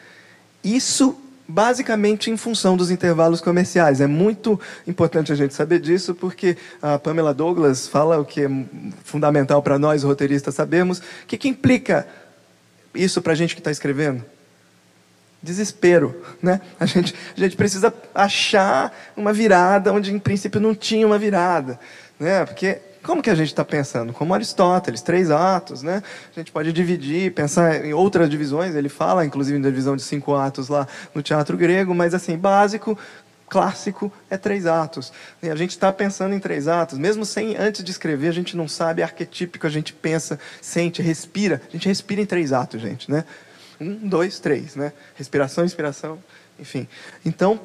Isso 0.63 1.17
basicamente 1.47 2.31
em 2.31 2.37
função 2.37 2.77
dos 2.77 2.89
intervalos 2.89 3.41
comerciais. 3.41 3.99
É 4.01 4.07
muito 4.07 4.59
importante 4.87 5.31
a 5.31 5.35
gente 5.35 5.53
saber 5.53 5.79
disso, 5.79 6.15
porque 6.15 6.57
a 6.81 6.97
Pamela 6.97 7.33
Douglas 7.33 7.87
fala 7.87 8.19
o 8.19 8.25
que 8.25 8.41
é 8.41 8.49
fundamental 9.03 9.61
para 9.61 9.77
nós, 9.77 10.03
roteiristas, 10.03 10.55
sabermos. 10.55 10.99
O 10.99 11.03
que, 11.27 11.37
que 11.37 11.49
implica 11.49 12.07
isso 12.95 13.21
para 13.21 13.33
a 13.33 13.35
gente 13.35 13.55
que 13.55 13.61
está 13.61 13.71
escrevendo? 13.71 14.23
Desespero, 15.41 16.23
né? 16.41 16.61
A 16.79 16.85
gente, 16.85 17.13
a 17.35 17.39
gente 17.39 17.57
precisa 17.57 17.93
achar 18.15 18.95
uma 19.15 19.33
virada 19.33 19.91
onde, 19.91 20.13
em 20.13 20.19
princípio, 20.19 20.61
não 20.61 20.73
tinha 20.73 21.05
uma 21.05 21.19
virada, 21.19 21.77
né? 22.17 22.45
Porque 22.45 22.79
como 23.03 23.21
que 23.21 23.29
a 23.29 23.35
gente 23.35 23.49
está 23.49 23.65
pensando? 23.65 24.13
Como 24.13 24.33
Aristóteles, 24.33 25.01
três 25.01 25.29
atos, 25.29 25.83
né? 25.83 26.01
A 26.35 26.39
gente 26.39 26.51
pode 26.51 26.71
dividir, 26.71 27.33
pensar 27.33 27.85
em 27.85 27.93
outras 27.93 28.29
divisões. 28.29 28.75
Ele 28.75 28.89
fala, 28.89 29.25
inclusive, 29.25 29.59
na 29.59 29.69
divisão 29.69 29.95
de 29.95 30.01
cinco 30.01 30.33
atos 30.33 30.69
lá 30.69 30.87
no 31.13 31.21
teatro 31.21 31.57
grego, 31.57 31.93
mas 31.93 32.13
assim, 32.13 32.37
básico, 32.37 32.97
clássico 33.49 34.11
é 34.29 34.37
três 34.37 34.65
atos. 34.65 35.11
E 35.41 35.49
a 35.49 35.55
gente 35.55 35.71
está 35.71 35.91
pensando 35.91 36.33
em 36.33 36.39
três 36.39 36.67
atos, 36.67 36.97
mesmo 36.97 37.25
sem 37.25 37.55
antes 37.57 37.83
de 37.83 37.91
escrever, 37.91 38.29
a 38.29 38.33
gente 38.33 38.55
não 38.55 38.67
sabe 38.67 39.03
arquetípico, 39.03 39.67
a 39.67 39.69
gente 39.69 39.93
pensa, 39.93 40.39
sente, 40.61 41.01
respira. 41.01 41.61
A 41.67 41.71
gente 41.71 41.87
respira 41.87 42.21
em 42.21 42.25
três 42.25 42.53
atos, 42.53 42.81
gente, 42.81 43.11
né? 43.11 43.25
Um, 43.79 44.07
dois, 44.07 44.39
três, 44.39 44.75
né? 44.75 44.93
Respiração, 45.15 45.65
inspiração, 45.65 46.17
enfim. 46.59 46.87
Então, 47.25 47.59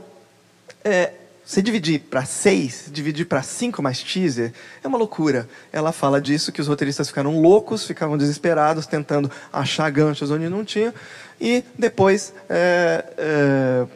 é, 0.85 1.13
você 1.49 1.63
dividir 1.63 2.01
para 2.01 2.27
seis, 2.27 2.91
dividir 2.93 3.25
para 3.25 3.43
cinco 3.43 3.83
mais 3.83 4.03
teaser, 4.03 4.53
é 4.85 4.87
uma 4.87 4.99
loucura. 4.99 5.49
Ela 5.73 5.93
fala 5.93 6.21
disso, 6.21 6.53
que 6.53 6.61
os 6.61 6.69
roteiristas 6.69 7.09
ficaram 7.09 7.41
loucos, 7.41 7.87
ficavam 7.87 8.19
desesperados, 8.19 8.85
tentando 8.85 9.31
achar 9.51 9.91
ganchos 9.91 10.31
onde 10.31 10.47
não 10.51 10.63
tinha, 10.63 10.93
e 11.41 11.65
depois 11.79 12.35
é, 12.51 13.03
é, 13.17 13.87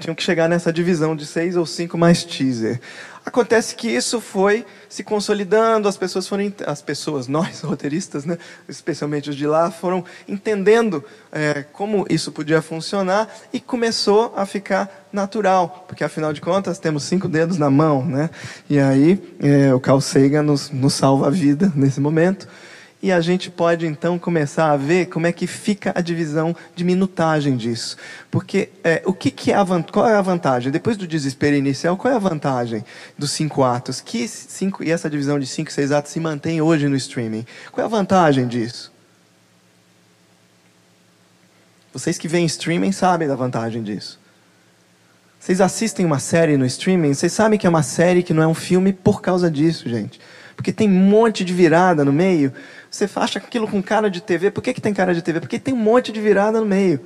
tinham 0.00 0.14
que 0.14 0.22
chegar 0.22 0.48
nessa 0.48 0.72
divisão 0.72 1.14
de 1.14 1.26
seis 1.26 1.54
ou 1.54 1.66
cinco 1.66 1.98
mais 1.98 2.24
teaser. 2.24 2.80
Acontece 3.24 3.76
que 3.76 3.88
isso 3.88 4.20
foi 4.20 4.66
se 4.88 5.04
consolidando, 5.04 5.88
as 5.88 5.96
pessoas 5.96 6.26
foram, 6.26 6.52
as 6.66 6.82
pessoas, 6.82 7.26
nós 7.28 7.60
roteiristas, 7.60 8.24
né, 8.24 8.36
especialmente 8.68 9.30
os 9.30 9.36
de 9.36 9.46
lá, 9.46 9.70
foram 9.70 10.04
entendendo 10.28 11.04
é, 11.30 11.64
como 11.72 12.04
isso 12.10 12.32
podia 12.32 12.60
funcionar 12.60 13.32
e 13.52 13.60
começou 13.60 14.32
a 14.36 14.44
ficar 14.44 15.06
natural, 15.12 15.84
porque 15.86 16.02
afinal 16.02 16.32
de 16.32 16.40
contas 16.40 16.78
temos 16.78 17.04
cinco 17.04 17.28
dedos 17.28 17.58
na 17.58 17.70
mão, 17.70 18.04
né? 18.04 18.30
E 18.68 18.78
aí 18.78 19.22
é, 19.40 19.72
o 19.72 19.78
Carl 19.78 20.00
Sagan 20.00 20.42
nos, 20.42 20.70
nos 20.70 20.94
salva 20.94 21.28
a 21.28 21.30
vida 21.30 21.70
nesse 21.76 22.00
momento 22.00 22.48
e 23.02 23.10
a 23.10 23.20
gente 23.20 23.50
pode 23.50 23.84
então 23.84 24.16
começar 24.16 24.70
a 24.70 24.76
ver 24.76 25.06
como 25.06 25.26
é 25.26 25.32
que 25.32 25.48
fica 25.48 25.92
a 25.92 26.00
divisão 26.00 26.54
de 26.76 26.84
minutagem 26.84 27.56
disso. 27.56 27.96
Porque 28.30 28.68
é, 28.84 29.02
o 29.04 29.12
que, 29.12 29.28
que 29.32 29.50
é 29.50 29.56
a, 29.56 29.66
qual 29.90 30.08
é 30.08 30.14
a 30.14 30.22
vantagem? 30.22 30.70
Depois 30.70 30.96
do 30.96 31.04
desespero 31.04 31.56
inicial, 31.56 31.96
qual 31.96 32.14
é 32.14 32.16
a 32.16 32.20
vantagem 32.20 32.84
dos 33.18 33.32
cinco 33.32 33.64
atos? 33.64 34.00
Que 34.00 34.28
cinco, 34.28 34.84
e 34.84 34.90
essa 34.92 35.10
divisão 35.10 35.40
de 35.40 35.46
cinco, 35.48 35.72
seis 35.72 35.90
atos 35.90 36.12
se 36.12 36.20
mantém 36.20 36.62
hoje 36.62 36.86
no 36.86 36.94
streaming. 36.94 37.44
Qual 37.72 37.82
é 37.82 37.86
a 37.86 37.90
vantagem 37.90 38.46
disso? 38.46 38.92
Vocês 41.92 42.16
que 42.16 42.28
veem 42.28 42.46
streaming 42.46 42.92
sabem 42.92 43.26
da 43.26 43.34
vantagem 43.34 43.82
disso. 43.82 44.20
Vocês 45.40 45.60
assistem 45.60 46.06
uma 46.06 46.20
série 46.20 46.56
no 46.56 46.64
streaming, 46.64 47.14
vocês 47.14 47.32
sabem 47.32 47.58
que 47.58 47.66
é 47.66 47.70
uma 47.70 47.82
série 47.82 48.22
que 48.22 48.32
não 48.32 48.44
é 48.44 48.46
um 48.46 48.54
filme 48.54 48.92
por 48.92 49.20
causa 49.20 49.50
disso, 49.50 49.88
gente. 49.88 50.20
Porque 50.56 50.72
tem 50.72 50.88
um 50.88 50.92
monte 50.92 51.44
de 51.44 51.52
virada 51.52 52.04
no 52.04 52.12
meio. 52.12 52.52
Você 52.90 53.08
acha 53.16 53.38
aquilo 53.38 53.66
com 53.66 53.82
cara 53.82 54.10
de 54.10 54.20
TV. 54.20 54.50
Por 54.50 54.62
que, 54.62 54.74
que 54.74 54.80
tem 54.80 54.92
cara 54.92 55.14
de 55.14 55.22
TV? 55.22 55.40
Porque 55.40 55.58
tem 55.58 55.72
um 55.72 55.78
monte 55.78 56.12
de 56.12 56.20
virada 56.20 56.60
no 56.60 56.66
meio. 56.66 57.00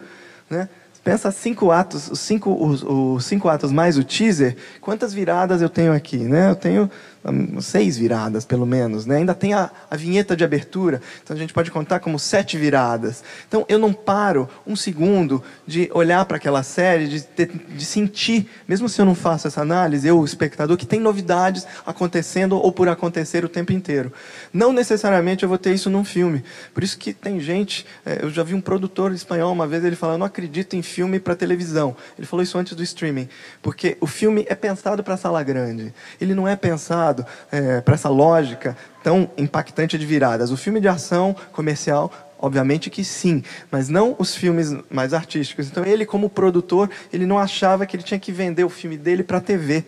Né? 0.51 0.69
Pensa 1.05 1.31
cinco 1.31 1.71
atos, 1.71 2.11
os 2.11 2.19
cinco, 2.19 2.53
os, 2.53 2.83
os 2.83 3.25
cinco 3.25 3.49
atos 3.49 3.71
mais 3.71 3.97
o 3.97 4.03
teaser. 4.03 4.57
Quantas 4.81 5.15
viradas 5.15 5.63
eu 5.63 5.69
tenho 5.69 5.93
aqui? 5.93 6.19
Né? 6.19 6.51
Eu 6.51 6.57
tenho 6.57 6.91
seis 7.61 7.97
viradas, 7.97 8.45
pelo 8.45 8.67
menos. 8.67 9.07
Né? 9.07 9.17
Ainda 9.17 9.35
tem 9.35 9.55
a, 9.55 9.71
a 9.91 9.97
vinheta 9.97 10.37
de 10.37 10.45
abertura, 10.45 11.01
então 11.23 11.37
a 11.37 11.39
gente 11.39 11.53
pode 11.53 11.71
contar 11.71 12.01
como 12.01 12.19
sete 12.19 12.57
viradas. 12.57 13.23
Então 13.49 13.65
eu 13.69 13.79
não 13.79 13.93
paro 13.93 14.49
um 14.67 14.77
segundo 14.77 15.43
de 15.67 15.91
olhar 15.93 16.25
para 16.25 16.37
aquela 16.37 16.63
série, 16.63 17.09
de, 17.09 17.27
de, 17.47 17.85
sentir, 17.85 18.49
mesmo 18.67 18.89
se 18.89 19.01
eu 19.01 19.05
não 19.05 19.15
faço 19.15 19.49
essa 19.49 19.61
análise, 19.61 20.07
eu, 20.07 20.19
o 20.19 20.25
espectador, 20.25 20.77
que 20.77 20.87
tem 20.87 21.01
novidades 21.01 21.67
acontecendo 21.85 22.57
ou 22.57 22.73
por 22.73 22.89
acontecer 22.89 23.45
o 23.45 23.49
tempo 23.49 23.73
inteiro. 23.73 24.13
Não 24.53 24.73
necessariamente 24.73 25.43
eu 25.43 25.49
vou 25.49 25.59
ter 25.59 25.75
isso 25.75 25.91
num 25.91 26.05
filme. 26.05 26.45
Por 26.75 26.85
isso 26.85 26.99
que 26.99 27.13
tem 27.13 27.41
gente, 27.41 27.87
é, 28.05 28.21
eu 28.23 28.31
já 28.31 28.43
vi 28.43 28.55
um 28.55 28.61
produtor 28.61 29.13
espanhol 29.13 29.53
uma 29.53 29.67
vez, 29.67 29.85
ele 29.85 29.97
falou, 29.97 30.15
eu 30.15 30.19
não 30.19 30.27
acredito 30.27 30.75
em 30.75 30.83
filme 30.83 31.19
para 31.19 31.35
televisão. 31.35 31.97
Ele 32.19 32.27
falou 32.27 32.43
isso 32.43 32.59
antes 32.59 32.75
do 32.75 32.83
streaming, 32.83 33.29
porque 33.63 33.97
o 34.01 34.07
filme 34.07 34.45
é 34.49 34.55
pensado 34.55 35.03
para 35.03 35.17
sala 35.17 35.43
grande. 35.43 35.95
Ele 36.21 36.35
não 36.35 36.47
é 36.47 36.57
pensado 36.57 37.16
é, 37.53 37.81
para 37.81 37.95
essa 37.95 38.09
lógica 38.09 38.77
tão 39.03 39.31
impactante 39.37 39.97
de 39.97 40.05
viradas. 40.05 40.51
O 40.51 40.57
filme 40.57 40.81
de 40.81 40.89
ação 40.89 41.35
comercial 41.53 42.11
Obviamente 42.39 42.91
que 42.91 43.03
sim, 43.03 43.43
mas 43.71 43.89
não 43.89 44.15
os 44.19 44.35
filmes 44.35 44.77
mais 44.91 45.15
artísticos. 45.15 45.69
Então 45.69 45.85
ele, 45.85 46.05
como 46.05 46.29
produtor, 46.29 46.91
ele 47.11 47.25
não 47.25 47.39
achava 47.39 47.87
que 47.87 47.97
ele 47.97 48.03
tinha 48.03 48.21
que 48.21 48.31
vender 48.31 48.63
o 48.63 48.69
filme 48.69 48.99
dele 48.99 49.23
para 49.23 49.39
a 49.39 49.41
TV. 49.41 49.85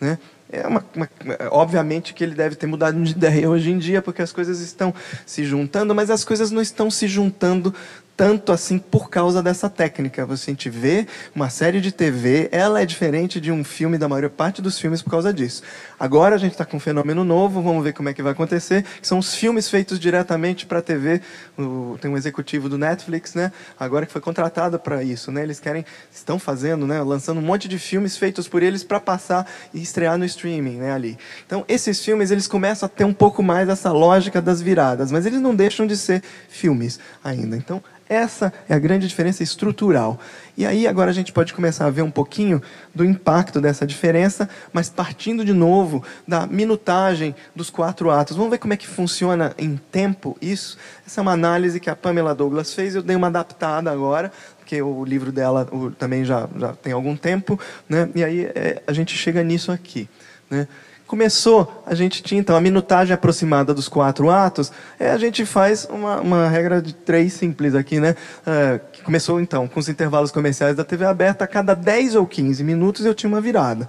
Né? 0.00 0.18
É 0.50 0.66
uma, 0.66 0.84
uma, 0.94 1.08
obviamente 1.50 2.12
que 2.12 2.24
ele 2.24 2.34
deve 2.34 2.56
ter 2.56 2.66
mudado 2.66 3.00
de 3.00 3.12
ideia 3.12 3.48
hoje 3.48 3.70
em 3.70 3.78
dia, 3.78 4.02
porque 4.02 4.20
as 4.20 4.32
coisas 4.32 4.60
estão 4.60 4.92
se 5.24 5.44
juntando, 5.44 5.94
mas 5.94 6.10
as 6.10 6.24
coisas 6.24 6.50
não 6.50 6.60
estão 6.60 6.90
se 6.90 7.06
juntando 7.06 7.72
tanto 8.16 8.52
assim 8.52 8.78
por 8.78 9.10
causa 9.10 9.42
dessa 9.42 9.68
técnica. 9.68 10.24
Você 10.24 10.52
gente 10.52 10.70
vê 10.70 11.06
uma 11.34 11.50
série 11.50 11.80
de 11.80 11.90
TV, 11.90 12.48
ela 12.52 12.80
é 12.80 12.86
diferente 12.86 13.40
de 13.40 13.50
um 13.50 13.64
filme 13.64 13.98
da 13.98 14.08
maior 14.08 14.28
parte 14.30 14.62
dos 14.62 14.78
filmes 14.78 15.02
por 15.02 15.10
causa 15.10 15.32
disso. 15.32 15.62
Agora 15.98 16.34
a 16.36 16.38
gente 16.38 16.52
está 16.52 16.64
com 16.64 16.76
um 16.76 16.80
fenômeno 16.80 17.24
novo, 17.24 17.60
vamos 17.60 17.82
ver 17.82 17.92
como 17.92 18.08
é 18.08 18.14
que 18.14 18.22
vai 18.22 18.32
acontecer, 18.32 18.84
que 19.00 19.06
são 19.06 19.18
os 19.18 19.34
filmes 19.34 19.68
feitos 19.68 19.98
diretamente 19.98 20.66
para 20.66 20.78
a 20.78 20.82
TV. 20.82 21.20
O, 21.58 21.96
tem 22.00 22.10
um 22.10 22.16
executivo 22.16 22.68
do 22.68 22.78
Netflix, 22.78 23.34
né? 23.34 23.52
Agora 23.78 24.06
que 24.06 24.12
foi 24.12 24.20
contratado 24.20 24.78
para 24.78 25.02
isso, 25.02 25.32
né? 25.32 25.42
Eles 25.42 25.58
querem, 25.58 25.84
estão 26.12 26.38
fazendo, 26.38 26.86
né? 26.86 27.02
Lançando 27.02 27.38
um 27.38 27.42
monte 27.42 27.68
de 27.68 27.78
filmes 27.78 28.16
feitos 28.16 28.46
por 28.46 28.62
eles 28.62 28.84
para 28.84 29.00
passar 29.00 29.46
e 29.72 29.82
estrear 29.82 30.16
no 30.18 30.24
streaming, 30.24 30.76
né? 30.76 30.92
Ali. 30.92 31.18
Então 31.46 31.64
esses 31.68 32.04
filmes 32.04 32.30
eles 32.30 32.46
começam 32.46 32.86
a 32.86 32.88
ter 32.88 33.04
um 33.04 33.14
pouco 33.14 33.42
mais 33.42 33.68
essa 33.68 33.90
lógica 33.90 34.40
das 34.40 34.60
viradas, 34.60 35.10
mas 35.10 35.26
eles 35.26 35.40
não 35.40 35.54
deixam 35.54 35.86
de 35.86 35.96
ser 35.96 36.22
filmes 36.48 36.98
ainda. 37.24 37.56
Então 37.56 37.82
Essa 38.12 38.52
é 38.68 38.74
a 38.74 38.78
grande 38.78 39.08
diferença 39.08 39.42
estrutural. 39.42 40.20
E 40.54 40.66
aí 40.66 40.86
agora 40.86 41.10
a 41.10 41.14
gente 41.14 41.32
pode 41.32 41.54
começar 41.54 41.86
a 41.86 41.90
ver 41.90 42.02
um 42.02 42.10
pouquinho 42.10 42.60
do 42.94 43.06
impacto 43.06 43.58
dessa 43.58 43.86
diferença, 43.86 44.50
mas 44.70 44.90
partindo 44.90 45.42
de 45.42 45.54
novo 45.54 46.04
da 46.28 46.46
minutagem 46.46 47.34
dos 47.56 47.70
quatro 47.70 48.10
atos. 48.10 48.36
Vamos 48.36 48.50
ver 48.50 48.58
como 48.58 48.74
é 48.74 48.76
que 48.76 48.86
funciona 48.86 49.54
em 49.56 49.80
tempo 49.90 50.36
isso? 50.42 50.76
Essa 51.06 51.20
é 51.20 51.22
uma 51.22 51.32
análise 51.32 51.80
que 51.80 51.88
a 51.88 51.96
Pamela 51.96 52.34
Douglas 52.34 52.74
fez, 52.74 52.94
eu 52.94 53.02
dei 53.02 53.16
uma 53.16 53.28
adaptada 53.28 53.90
agora, 53.90 54.30
porque 54.58 54.82
o 54.82 55.06
livro 55.06 55.32
dela 55.32 55.66
também 55.98 56.22
já, 56.22 56.46
já 56.58 56.74
tem 56.74 56.92
algum 56.92 57.16
tempo, 57.16 57.58
né? 57.88 58.10
e 58.14 58.22
aí 58.22 58.44
é, 58.54 58.82
a 58.86 58.92
gente 58.92 59.16
chega 59.16 59.42
nisso 59.42 59.72
aqui. 59.72 60.06
Né? 60.50 60.68
Começou, 61.12 61.82
a 61.84 61.94
gente 61.94 62.22
tinha 62.22 62.40
então 62.40 62.56
a 62.56 62.60
minutagem 62.60 63.12
aproximada 63.12 63.74
dos 63.74 63.86
quatro 63.86 64.30
atos, 64.30 64.72
é, 64.98 65.10
a 65.10 65.18
gente 65.18 65.44
faz 65.44 65.86
uma, 65.90 66.18
uma 66.22 66.48
regra 66.48 66.80
de 66.80 66.94
três 66.94 67.34
simples 67.34 67.74
aqui, 67.74 68.00
né? 68.00 68.16
É, 68.46 68.80
que 68.90 69.02
começou 69.02 69.38
então 69.38 69.68
com 69.68 69.78
os 69.78 69.90
intervalos 69.90 70.30
comerciais 70.30 70.74
da 70.74 70.82
TV 70.82 71.04
aberta, 71.04 71.44
a 71.44 71.46
cada 71.46 71.74
10 71.74 72.14
ou 72.14 72.26
15 72.26 72.64
minutos 72.64 73.04
eu 73.04 73.14
tinha 73.14 73.28
uma 73.28 73.42
virada. 73.42 73.86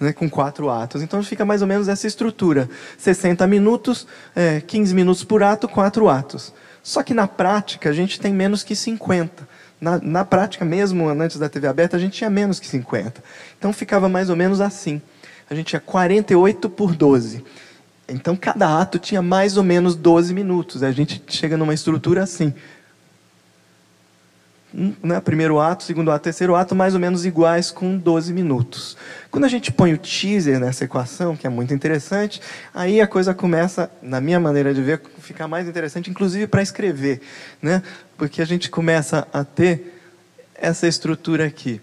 Né, 0.00 0.14
com 0.14 0.28
quatro 0.30 0.70
atos. 0.70 1.02
Então 1.02 1.22
fica 1.22 1.44
mais 1.44 1.60
ou 1.60 1.68
menos 1.68 1.88
essa 1.88 2.06
estrutura: 2.06 2.68
60 2.96 3.46
minutos, 3.46 4.06
é, 4.34 4.62
15 4.62 4.94
minutos 4.94 5.22
por 5.22 5.42
ato, 5.42 5.68
quatro 5.68 6.08
atos. 6.08 6.54
Só 6.82 7.02
que 7.02 7.12
na 7.12 7.28
prática 7.28 7.90
a 7.90 7.92
gente 7.92 8.18
tem 8.18 8.32
menos 8.32 8.62
que 8.62 8.74
50. 8.74 9.46
Na, 9.78 9.98
na 9.98 10.24
prática, 10.24 10.64
mesmo 10.64 11.06
antes 11.10 11.38
da 11.38 11.50
TV 11.50 11.66
aberta, 11.66 11.98
a 11.98 12.00
gente 12.00 12.14
tinha 12.14 12.30
menos 12.30 12.58
que 12.58 12.66
50. 12.66 13.22
Então 13.58 13.74
ficava 13.74 14.08
mais 14.08 14.30
ou 14.30 14.36
menos 14.36 14.58
assim 14.58 15.02
a 15.52 15.54
gente 15.54 15.66
tinha 15.66 15.80
48 15.80 16.70
por 16.70 16.94
12. 16.94 17.44
Então, 18.08 18.34
cada 18.34 18.80
ato 18.80 18.98
tinha 18.98 19.20
mais 19.20 19.56
ou 19.56 19.62
menos 19.62 19.94
12 19.94 20.32
minutos. 20.32 20.82
A 20.82 20.90
gente 20.90 21.22
chega 21.28 21.56
numa 21.56 21.74
estrutura 21.74 22.22
assim. 22.22 22.54
Né? 24.72 25.20
Primeiro 25.20 25.60
ato, 25.60 25.82
segundo 25.82 26.10
ato, 26.10 26.24
terceiro 26.24 26.54
ato, 26.54 26.74
mais 26.74 26.94
ou 26.94 27.00
menos 27.00 27.26
iguais 27.26 27.70
com 27.70 27.98
12 27.98 28.32
minutos. 28.32 28.96
Quando 29.30 29.44
a 29.44 29.48
gente 29.48 29.70
põe 29.70 29.92
o 29.92 29.98
teaser 29.98 30.58
nessa 30.58 30.84
equação, 30.84 31.36
que 31.36 31.46
é 31.46 31.50
muito 31.50 31.74
interessante, 31.74 32.40
aí 32.72 32.98
a 32.98 33.06
coisa 33.06 33.34
começa, 33.34 33.90
na 34.00 34.22
minha 34.22 34.40
maneira 34.40 34.72
de 34.72 34.80
ver, 34.80 35.02
ficar 35.18 35.46
mais 35.46 35.68
interessante, 35.68 36.08
inclusive 36.08 36.46
para 36.46 36.62
escrever. 36.62 37.20
Né? 37.60 37.82
Porque 38.16 38.40
a 38.40 38.46
gente 38.46 38.70
começa 38.70 39.28
a 39.30 39.44
ter 39.44 40.00
essa 40.54 40.88
estrutura 40.88 41.44
aqui. 41.44 41.78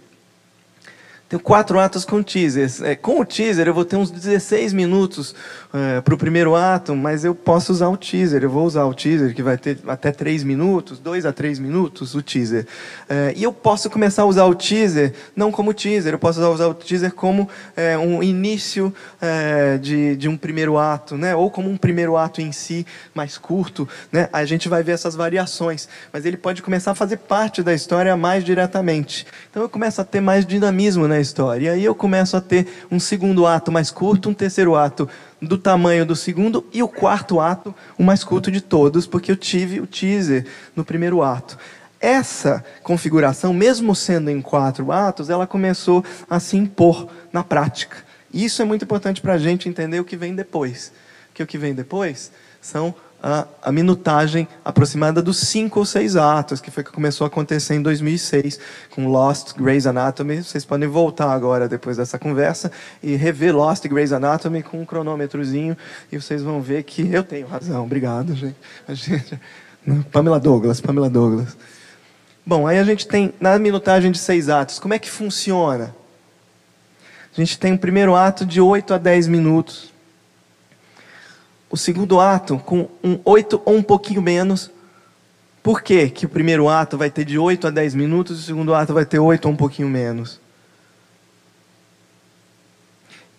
Tenho 1.29 1.39
quatro 1.39 1.79
atos 1.79 2.05
com 2.05 2.23
teasers. 2.23 2.81
É, 2.81 2.95
com 2.95 3.19
o 3.21 3.25
teaser 3.25 3.67
eu 3.67 3.73
vou 3.73 3.85
ter 3.85 3.95
uns 3.95 4.09
16 4.09 4.73
minutos 4.73 5.35
é, 5.71 6.01
para 6.01 6.15
o 6.15 6.17
primeiro 6.17 6.55
ato, 6.55 6.95
mas 6.95 7.23
eu 7.23 7.35
posso 7.35 7.71
usar 7.71 7.87
o 7.87 7.95
teaser. 7.95 8.41
Eu 8.41 8.49
vou 8.49 8.65
usar 8.65 8.85
o 8.85 8.95
teaser, 8.95 9.35
que 9.35 9.43
vai 9.43 9.55
ter 9.55 9.77
até 9.87 10.11
3 10.11 10.43
minutos, 10.43 10.97
2 10.97 11.27
a 11.27 11.31
3 11.31 11.59
minutos, 11.59 12.15
o 12.15 12.23
teaser. 12.23 12.65
É, 13.07 13.31
e 13.37 13.43
eu 13.43 13.53
posso 13.53 13.91
começar 13.91 14.23
a 14.23 14.25
usar 14.25 14.45
o 14.45 14.55
teaser, 14.55 15.13
não 15.35 15.51
como 15.51 15.71
teaser, 15.71 16.15
eu 16.15 16.17
posso 16.17 16.41
usar 16.41 16.67
o 16.67 16.73
teaser 16.73 17.13
como 17.13 17.47
é, 17.77 17.95
um 17.95 18.23
início 18.23 18.91
é, 19.21 19.77
de, 19.77 20.15
de 20.15 20.27
um 20.27 20.35
primeiro 20.35 20.79
ato, 20.79 21.15
né? 21.15 21.35
ou 21.35 21.51
como 21.51 21.69
um 21.69 21.77
primeiro 21.77 22.17
ato 22.17 22.41
em 22.41 22.51
si, 22.51 22.87
mais 23.13 23.37
curto. 23.37 23.87
Né? 24.11 24.27
A 24.33 24.45
gente 24.45 24.67
vai 24.67 24.81
ver 24.81 24.93
essas 24.93 25.13
variações, 25.13 25.87
mas 26.11 26.25
ele 26.25 26.37
pode 26.37 26.63
começar 26.63 26.89
a 26.89 26.95
fazer 26.95 27.17
parte 27.17 27.61
da 27.61 27.71
história 27.71 28.17
mais 28.17 28.43
diretamente. 28.43 29.27
Então 29.51 29.61
eu 29.61 29.69
começo 29.69 30.01
a 30.01 30.03
ter 30.03 30.21
mais 30.21 30.43
dinamismo 30.43 31.07
na 31.07 31.18
história. 31.21 31.65
E 31.65 31.69
aí 31.69 31.85
eu 31.85 31.95
começo 31.95 32.35
a 32.35 32.41
ter 32.41 32.67
um 32.91 32.99
segundo 32.99 33.45
ato 33.45 33.71
mais 33.71 33.91
curto, 33.91 34.29
um 34.29 34.33
terceiro 34.33 34.75
ato 34.75 35.07
do 35.41 35.57
tamanho 35.57 36.05
do 36.05 36.15
segundo 36.15 36.65
e 36.73 36.83
o 36.83 36.87
quarto 36.87 37.39
ato, 37.39 37.73
o 37.97 38.03
mais 38.03 38.23
curto 38.23 38.51
de 38.51 38.61
todos, 38.61 39.07
porque 39.07 39.31
eu 39.31 39.35
tive 39.35 39.79
o 39.79 39.87
teaser 39.87 40.45
no 40.75 40.83
primeiro 40.83 41.21
ato. 41.21 41.57
Essa 42.01 42.63
configuração, 42.81 43.53
mesmo 43.53 43.93
sendo 43.93 44.29
em 44.29 44.41
quatro 44.41 44.91
atos, 44.91 45.29
ela 45.29 45.45
começou 45.45 46.03
a 46.29 46.39
se 46.39 46.55
impor 46.55 47.07
na 47.31 47.43
prática. 47.43 47.97
E 48.33 48.45
isso 48.45 48.61
é 48.61 48.65
muito 48.65 48.85
importante 48.85 49.21
para 49.21 49.33
a 49.33 49.37
gente 49.37 49.67
entender 49.67 49.99
o 49.99 50.05
que 50.05 50.15
vem 50.15 50.35
depois. 50.35 50.93
Que 51.33 51.43
o 51.43 51.47
que 51.47 51.57
vem 51.57 51.73
depois 51.73 52.31
são 52.61 52.93
a, 53.21 53.45
a, 53.61 53.71
minutagem 53.71 54.47
aproximada 54.63 55.21
dos 55.21 55.37
cinco 55.39 55.79
ou 55.79 55.85
seis 55.85 56.15
atos, 56.15 56.61
que 56.61 56.71
foi 56.71 56.83
que 56.83 56.91
começou 56.91 57.25
a 57.25 57.27
acontecer 57.27 57.75
em 57.75 57.81
2006 57.81 58.59
com 58.89 59.07
Lost, 59.07 59.53
Grey's 59.55 59.85
Anatomy. 59.85 60.43
Vocês 60.43 60.63
podem 60.63 60.87
voltar 60.87 61.31
agora, 61.31 61.67
depois 61.67 61.97
dessa 61.97 62.17
conversa, 62.17 62.71
e 63.03 63.15
rever 63.15 63.55
Lost 63.55 63.85
Grey's 63.87 64.13
Anatomy 64.13 64.63
com 64.63 64.81
um 64.81 64.85
cronômetrozinho, 64.85 65.77
e 66.11 66.19
vocês 66.19 66.41
vão 66.41 66.61
ver 66.61 66.83
que 66.83 67.13
eu 67.13 67.23
tenho 67.23 67.47
razão. 67.47 67.83
Obrigado, 67.83 68.33
gente. 68.35 68.57
gente 68.89 69.39
Pamela 70.11 70.39
Douglas, 70.39 70.79
Pamela 70.79 71.09
Douglas. 71.09 71.57
Bom, 72.45 72.65
aí 72.65 72.79
a 72.79 72.83
gente 72.83 73.07
tem, 73.07 73.33
na 73.39 73.59
minutagem 73.59 74.11
de 74.11 74.17
seis 74.17 74.49
atos, 74.49 74.79
como 74.79 74.93
é 74.93 74.99
que 74.99 75.09
funciona? 75.09 75.95
A 77.31 77.39
gente 77.39 77.59
tem 77.59 77.73
um 77.73 77.77
primeiro 77.77 78.15
ato 78.15 78.45
de 78.45 78.59
8 78.59 78.93
a 78.93 78.97
10 78.97 79.27
minutos 79.27 79.93
o 81.69 81.77
segundo 81.77 82.19
ato 82.19 82.57
com 82.59 82.87
um 83.03 83.19
8 83.23 83.61
ou 83.63 83.75
um 83.75 83.83
pouquinho 83.83 84.21
menos. 84.21 84.71
Por 85.61 85.81
quê 85.81 86.09
que 86.09 86.25
o 86.25 86.29
primeiro 86.29 86.67
ato 86.67 86.97
vai 86.97 87.09
ter 87.09 87.25
de 87.25 87.37
8 87.37 87.67
a 87.67 87.69
10 87.69 87.95
minutos 87.95 88.39
e 88.39 88.41
o 88.41 88.45
segundo 88.45 88.73
ato 88.73 88.93
vai 88.93 89.05
ter 89.05 89.19
8 89.19 89.45
ou 89.45 89.51
um 89.53 89.57
pouquinho 89.57 89.87
menos? 89.87 90.39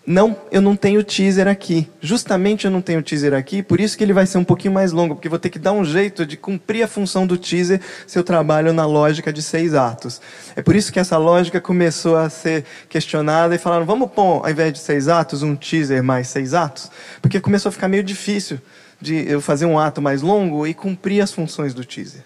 Não, 0.07 0.35
eu 0.51 0.63
não 0.63 0.75
tenho 0.75 1.05
teaser 1.05 1.47
aqui. 1.47 1.89
Justamente 2.01 2.65
eu 2.65 2.71
não 2.71 2.81
tenho 2.81 3.03
teaser 3.03 3.35
aqui, 3.35 3.63
por 3.63 3.79
isso 3.81 3.97
que 3.97 4.03
ele 4.03 4.13
vai 4.13 4.27
ser 4.27 4.39
um 4.39 4.45
pouquinho 4.45 4.73
mais 4.73 4.93
longo, 4.93 5.15
porque 5.15 5.29
vou 5.29 5.39
ter 5.39 5.51
que 5.51 5.59
dar 5.59 5.73
um 5.73 5.85
jeito 5.85 6.25
de 6.25 6.37
cumprir 6.37 6.83
a 6.83 6.89
função 6.89 7.27
do 7.27 7.37
teaser 7.37 7.81
se 8.07 8.19
eu 8.19 8.25
trabalho 8.25 8.73
na 8.73 8.87
lógica 8.87 9.33
de 9.33 9.43
seis 9.43 9.75
atos. 9.75 10.21
É 10.57 10.63
por 10.63 10.75
isso 10.75 10.93
que 10.93 10.99
essa 10.99 11.19
lógica 11.19 11.61
começou 11.61 12.17
a 12.17 12.31
ser 12.31 12.65
questionada 12.89 13.55
e 13.55 13.59
falaram, 13.59 13.85
vamos 13.85 14.11
pôr, 14.11 14.43
ao 14.43 14.51
invés 14.51 14.73
de 14.73 14.79
seis 14.79 15.07
atos, 15.07 15.43
um 15.43 15.55
teaser 15.55 16.03
mais 16.03 16.29
seis 16.29 16.55
atos? 16.55 16.91
Porque 17.21 17.39
começou 17.39 17.69
a 17.69 17.73
ficar 17.73 17.87
meio 17.87 18.03
difícil 18.03 18.59
de 19.01 19.31
eu 19.31 19.41
fazer 19.41 19.67
um 19.67 19.79
ato 19.79 20.01
mais 20.01 20.23
longo 20.23 20.67
e 20.67 20.75
cumprir 20.75 21.21
as 21.21 21.33
funções 21.33 21.75
do 21.75 21.85
teaser. 21.85 22.25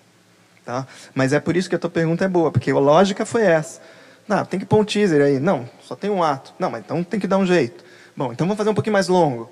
Tá? 0.65 0.87
Mas 1.15 1.33
é 1.33 1.41
por 1.41 1.57
isso 1.57 1.69
que 1.69 1.75
a 1.75 1.79
tua 1.79 1.91
pergunta 1.91 2.25
é 2.25 2.29
boa, 2.29 2.51
porque 2.51 2.71
a 2.71 2.79
lógica 2.79 3.27
foi 3.27 3.43
essa. 3.43 3.81
Não, 4.27 4.45
tem 4.45 4.59
que 4.59 4.67
pôr 4.67 4.81
um 4.81 4.85
teaser 4.85 5.23
aí. 5.23 5.39
Não, 5.39 5.69
só 5.83 5.95
tem 5.95 6.11
um 6.11 6.23
ato. 6.23 6.55
Não, 6.59 6.71
mas 6.71 6.83
então 6.85 7.03
tem 7.05 7.21
que 7.21 7.27
dar 7.27 7.39
um 7.39 7.47
jeito. 7.47 7.85
Bom, 8.17 8.33
então 8.33 8.47
vamos 8.47 8.57
fazer 8.57 8.71
um 8.71 8.75
pouquinho 8.75 8.93
mais 8.95 9.09
longo. 9.09 9.51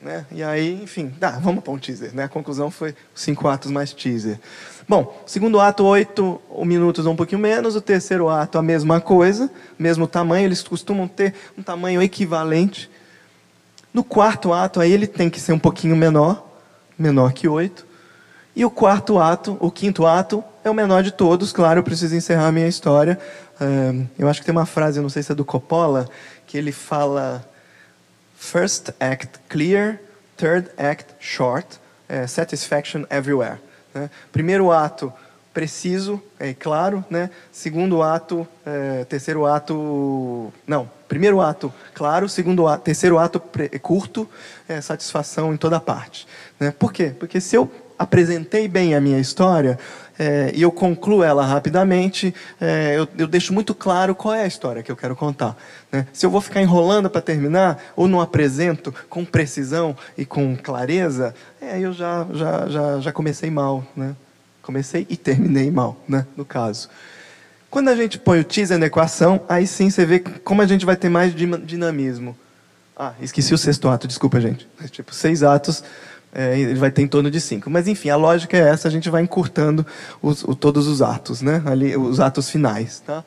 Né? 0.00 0.24
E 0.30 0.42
aí, 0.42 0.80
enfim, 0.82 1.12
dá, 1.18 1.32
vamos 1.32 1.62
pôr 1.64 1.72
um 1.72 1.78
teaser. 1.78 2.14
Né? 2.14 2.24
A 2.24 2.28
conclusão 2.28 2.70
foi 2.70 2.94
cinco 3.14 3.48
atos 3.48 3.70
mais 3.70 3.92
teaser. 3.92 4.38
Bom, 4.88 5.22
segundo 5.26 5.60
ato, 5.60 5.84
oito 5.84 6.40
minutos 6.64 7.04
ou 7.04 7.12
um 7.12 7.16
pouquinho 7.16 7.40
menos. 7.40 7.74
O 7.74 7.80
terceiro 7.80 8.28
ato, 8.28 8.58
a 8.58 8.62
mesma 8.62 9.00
coisa, 9.00 9.50
mesmo 9.78 10.06
tamanho. 10.06 10.46
Eles 10.46 10.62
costumam 10.62 11.08
ter 11.08 11.34
um 11.56 11.62
tamanho 11.62 12.00
equivalente. 12.00 12.88
No 13.92 14.04
quarto 14.04 14.52
ato, 14.52 14.80
aí 14.80 14.92
ele 14.92 15.06
tem 15.06 15.28
que 15.28 15.40
ser 15.40 15.52
um 15.52 15.58
pouquinho 15.58 15.96
menor, 15.96 16.46
menor 16.96 17.32
que 17.32 17.48
oito. 17.48 17.86
E 18.54 18.64
o 18.64 18.70
quarto 18.70 19.18
ato, 19.18 19.56
o 19.60 19.70
quinto 19.70 20.06
ato, 20.06 20.42
é 20.64 20.70
o 20.70 20.74
menor 20.74 21.02
de 21.02 21.10
todos. 21.10 21.52
Claro, 21.52 21.80
eu 21.80 21.84
preciso 21.84 22.14
encerrar 22.14 22.48
a 22.48 22.52
minha 22.52 22.68
história 22.68 23.18
eu 24.18 24.28
acho 24.28 24.40
que 24.40 24.46
tem 24.46 24.54
uma 24.54 24.66
frase, 24.66 25.00
não 25.00 25.08
sei 25.08 25.22
se 25.22 25.32
é 25.32 25.34
do 25.34 25.44
Coppola, 25.44 26.08
que 26.46 26.56
ele 26.56 26.72
fala: 26.72 27.44
First 28.36 28.90
act 29.00 29.40
clear, 29.48 29.98
third 30.36 30.70
act 30.78 31.14
short, 31.18 31.80
é, 32.08 32.26
satisfaction 32.26 33.04
everywhere. 33.10 33.58
Né? 33.92 34.08
Primeiro 34.32 34.70
ato 34.70 35.12
preciso, 35.52 36.22
é 36.38 36.54
claro, 36.54 37.04
né? 37.10 37.30
Segundo 37.50 38.00
ato, 38.00 38.46
é, 38.64 39.04
terceiro 39.06 39.44
ato, 39.44 40.52
não, 40.64 40.88
primeiro 41.08 41.40
ato 41.40 41.74
claro, 41.92 42.28
segundo 42.28 42.68
ato, 42.68 42.84
terceiro 42.84 43.18
ato 43.18 43.42
curto, 43.82 44.28
é, 44.68 44.80
satisfação 44.80 45.52
em 45.52 45.56
toda 45.56 45.80
parte. 45.80 46.28
Né? 46.60 46.70
Por 46.70 46.92
quê? 46.92 47.12
Porque 47.18 47.40
se 47.40 47.56
eu 47.56 47.68
apresentei 47.98 48.68
bem 48.68 48.94
a 48.94 49.00
minha 49.00 49.18
história, 49.18 49.78
é, 50.18 50.50
e 50.52 50.62
eu 50.62 50.72
concluo 50.72 51.22
ela 51.22 51.46
rapidamente, 51.46 52.34
é, 52.60 52.94
eu, 52.96 53.06
eu, 53.16 53.26
deixo 53.28 53.52
muito 53.54 53.72
claro 53.72 54.16
qual 54.16 54.34
é 54.34 54.42
a 54.42 54.46
história 54.46 54.82
que 54.82 54.90
eu 54.90 54.96
quero 54.96 55.14
contar. 55.14 55.56
Né? 55.92 56.06
Se 56.12 56.26
eu 56.26 56.30
vou 56.30 56.40
ficar 56.40 56.60
enrolando 56.60 57.08
para 57.08 57.20
terminar, 57.20 57.80
ou 57.94 58.08
não 58.08 58.20
apresento 58.20 58.92
com 59.08 59.24
precisão 59.24 59.96
e 60.16 60.24
com 60.24 60.56
clareza, 60.56 61.34
é, 61.60 61.78
eu 61.78 61.92
já, 61.92 62.26
já, 62.32 62.68
já, 62.68 63.00
já 63.00 63.12
comecei 63.12 63.48
mal. 63.48 63.86
Né? 63.96 64.16
Comecei 64.60 65.06
e 65.08 65.16
terminei 65.16 65.70
mal, 65.70 65.96
né? 66.08 66.26
no 66.36 66.44
caso. 66.44 66.88
Quando 67.70 67.88
a 67.88 67.94
gente 67.94 68.18
põe 68.18 68.40
o 68.40 68.44
teaser 68.44 68.78
na 68.78 68.86
equação, 68.86 69.42
aí 69.48 69.66
sim 69.66 69.88
você 69.88 70.04
vê 70.04 70.18
como 70.18 70.62
a 70.62 70.66
gente 70.66 70.84
vai 70.84 70.96
ter 70.96 71.08
mais 71.08 71.32
dinamismo. 71.34 72.36
Ah, 72.96 73.12
esqueci 73.20 73.54
o 73.54 73.58
sexto 73.58 73.88
ato, 73.88 74.08
desculpa, 74.08 74.40
gente. 74.40 74.66
Tipo, 74.90 75.14
seis 75.14 75.44
atos 75.44 75.84
é, 76.34 76.58
ele 76.58 76.74
vai 76.74 76.90
ter 76.90 77.02
em 77.02 77.08
torno 77.08 77.30
de 77.30 77.40
cinco. 77.40 77.70
Mas 77.70 77.88
enfim, 77.88 78.10
a 78.10 78.16
lógica 78.16 78.56
é 78.56 78.60
essa, 78.60 78.88
a 78.88 78.90
gente 78.90 79.08
vai 79.10 79.22
encurtando 79.22 79.86
os, 80.22 80.44
o, 80.44 80.54
todos 80.54 80.86
os 80.86 81.02
atos, 81.02 81.42
né? 81.42 81.62
Ali, 81.66 81.96
os 81.96 82.20
atos 82.20 82.50
finais. 82.50 83.00
Tá? 83.00 83.24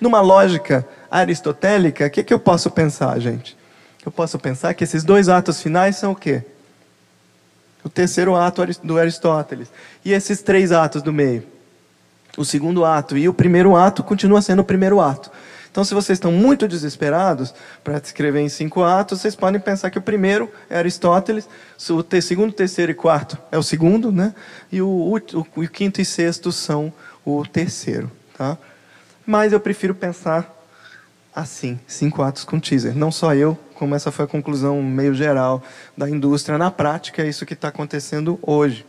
Numa 0.00 0.20
lógica 0.20 0.86
aristotélica, 1.10 2.06
o 2.06 2.10
que, 2.10 2.24
que 2.24 2.34
eu 2.34 2.38
posso 2.38 2.70
pensar, 2.70 3.18
gente? 3.18 3.56
Eu 4.04 4.12
posso 4.12 4.38
pensar 4.38 4.74
que 4.74 4.84
esses 4.84 5.02
dois 5.02 5.28
atos 5.28 5.60
finais 5.60 5.96
são 5.96 6.12
o 6.12 6.16
quê? 6.16 6.42
O 7.82 7.88
terceiro 7.88 8.34
ato 8.34 8.64
do 8.82 8.98
Aristóteles. 8.98 9.68
E 10.04 10.12
esses 10.12 10.42
três 10.42 10.72
atos 10.72 11.02
do 11.02 11.12
meio? 11.12 11.54
o 12.36 12.44
segundo 12.44 12.84
ato. 12.84 13.16
E 13.16 13.28
o 13.28 13.34
primeiro 13.34 13.76
ato 13.76 14.02
continua 14.02 14.42
sendo 14.42 14.60
o 14.60 14.64
primeiro 14.64 15.00
ato. 15.00 15.30
Então, 15.74 15.82
se 15.82 15.92
vocês 15.92 16.18
estão 16.18 16.30
muito 16.30 16.68
desesperados 16.68 17.52
para 17.82 17.98
escrever 17.98 18.38
em 18.38 18.48
cinco 18.48 18.84
atos, 18.84 19.20
vocês 19.20 19.34
podem 19.34 19.60
pensar 19.60 19.90
que 19.90 19.98
o 19.98 20.02
primeiro 20.02 20.48
é 20.70 20.78
Aristóteles, 20.78 21.48
o 21.90 22.20
segundo, 22.22 22.52
terceiro 22.52 22.92
e 22.92 22.94
quarto 22.94 23.36
é 23.50 23.58
o 23.58 23.62
segundo, 23.62 24.12
né? 24.12 24.36
E 24.70 24.80
o, 24.80 24.86
o, 24.86 25.16
o 25.16 25.68
quinto 25.68 26.00
e 26.00 26.04
sexto 26.04 26.52
são 26.52 26.92
o 27.24 27.44
terceiro, 27.44 28.08
tá? 28.38 28.56
Mas 29.26 29.52
eu 29.52 29.58
prefiro 29.58 29.96
pensar 29.96 30.48
assim, 31.34 31.80
cinco 31.88 32.22
atos 32.22 32.44
com 32.44 32.60
teaser. 32.60 32.96
Não 32.96 33.10
só 33.10 33.34
eu, 33.34 33.58
como 33.74 33.96
essa 33.96 34.12
foi 34.12 34.26
a 34.26 34.28
conclusão 34.28 34.80
meio 34.80 35.12
geral 35.12 35.60
da 35.98 36.08
indústria. 36.08 36.56
Na 36.56 36.70
prática, 36.70 37.20
é 37.20 37.28
isso 37.28 37.44
que 37.44 37.54
está 37.54 37.66
acontecendo 37.66 38.38
hoje. 38.42 38.86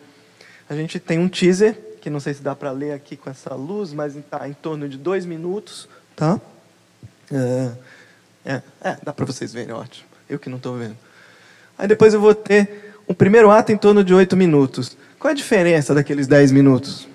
A 0.70 0.76
gente 0.76 1.00
tem 1.00 1.18
um 1.18 1.28
teaser, 1.28 1.98
que 2.00 2.12
não 2.12 2.20
sei 2.20 2.36
se 2.36 2.44
dá 2.44 2.56
para 2.56 2.70
ler 2.70 2.92
aqui 2.92 3.18
com 3.18 3.28
essa 3.28 3.56
luz, 3.56 3.92
mas 3.92 4.16
está 4.16 4.48
em 4.48 4.54
torno 4.54 4.88
de 4.88 5.00
dois 5.00 5.26
minutos, 5.26 5.90
tá? 6.16 6.40
É, 7.32 7.72
é, 8.46 8.62
é 8.82 8.98
dá 9.04 9.14
para 9.14 9.26
vocês 9.26 9.54
verem, 9.54 9.74
ótimo. 9.74 10.06
Eu 10.30 10.40
que 10.40 10.50
não 10.50 10.58
estou 10.58 10.78
vendo. 10.78 10.98
Aí 11.78 11.88
depois 11.88 12.14
eu 12.14 12.22
vou 12.22 12.34
ter 12.34 12.94
o 13.08 13.14
primeiro 13.14 13.52
ato 13.52 13.72
em 13.72 13.78
torno 13.78 14.04
de 14.04 14.14
oito 14.14 14.36
minutos. 14.36 14.98
Qual 15.20 15.30
é 15.30 15.34
a 15.34 15.36
diferença 15.36 15.94
daqueles 15.94 16.28
dez 16.28 16.52
minutos? 16.52 17.08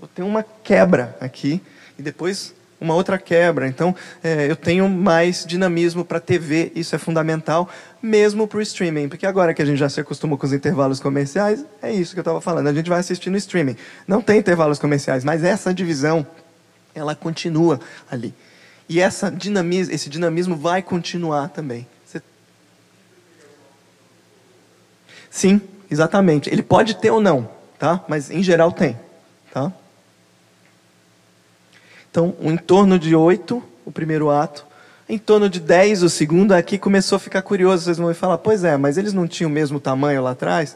Eu 0.00 0.08
tenho 0.08 0.28
uma 0.28 0.42
quebra 0.42 1.16
aqui 1.20 1.60
e 1.98 2.02
depois 2.02 2.54
uma 2.80 2.94
outra 2.94 3.18
quebra. 3.18 3.66
Então, 3.66 3.94
é, 4.22 4.50
eu 4.50 4.56
tenho 4.56 4.88
mais 4.88 5.44
dinamismo 5.46 6.04
para 6.04 6.18
a 6.18 6.20
TV, 6.20 6.72
isso 6.74 6.94
é 6.94 6.98
fundamental, 6.98 7.68
mesmo 8.02 8.46
para 8.46 8.58
o 8.58 8.62
streaming. 8.62 9.08
Porque 9.08 9.26
agora 9.26 9.54
que 9.54 9.62
a 9.62 9.64
gente 9.64 9.78
já 9.78 9.88
se 9.88 10.00
acostumou 10.00 10.36
com 10.38 10.46
os 10.46 10.52
intervalos 10.52 11.00
comerciais, 11.00 11.64
é 11.82 11.92
isso 11.92 12.12
que 12.12 12.18
eu 12.18 12.22
estava 12.22 12.40
falando. 12.40 12.68
A 12.68 12.74
gente 12.74 12.88
vai 12.88 13.00
assistir 13.00 13.30
no 13.30 13.36
streaming. 13.36 13.76
Não 14.06 14.20
tem 14.20 14.38
intervalos 14.38 14.78
comerciais, 14.78 15.24
mas 15.24 15.42
essa 15.42 15.72
divisão 15.72 16.26
ela 16.96 17.14
continua 17.14 17.78
ali. 18.10 18.34
E 18.88 19.00
essa 19.00 19.30
dinamismo, 19.30 19.94
esse 19.94 20.08
dinamismo 20.08 20.56
vai 20.56 20.82
continuar 20.82 21.48
também. 21.48 21.86
Você... 22.04 22.22
Sim, 25.30 25.60
exatamente. 25.90 26.48
Ele 26.48 26.62
pode 26.62 26.96
ter 26.96 27.10
ou 27.10 27.20
não, 27.20 27.48
tá? 27.78 28.04
Mas 28.08 28.30
em 28.30 28.42
geral 28.42 28.72
tem, 28.72 28.98
tá? 29.52 29.72
Então, 32.10 32.34
em 32.40 32.56
torno 32.56 32.98
de 32.98 33.14
oito, 33.14 33.62
o 33.84 33.92
primeiro 33.92 34.30
ato. 34.30 34.64
Em 35.08 35.18
torno 35.18 35.50
de 35.50 35.60
dez, 35.60 36.02
o 36.02 36.08
segundo. 36.08 36.52
Aqui 36.52 36.78
começou 36.78 37.16
a 37.16 37.20
ficar 37.20 37.42
curioso. 37.42 37.84
Vocês 37.84 37.98
vão 37.98 38.12
falar, 38.14 38.38
pois 38.38 38.64
é, 38.64 38.76
mas 38.76 38.96
eles 38.96 39.12
não 39.12 39.28
tinham 39.28 39.50
o 39.50 39.52
mesmo 39.52 39.78
tamanho 39.78 40.22
lá 40.22 40.30
atrás? 40.30 40.74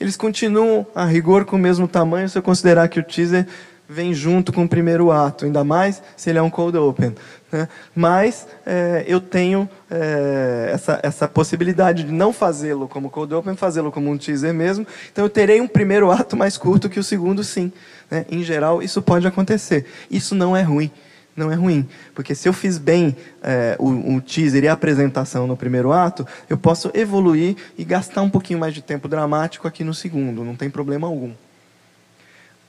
Eles 0.00 0.16
continuam, 0.16 0.86
a 0.94 1.04
rigor, 1.04 1.44
com 1.44 1.56
o 1.56 1.58
mesmo 1.58 1.86
tamanho, 1.86 2.28
se 2.28 2.38
eu 2.38 2.42
considerar 2.42 2.88
que 2.88 3.00
o 3.00 3.02
teaser 3.02 3.46
vem 3.88 4.12
junto 4.12 4.52
com 4.52 4.64
o 4.64 4.68
primeiro 4.68 5.10
ato, 5.10 5.46
ainda 5.46 5.64
mais 5.64 6.02
se 6.14 6.28
ele 6.28 6.38
é 6.38 6.42
um 6.42 6.50
cold 6.50 6.76
open. 6.76 7.14
Né? 7.50 7.66
Mas 7.94 8.46
é, 8.66 9.04
eu 9.08 9.18
tenho 9.18 9.68
é, 9.90 10.70
essa, 10.74 11.00
essa 11.02 11.26
possibilidade 11.26 12.04
de 12.04 12.12
não 12.12 12.32
fazê-lo 12.32 12.86
como 12.86 13.08
cold 13.08 13.32
open, 13.34 13.56
fazê-lo 13.56 13.90
como 13.90 14.10
um 14.10 14.18
teaser 14.18 14.52
mesmo. 14.52 14.86
Então 15.10 15.24
eu 15.24 15.30
terei 15.30 15.60
um 15.60 15.66
primeiro 15.66 16.10
ato 16.10 16.36
mais 16.36 16.58
curto 16.58 16.90
que 16.90 17.00
o 17.00 17.04
segundo, 17.04 17.42
sim. 17.42 17.72
Né? 18.10 18.26
Em 18.30 18.42
geral, 18.42 18.82
isso 18.82 19.00
pode 19.00 19.26
acontecer. 19.26 19.86
Isso 20.10 20.34
não 20.34 20.54
é 20.54 20.60
ruim. 20.60 20.90
Não 21.34 21.52
é 21.52 21.54
ruim, 21.54 21.88
porque 22.16 22.34
se 22.34 22.48
eu 22.48 22.52
fiz 22.52 22.78
bem 22.78 23.16
é, 23.40 23.76
o, 23.78 24.16
o 24.16 24.20
teaser 24.20 24.64
e 24.64 24.68
a 24.68 24.72
apresentação 24.72 25.46
no 25.46 25.56
primeiro 25.56 25.92
ato, 25.92 26.26
eu 26.50 26.58
posso 26.58 26.90
evoluir 26.92 27.54
e 27.78 27.84
gastar 27.84 28.22
um 28.22 28.28
pouquinho 28.28 28.58
mais 28.58 28.74
de 28.74 28.82
tempo 28.82 29.06
dramático 29.06 29.68
aqui 29.68 29.84
no 29.84 29.94
segundo, 29.94 30.42
não 30.42 30.56
tem 30.56 30.68
problema 30.68 31.06
algum. 31.06 31.32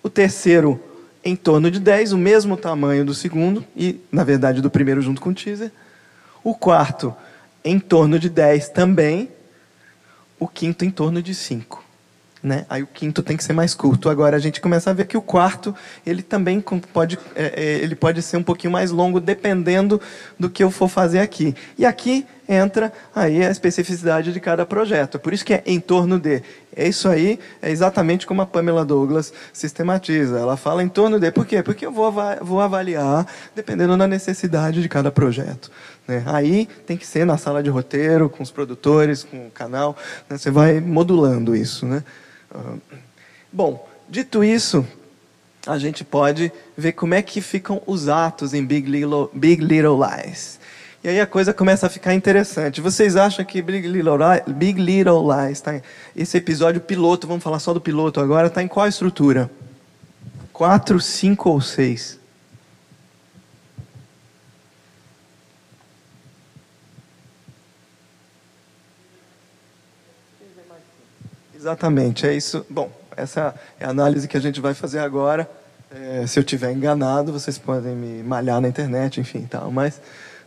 O 0.03 0.09
terceiro 0.09 0.79
em 1.23 1.35
torno 1.35 1.69
de 1.69 1.79
10, 1.79 2.13
o 2.13 2.17
mesmo 2.17 2.55
tamanho 2.55 3.05
do 3.05 3.13
segundo, 3.13 3.65
e 3.75 3.99
na 4.11 4.23
verdade 4.23 4.61
do 4.61 4.69
primeiro 4.69 5.01
junto 5.01 5.21
com 5.21 5.29
o 5.29 5.33
teaser. 5.33 5.71
O 6.43 6.55
quarto 6.55 7.15
em 7.63 7.79
torno 7.79 8.17
de 8.17 8.29
10 8.29 8.69
também. 8.69 9.29
O 10.39 10.47
quinto 10.47 10.85
em 10.85 10.89
torno 10.89 11.21
de 11.21 11.35
5. 11.35 11.83
Né? 12.41 12.65
Aí 12.69 12.81
o 12.81 12.87
quinto 12.87 13.21
tem 13.21 13.35
que 13.35 13.43
ser 13.43 13.51
mais 13.51 13.73
curto. 13.73 14.09
Agora 14.09 14.37
a 14.37 14.39
gente 14.39 14.61
começa 14.61 14.89
a 14.89 14.93
ver 14.93 15.07
que 15.07 15.17
o 15.17 15.21
quarto 15.21 15.75
ele 16.05 16.21
também 16.21 16.61
pode, 16.93 17.19
é, 17.35 17.53
é, 17.55 17.63
ele 17.79 17.95
pode 17.95 18.21
ser 18.21 18.37
um 18.37 18.43
pouquinho 18.43 18.71
mais 18.71 18.91
longo, 18.91 19.19
dependendo 19.19 19.99
do 20.39 20.49
que 20.49 20.63
eu 20.63 20.71
for 20.71 20.87
fazer 20.87 21.19
aqui. 21.19 21.53
E 21.77 21.85
aqui 21.85 22.25
entra 22.47 22.91
aí 23.13 23.45
a 23.45 23.51
especificidade 23.51 24.31
de 24.33 24.39
cada 24.39 24.65
projeto. 24.65 25.19
Por 25.19 25.33
isso 25.33 25.45
que 25.45 25.53
é 25.53 25.63
em 25.65 25.79
torno 25.79 26.17
de. 26.17 26.41
É 26.75 26.87
isso 26.87 27.09
aí, 27.09 27.37
é 27.61 27.69
exatamente 27.69 28.25
como 28.25 28.41
a 28.41 28.45
Pamela 28.45 28.85
Douglas 28.85 29.33
sistematiza. 29.51 30.39
Ela 30.39 30.55
fala 30.55 30.81
em 30.81 30.87
torno 30.87 31.19
de. 31.19 31.29
Por 31.31 31.45
quê? 31.45 31.61
Porque 31.61 31.85
eu 31.85 31.91
vou, 31.91 32.11
vou 32.41 32.61
avaliar 32.61 33.27
dependendo 33.53 33.97
da 33.97 34.07
necessidade 34.07 34.81
de 34.81 34.87
cada 34.89 35.11
projeto. 35.11 35.69
Né? 36.07 36.23
Aí 36.25 36.67
tem 36.87 36.97
que 36.97 37.05
ser 37.05 37.25
na 37.25 37.37
sala 37.37 37.61
de 37.61 37.69
roteiro, 37.69 38.29
com 38.29 38.41
os 38.41 38.49
produtores, 38.49 39.23
com 39.23 39.47
o 39.47 39.51
canal. 39.51 39.95
Né? 40.27 40.37
Você 40.37 40.49
vai 40.49 40.79
modulando 40.79 41.55
isso. 41.55 41.85
Né? 41.85 42.03
Bom, 43.51 43.87
dito 44.07 44.43
isso, 44.43 44.85
a 45.65 45.77
gente 45.77 46.03
pode 46.03 46.51
ver 46.77 46.93
como 46.93 47.13
é 47.13 47.21
que 47.21 47.41
ficam 47.41 47.81
os 47.85 48.07
atos 48.07 48.53
em 48.53 48.65
Big 48.65 48.89
Little, 48.89 49.29
Big 49.33 49.63
Little 49.63 49.99
Lies. 49.99 50.59
E 51.03 51.07
aí 51.07 51.19
a 51.19 51.25
coisa 51.25 51.53
começa 51.53 51.87
a 51.87 51.89
ficar 51.89 52.13
interessante. 52.13 52.81
Vocês 52.81 53.15
acham 53.15 53.45
que 53.45 53.61
Big 53.61 53.87
Little, 53.87 54.17
Big 54.47 54.81
Little 54.81 55.23
Lies, 55.31 55.61
tá, 55.61 55.81
esse 56.15 56.37
episódio 56.37 56.81
piloto, 56.81 57.25
vamos 57.25 57.43
falar 57.43 57.59
só 57.59 57.73
do 57.73 57.79
piloto 57.79 58.19
agora, 58.19 58.47
está 58.47 58.61
em 58.61 58.67
qual 58.67 58.87
estrutura? 58.87 59.49
Quatro, 60.51 60.99
cinco 60.99 61.49
ou 61.49 61.61
seis? 61.61 62.18
Exatamente, 71.59 72.25
é 72.25 72.33
isso. 72.33 72.65
Bom, 72.69 72.89
essa 73.17 73.53
é 73.77 73.85
a 73.85 73.89
análise 73.89 74.29
que 74.29 74.37
a 74.37 74.39
gente 74.39 74.61
vai 74.61 74.73
fazer 74.73 74.99
agora. 74.99 75.49
É, 75.91 76.25
se 76.25 76.39
eu 76.39 76.43
tiver 76.43 76.71
enganado, 76.71 77.33
vocês 77.33 77.57
podem 77.57 77.93
me 77.93 78.23
malhar 78.23 78.61
na 78.61 78.69
internet, 78.69 79.19
enfim, 79.19 79.41
tal. 79.41 79.69
Mas, 79.69 79.99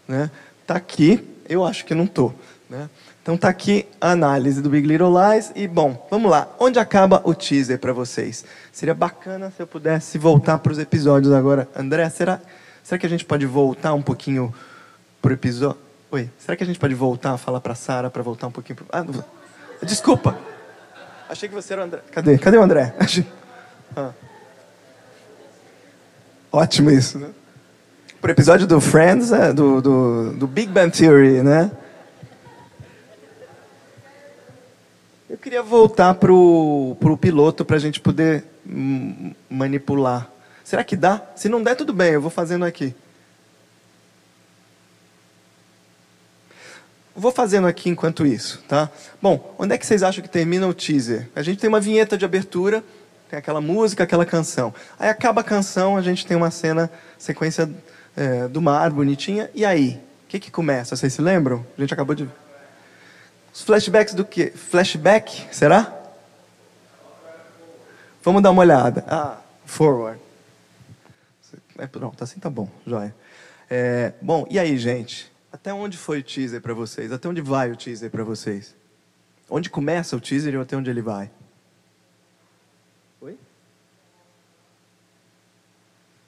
né, 0.08 0.30
tá 0.66 0.74
aqui. 0.74 1.22
Eu 1.46 1.66
acho 1.66 1.84
que 1.84 1.94
não 1.94 2.06
tô, 2.06 2.32
né? 2.70 2.88
Então 3.20 3.36
tá 3.36 3.50
aqui 3.50 3.86
a 4.00 4.12
análise 4.12 4.62
do 4.62 4.70
Big 4.70 4.86
Little 4.88 5.12
Lies 5.12 5.52
e 5.54 5.68
bom, 5.68 6.06
vamos 6.10 6.30
lá. 6.30 6.48
Onde 6.58 6.78
acaba 6.78 7.20
o 7.24 7.34
teaser 7.34 7.78
para 7.78 7.92
vocês? 7.92 8.46
Seria 8.72 8.94
bacana 8.94 9.52
se 9.54 9.62
eu 9.62 9.66
pudesse 9.66 10.16
voltar 10.16 10.58
para 10.58 10.72
os 10.72 10.78
episódios 10.78 11.30
agora. 11.32 11.68
André, 11.76 12.08
será, 12.08 12.40
será 12.82 12.98
que 12.98 13.04
a 13.04 13.10
gente 13.10 13.26
pode 13.26 13.44
voltar 13.44 13.92
um 13.92 14.02
pouquinho 14.02 14.52
pro 15.20 15.34
episódio? 15.34 15.78
Oi, 16.10 16.30
será 16.38 16.56
que 16.56 16.64
a 16.64 16.66
gente 16.66 16.78
pode 16.78 16.94
voltar 16.94 17.36
falar 17.36 17.60
para 17.60 17.74
Sara 17.74 18.08
para 18.08 18.22
voltar 18.22 18.46
um 18.46 18.52
pouquinho 18.52 18.76
pro... 18.76 18.86
Ah, 18.90 19.04
desculpa. 19.84 20.51
Achei 21.32 21.48
que 21.48 21.54
você 21.54 21.72
era 21.72 21.80
o 21.80 21.84
André. 21.86 22.00
Cadê? 22.12 22.36
Cadê 22.36 22.58
o 22.58 22.62
André? 22.62 22.94
Ah. 23.96 24.10
Ótimo 26.52 26.90
isso, 26.90 27.18
né? 27.18 27.30
Pro 28.20 28.30
episódio 28.30 28.66
do 28.66 28.78
Friends, 28.82 29.32
é, 29.32 29.50
do, 29.50 29.80
do, 29.80 30.32
do 30.34 30.46
Big 30.46 30.70
Bang 30.70 30.94
Theory, 30.94 31.42
né? 31.42 31.70
Eu 35.28 35.38
queria 35.38 35.62
voltar 35.62 36.14
pro, 36.16 36.98
pro 37.00 37.16
piloto 37.16 37.64
para 37.64 37.76
a 37.76 37.80
gente 37.80 37.98
poder 37.98 38.44
manipular. 39.48 40.30
Será 40.62 40.84
que 40.84 40.96
dá? 40.96 41.22
Se 41.34 41.48
não 41.48 41.62
der, 41.62 41.76
tudo 41.76 41.94
bem, 41.94 42.12
eu 42.12 42.20
vou 42.20 42.30
fazendo 42.30 42.66
aqui. 42.66 42.94
Vou 47.14 47.30
fazendo 47.30 47.66
aqui 47.66 47.90
enquanto 47.90 48.26
isso, 48.26 48.62
tá? 48.66 48.90
Bom, 49.20 49.54
onde 49.58 49.74
é 49.74 49.78
que 49.78 49.86
vocês 49.86 50.02
acham 50.02 50.22
que 50.22 50.30
termina 50.30 50.66
o 50.66 50.72
teaser? 50.72 51.28
A 51.36 51.42
gente 51.42 51.60
tem 51.60 51.68
uma 51.68 51.80
vinheta 51.80 52.16
de 52.16 52.24
abertura, 52.24 52.82
tem 53.28 53.38
aquela 53.38 53.60
música, 53.60 54.04
aquela 54.04 54.24
canção. 54.24 54.74
Aí 54.98 55.10
acaba 55.10 55.42
a 55.42 55.44
canção, 55.44 55.96
a 55.96 56.02
gente 56.02 56.26
tem 56.26 56.36
uma 56.36 56.50
cena, 56.50 56.90
sequência 57.18 57.70
é, 58.16 58.48
do 58.48 58.62
mar, 58.62 58.90
bonitinha. 58.90 59.50
E 59.54 59.64
aí? 59.64 60.00
O 60.24 60.28
que, 60.28 60.40
que 60.40 60.50
começa? 60.50 60.96
Vocês 60.96 61.12
se 61.12 61.20
lembram? 61.20 61.66
A 61.76 61.80
gente 61.80 61.92
acabou 61.92 62.14
de. 62.14 62.28
Os 63.52 63.62
flashbacks 63.62 64.14
do 64.14 64.24
quê? 64.24 64.50
Flashback? 64.54 65.46
Será? 65.50 65.92
Vamos 68.22 68.42
dar 68.42 68.50
uma 68.50 68.62
olhada. 68.62 69.04
Ah, 69.06 69.38
forward. 69.66 70.20
É, 71.78 71.86
pronto, 71.86 72.22
assim 72.22 72.38
tá 72.38 72.48
bom, 72.48 72.68
joia. 72.86 73.14
É, 73.68 74.12
bom, 74.20 74.46
e 74.50 74.58
aí, 74.58 74.78
gente? 74.78 75.31
Até 75.52 75.72
onde 75.72 75.98
foi 75.98 76.20
o 76.20 76.22
teaser 76.22 76.62
para 76.62 76.72
vocês? 76.72 77.12
Até 77.12 77.28
onde 77.28 77.42
vai 77.42 77.70
o 77.70 77.76
teaser 77.76 78.10
para 78.10 78.24
vocês? 78.24 78.74
Onde 79.50 79.68
começa 79.68 80.16
o 80.16 80.20
teaser 80.20 80.54
e 80.54 80.56
até 80.56 80.74
onde 80.74 80.88
ele 80.88 81.02
vai? 81.02 81.30
Oi? 83.20 83.32
O 83.32 83.38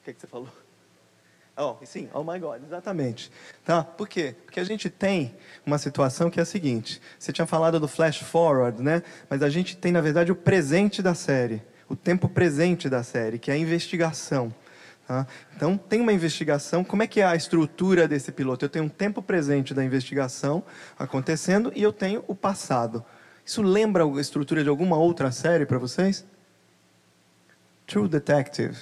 que, 0.05 0.13
que 0.13 0.21
você 0.21 0.27
falou? 0.27 0.47
Oh, 1.57 1.77
sim, 1.85 2.09
oh 2.13 2.23
my 2.23 2.37
God, 2.37 2.61
exatamente. 2.63 3.31
Tá? 3.63 3.83
Por 3.83 4.07
quê? 4.07 4.35
Porque 4.45 4.59
a 4.59 4.63
gente 4.63 4.89
tem 4.89 5.33
uma 5.65 5.77
situação 5.77 6.29
que 6.29 6.39
é 6.39 6.43
a 6.43 6.45
seguinte: 6.45 7.01
você 7.17 7.31
tinha 7.31 7.47
falado 7.47 7.79
do 7.79 7.87
flash 7.87 8.19
forward, 8.19 8.83
né? 8.83 9.01
Mas 9.29 9.41
a 9.41 9.49
gente 9.49 9.75
tem, 9.75 9.91
na 9.91 10.01
verdade, 10.01 10.31
o 10.31 10.35
presente 10.35 11.01
da 11.01 11.15
série. 11.15 11.63
o 11.87 11.95
tempo 11.95 12.27
presente 12.27 12.89
da 12.89 13.03
série, 13.03 13.39
que 13.39 13.49
é 13.49 13.53
a 13.53 13.57
investigação. 13.57 14.53
Tá? 15.07 15.27
Então, 15.55 15.77
tem 15.77 16.01
uma 16.01 16.11
investigação. 16.11 16.83
Como 16.83 17.03
é 17.03 17.07
que 17.07 17.21
é 17.21 17.25
a 17.25 17.35
estrutura 17.35 18.07
desse 18.07 18.31
piloto? 18.31 18.65
Eu 18.65 18.69
tenho 18.69 18.85
um 18.85 18.89
tempo 18.89 19.21
presente 19.21 19.73
da 19.73 19.83
investigação 19.83 20.63
acontecendo 20.97 21.71
e 21.75 21.83
eu 21.83 21.93
tenho 21.93 22.23
o 22.27 22.33
passado. 22.33 23.05
Isso 23.45 23.61
lembra 23.61 24.03
a 24.03 24.21
estrutura 24.21 24.63
de 24.63 24.69
alguma 24.69 24.97
outra 24.97 25.31
série 25.31 25.65
para 25.65 25.77
vocês? 25.77 26.25
True 27.85 28.07
Detective. 28.07 28.75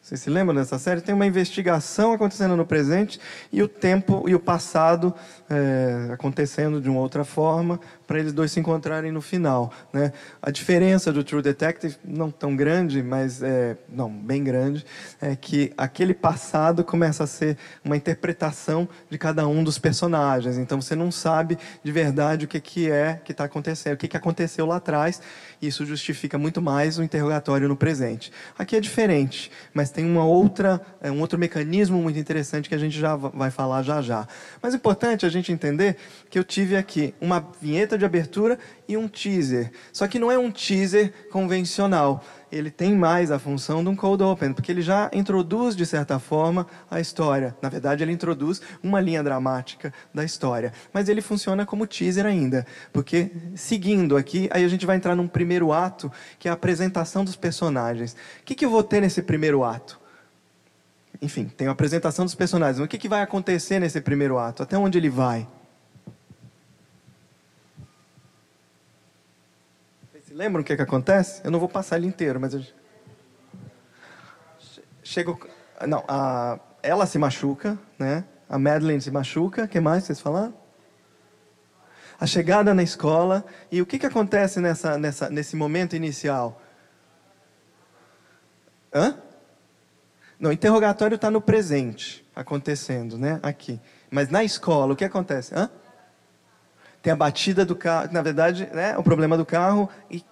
Vocês 0.00 0.20
se 0.20 0.28
lembram 0.28 0.54
dessa 0.54 0.78
série? 0.78 1.00
Tem 1.00 1.14
uma 1.14 1.26
investigação 1.26 2.12
acontecendo 2.12 2.54
no 2.54 2.66
presente 2.66 3.18
e 3.50 3.62
o 3.62 3.66
tempo 3.66 4.28
e 4.28 4.34
o 4.34 4.38
passado 4.38 5.14
é, 5.48 6.10
acontecendo 6.12 6.78
de 6.78 6.90
uma 6.90 7.00
outra 7.00 7.24
forma 7.24 7.80
para 8.06 8.18
eles 8.18 8.32
dois 8.32 8.52
se 8.52 8.60
encontrarem 8.60 9.10
no 9.10 9.20
final. 9.20 9.72
Né? 9.92 10.12
A 10.42 10.50
diferença 10.50 11.12
do 11.12 11.24
True 11.24 11.42
Detective, 11.42 11.96
não 12.04 12.30
tão 12.30 12.54
grande, 12.54 13.02
mas 13.02 13.42
é, 13.42 13.76
não, 13.88 14.10
bem 14.10 14.42
grande, 14.42 14.84
é 15.20 15.34
que 15.34 15.72
aquele 15.76 16.14
passado 16.14 16.84
começa 16.84 17.24
a 17.24 17.26
ser 17.26 17.56
uma 17.84 17.96
interpretação 17.96 18.88
de 19.08 19.18
cada 19.18 19.46
um 19.46 19.64
dos 19.64 19.78
personagens. 19.78 20.58
Então 20.58 20.80
você 20.80 20.94
não 20.94 21.10
sabe 21.10 21.58
de 21.82 21.92
verdade 21.92 22.44
o 22.44 22.48
que, 22.48 22.60
que 22.60 22.90
é 22.90 23.20
que 23.24 23.32
está 23.32 23.44
acontecendo, 23.44 23.94
o 23.94 23.96
que, 23.96 24.08
que 24.08 24.16
aconteceu 24.16 24.66
lá 24.66 24.76
atrás. 24.76 25.20
E 25.60 25.66
isso 25.66 25.86
justifica 25.86 26.36
muito 26.38 26.60
mais 26.60 26.98
o 26.98 27.02
interrogatório 27.02 27.68
no 27.68 27.76
presente. 27.76 28.32
Aqui 28.58 28.76
é 28.76 28.80
diferente, 28.80 29.50
mas 29.72 29.90
tem 29.90 30.04
uma 30.04 30.24
outra, 30.24 30.80
é, 31.00 31.10
um 31.10 31.20
outro 31.20 31.38
mecanismo 31.38 31.98
muito 31.98 32.18
interessante 32.18 32.68
que 32.68 32.74
a 32.74 32.78
gente 32.78 32.98
já 32.98 33.16
vai 33.16 33.50
falar 33.50 33.82
já 33.82 34.02
já. 34.02 34.26
Mas 34.62 34.74
é 34.74 34.76
importante 34.76 35.24
a 35.24 35.28
gente 35.28 35.50
entender 35.52 35.96
que 36.30 36.38
eu 36.38 36.44
tive 36.44 36.76
aqui 36.76 37.14
uma 37.20 37.44
vinheta 37.60 37.93
de 37.96 38.04
abertura 38.04 38.58
e 38.88 38.96
um 38.96 39.08
teaser. 39.08 39.70
Só 39.92 40.06
que 40.06 40.18
não 40.18 40.30
é 40.30 40.38
um 40.38 40.50
teaser 40.50 41.12
convencional. 41.30 42.24
Ele 42.50 42.70
tem 42.70 42.94
mais 42.94 43.30
a 43.30 43.38
função 43.38 43.82
de 43.82 43.88
um 43.90 43.96
cold 43.96 44.22
open, 44.22 44.52
porque 44.52 44.70
ele 44.70 44.82
já 44.82 45.10
introduz, 45.12 45.74
de 45.74 45.84
certa 45.84 46.18
forma, 46.18 46.66
a 46.90 47.00
história. 47.00 47.56
Na 47.60 47.68
verdade, 47.68 48.04
ele 48.04 48.12
introduz 48.12 48.62
uma 48.82 49.00
linha 49.00 49.22
dramática 49.22 49.92
da 50.12 50.24
história. 50.24 50.72
Mas 50.92 51.08
ele 51.08 51.20
funciona 51.20 51.66
como 51.66 51.86
teaser 51.86 52.26
ainda. 52.26 52.66
Porque, 52.92 53.30
seguindo 53.56 54.16
aqui, 54.16 54.48
aí 54.52 54.64
a 54.64 54.68
gente 54.68 54.86
vai 54.86 54.96
entrar 54.96 55.16
num 55.16 55.26
primeiro 55.26 55.72
ato, 55.72 56.12
que 56.38 56.46
é 56.46 56.50
a 56.50 56.54
apresentação 56.54 57.24
dos 57.24 57.36
personagens. 57.36 58.12
O 58.40 58.44
que, 58.44 58.54
que 58.54 58.64
eu 58.64 58.70
vou 58.70 58.82
ter 58.82 59.00
nesse 59.00 59.22
primeiro 59.22 59.64
ato? 59.64 60.04
Enfim, 61.20 61.46
tem 61.46 61.68
a 61.68 61.70
apresentação 61.70 62.24
dos 62.24 62.34
personagens. 62.34 62.78
o 62.78 62.86
que, 62.86 62.98
que 62.98 63.08
vai 63.08 63.22
acontecer 63.22 63.78
nesse 63.78 64.00
primeiro 64.00 64.38
ato? 64.38 64.62
Até 64.62 64.76
onde 64.76 64.98
ele 64.98 65.08
vai? 65.08 65.46
Lembram 70.34 70.62
o 70.62 70.64
que, 70.64 70.72
é 70.72 70.76
que 70.76 70.82
acontece? 70.82 71.40
Eu 71.44 71.52
não 71.52 71.60
vou 71.60 71.68
passar 71.68 71.96
ele 71.96 72.08
inteiro, 72.08 72.40
mas 72.40 72.52
eu... 72.54 72.64
chego, 75.00 75.38
não, 75.86 76.02
a... 76.08 76.58
ela 76.82 77.06
se 77.06 77.16
machuca, 77.18 77.78
né? 77.96 78.24
A 78.48 78.58
Madeline 78.58 79.00
se 79.00 79.12
machuca. 79.12 79.62
O 79.62 79.68
que 79.68 79.78
mais 79.78 80.02
vocês 80.02 80.18
falaram? 80.18 80.52
A 82.18 82.26
chegada 82.26 82.74
na 82.74 82.82
escola 82.82 83.44
e 83.70 83.80
o 83.80 83.86
que, 83.86 83.96
que 83.96 84.06
acontece 84.06 84.58
nessa, 84.58 84.98
nessa, 84.98 85.30
nesse 85.30 85.54
momento 85.54 85.94
inicial? 85.94 86.60
Hã? 88.92 89.16
Não, 90.36 90.50
interrogatório 90.50 91.14
está 91.14 91.30
no 91.30 91.40
presente, 91.40 92.28
acontecendo, 92.34 93.16
né? 93.16 93.38
Aqui. 93.40 93.80
Mas 94.10 94.30
na 94.30 94.42
escola, 94.42 94.94
o 94.94 94.96
que 94.96 95.04
acontece? 95.04 95.54
Hã? 95.54 95.70
Tem 97.04 97.12
a 97.12 97.16
batida 97.16 97.66
do 97.66 97.76
carro, 97.76 98.08
na 98.10 98.22
verdade, 98.22 98.66
né, 98.72 98.96
o 98.96 99.02
problema 99.02 99.36
do 99.36 99.44
carro. 99.44 99.90
E 100.10 100.24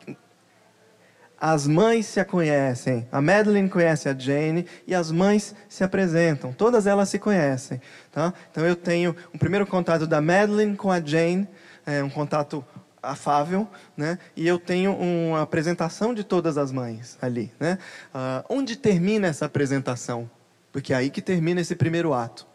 as 1.39 1.67
mães 1.67 2.07
se 2.07 2.25
conhecem. 2.25 3.07
A 3.13 3.21
Madeline 3.21 3.69
conhece 3.69 4.09
a 4.09 4.15
Jane 4.15 4.67
e 4.87 4.95
as 4.95 5.13
mães 5.13 5.55
se 5.69 5.85
apresentam. 5.85 6.51
Todas 6.51 6.87
elas 6.87 7.11
se 7.11 7.19
conhecem. 7.19 7.79
Tá? 8.11 8.33
Então 8.51 8.65
eu 8.65 8.75
tenho 8.75 9.15
um 9.35 9.37
primeiro 9.39 9.67
contato 9.67 10.07
da 10.07 10.23
Madeline 10.23 10.75
com 10.75 10.91
a 10.91 10.99
Jane, 10.99 11.47
é, 11.85 12.03
um 12.03 12.09
contato 12.09 12.65
afável, 13.03 13.69
né? 13.95 14.19
E 14.35 14.47
eu 14.47 14.59
tenho 14.59 14.95
uma 14.95 15.43
apresentação 15.43 16.15
de 16.15 16.25
todas 16.25 16.57
as 16.57 16.73
mães 16.73 17.19
ali, 17.21 17.53
né? 17.61 17.77
Uh, 18.15 18.47
onde 18.49 18.77
termina 18.77 19.27
essa 19.27 19.45
apresentação? 19.45 20.31
Porque 20.71 20.95
é 20.95 20.97
aí 20.97 21.11
que 21.11 21.21
termina 21.21 21.61
esse 21.61 21.75
primeiro 21.75 22.15
ato. 22.15 22.47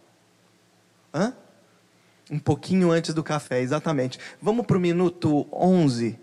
Hã? 1.14 1.36
Um 2.30 2.40
pouquinho 2.40 2.92
antes 2.92 3.14
do 3.14 3.24
café, 3.24 3.62
exatamente. 3.62 4.20
Vamos 4.42 4.66
para 4.66 4.78
o 4.78 4.80
minuto 4.80 5.48
11, 5.52 6.20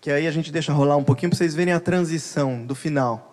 que 0.00 0.10
aí 0.10 0.26
a 0.26 0.30
gente 0.30 0.52
deixa 0.52 0.72
rolar 0.72 0.96
um 0.96 1.04
pouquinho 1.04 1.30
para 1.30 1.38
vocês 1.38 1.54
verem 1.54 1.74
a 1.74 1.80
transição 1.80 2.64
do 2.64 2.74
final. 2.74 3.32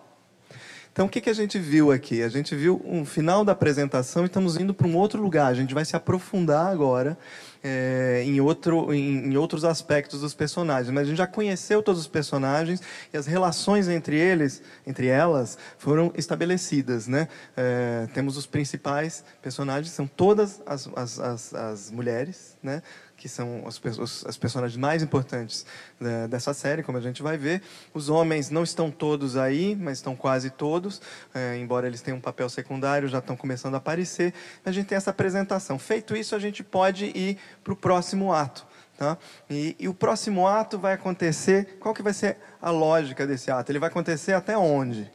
Então, 0.92 1.06
o 1.06 1.08
que, 1.08 1.20
que 1.20 1.30
a 1.30 1.34
gente 1.34 1.58
viu 1.58 1.92
aqui? 1.92 2.22
A 2.22 2.28
gente 2.28 2.54
viu 2.56 2.82
um 2.84 3.04
final 3.04 3.44
da 3.44 3.52
apresentação 3.52 4.24
e 4.24 4.26
estamos 4.26 4.56
indo 4.56 4.74
para 4.74 4.88
um 4.88 4.96
outro 4.96 5.22
lugar. 5.22 5.46
A 5.46 5.54
gente 5.54 5.72
vai 5.72 5.84
se 5.84 5.94
aprofundar 5.94 6.66
agora 6.66 7.16
é, 7.62 8.22
em, 8.24 8.40
outro, 8.40 8.92
em, 8.92 9.32
em, 9.32 9.36
outros 9.36 9.64
aspectos 9.64 10.20
dos 10.20 10.34
personagens. 10.34 10.90
Mas 10.90 11.04
a 11.04 11.06
gente 11.06 11.18
já 11.18 11.26
conheceu 11.26 11.82
todos 11.82 12.00
os 12.00 12.08
personagens 12.08 12.80
e 13.12 13.16
as 13.16 13.26
relações 13.26 13.88
entre 13.88 14.18
eles, 14.18 14.62
entre 14.86 15.06
elas, 15.06 15.58
foram 15.78 16.12
estabelecidas. 16.16 17.06
Né? 17.06 17.28
É, 17.56 18.08
temos 18.14 18.36
os 18.36 18.46
principais 18.46 19.24
personagens, 19.42 19.92
são 19.92 20.06
todas 20.06 20.62
as, 20.66 20.88
as, 20.96 21.20
as, 21.20 21.54
as 21.54 21.90
mulheres, 21.90 22.56
né? 22.62 22.82
Que 23.20 23.28
são 23.28 23.66
os, 23.66 23.78
os, 23.98 24.24
as 24.24 24.38
personagens 24.38 24.78
mais 24.78 25.02
importantes 25.02 25.66
né, 26.00 26.26
dessa 26.26 26.54
série, 26.54 26.82
como 26.82 26.96
a 26.96 27.02
gente 27.02 27.22
vai 27.22 27.36
ver. 27.36 27.62
Os 27.92 28.08
homens 28.08 28.48
não 28.48 28.62
estão 28.62 28.90
todos 28.90 29.36
aí, 29.36 29.76
mas 29.76 29.98
estão 29.98 30.16
quase 30.16 30.48
todos, 30.48 31.02
é, 31.34 31.58
embora 31.58 31.86
eles 31.86 32.00
tenham 32.00 32.16
um 32.16 32.20
papel 32.20 32.48
secundário, 32.48 33.08
já 33.08 33.18
estão 33.18 33.36
começando 33.36 33.74
a 33.74 33.76
aparecer. 33.76 34.32
A 34.64 34.72
gente 34.72 34.86
tem 34.86 34.96
essa 34.96 35.10
apresentação. 35.10 35.78
Feito 35.78 36.16
isso, 36.16 36.34
a 36.34 36.38
gente 36.38 36.64
pode 36.64 37.12
ir 37.14 37.36
para 37.62 37.74
o 37.74 37.76
próximo 37.76 38.32
ato. 38.32 38.66
Tá? 38.96 39.18
E, 39.50 39.76
e, 39.78 39.86
o 39.86 39.92
próximo 39.92 40.46
ato 40.46 40.78
vai 40.78 40.94
acontecer. 40.94 41.76
Qual 41.78 41.94
que 41.94 42.02
vai 42.02 42.14
ser 42.14 42.38
a 42.60 42.70
lógica 42.70 43.26
desse 43.26 43.50
ato? 43.50 43.70
Ele 43.70 43.78
vai 43.78 43.90
acontecer 43.90 44.32
até 44.32 44.56
onde? 44.56 45.10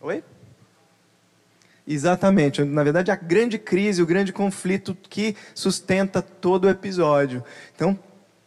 Oi? 0.00 0.22
Exatamente. 1.86 2.64
Na 2.64 2.82
verdade, 2.82 3.10
a 3.10 3.16
grande 3.16 3.58
crise, 3.58 4.02
o 4.02 4.06
grande 4.06 4.32
conflito 4.32 4.96
que 5.08 5.36
sustenta 5.54 6.20
todo 6.20 6.64
o 6.64 6.68
episódio. 6.68 7.44
Então, 7.74 7.96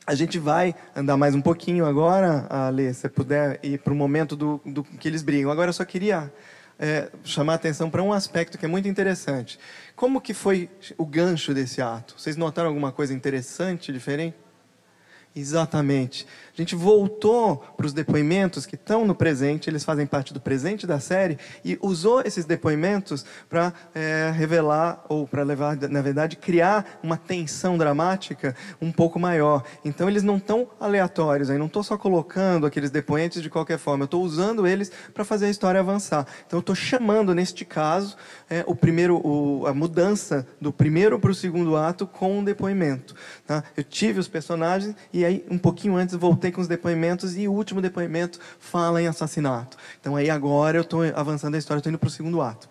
a 0.06 0.14
gente 0.14 0.38
vai 0.38 0.76
andar 0.96 1.16
mais 1.16 1.34
um 1.36 1.42
pouquinho 1.42 1.86
agora, 1.86 2.46
Ale, 2.50 2.94
se 2.94 3.08
puder 3.08 3.60
ir 3.64 3.80
para 3.80 3.94
o 3.94 3.96
momento 3.96 4.36
do, 4.36 4.60
do 4.66 4.84
que 4.84 5.08
eles 5.08 5.22
brigam. 5.22 5.52
Agora, 5.52 5.70
eu 5.70 5.74
só 5.74 5.86
queria 5.86 6.34
é, 6.78 7.10
chamar 7.24 7.54
a 7.54 7.56
atenção 7.56 7.90
para 7.90 8.04
um 8.04 8.12
aspecto 8.12 8.58
que 8.58 8.66
é 8.66 8.68
muito 8.68 8.90
interessante. 8.90 9.58
Como 9.96 10.20
que 10.20 10.34
foi 10.34 10.70
o 10.98 11.06
gancho 11.06 11.54
desse 11.54 11.82
ato? 11.82 12.16
Vocês 12.18 12.36
notaram 12.36 12.68
alguma 12.68 12.92
coisa 12.92 13.14
interessante, 13.14 13.94
diferente? 13.94 14.36
Exatamente. 15.36 16.28
Gente 16.60 16.76
voltou 16.76 17.64
para 17.78 17.86
os 17.86 17.94
depoimentos 17.94 18.66
que 18.66 18.76
estão 18.76 19.08
no 19.08 19.16
presente, 19.16 19.70
eles 19.70 19.86
fazem 19.86 20.06
parte 20.06 20.34
do 20.34 20.42
presente 20.42 20.86
da 20.86 21.00
série, 21.00 21.38
e 21.64 21.80
usou 21.82 22.20
esses 22.20 22.44
depoimentos 22.44 23.26
para 23.48 23.72
é, 23.96 24.30
revelar, 24.36 25.06
ou 25.08 25.26
para 25.26 25.42
levar, 25.42 25.78
na 25.78 26.02
verdade, 26.02 26.36
criar 26.36 27.00
uma 27.02 27.16
tensão 27.16 27.78
dramática 27.78 28.54
um 28.82 28.92
pouco 28.92 29.18
maior. 29.18 29.64
Então, 29.86 30.10
eles 30.10 30.22
não 30.22 30.36
estão 30.36 30.68
aleatórios, 30.82 31.50
aí 31.50 31.58
não 31.58 31.68
estou 31.68 31.82
só 31.82 31.98
colocando 31.98 32.66
aqueles 32.66 32.92
depoentes 32.92 33.42
de 33.42 33.50
qualquer 33.50 33.78
forma, 33.78 34.04
eu 34.04 34.06
estou 34.06 34.22
usando 34.22 34.68
eles 34.68 34.92
para 35.14 35.24
fazer 35.24 35.46
a 35.46 35.50
história 35.50 35.80
avançar. 35.80 36.28
Então, 36.46 36.58
eu 36.58 36.62
estou 36.62 36.76
chamando, 36.76 37.34
neste 37.34 37.64
caso, 37.64 38.18
é, 38.50 38.66
o 38.68 38.76
primeiro, 38.76 39.26
o, 39.26 39.66
a 39.66 39.74
mudança 39.74 40.46
do 40.60 40.74
primeiro 40.74 41.18
para 41.18 41.32
o 41.32 41.36
segundo 41.36 41.78
ato 41.78 42.06
com 42.06 42.40
um 42.40 42.44
depoimento. 42.44 43.16
Tá? 43.48 43.64
Eu 43.78 43.84
tive 43.86 44.20
os 44.20 44.28
personagens, 44.28 44.94
e 45.14 45.24
aí, 45.24 45.46
um 45.50 45.58
pouquinho 45.58 45.96
antes, 45.96 46.16
voltei 46.16 46.49
com 46.52 46.62
os 46.62 46.68
depoimentos 46.68 47.38
e 47.38 47.48
o 47.48 47.54
último 47.54 47.82
depoimento 47.82 48.40
fala 48.60 49.02
em 49.02 49.08
assassinato. 49.08 49.78
Então 50.00 50.16
aí 50.16 50.30
agora 50.30 50.78
eu 50.78 50.82
estou 50.82 51.04
avançando 51.16 51.56
a 51.56 51.58
história, 51.58 51.80
estou 51.80 51.90
indo 51.90 52.00
para 52.00 52.08
o 52.08 52.12
segundo 52.12 52.42
ato. 52.42 52.70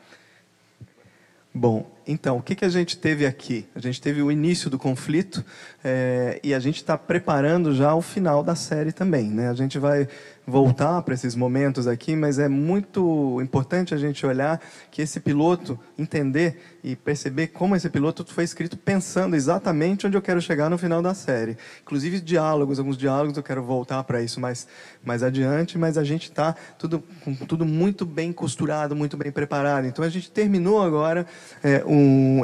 Bom, 1.54 1.90
então, 2.10 2.38
o 2.38 2.42
que, 2.42 2.54
que 2.54 2.64
a 2.64 2.70
gente 2.70 2.96
teve 2.96 3.26
aqui? 3.26 3.68
A 3.74 3.80
gente 3.80 4.00
teve 4.00 4.22
o 4.22 4.32
início 4.32 4.70
do 4.70 4.78
conflito 4.78 5.44
é, 5.84 6.40
e 6.42 6.54
a 6.54 6.58
gente 6.58 6.76
está 6.76 6.96
preparando 6.96 7.74
já 7.74 7.94
o 7.94 8.00
final 8.00 8.42
da 8.42 8.54
série 8.54 8.92
também. 8.92 9.28
Né? 9.28 9.50
A 9.50 9.54
gente 9.54 9.78
vai 9.78 10.08
voltar 10.48 11.02
para 11.02 11.12
esses 11.12 11.34
momentos 11.34 11.86
aqui, 11.86 12.16
mas 12.16 12.38
é 12.38 12.48
muito 12.48 13.38
importante 13.42 13.92
a 13.92 13.98
gente 13.98 14.24
olhar 14.24 14.58
que 14.90 15.02
esse 15.02 15.20
piloto, 15.20 15.78
entender 15.98 16.78
e 16.82 16.96
perceber 16.96 17.48
como 17.48 17.76
esse 17.76 17.90
piloto 17.90 18.24
foi 18.32 18.44
escrito 18.44 18.74
pensando 18.74 19.36
exatamente 19.36 20.06
onde 20.06 20.16
eu 20.16 20.22
quero 20.22 20.40
chegar 20.40 20.70
no 20.70 20.78
final 20.78 21.02
da 21.02 21.12
série. 21.12 21.58
Inclusive 21.82 22.20
diálogos, 22.20 22.78
alguns 22.78 22.96
diálogos 22.96 23.36
eu 23.36 23.42
quero 23.42 23.62
voltar 23.62 24.02
para 24.04 24.22
isso 24.22 24.40
mais, 24.40 24.66
mais 25.04 25.22
adiante, 25.22 25.76
mas 25.76 25.98
a 25.98 26.04
gente 26.04 26.30
está 26.30 26.56
tudo, 26.78 27.04
tudo 27.46 27.66
muito 27.66 28.06
bem 28.06 28.32
costurado, 28.32 28.96
muito 28.96 29.18
bem 29.18 29.30
preparado. 29.30 29.86
Então 29.86 30.02
a 30.02 30.08
gente 30.08 30.30
terminou 30.30 30.82
agora 30.82 31.26
é, 31.62 31.84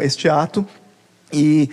este 0.03 0.29
ato 0.29 0.67
e 1.33 1.71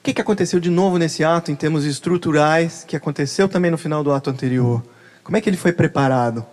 o 0.00 0.02
que, 0.02 0.14
que 0.14 0.20
aconteceu 0.20 0.58
de 0.58 0.68
novo 0.68 0.98
nesse 0.98 1.22
ato, 1.22 1.50
em 1.50 1.54
termos 1.54 1.84
estruturais, 1.84 2.84
que 2.86 2.96
aconteceu 2.96 3.48
também 3.48 3.70
no 3.70 3.78
final 3.78 4.02
do 4.02 4.12
ato 4.12 4.30
anterior? 4.30 4.82
Como 5.22 5.36
é 5.36 5.40
que 5.40 5.48
ele 5.48 5.56
foi 5.56 5.72
preparado? 5.72 6.44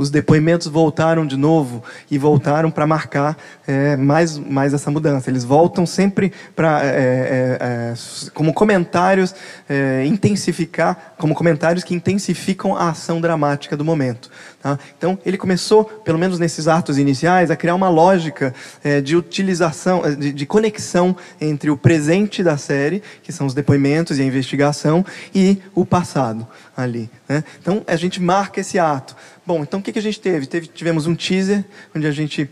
os 0.00 0.08
depoimentos 0.08 0.66
voltaram 0.66 1.26
de 1.26 1.36
novo 1.36 1.84
e 2.10 2.16
voltaram 2.16 2.70
para 2.70 2.86
marcar 2.86 3.36
é, 3.66 3.96
mais, 3.98 4.38
mais 4.38 4.72
essa 4.72 4.90
mudança. 4.90 5.28
Eles 5.28 5.44
voltam 5.44 5.84
sempre 5.84 6.32
para 6.56 6.82
é, 6.82 6.88
é, 6.88 7.58
é, 7.60 7.94
como 8.32 8.54
comentários 8.54 9.34
é, 9.68 10.06
intensificar, 10.06 11.14
como 11.18 11.34
comentários 11.34 11.84
que 11.84 11.94
intensificam 11.94 12.74
a 12.74 12.88
ação 12.88 13.20
dramática 13.20 13.76
do 13.76 13.84
momento. 13.84 14.30
Tá? 14.62 14.78
Então 14.96 15.18
ele 15.24 15.38
começou, 15.38 15.84
pelo 15.84 16.18
menos 16.18 16.38
nesses 16.38 16.68
atos 16.68 16.98
iniciais, 16.98 17.50
a 17.50 17.56
criar 17.56 17.74
uma 17.74 17.88
lógica 17.88 18.54
é, 18.84 19.00
de 19.00 19.16
utilização, 19.16 20.02
de, 20.18 20.32
de 20.32 20.44
conexão 20.44 21.16
entre 21.40 21.70
o 21.70 21.78
presente 21.78 22.42
da 22.42 22.58
série, 22.58 23.02
que 23.22 23.32
são 23.32 23.46
os 23.46 23.54
depoimentos 23.54 24.18
e 24.18 24.22
a 24.22 24.24
investigação, 24.24 25.04
e 25.34 25.58
o 25.74 25.86
passado 25.86 26.46
ali. 26.76 27.10
Né? 27.26 27.42
Então 27.58 27.82
a 27.86 27.96
gente 27.96 28.20
marca 28.20 28.60
esse 28.60 28.78
ato. 28.78 29.16
Bom, 29.46 29.62
então 29.62 29.80
o 29.80 29.82
que, 29.82 29.92
que 29.92 29.98
a 29.98 30.02
gente 30.02 30.20
teve? 30.20 30.46
teve? 30.46 30.66
Tivemos 30.66 31.06
um 31.06 31.14
teaser, 31.14 31.64
onde 31.96 32.06
a 32.06 32.12
gente 32.12 32.48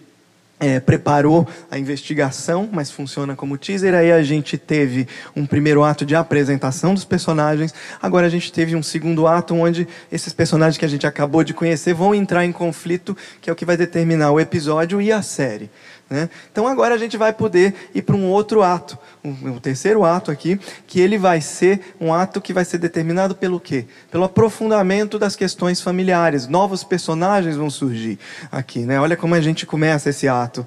é, 0.60 0.80
preparou 0.80 1.46
a 1.70 1.78
investigação, 1.78 2.68
mas 2.70 2.90
funciona 2.90 3.36
como 3.36 3.56
teaser. 3.56 3.94
Aí 3.94 4.10
a 4.10 4.22
gente 4.22 4.58
teve 4.58 5.06
um 5.34 5.46
primeiro 5.46 5.84
ato 5.84 6.04
de 6.04 6.14
apresentação 6.14 6.94
dos 6.94 7.04
personagens. 7.04 7.72
Agora 8.00 8.26
a 8.26 8.30
gente 8.30 8.52
teve 8.52 8.74
um 8.74 8.82
segundo 8.82 9.26
ato 9.26 9.54
onde 9.54 9.86
esses 10.10 10.32
personagens 10.32 10.76
que 10.78 10.84
a 10.84 10.88
gente 10.88 11.06
acabou 11.06 11.44
de 11.44 11.54
conhecer 11.54 11.94
vão 11.94 12.14
entrar 12.14 12.44
em 12.44 12.52
conflito, 12.52 13.16
que 13.40 13.48
é 13.48 13.52
o 13.52 13.56
que 13.56 13.64
vai 13.64 13.76
determinar 13.76 14.32
o 14.32 14.40
episódio 14.40 15.00
e 15.00 15.12
a 15.12 15.22
série. 15.22 15.70
Né? 16.10 16.30
Então 16.50 16.66
agora 16.66 16.94
a 16.94 16.98
gente 16.98 17.18
vai 17.18 17.32
poder 17.32 17.74
ir 17.94 18.00
para 18.00 18.16
um 18.16 18.30
outro 18.30 18.62
ato, 18.62 18.98
um, 19.22 19.30
um, 19.30 19.58
terceiro 19.58 20.04
ato 20.04 20.30
aqui, 20.30 20.58
que 20.86 21.00
ele 21.00 21.18
vai 21.18 21.40
ser 21.40 21.94
um 22.00 22.14
ato 22.14 22.40
que 22.40 22.52
vai 22.52 22.64
ser 22.64 22.78
determinado 22.78 23.34
pelo 23.34 23.60
quê? 23.60 23.84
Pelo 24.10 24.24
aprofundamento 24.24 25.18
das 25.18 25.36
questões 25.36 25.82
familiares. 25.82 26.48
Novos 26.48 26.82
personagens 26.82 27.56
vão 27.56 27.68
surgir 27.68 28.18
aqui. 28.50 28.80
Né? 28.80 28.98
Olha 28.98 29.16
como 29.16 29.34
a 29.34 29.40
gente 29.40 29.66
começa 29.66 30.08
esse 30.08 30.26
ato. 30.26 30.66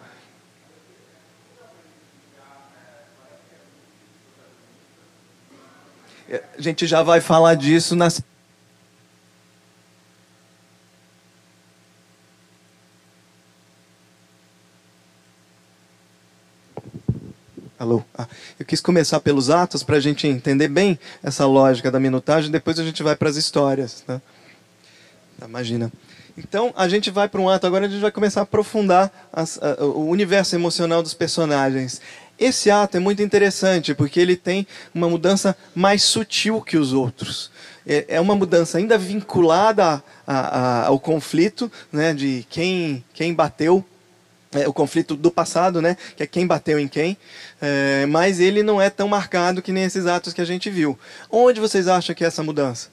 A 6.58 6.62
gente 6.62 6.86
já 6.86 7.02
vai 7.02 7.20
falar 7.20 7.56
disso 7.56 7.96
nas 7.96 8.22
Alô? 17.82 18.04
Ah, 18.16 18.28
eu 18.60 18.64
quis 18.64 18.80
começar 18.80 19.20
pelos 19.22 19.50
atos 19.50 19.82
para 19.82 19.98
a 19.98 20.00
gente 20.00 20.28
entender 20.28 20.68
bem 20.68 21.00
essa 21.24 21.48
lógica 21.48 21.90
da 21.90 22.00
minutagem, 22.00 22.52
depois 22.52 22.78
a 22.78 22.84
gente 22.84 23.02
vai 23.02 23.16
para 23.16 23.28
as 23.28 23.38
histórias. 23.38 24.04
Né? 24.08 24.22
Imagina. 25.44 25.92
Então, 26.38 26.72
a 26.78 26.88
gente 26.88 27.10
vai 27.10 27.28
para 27.28 27.42
um 27.42 27.50
ato, 27.50 27.66
agora 27.66 27.88
a 27.88 27.90
gente 27.90 28.00
vai 28.00 28.12
começar 28.12 28.42
a 28.42 28.44
aprofundar 28.44 29.12
as, 29.34 29.60
a, 29.60 29.84
o 29.84 30.08
universo 30.10 30.56
emocional 30.56 31.02
dos 31.02 31.16
personagens. 31.16 32.00
Esse 32.38 32.70
ato 32.70 32.98
é 32.98 33.00
muito 33.00 33.24
interessante, 33.24 33.96
porque 33.96 34.20
ele 34.20 34.36
tem 34.36 34.68
uma 34.94 35.10
mudança 35.10 35.58
mais 35.74 36.04
sutil 36.04 36.62
que 36.62 36.78
os 36.78 36.94
outros. 36.94 37.50
É, 37.84 38.06
é 38.10 38.22
uma 38.22 38.36
mudança 38.36 38.78
ainda 38.78 38.96
vinculada 38.96 40.04
a, 40.28 40.38
a, 40.38 40.86
ao 40.86 41.00
conflito, 41.00 41.72
né, 41.92 42.14
de 42.14 42.46
quem, 42.48 43.04
quem 43.12 43.34
bateu 43.34 43.84
é, 44.54 44.68
o 44.68 44.74
conflito 44.74 45.16
do 45.16 45.32
passado, 45.32 45.82
né, 45.82 45.97
que 46.16 46.24
é 46.24 46.28
quem 46.28 46.45
bateu 46.45 46.80
em 46.80 46.88
quem, 46.88 47.18
é, 47.62 48.06
mas 48.08 48.39
ele 48.39 48.64
não 48.64 48.82
é 48.82 48.89
tão 48.89 49.08
marcado 49.08 49.62
que 49.62 49.72
nem 49.72 49.84
esses 49.84 50.06
atos 50.06 50.34
que 50.34 50.41
a 50.41 50.45
gente 50.45 50.70
viu. 50.70 50.97
Onde 51.30 51.60
vocês 51.60 51.88
acham 51.88 52.14
que 52.14 52.24
é 52.24 52.28
essa 52.28 52.43
mudança? 52.43 52.89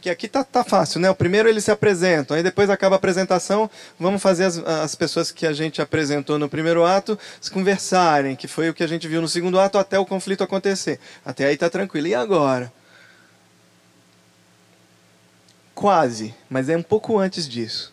Porque 0.00 0.08
aqui 0.08 0.28
tá, 0.28 0.42
tá 0.42 0.64
fácil, 0.64 0.98
né? 0.98 1.10
O 1.10 1.14
primeiro 1.14 1.46
eles 1.46 1.64
se 1.64 1.70
apresentam, 1.70 2.34
aí 2.34 2.42
depois 2.42 2.70
acaba 2.70 2.94
a 2.94 2.96
apresentação, 2.96 3.70
vamos 3.98 4.22
fazer 4.22 4.44
as, 4.44 4.56
as 4.56 4.94
pessoas 4.94 5.30
que 5.30 5.46
a 5.46 5.52
gente 5.52 5.82
apresentou 5.82 6.38
no 6.38 6.48
primeiro 6.48 6.86
ato 6.86 7.18
se 7.38 7.50
conversarem, 7.50 8.34
que 8.34 8.48
foi 8.48 8.70
o 8.70 8.74
que 8.74 8.82
a 8.82 8.86
gente 8.86 9.06
viu 9.06 9.20
no 9.20 9.28
segundo 9.28 9.60
ato 9.60 9.76
até 9.76 9.98
o 9.98 10.06
conflito 10.06 10.42
acontecer. 10.42 10.98
Até 11.22 11.44
aí 11.44 11.56
tá 11.56 11.68
tranquilo. 11.68 12.06
E 12.06 12.14
agora? 12.14 12.72
Quase, 15.74 16.34
mas 16.48 16.70
é 16.70 16.76
um 16.78 16.82
pouco 16.82 17.18
antes 17.18 17.46
disso. 17.46 17.92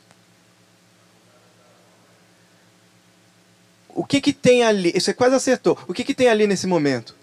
O 3.97 4.05
que, 4.05 4.21
que 4.21 4.31
tem 4.31 4.63
ali? 4.63 4.91
Você 4.91 5.11
quase 5.11 5.33
acertou. 5.33 5.75
O 5.87 5.93
que, 5.93 6.03
que 6.03 6.13
tem 6.13 6.29
ali 6.29 6.45
nesse 6.45 6.67
momento? 6.67 7.15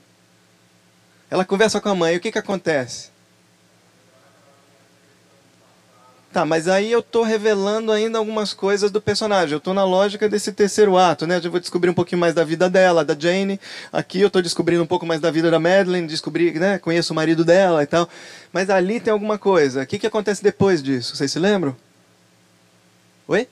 Ela 1.31 1.45
conversa 1.45 1.81
com 1.81 1.89
a 1.89 1.95
mãe, 1.95 2.17
o 2.17 2.21
que, 2.21 2.33
que 2.33 2.39
acontece? 2.39 3.11
Tá, 6.33 6.45
mas 6.45 6.67
aí 6.67 6.91
eu 6.91 6.99
estou 6.99 7.23
revelando 7.23 7.93
ainda 7.93 8.19
algumas 8.19 8.53
coisas 8.53 8.91
do 8.91 9.01
personagem. 9.01 9.53
Eu 9.53 9.59
estou 9.59 9.73
na 9.73 9.85
lógica 9.85 10.29
desse 10.29 10.53
terceiro 10.53 10.99
ato, 10.99 11.29
né? 11.29 11.41
Eu 11.41 11.49
vou 11.49 11.61
descobrir 11.61 11.91
um 11.91 11.95
pouquinho 11.95 12.21
mais 12.21 12.35
da 12.35 12.43
vida 12.43 12.69
dela, 12.69 13.05
da 13.05 13.17
Jane. 13.17 13.61
Aqui 13.93 14.21
eu 14.21 14.27
estou 14.27 14.43
descobrindo 14.43 14.83
um 14.83 14.87
pouco 14.87 15.07
mais 15.07 15.21
da 15.21 15.31
vida 15.31 15.53
da 15.53 15.61
Madeline, 15.61 16.09
descobri, 16.09 16.59
né? 16.59 16.81
Conheço 16.81 17.13
o 17.13 17.17
marido 17.17 17.45
dela 17.45 17.85
e 17.85 17.87
tal. 17.87 18.09
Mas 18.53 18.69
ali 18.69 18.99
tem 18.99 19.13
alguma 19.13 19.39
coisa. 19.39 19.85
O 19.85 19.87
que, 19.87 19.97
que 19.97 20.09
acontece 20.09 20.43
depois 20.43 20.83
disso? 20.83 21.15
Vocês 21.15 21.31
se 21.31 21.39
lembram? 21.39 21.77
Oi? 23.29 23.47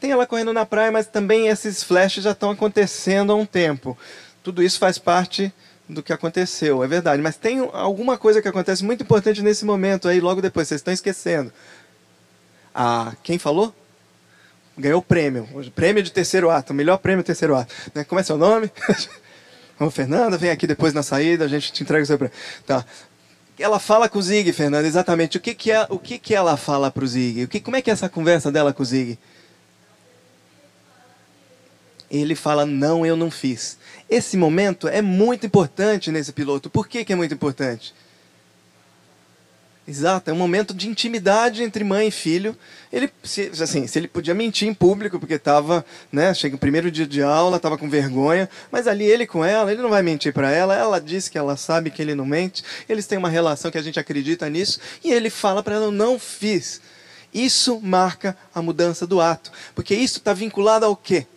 Tem 0.00 0.10
ela 0.10 0.26
correndo 0.26 0.52
na 0.52 0.66
praia, 0.66 0.92
mas 0.92 1.06
também 1.06 1.48
esses 1.48 1.82
flashes 1.82 2.24
já 2.24 2.32
estão 2.32 2.50
acontecendo 2.50 3.32
há 3.32 3.34
um 3.34 3.46
tempo. 3.46 3.96
Tudo 4.42 4.62
isso 4.62 4.78
faz 4.78 4.98
parte 4.98 5.52
do 5.88 6.02
que 6.02 6.12
aconteceu, 6.12 6.82
é 6.82 6.86
verdade. 6.86 7.22
Mas 7.22 7.36
tem 7.36 7.58
alguma 7.72 8.18
coisa 8.18 8.42
que 8.42 8.48
acontece 8.48 8.84
muito 8.84 9.02
importante 9.02 9.42
nesse 9.42 9.64
momento 9.64 10.08
aí, 10.08 10.20
logo 10.20 10.42
depois, 10.42 10.68
vocês 10.68 10.80
estão 10.80 10.92
esquecendo. 10.92 11.52
Ah, 12.74 13.14
quem 13.22 13.38
falou? 13.38 13.74
Ganhou 14.76 14.98
o 14.98 15.02
prêmio. 15.02 15.48
Prêmio 15.74 16.02
de 16.02 16.12
terceiro 16.12 16.50
ato, 16.50 16.72
o 16.72 16.76
melhor 16.76 16.98
prêmio 16.98 17.24
terceiro 17.24 17.56
ato. 17.56 17.74
Né? 17.94 18.04
Como 18.04 18.20
é 18.20 18.22
seu 18.22 18.36
nome? 18.36 18.70
Ô, 19.80 19.90
Fernanda, 19.90 20.36
vem 20.36 20.50
aqui 20.50 20.66
depois 20.66 20.92
na 20.92 21.02
saída, 21.02 21.44
a 21.44 21.48
gente 21.48 21.72
te 21.72 21.82
entrega 21.82 22.02
o 22.02 22.06
seu 22.06 22.18
prêmio. 22.18 22.36
Tá. 22.66 22.84
Ela 23.58 23.78
fala 23.78 24.08
com 24.08 24.18
o 24.18 24.22
Zig, 24.22 24.52
Fernanda, 24.52 24.86
exatamente. 24.86 25.38
O 25.38 25.40
que, 25.40 25.54
que, 25.54 25.72
é, 25.72 25.86
o 25.88 25.98
que, 25.98 26.18
que 26.18 26.34
ela 26.34 26.58
fala 26.58 26.90
para 26.90 27.04
o 27.04 27.06
Zig? 27.06 27.46
Como 27.60 27.76
é 27.76 27.80
que 27.80 27.88
é 27.88 27.92
essa 27.92 28.08
conversa 28.08 28.52
dela 28.52 28.72
com 28.72 28.82
o 28.82 28.86
Zig? 28.86 29.18
Ele 32.10 32.34
fala: 32.34 32.64
Não, 32.64 33.04
eu 33.04 33.16
não 33.16 33.30
fiz. 33.30 33.78
Esse 34.08 34.36
momento 34.36 34.88
é 34.88 35.02
muito 35.02 35.46
importante 35.46 36.10
nesse 36.10 36.32
piloto. 36.32 36.70
Por 36.70 36.86
que, 36.86 37.04
que 37.04 37.12
é 37.12 37.16
muito 37.16 37.34
importante? 37.34 37.94
Exato, 39.88 40.28
é 40.28 40.32
um 40.32 40.36
momento 40.36 40.74
de 40.74 40.88
intimidade 40.88 41.62
entre 41.62 41.84
mãe 41.84 42.08
e 42.08 42.10
filho. 42.10 42.56
Ele, 42.92 43.08
se, 43.22 43.52
assim, 43.62 43.86
se 43.86 43.96
ele 43.96 44.08
podia 44.08 44.34
mentir 44.34 44.66
em 44.66 44.74
público, 44.74 45.20
porque 45.20 45.34
estava, 45.34 45.86
né, 46.10 46.34
chega 46.34 46.56
o 46.56 46.58
primeiro 46.58 46.90
dia 46.90 47.06
de 47.06 47.22
aula, 47.22 47.56
estava 47.56 47.78
com 47.78 47.88
vergonha, 47.88 48.50
mas 48.72 48.88
ali 48.88 49.04
ele 49.04 49.28
com 49.28 49.44
ela, 49.44 49.70
ele 49.70 49.80
não 49.80 49.88
vai 49.88 50.02
mentir 50.02 50.32
para 50.32 50.50
ela, 50.50 50.74
ela 50.74 51.00
diz 51.00 51.28
que 51.28 51.38
ela 51.38 51.56
sabe 51.56 51.92
que 51.92 52.02
ele 52.02 52.16
não 52.16 52.26
mente, 52.26 52.64
eles 52.88 53.06
têm 53.06 53.16
uma 53.16 53.28
relação 53.28 53.70
que 53.70 53.78
a 53.78 53.82
gente 53.82 54.00
acredita 54.00 54.50
nisso, 54.50 54.80
e 55.04 55.12
ele 55.12 55.30
fala 55.30 55.62
para 55.62 55.76
ela: 55.76 55.90
não 55.92 56.18
fiz. 56.18 56.80
Isso 57.32 57.80
marca 57.80 58.36
a 58.52 58.60
mudança 58.60 59.06
do 59.06 59.20
ato, 59.20 59.52
porque 59.72 59.94
isso 59.94 60.18
está 60.18 60.32
vinculado 60.32 60.84
ao 60.84 60.96
quê? 60.96 61.28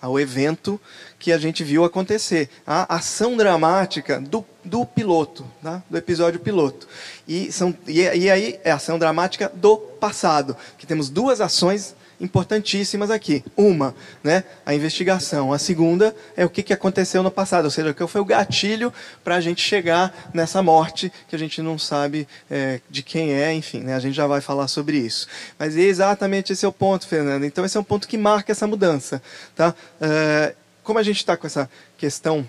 Ao 0.00 0.18
evento 0.18 0.80
que 1.18 1.32
a 1.32 1.38
gente 1.38 1.64
viu 1.64 1.84
acontecer, 1.84 2.48
a 2.66 2.96
ação 2.96 3.36
dramática 3.36 4.20
do, 4.20 4.44
do 4.64 4.86
piloto, 4.86 5.44
tá? 5.62 5.82
do 5.90 5.96
episódio 5.96 6.40
piloto. 6.40 6.86
E, 7.26 7.50
são, 7.50 7.76
e, 7.86 8.00
e 8.00 8.30
aí 8.30 8.60
é 8.62 8.70
a 8.70 8.76
ação 8.76 8.98
dramática 8.98 9.50
do 9.54 9.76
passado, 9.76 10.56
que 10.76 10.86
temos 10.86 11.10
duas 11.10 11.40
ações 11.40 11.94
importantíssimas 12.20 13.10
aqui. 13.10 13.44
Uma, 13.56 13.94
né, 14.22 14.44
a 14.64 14.74
investigação. 14.74 15.52
A 15.52 15.58
segunda 15.58 16.14
é 16.36 16.44
o 16.44 16.50
que, 16.50 16.62
que 16.62 16.72
aconteceu 16.72 17.22
no 17.22 17.30
passado, 17.30 17.66
ou 17.66 17.70
seja, 17.70 17.94
qual 17.94 18.08
foi 18.08 18.20
o 18.20 18.24
gatilho 18.24 18.92
para 19.22 19.36
a 19.36 19.40
gente 19.40 19.62
chegar 19.62 20.30
nessa 20.32 20.62
morte 20.62 21.12
que 21.28 21.36
a 21.36 21.38
gente 21.38 21.62
não 21.62 21.78
sabe 21.78 22.26
é, 22.50 22.80
de 22.88 23.02
quem 23.02 23.32
é, 23.32 23.52
enfim, 23.52 23.80
né, 23.80 23.94
a 23.94 24.00
gente 24.00 24.14
já 24.14 24.26
vai 24.26 24.40
falar 24.40 24.68
sobre 24.68 24.98
isso. 24.98 25.26
Mas 25.58 25.76
é 25.76 25.82
exatamente 25.82 26.52
esse 26.52 26.64
é 26.64 26.68
o 26.68 26.72
ponto, 26.72 27.06
Fernando. 27.06 27.44
Então 27.44 27.64
esse 27.64 27.76
é 27.76 27.80
um 27.80 27.84
ponto 27.84 28.08
que 28.08 28.18
marca 28.18 28.52
essa 28.52 28.66
mudança. 28.66 29.22
Tá? 29.54 29.74
É, 30.00 30.54
como 30.82 30.98
a 30.98 31.02
gente 31.02 31.18
está 31.18 31.36
com 31.36 31.46
essa 31.46 31.68
questão 31.96 32.48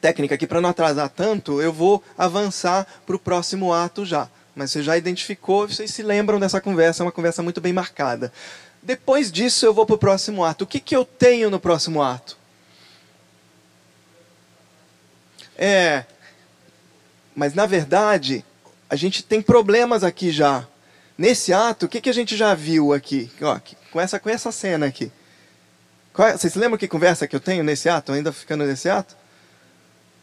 técnica 0.00 0.34
aqui, 0.34 0.46
para 0.46 0.60
não 0.60 0.70
atrasar 0.70 1.08
tanto, 1.08 1.60
eu 1.60 1.72
vou 1.72 2.02
avançar 2.16 2.86
para 3.06 3.16
o 3.16 3.18
próximo 3.18 3.72
ato 3.72 4.04
já. 4.04 4.28
Mas 4.54 4.70
você 4.70 4.82
já 4.82 4.96
identificou, 4.96 5.66
vocês 5.66 5.90
se 5.90 6.02
lembram 6.02 6.38
dessa 6.38 6.60
conversa, 6.60 7.02
é 7.02 7.06
uma 7.06 7.12
conversa 7.12 7.42
muito 7.42 7.60
bem 7.60 7.72
marcada. 7.72 8.32
Depois 8.82 9.30
disso, 9.30 9.64
eu 9.64 9.72
vou 9.72 9.86
para 9.86 9.94
o 9.94 9.98
próximo 9.98 10.44
ato. 10.44 10.64
O 10.64 10.66
que, 10.66 10.80
que 10.80 10.96
eu 10.96 11.04
tenho 11.04 11.48
no 11.48 11.60
próximo 11.60 12.02
ato? 12.02 12.36
É. 15.56 16.04
Mas, 17.34 17.54
na 17.54 17.64
verdade, 17.64 18.44
a 18.90 18.96
gente 18.96 19.22
tem 19.22 19.40
problemas 19.40 20.02
aqui 20.02 20.32
já. 20.32 20.66
Nesse 21.16 21.52
ato, 21.52 21.86
o 21.86 21.88
que, 21.88 22.00
que 22.00 22.10
a 22.10 22.14
gente 22.14 22.36
já 22.36 22.54
viu 22.54 22.92
aqui? 22.92 23.30
Ó, 23.40 23.60
com, 23.92 24.00
essa, 24.00 24.18
com 24.18 24.28
essa 24.28 24.50
cena 24.50 24.86
aqui. 24.86 25.12
Qual, 26.12 26.28
é, 26.28 26.36
vocês 26.36 26.54
lembram 26.56 26.76
que 26.76 26.88
conversa 26.88 27.28
que 27.28 27.36
eu 27.36 27.40
tenho 27.40 27.62
nesse 27.62 27.88
ato, 27.88 28.12
ainda 28.12 28.32
ficando 28.32 28.64
nesse 28.64 28.88
ato? 28.88 29.16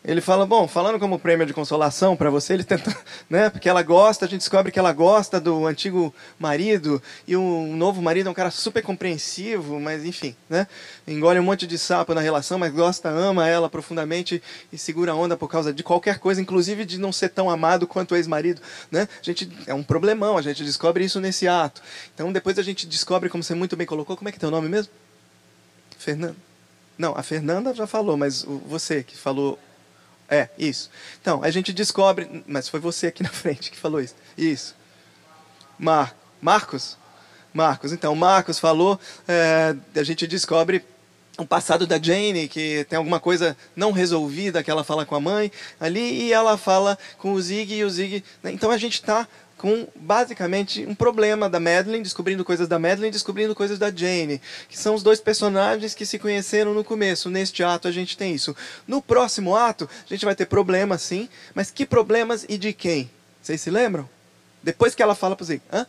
Ele 0.03 0.21
fala, 0.21 0.45
bom, 0.45 0.65
falando 0.65 0.97
como 0.97 1.19
prêmio 1.19 1.45
de 1.45 1.53
consolação 1.53 2.15
para 2.15 2.29
você, 2.29 2.53
ele 2.53 2.63
tenta, 2.63 2.95
né? 3.29 3.49
Porque 3.49 3.67
ela 3.67 3.83
gosta, 3.83 4.25
a 4.25 4.29
gente 4.29 4.39
descobre 4.39 4.71
que 4.71 4.79
ela 4.79 4.93
gosta 4.93 5.41
do 5.41 5.67
antigo 5.67 6.13
marido 6.39 7.03
e 7.27 7.35
o 7.35 7.67
novo 7.75 8.01
marido 8.01 8.27
é 8.27 8.31
um 8.31 8.33
cara 8.33 8.49
super 8.49 8.81
compreensivo, 8.81 9.77
mas 9.77 10.05
enfim, 10.05 10.37
né? 10.49 10.67
Engole 11.05 11.37
um 11.37 11.43
monte 11.43 11.67
de 11.67 11.77
sapo 11.77 12.13
na 12.13 12.21
relação, 12.21 12.57
mas 12.57 12.71
gosta, 12.71 13.09
ama 13.09 13.45
ela 13.45 13.69
profundamente 13.69 14.41
e 14.71 14.77
segura 14.77 15.11
a 15.11 15.15
onda 15.15 15.35
por 15.35 15.49
causa 15.49 15.73
de 15.73 15.83
qualquer 15.83 16.17
coisa, 16.17 16.41
inclusive 16.41 16.85
de 16.85 16.97
não 16.97 17.11
ser 17.11 17.29
tão 17.29 17.49
amado 17.49 17.85
quanto 17.85 18.13
o 18.13 18.15
ex-marido, 18.15 18.61
né? 18.89 19.05
A 19.19 19.23
gente 19.23 19.51
é 19.67 19.73
um 19.73 19.83
problemão, 19.83 20.37
a 20.37 20.41
gente 20.41 20.63
descobre 20.63 21.03
isso 21.03 21.19
nesse 21.19 21.45
ato. 21.45 21.81
Então 22.15 22.31
depois 22.31 22.57
a 22.57 22.63
gente 22.63 22.87
descobre, 22.87 23.27
como 23.27 23.43
você 23.43 23.53
muito 23.53 23.75
bem 23.75 23.85
colocou, 23.85 24.15
como 24.15 24.29
é 24.29 24.31
que 24.31 24.37
é 24.37 24.39
teu 24.39 24.51
nome 24.51 24.69
mesmo? 24.69 24.93
Fernando. 25.97 26.37
Não, 26.97 27.17
a 27.17 27.23
Fernanda 27.23 27.73
já 27.73 27.85
falou, 27.85 28.15
mas 28.15 28.45
você 28.65 29.03
que 29.03 29.17
falou 29.17 29.59
é, 30.29 30.49
isso. 30.57 30.89
Então, 31.21 31.43
a 31.43 31.49
gente 31.49 31.73
descobre. 31.73 32.43
Mas 32.47 32.69
foi 32.69 32.79
você 32.79 33.07
aqui 33.07 33.23
na 33.23 33.29
frente 33.29 33.71
que 33.71 33.77
falou 33.77 33.99
isso. 33.99 34.15
Isso. 34.37 34.75
Mar, 35.77 36.15
Marcos? 36.41 36.97
Marcos. 37.53 37.91
Então, 37.91 38.15
Marcos 38.15 38.59
falou. 38.59 38.99
É, 39.27 39.75
a 39.95 40.03
gente 40.03 40.27
descobre 40.27 40.83
o 41.37 41.45
passado 41.45 41.87
da 41.87 41.97
Jane, 41.97 42.49
que 42.49 42.85
tem 42.89 42.97
alguma 42.97 43.19
coisa 43.19 43.55
não 43.75 43.91
resolvida 43.91 44.61
que 44.61 44.69
ela 44.69 44.83
fala 44.83 45.05
com 45.05 45.15
a 45.15 45.21
mãe 45.21 45.49
ali, 45.79 46.23
e 46.23 46.33
ela 46.33 46.57
fala 46.57 46.97
com 47.17 47.31
o 47.31 47.41
Zig 47.41 47.73
e 47.73 47.83
o 47.83 47.89
Zig. 47.89 48.23
Né? 48.43 48.51
Então 48.51 48.69
a 48.69 48.77
gente 48.77 48.95
está 48.95 49.25
com 49.59 49.85
basicamente 49.93 50.85
um 50.85 50.95
problema 50.95 51.49
da 51.49 51.59
Madeline, 51.59 52.01
descobrindo 52.01 52.45
coisas 52.45 52.65
da 52.65 52.79
Madeline, 52.79 53.11
descobrindo 53.11 53.53
coisas 53.53 53.77
da 53.77 53.91
Jane, 53.91 54.41
que 54.69 54.79
são 54.79 54.95
os 54.95 55.03
dois 55.03 55.19
personagens 55.19 55.93
que 55.93 56.05
se 56.05 56.17
conheceram 56.17 56.73
no 56.73 56.81
começo. 56.81 57.29
Neste 57.29 57.61
ato 57.61 57.85
a 57.85 57.91
gente 57.91 58.17
tem 58.17 58.33
isso. 58.33 58.55
No 58.87 59.01
próximo 59.01 59.55
ato 59.55 59.87
a 60.09 60.13
gente 60.13 60.23
vai 60.23 60.33
ter 60.33 60.45
problemas, 60.45 61.01
sim, 61.01 61.27
mas 61.53 61.69
que 61.69 61.85
problemas 61.85 62.45
e 62.47 62.57
de 62.57 62.71
quem? 62.71 63.11
Vocês 63.41 63.59
se 63.59 63.69
lembram? 63.69 64.09
Depois 64.63 64.95
que 64.95 65.03
ela 65.03 65.13
fala 65.13 65.35
para 65.35 65.45
Zig, 65.45 65.61
hã? 65.71 65.85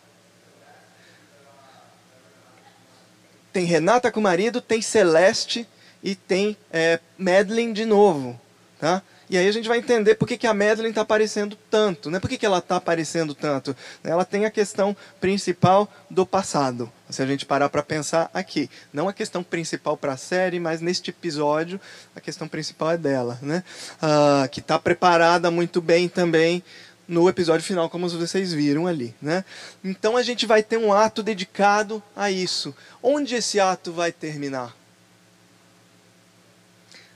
Tem 3.52 3.64
Renata 3.64 4.10
com 4.10 4.18
o 4.18 4.22
marido, 4.22 4.60
tem 4.60 4.82
Celeste 4.82 5.66
e 6.02 6.16
tem 6.16 6.56
é, 6.72 6.98
Madeline 7.16 7.72
de 7.72 7.84
novo, 7.84 8.40
tá? 8.80 9.00
E 9.30 9.38
aí 9.38 9.46
a 9.46 9.52
gente 9.52 9.68
vai 9.68 9.78
entender 9.78 10.16
por 10.16 10.26
que, 10.26 10.36
que 10.36 10.46
a 10.46 10.52
Madeline 10.52 10.88
está 10.88 11.02
aparecendo 11.02 11.56
tanto. 11.70 12.10
Né? 12.10 12.18
Por 12.18 12.28
que, 12.28 12.36
que 12.36 12.44
ela 12.44 12.58
está 12.58 12.74
aparecendo 12.74 13.32
tanto? 13.32 13.76
Ela 14.02 14.24
tem 14.24 14.44
a 14.44 14.50
questão 14.50 14.94
principal 15.20 15.88
do 16.10 16.26
passado. 16.26 16.90
Se 17.08 17.22
a 17.22 17.26
gente 17.26 17.46
parar 17.46 17.68
para 17.68 17.80
pensar 17.80 18.28
aqui. 18.34 18.68
Não 18.92 19.08
a 19.08 19.12
questão 19.12 19.44
principal 19.44 19.96
para 19.96 20.14
a 20.14 20.16
série, 20.16 20.58
mas 20.58 20.80
neste 20.80 21.10
episódio, 21.10 21.80
a 22.14 22.20
questão 22.20 22.48
principal 22.48 22.90
é 22.90 22.96
dela. 22.96 23.38
Né? 23.40 23.62
Ah, 24.02 24.48
que 24.50 24.58
está 24.58 24.80
preparada 24.80 25.48
muito 25.48 25.80
bem 25.80 26.08
também 26.08 26.60
no 27.06 27.28
episódio 27.28 27.64
final, 27.64 27.88
como 27.88 28.08
vocês 28.08 28.52
viram 28.52 28.88
ali. 28.88 29.14
Né? 29.22 29.44
Então 29.84 30.16
a 30.16 30.24
gente 30.24 30.44
vai 30.44 30.60
ter 30.60 30.76
um 30.76 30.92
ato 30.92 31.22
dedicado 31.22 32.02
a 32.16 32.32
isso. 32.32 32.74
Onde 33.00 33.36
esse 33.36 33.60
ato 33.60 33.92
vai 33.92 34.10
terminar? 34.10 34.76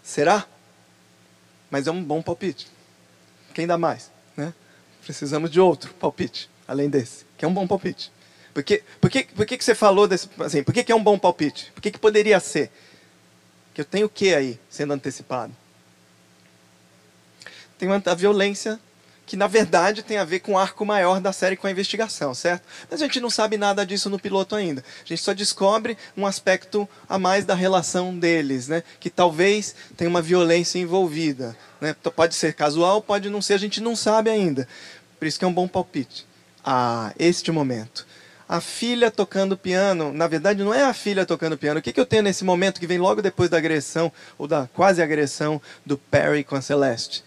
Será? 0.01 0.47
Mas 1.75 1.89
é 1.89 1.91
um 1.91 2.05
bom 2.05 2.23
palpite. 2.23 2.69
Quem 3.53 3.67
dá 3.67 3.77
mais? 3.77 4.09
Né? 4.37 4.55
Precisamos 5.03 5.51
de 5.51 5.59
outro 5.59 5.93
palpite, 5.95 6.49
além 6.69 6.89
desse, 6.89 7.27
que 7.37 7.45
é 7.45 7.49
um 7.49 7.53
bom 7.53 7.67
palpite. 7.67 8.13
Por 8.53 8.63
que, 8.63 8.85
por 9.01 9.11
que, 9.11 9.25
por 9.25 9.45
que, 9.45 9.59
que 9.59 9.65
você 9.65 9.75
falou 9.75 10.07
desse. 10.07 10.31
Assim, 10.39 10.63
por 10.63 10.73
que, 10.73 10.85
que 10.85 10.93
é 10.93 10.95
um 10.95 11.03
bom 11.03 11.19
palpite? 11.19 11.73
Por 11.75 11.81
que, 11.81 11.91
que 11.91 11.99
poderia 11.99 12.39
ser? 12.39 12.71
Que 13.75 13.81
eu 13.81 13.85
tenho 13.85 14.07
o 14.07 14.09
que 14.09 14.33
aí 14.33 14.57
sendo 14.71 14.93
antecipado? 14.93 15.53
Tem 17.77 17.89
a 17.91 18.15
violência 18.15 18.79
que 19.27 19.37
na 19.37 19.47
verdade 19.47 20.03
tem 20.03 20.19
a 20.19 20.25
ver 20.25 20.41
com 20.41 20.53
o 20.53 20.59
arco 20.59 20.85
maior 20.85 21.21
da 21.21 21.33
série 21.33 21.57
com 21.57 21.67
a 21.67 21.71
investigação, 21.71 22.35
certo? 22.35 22.65
Mas 22.91 23.01
a 23.01 23.07
gente 23.07 23.21
não 23.21 23.31
sabe 23.31 23.57
nada 23.57 23.85
disso 23.85 24.11
no 24.11 24.19
piloto 24.19 24.55
ainda. 24.55 24.85
A 25.05 25.09
gente 25.09 25.23
só 25.23 25.33
descobre 25.33 25.97
um 26.17 26.27
aspecto 26.27 26.89
a 27.09 27.19
mais 27.19 27.45
da 27.45 27.55
relação 27.55 28.17
deles, 28.19 28.69
né? 28.69 28.83
Que 29.01 29.09
talvez 29.09 29.75
tenha 29.97 30.11
uma 30.11 30.23
violência 30.23 30.79
envolvida, 30.79 31.57
né? 31.81 31.95
Pode 32.15 32.35
ser 32.35 32.55
casual, 32.55 33.01
pode 33.01 33.31
não 33.31 33.41
ser, 33.41 33.55
a 33.55 33.59
gente 33.59 33.81
não 33.81 33.97
sabe 33.97 34.31
ainda. 34.31 34.69
Por 35.19 35.27
isso 35.27 35.39
que 35.39 35.45
é 35.45 35.49
um 35.49 35.55
bom 35.55 35.67
palpite. 35.67 36.27
Ah, 36.65 37.13
este 37.19 37.51
momento. 37.51 38.07
A 38.47 38.61
filha 38.61 39.11
tocando 39.11 39.57
piano, 39.57 40.13
na 40.13 40.29
verdade 40.29 40.63
não 40.63 40.75
é 40.75 40.85
a 40.85 40.93
filha 40.93 41.25
tocando 41.25 41.57
piano. 41.57 41.81
O 41.81 41.83
que, 41.83 41.93
que 41.93 42.01
eu 42.01 42.05
tenho 42.05 42.23
nesse 42.23 42.45
momento 42.45 42.79
que 42.79 42.87
vem 42.87 42.99
logo 42.99 43.23
depois 43.23 43.49
da 43.49 43.57
agressão, 43.57 44.13
ou 44.37 44.47
da 44.47 44.69
quase 44.75 45.03
agressão 45.03 45.61
do 45.85 45.97
Perry 45.97 46.45
com 46.45 46.55
a 46.55 46.61
Celeste? 46.61 47.25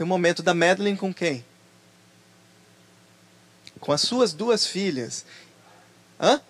Tem 0.00 0.04
o 0.06 0.08
momento 0.08 0.42
da 0.42 0.54
Madeline 0.54 0.96
com 0.96 1.12
quem? 1.12 1.44
Com 3.78 3.92
as 3.92 4.00
suas 4.00 4.32
duas 4.32 4.66
filhas. 4.66 5.26
Hã? 6.18 6.40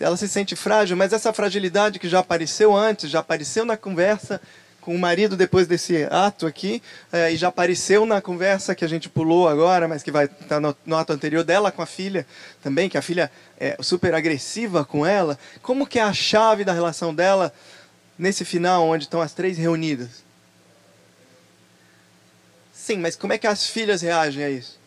Ela 0.00 0.16
se 0.16 0.28
sente 0.28 0.56
frágil, 0.56 0.96
mas 0.96 1.12
essa 1.12 1.32
fragilidade 1.32 2.00
que 2.00 2.08
já 2.08 2.18
apareceu 2.18 2.74
antes, 2.74 3.08
já 3.08 3.20
apareceu 3.20 3.64
na 3.64 3.76
conversa 3.76 4.40
com 4.80 4.92
o 4.92 4.98
marido 4.98 5.36
depois 5.36 5.68
desse 5.68 6.02
ato 6.10 6.48
aqui, 6.48 6.82
é, 7.12 7.32
e 7.32 7.36
já 7.36 7.46
apareceu 7.46 8.04
na 8.04 8.20
conversa 8.20 8.74
que 8.74 8.84
a 8.84 8.88
gente 8.88 9.08
pulou 9.08 9.48
agora, 9.48 9.86
mas 9.86 10.02
que 10.02 10.10
vai 10.10 10.24
estar 10.24 10.46
tá 10.48 10.60
no, 10.60 10.76
no, 10.84 10.96
ato 10.96 11.12
anterior 11.12 11.44
dela 11.44 11.70
com 11.70 11.80
a 11.80 11.86
filha 11.86 12.26
também, 12.60 12.88
que 12.88 12.98
a 12.98 13.02
filha 13.02 13.30
é 13.56 13.76
super 13.80 14.16
agressiva 14.16 14.84
com 14.84 15.06
ela. 15.06 15.38
Como 15.62 15.86
que 15.86 16.00
é 16.00 16.02
a 16.02 16.12
chave 16.12 16.64
da 16.64 16.72
relação 16.72 17.14
dela 17.14 17.54
nesse 18.18 18.44
final, 18.44 18.84
onde 18.84 19.04
estão 19.04 19.22
as 19.22 19.32
três 19.32 19.56
reunidas? 19.56 20.23
Sim, 22.84 22.98
mas 22.98 23.16
como 23.16 23.32
é 23.32 23.38
que 23.38 23.46
as 23.46 23.66
filhas 23.66 24.02
reagem 24.02 24.44
a 24.44 24.50
isso? 24.50 24.78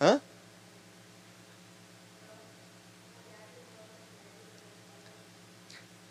Hã? 0.00 0.20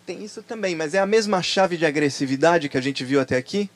Tem 0.05 0.23
isso 0.23 0.41
também, 0.41 0.73
mas 0.73 0.93
é 0.93 0.99
a 0.99 1.05
mesma 1.05 1.43
chave 1.43 1.75
de 1.75 1.85
agressividade 1.85 2.69
que 2.69 2.77
a 2.77 2.81
gente 2.81 3.03
viu 3.03 3.19
até 3.19 3.35
aqui? 3.35 3.69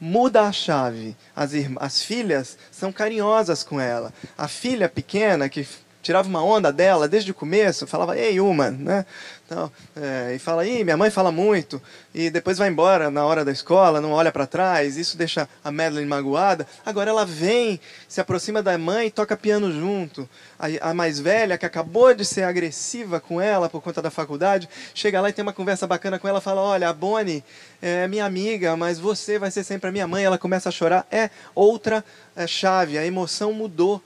Muda 0.00 0.42
a 0.42 0.50
chave. 0.50 1.16
As, 1.34 1.52
as 1.76 2.02
filhas 2.02 2.58
são 2.72 2.90
carinhosas 2.90 3.62
com 3.62 3.80
ela. 3.80 4.12
A 4.36 4.48
filha 4.48 4.88
pequena, 4.88 5.48
que 5.48 5.64
tirava 6.02 6.28
uma 6.28 6.44
onda 6.44 6.72
dela 6.72 7.06
desde 7.06 7.30
o 7.30 7.34
começo, 7.34 7.86
falava, 7.86 8.18
ei, 8.18 8.40
uma, 8.40 8.68
né? 8.68 9.06
Então, 9.46 9.70
é, 9.94 10.32
e 10.34 10.38
fala, 10.38 10.62
aí 10.62 10.82
minha 10.82 10.96
mãe 10.96 11.10
fala 11.10 11.30
muito, 11.30 11.80
e 12.14 12.30
depois 12.30 12.56
vai 12.56 12.70
embora 12.70 13.10
na 13.10 13.26
hora 13.26 13.44
da 13.44 13.52
escola, 13.52 14.00
não 14.00 14.12
olha 14.12 14.32
para 14.32 14.46
trás, 14.46 14.96
isso 14.96 15.18
deixa 15.18 15.46
a 15.62 15.70
Madeline 15.70 16.06
magoada. 16.06 16.66
Agora 16.84 17.10
ela 17.10 17.26
vem, 17.26 17.78
se 18.08 18.22
aproxima 18.22 18.62
da 18.62 18.78
mãe 18.78 19.08
e 19.08 19.10
toca 19.10 19.36
piano 19.36 19.70
junto. 19.70 20.26
A, 20.58 20.90
a, 20.90 20.94
mais 20.94 21.18
velha, 21.18 21.58
que 21.58 21.66
acabou 21.66 22.14
de 22.14 22.24
ser 22.24 22.44
agressiva 22.44 23.20
com 23.20 23.38
ela 23.38 23.68
por 23.68 23.82
conta 23.82 24.00
da 24.00 24.10
faculdade, 24.10 24.68
chega 24.94 25.20
lá 25.20 25.28
e 25.28 25.32
tem 25.32 25.42
uma 25.42 25.52
conversa 25.52 25.86
bacana 25.86 26.18
com 26.18 26.26
ela, 26.26 26.40
fala, 26.40 26.62
olha, 26.62 26.88
a 26.88 26.92
Bonnie 26.92 27.44
é 27.82 28.08
minha 28.08 28.24
amiga, 28.24 28.76
mas 28.76 28.98
você 28.98 29.38
vai 29.38 29.50
ser 29.50 29.62
sempre 29.62 29.90
a 29.90 29.92
minha 29.92 30.06
mãe. 30.06 30.24
Ela 30.24 30.38
começa 30.38 30.70
a 30.70 30.72
chorar, 30.72 31.06
é 31.10 31.28
outra 31.54 32.02
é, 32.34 32.46
chave, 32.46 32.96
a 32.96 33.04
emoção 33.04 33.52
mudou 33.52 34.02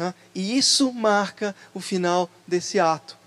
Tá? 0.00 0.14
E 0.34 0.56
isso 0.56 0.90
marca 0.94 1.54
o 1.74 1.78
final 1.80 2.30
desse 2.46 2.80
ato. 2.80 3.19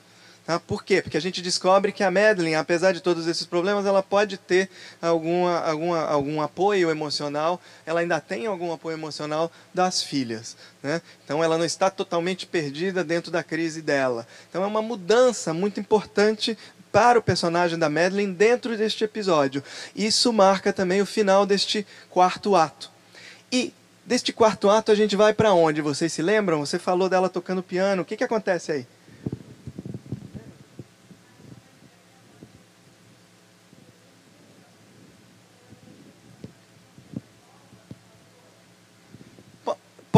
Tá? 0.45 0.59
Por 0.59 0.83
quê? 0.83 1.01
Porque 1.01 1.15
a 1.15 1.21
gente 1.21 1.41
descobre 1.41 1.93
que 1.93 2.03
a 2.03 2.11
Madeline, 2.11 2.55
apesar 2.55 2.91
de 2.91 3.01
todos 3.01 3.27
esses 3.27 3.45
problemas, 3.45 3.85
ela 3.85 4.03
pode 4.03 4.37
ter 4.37 4.69
alguma, 5.01 5.59
alguma, 5.59 6.01
algum 6.01 6.41
apoio 6.41 6.91
emocional, 6.91 7.61
ela 7.85 8.01
ainda 8.01 8.19
tem 8.19 8.45
algum 8.45 8.73
apoio 8.73 8.95
emocional 8.95 9.49
das 9.73 10.03
filhas. 10.03 10.57
Né? 10.81 11.01
Então 11.23 11.41
ela 11.41 11.57
não 11.57 11.63
está 11.63 11.89
totalmente 11.89 12.45
perdida 12.45 13.03
dentro 13.03 13.31
da 13.31 13.41
crise 13.41 13.81
dela. 13.81 14.27
Então 14.49 14.63
é 14.63 14.67
uma 14.67 14.81
mudança 14.81 15.53
muito 15.53 15.79
importante 15.79 16.57
para 16.91 17.17
o 17.17 17.23
personagem 17.23 17.79
da 17.79 17.89
Madeline 17.89 18.33
dentro 18.33 18.77
deste 18.77 19.05
episódio. 19.05 19.63
Isso 19.95 20.31
marca 20.33 20.73
também 20.73 21.01
o 21.01 21.05
final 21.05 21.45
deste 21.45 21.87
quarto 22.09 22.55
ato. 22.55 22.91
E 23.51 23.73
Deste 24.05 24.33
quarto 24.33 24.69
ato 24.69 24.91
a 24.91 24.95
gente 24.95 25.15
vai 25.15 25.33
para 25.33 25.53
onde? 25.53 25.81
Vocês 25.81 26.11
se 26.11 26.21
lembram? 26.21 26.59
Você 26.59 26.77
falou 26.77 27.07
dela 27.07 27.29
tocando 27.29 27.63
piano. 27.63 28.01
O 28.01 28.05
que, 28.05 28.17
que 28.17 28.23
acontece 28.23 28.69
aí? 28.73 28.85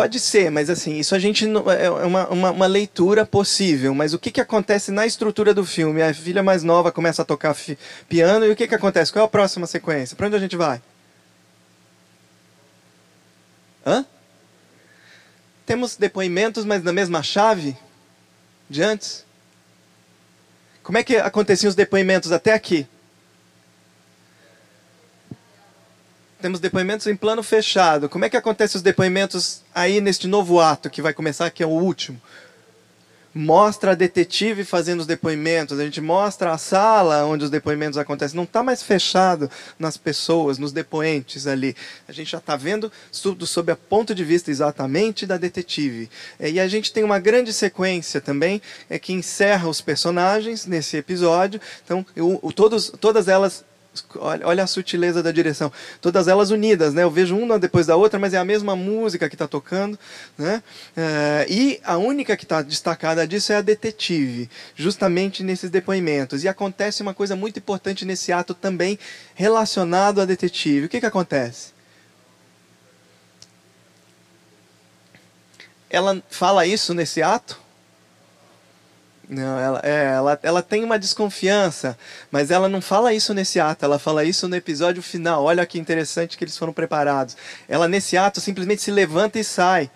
Pode 0.06 0.20
ser, 0.20 0.51
mas 0.51 0.70
assim, 0.70 0.99
isso 0.99 1.16
a 1.16 1.20
gente 1.20 1.47
não, 1.47 1.72
é, 1.72 1.86
é 1.86 1.89
uma, 1.89 2.28
uma, 2.30 2.51
uma, 2.51 2.68
leitura 2.68 3.26
possível. 3.26 3.91
Mas 3.95 4.14
o 4.14 4.20
que, 4.20 4.30
que 4.30 4.39
acontece 4.39 4.91
na 4.91 5.03
estrutura 5.03 5.51
do 5.51 5.66
filme? 5.66 5.99
A 5.99 6.14
filha 6.14 6.43
mais 6.43 6.62
nova 6.62 6.91
começa 6.91 7.24
a 7.24 7.26
tocar 7.26 7.56
piano 8.08 8.45
e 8.45 8.51
o 8.51 8.56
que, 8.56 8.68
que 8.68 8.76
acontece? 8.76 9.12
Qual 9.12 9.24
é 9.24 9.26
a 9.26 9.28
próxima 9.28 9.66
sequência? 9.66 10.16
Para 10.16 10.28
onde 10.28 10.36
a 10.36 10.39
gente 10.39 10.56
vai? 10.56 10.80
Hã? 13.84 14.06
Temos 15.66 15.95
depoimentos, 15.95 16.66
mas 16.66 16.84
na 16.84 16.93
mesma 16.93 17.24
chave 17.24 17.76
de 18.70 18.84
antes? 18.84 19.26
Como 20.84 20.99
é 20.99 21.03
que 21.03 21.18
aconteciam 21.18 21.68
os 21.68 21.76
depoimentos 21.76 22.32
até 22.32 22.53
aqui? 22.53 22.88
Temos 26.46 26.60
depoimentos 26.60 27.08
em 27.08 27.16
plano 27.16 27.41
fechado. 27.41 28.08
Como 28.08 28.24
é 28.24 28.30
que 28.30 28.38
acontecem 28.38 28.78
os 28.78 28.84
depoimentos 28.84 29.64
aí 29.74 30.00
neste 30.00 30.28
novo 30.28 30.60
ato 30.60 30.91
que 30.91 31.02
vai 31.02 31.12
começar, 31.12 31.50
que 31.50 31.64
é 31.64 31.66
o 31.66 31.72
último? 31.72 32.22
Mostra 33.34 33.93
a 33.93 33.96
detetive 33.96 34.64
fazendo 34.64 35.00
os 35.00 35.08
depoimentos, 35.08 35.80
a 35.80 35.84
gente 35.84 36.00
mostra 36.00 36.52
a 36.52 36.58
sala 36.60 37.26
onde 37.26 37.46
os 37.46 37.50
depoimentos 37.50 37.98
acontecem. 37.98 38.38
Não 38.38 38.43
está 38.43 38.62
mais 38.62 38.84
fechado 38.84 39.50
nas 39.80 39.98
pessoas, 39.98 40.60
nos 40.60 40.72
depoentes 40.72 41.48
ali. 41.48 41.76
A 42.08 42.12
gente 42.12 42.30
já 42.30 42.38
está 42.38 42.56
vendo 42.56 42.91
tudo 43.24 43.48
sob 43.48 43.72
a 43.72 43.76
ponto 43.76 44.14
de 44.14 44.24
vista 44.24 44.52
exatamente 44.52 45.26
da 45.26 45.38
detetive. 45.38 46.12
É, 46.39 46.48
e 46.48 46.60
a 46.60 46.68
gente 46.68 46.93
tem 46.93 47.04
uma 47.04 47.18
grande 47.18 47.52
sequência 47.54 48.22
também, 48.22 48.62
é 48.88 49.00
que 49.00 49.14
encerra 49.14 49.68
os 49.68 49.82
personagens 49.82 50.68
nesse 50.68 50.96
episódio. 50.96 51.60
Então, 51.84 52.06
eu, 52.16 52.39
todos, 52.56 52.93
todas 53.02 53.28
elas 53.28 53.66
Olha, 54.18 54.48
olha, 54.48 54.64
a 54.64 54.68
sutileza 54.68 55.22
da 55.22 55.32
direção. 55.32 55.72
Todas 56.02 56.28
elas 56.28 56.52
unidas, 56.52 56.93
né? 56.93 57.04
Eu 57.04 57.12
vejo 57.12 57.38
uma 57.38 57.60
depois 57.60 57.88
da 57.88 57.96
outra, 57.96 58.20
mas 58.20 58.34
é 58.34 58.38
a 58.38 58.46
mesma 58.46 58.76
música 58.76 59.28
que 59.30 59.36
está 59.36 59.48
tocando, 59.48 59.98
né? 60.38 60.62
É, 60.96 61.46
e 61.50 61.80
a 61.84 61.98
única 61.98 62.36
que 62.36 62.43
está 62.43 62.62
destacada 62.62 63.28
disso 63.28 63.54
é 63.54 63.58
a 63.58 63.62
detetive, 63.62 64.50
justamente 64.76 65.43
nesses 65.43 65.70
depoimentos. 65.70 66.43
E 66.43 66.48
acontece 66.48 67.02
uma 67.02 67.14
coisa 67.14 67.36
muito 67.36 67.60
importante 67.60 68.06
nesse 68.06 68.32
ato 68.32 68.54
também 68.54 68.98
relacionado 69.34 70.22
à 70.22 70.26
detetive. 70.26 70.86
O 70.86 70.89
que, 70.89 71.00
que 71.00 71.06
acontece? 71.06 71.74
Ela 75.89 76.22
fala 76.30 76.66
isso 76.66 76.93
nesse 76.93 77.22
ato? 77.22 77.64
Não, 79.28 79.59
ela, 79.59 79.82
é, 79.84 80.05
ela, 80.05 80.39
ela 80.43 80.61
tem 80.61 80.84
uma 80.84 80.99
desconfiança, 80.99 81.97
mas 82.32 82.51
ela 82.51 82.69
não 82.69 82.82
fala 82.82 83.13
isso 83.13 83.34
nesse 83.34 83.59
ato, 83.59 83.84
ela 83.84 83.97
fala 83.97 84.23
isso 84.23 84.47
no 84.47 84.55
episódio 84.55 85.01
final. 85.01 85.43
Olha 85.43 85.65
que 85.65 85.80
interessante 85.80 86.38
que 86.38 86.43
eles 86.43 86.57
foram 86.57 86.71
preparados. 86.71 87.36
Ela, 87.67 87.88
nesse 87.88 88.17
ato, 88.17 88.39
simplesmente 88.39 88.82
se 88.82 88.91
levanta 88.91 89.39
e 89.39 89.43
sai. 89.43 89.89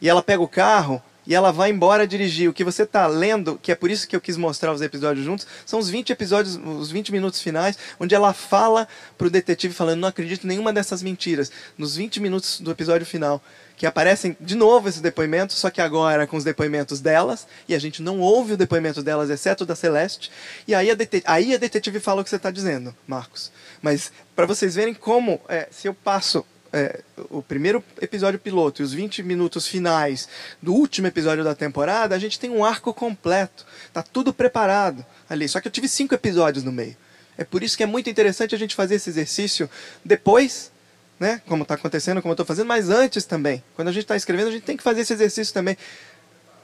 E 0.00 0.08
ela 0.08 0.22
pega 0.22 0.42
o 0.42 0.48
carro 0.48 1.00
e 1.26 1.34
ela 1.34 1.52
vai 1.52 1.70
embora 1.70 2.06
dirigir. 2.06 2.48
O 2.48 2.52
que 2.52 2.64
você 2.64 2.82
está 2.82 3.06
lendo, 3.06 3.58
que 3.60 3.72
é 3.72 3.74
por 3.74 3.90
isso 3.90 4.06
que 4.06 4.14
eu 4.14 4.20
quis 4.20 4.36
mostrar 4.36 4.72
os 4.72 4.82
episódios 4.82 5.24
juntos, 5.24 5.46
são 5.64 5.78
os 5.78 5.88
20 5.88 6.10
episódios, 6.10 6.56
os 6.56 6.90
20 6.90 7.12
minutos 7.12 7.40
finais, 7.40 7.78
onde 7.98 8.14
ela 8.14 8.32
fala 8.32 8.88
para 9.16 9.26
o 9.26 9.30
detetive 9.30 9.74
falando, 9.74 10.00
não 10.00 10.08
acredito 10.08 10.44
em 10.44 10.48
nenhuma 10.48 10.72
dessas 10.72 11.02
mentiras. 11.02 11.50
Nos 11.76 11.96
20 11.96 12.20
minutos 12.20 12.60
do 12.60 12.70
episódio 12.70 13.06
final 13.06 13.42
que 13.82 13.86
aparecem 13.86 14.36
de 14.40 14.54
novo 14.54 14.88
esses 14.88 15.00
depoimentos, 15.00 15.56
só 15.56 15.68
que 15.68 15.80
agora 15.80 16.24
com 16.24 16.36
os 16.36 16.44
depoimentos 16.44 17.00
delas, 17.00 17.48
e 17.68 17.74
a 17.74 17.80
gente 17.80 18.00
não 18.00 18.20
ouve 18.20 18.52
o 18.52 18.56
depoimento 18.56 19.02
delas, 19.02 19.28
exceto 19.28 19.66
da 19.66 19.74
Celeste, 19.74 20.30
e 20.68 20.74
aí 20.74 20.88
a, 20.88 20.94
detetive, 20.94 21.24
aí 21.26 21.52
a 21.52 21.58
detetive 21.58 21.98
fala 21.98 22.20
o 22.20 22.24
que 22.24 22.30
você 22.30 22.36
está 22.36 22.52
dizendo, 22.52 22.94
Marcos. 23.08 23.50
Mas 23.80 24.12
para 24.36 24.46
vocês 24.46 24.76
verem 24.76 24.94
como, 24.94 25.40
é, 25.48 25.66
se 25.70 25.88
eu 25.88 25.94
passo 25.94 26.46
é, 26.72 27.00
o 27.30 27.42
primeiro 27.42 27.84
episódio 28.00 28.38
piloto 28.38 28.82
e 28.82 28.84
os 28.84 28.92
20 28.92 29.22
minutos 29.22 29.66
finais 29.66 30.28
do 30.60 30.72
último 30.72 31.06
episódio 31.06 31.44
da 31.44 31.54
temporada, 31.54 32.14
a 32.14 32.18
gente 32.18 32.38
tem 32.38 32.50
um 32.50 32.64
arco 32.64 32.94
completo, 32.94 33.66
tá 33.92 34.02
tudo 34.02 34.32
preparado 34.32 35.04
ali. 35.28 35.48
Só 35.48 35.60
que 35.60 35.68
eu 35.68 35.72
tive 35.72 35.88
cinco 35.88 36.14
episódios 36.14 36.64
no 36.64 36.72
meio. 36.72 36.96
É 37.36 37.44
por 37.44 37.62
isso 37.62 37.76
que 37.76 37.82
é 37.82 37.86
muito 37.86 38.10
interessante 38.10 38.54
a 38.54 38.58
gente 38.58 38.74
fazer 38.74 38.96
esse 38.96 39.10
exercício 39.10 39.68
depois 40.04 40.72
né? 41.22 41.40
Como 41.46 41.62
está 41.62 41.76
acontecendo, 41.76 42.20
como 42.20 42.32
eu 42.32 42.34
estou 42.34 42.44
fazendo, 42.44 42.66
mas 42.66 42.90
antes 42.90 43.24
também. 43.24 43.62
Quando 43.76 43.86
a 43.86 43.92
gente 43.92 44.02
está 44.02 44.16
escrevendo, 44.16 44.48
a 44.48 44.50
gente 44.50 44.64
tem 44.64 44.76
que 44.76 44.82
fazer 44.82 45.02
esse 45.02 45.12
exercício 45.12 45.54
também. 45.54 45.76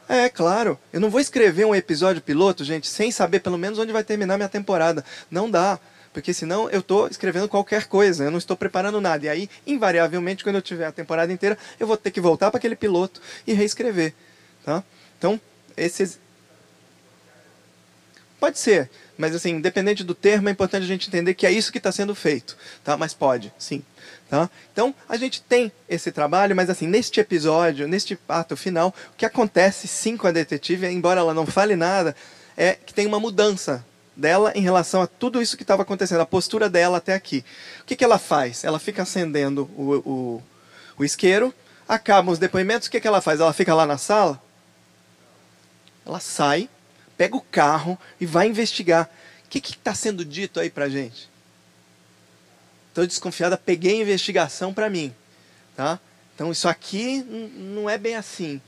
É, 0.08 0.28
claro. 0.28 0.76
Eu 0.92 1.00
não 1.00 1.10
vou 1.10 1.20
escrever 1.20 1.64
um 1.64 1.76
episódio 1.76 2.20
piloto, 2.20 2.64
gente, 2.64 2.88
sem 2.88 3.12
saber 3.12 3.38
pelo 3.38 3.56
menos 3.56 3.78
onde 3.78 3.92
vai 3.92 4.02
terminar 4.02 4.36
minha 4.36 4.48
temporada. 4.48 5.04
Não 5.30 5.48
dá. 5.48 5.78
Porque 6.12 6.32
senão 6.32 6.68
eu 6.70 6.80
estou 6.80 7.06
escrevendo 7.08 7.48
qualquer 7.48 7.86
coisa, 7.86 8.24
eu 8.24 8.30
não 8.30 8.38
estou 8.38 8.56
preparando 8.56 9.00
nada. 9.00 9.26
E 9.26 9.28
aí, 9.28 9.50
invariavelmente, 9.66 10.42
quando 10.42 10.56
eu 10.56 10.62
tiver 10.62 10.86
a 10.86 10.92
temporada 10.92 11.32
inteira, 11.32 11.56
eu 11.78 11.86
vou 11.86 11.96
ter 11.96 12.10
que 12.10 12.20
voltar 12.20 12.50
para 12.50 12.58
aquele 12.58 12.76
piloto 12.76 13.20
e 13.46 13.52
reescrever. 13.52 14.14
Tá? 14.64 14.82
Então, 15.18 15.40
esses. 15.76 16.18
Pode 18.40 18.58
ser, 18.58 18.88
mas 19.16 19.34
assim, 19.34 19.50
independente 19.50 20.04
do 20.04 20.14
termo, 20.14 20.48
é 20.48 20.52
importante 20.52 20.84
a 20.84 20.86
gente 20.86 21.08
entender 21.08 21.34
que 21.34 21.46
é 21.46 21.50
isso 21.50 21.72
que 21.72 21.78
está 21.78 21.90
sendo 21.90 22.14
feito. 22.14 22.56
Tá? 22.84 22.96
Mas 22.96 23.12
pode, 23.12 23.52
sim. 23.58 23.82
Tá? 24.30 24.48
Então, 24.72 24.94
a 25.08 25.16
gente 25.16 25.42
tem 25.42 25.72
esse 25.88 26.12
trabalho, 26.12 26.54
mas 26.54 26.70
assim, 26.70 26.86
neste 26.86 27.18
episódio, 27.18 27.88
neste 27.88 28.18
ato 28.28 28.56
final, 28.56 28.94
o 29.12 29.16
que 29.16 29.26
acontece 29.26 29.88
sim 29.88 30.16
com 30.16 30.26
a 30.26 30.30
detetive, 30.30 30.86
embora 30.86 31.20
ela 31.20 31.34
não 31.34 31.46
fale 31.46 31.74
nada, 31.74 32.14
é 32.56 32.74
que 32.74 32.94
tem 32.94 33.06
uma 33.06 33.18
mudança 33.18 33.84
dela 34.18 34.52
em 34.54 34.60
relação 34.60 35.00
a 35.00 35.06
tudo 35.06 35.40
isso 35.40 35.56
que 35.56 35.62
estava 35.62 35.82
acontecendo, 35.82 36.20
a 36.20 36.26
postura 36.26 36.68
dela 36.68 36.98
até 36.98 37.14
aqui. 37.14 37.44
O 37.80 37.84
que, 37.84 37.96
que 37.96 38.04
ela 38.04 38.18
faz? 38.18 38.64
Ela 38.64 38.78
fica 38.78 39.02
acendendo 39.02 39.70
o, 39.76 39.94
o, 40.04 40.42
o 40.98 41.04
isqueiro, 41.04 41.54
acabam 41.88 42.32
os 42.32 42.38
depoimentos, 42.38 42.88
o 42.88 42.90
que, 42.90 43.00
que 43.00 43.08
ela 43.08 43.20
faz? 43.20 43.40
Ela 43.40 43.52
fica 43.52 43.74
lá 43.74 43.86
na 43.86 43.96
sala, 43.96 44.42
ela 46.04 46.20
sai, 46.20 46.68
pega 47.16 47.36
o 47.36 47.40
carro 47.40 47.96
e 48.20 48.26
vai 48.26 48.48
investigar. 48.48 49.08
O 49.44 49.48
que 49.48 49.58
está 49.58 49.94
sendo 49.94 50.24
dito 50.24 50.60
aí 50.60 50.68
pra 50.68 50.88
gente? 50.88 51.30
estou 52.98 53.06
desconfiada, 53.06 53.56
peguei 53.56 53.98
a 53.98 54.02
investigação 54.02 54.74
para 54.74 54.90
mim. 54.90 55.14
Tá? 55.76 56.00
Então 56.34 56.50
isso 56.50 56.68
aqui 56.68 57.22
não 57.22 57.88
é 57.88 57.96
bem 57.96 58.16
assim. 58.16 58.60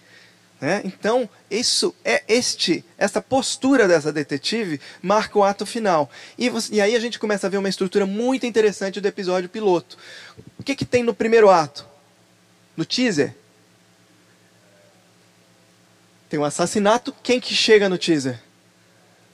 Né? 0.61 0.82
Então, 0.84 1.28
isso 1.50 1.94
é 2.04 2.22
este, 2.28 2.84
essa 2.98 3.22
postura 3.22 3.88
dessa 3.88 4.12
detetive 4.12 4.78
marca 5.00 5.38
o 5.38 5.42
ato 5.42 5.64
final. 5.64 6.11
E, 6.36 6.50
você, 6.50 6.74
e 6.74 6.80
aí 6.80 6.94
a 6.94 7.00
gente 7.00 7.18
começa 7.18 7.46
a 7.46 7.50
ver 7.50 7.56
uma 7.56 7.68
estrutura 7.68 8.04
muito 8.04 8.44
interessante 8.44 9.00
do 9.00 9.08
episódio 9.08 9.48
piloto. 9.48 9.96
O 10.58 10.62
que, 10.62 10.76
que 10.76 10.84
tem 10.84 11.02
no 11.02 11.14
primeiro 11.14 11.48
ato? 11.48 11.86
No 12.76 12.84
teaser? 12.84 13.34
Tem 16.28 16.38
um 16.38 16.44
assassinato. 16.44 17.14
Quem 17.22 17.40
que 17.40 17.54
chega 17.54 17.88
no 17.88 17.96
teaser? 17.96 18.38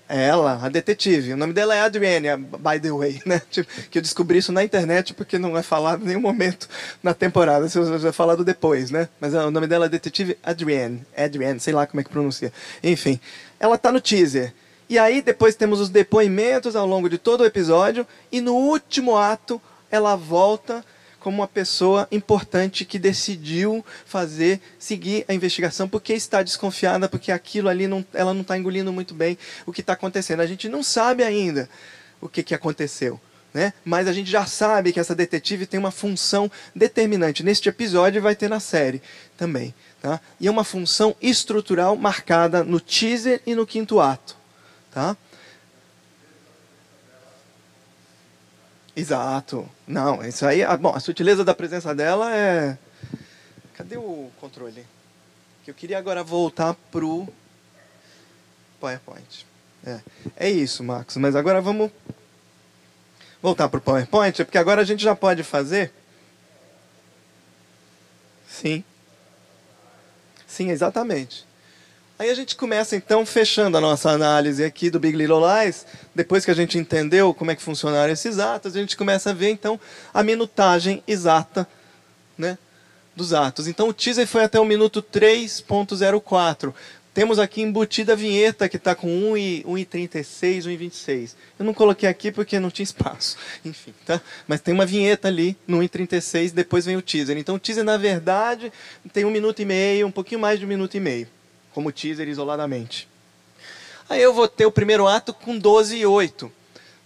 É 0.08 0.26
ela, 0.26 0.60
a 0.62 0.68
detetive. 0.68 1.32
O 1.32 1.36
nome 1.36 1.52
dela 1.52 1.74
é 1.74 1.80
Adrienne, 1.80 2.36
by 2.36 2.78
the 2.80 2.92
way, 2.92 3.20
né? 3.26 3.42
Tipo, 3.50 3.68
que 3.90 3.98
eu 3.98 4.02
descobri 4.02 4.38
isso 4.38 4.52
na 4.52 4.62
internet 4.62 5.12
porque 5.12 5.36
não 5.36 5.56
é 5.58 5.62
falado 5.62 6.02
em 6.02 6.06
nenhum 6.08 6.20
momento 6.20 6.68
na 7.02 7.12
temporada. 7.12 7.66
Isso 7.66 7.80
é 8.06 8.12
falado 8.12 8.44
depois, 8.44 8.90
né? 8.90 9.08
Mas 9.20 9.34
o 9.34 9.50
nome 9.50 9.66
dela 9.66 9.86
é 9.86 9.88
detetive 9.88 10.38
Adrienne. 10.42 11.04
Adrienne, 11.16 11.58
sei 11.58 11.74
lá 11.74 11.86
como 11.86 12.00
é 12.00 12.04
que 12.04 12.10
pronuncia. 12.10 12.52
Enfim, 12.84 13.18
ela 13.58 13.76
tá 13.76 13.90
no 13.90 14.00
teaser. 14.00 14.54
E 14.88 14.98
aí 14.98 15.20
depois 15.20 15.56
temos 15.56 15.80
os 15.80 15.88
depoimentos 15.88 16.76
ao 16.76 16.86
longo 16.86 17.08
de 17.08 17.18
todo 17.18 17.40
o 17.40 17.46
episódio 17.46 18.06
e 18.30 18.40
no 18.40 18.54
último 18.54 19.16
ato 19.16 19.60
ela 19.90 20.14
volta 20.14 20.84
como 21.26 21.38
uma 21.38 21.48
pessoa 21.48 22.06
importante 22.12 22.84
que 22.84 23.00
decidiu 23.00 23.84
fazer, 24.04 24.60
seguir 24.78 25.24
a 25.26 25.34
investigação, 25.34 25.88
porque 25.88 26.12
está 26.12 26.40
desconfiada, 26.40 27.08
porque 27.08 27.32
aquilo 27.32 27.68
ali 27.68 27.88
não, 27.88 28.06
ela 28.14 28.32
não 28.32 28.42
está 28.42 28.56
engolindo 28.56 28.92
muito 28.92 29.12
bem 29.12 29.36
o 29.66 29.72
que 29.72 29.80
está 29.80 29.94
acontecendo. 29.94 30.38
A 30.38 30.46
gente 30.46 30.68
não 30.68 30.84
sabe 30.84 31.24
ainda 31.24 31.68
o 32.20 32.28
que, 32.28 32.44
que 32.44 32.54
aconteceu. 32.54 33.20
Né? 33.52 33.72
Mas 33.84 34.06
a 34.06 34.12
gente 34.12 34.30
já 34.30 34.46
sabe 34.46 34.92
que 34.92 35.00
essa 35.00 35.16
detetive 35.16 35.66
tem 35.66 35.80
uma 35.80 35.90
função 35.90 36.48
determinante. 36.72 37.42
Neste 37.42 37.68
episódio 37.68 38.22
vai 38.22 38.36
ter 38.36 38.48
na 38.48 38.60
série 38.60 39.02
também. 39.36 39.74
Tá? 40.00 40.20
E 40.38 40.46
é 40.46 40.50
uma 40.50 40.62
função 40.62 41.16
estrutural 41.20 41.96
marcada 41.96 42.62
no 42.62 42.78
teaser 42.78 43.42
e 43.44 43.52
no 43.52 43.66
quinto 43.66 43.98
ato. 43.98 44.36
Tá? 44.92 45.16
Exato. 48.96 49.68
Não, 49.86 50.24
isso 50.24 50.46
aí. 50.46 50.62
Bom, 50.78 50.94
a 50.94 51.00
sutileza 51.00 51.44
da 51.44 51.54
presença 51.54 51.94
dela 51.94 52.34
é. 52.34 52.78
Cadê 53.74 53.98
o 53.98 54.30
controle? 54.40 54.86
Que 55.62 55.70
eu 55.70 55.74
queria 55.74 55.98
agora 55.98 56.24
voltar 56.24 56.72
pro 56.90 57.28
PowerPoint. 58.80 59.46
É, 59.84 60.00
é 60.36 60.50
isso, 60.50 60.82
Marcos. 60.82 61.18
Mas 61.18 61.36
agora 61.36 61.60
vamos 61.60 61.90
voltar 63.42 63.68
pro 63.68 63.82
PowerPoint, 63.82 64.44
porque 64.44 64.56
agora 64.56 64.80
a 64.80 64.84
gente 64.84 65.04
já 65.04 65.14
pode 65.14 65.42
fazer. 65.42 65.92
Sim. 68.48 68.82
Sim, 70.46 70.70
exatamente. 70.70 71.46
Aí 72.18 72.30
a 72.30 72.34
gente 72.34 72.56
começa 72.56 72.96
então 72.96 73.26
fechando 73.26 73.76
a 73.76 73.80
nossa 73.80 74.10
análise 74.10 74.64
aqui 74.64 74.88
do 74.88 74.98
Big 74.98 75.14
Little 75.14 75.40
Lies. 75.40 75.84
Depois 76.14 76.46
que 76.46 76.50
a 76.50 76.54
gente 76.54 76.78
entendeu 76.78 77.34
como 77.34 77.50
é 77.50 77.56
que 77.56 77.62
funcionaram 77.62 78.10
esses 78.10 78.38
atos, 78.38 78.74
a 78.74 78.80
gente 78.80 78.96
começa 78.96 79.30
a 79.30 79.32
ver 79.34 79.50
então 79.50 79.78
a 80.14 80.22
minutagem 80.22 81.02
exata, 81.06 81.68
né, 82.38 82.56
dos 83.14 83.34
atos. 83.34 83.68
Então 83.68 83.88
o 83.88 83.92
teaser 83.92 84.26
foi 84.26 84.44
até 84.44 84.58
o 84.58 84.64
minuto 84.64 85.02
3.04. 85.02 86.72
Temos 87.12 87.38
aqui 87.38 87.60
embutida 87.60 88.14
a 88.14 88.16
vinheta 88.16 88.66
que 88.66 88.78
está 88.78 88.94
com 88.94 89.08
1,36, 89.34 90.64
1,26. 90.64 91.34
Eu 91.58 91.66
não 91.66 91.74
coloquei 91.74 92.08
aqui 92.08 92.32
porque 92.32 92.58
não 92.58 92.70
tinha 92.70 92.84
espaço. 92.84 93.36
Enfim, 93.62 93.92
tá? 94.06 94.22
Mas 94.48 94.62
tem 94.62 94.72
uma 94.72 94.86
vinheta 94.86 95.28
ali 95.28 95.54
no 95.68 95.80
1,36, 95.80 96.52
depois 96.52 96.86
vem 96.86 96.96
o 96.96 97.02
teaser. 97.02 97.36
Então 97.36 97.56
o 97.56 97.58
teaser, 97.58 97.84
na 97.84 97.98
verdade, 97.98 98.72
tem 99.12 99.26
um 99.26 99.30
minuto 99.30 99.60
e 99.60 99.66
meio, 99.66 100.06
um 100.06 100.10
pouquinho 100.10 100.40
mais 100.40 100.58
de 100.58 100.64
um 100.64 100.68
minuto 100.68 100.94
e 100.94 101.00
meio 101.00 101.35
como 101.76 101.92
teaser 101.92 102.26
isoladamente. 102.26 103.06
Aí 104.08 104.22
eu 104.22 104.32
vou 104.32 104.48
ter 104.48 104.64
o 104.64 104.72
primeiro 104.72 105.06
ato 105.06 105.34
com 105.34 105.58
12 105.58 105.98
e 105.98 106.06
8. 106.06 106.50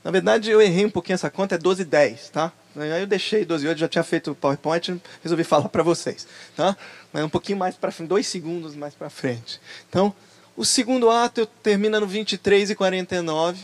Na 0.04 0.12
verdade, 0.12 0.48
eu 0.48 0.62
errei 0.62 0.86
um 0.86 0.90
pouquinho 0.90 1.14
essa 1.14 1.28
conta, 1.28 1.56
é 1.56 1.58
12 1.58 1.82
e 1.82 1.84
10, 1.84 2.28
tá? 2.28 2.52
Aí 2.76 3.00
eu 3.00 3.06
deixei 3.08 3.44
12 3.44 3.66
horas, 3.66 3.80
já 3.80 3.88
tinha 3.88 4.04
feito 4.04 4.30
o 4.30 4.34
PowerPoint, 4.34 5.02
resolvi 5.24 5.42
falar 5.42 5.68
para 5.68 5.82
vocês, 5.82 6.24
tá? 6.54 6.76
Mas 7.12 7.24
um 7.24 7.28
pouquinho 7.28 7.58
mais 7.58 7.74
para 7.74 7.90
frente, 7.90 8.08
dois 8.08 8.28
segundos 8.28 8.76
mais 8.76 8.94
para 8.94 9.10
frente. 9.10 9.60
Então, 9.88 10.14
o 10.56 10.64
segundo 10.64 11.10
ato 11.10 11.46
termina 11.46 11.98
no 11.98 12.06
23 12.06 12.70
e 12.70 12.76
49. 12.76 13.60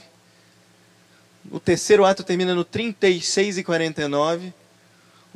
O 1.53 1.61
terceiro 1.61 2.05
ato 2.05 2.25
termina 2.25 2.53
no 2.53 2.65
36 2.65 3.59
e 3.59 3.63
49. 3.63 4.53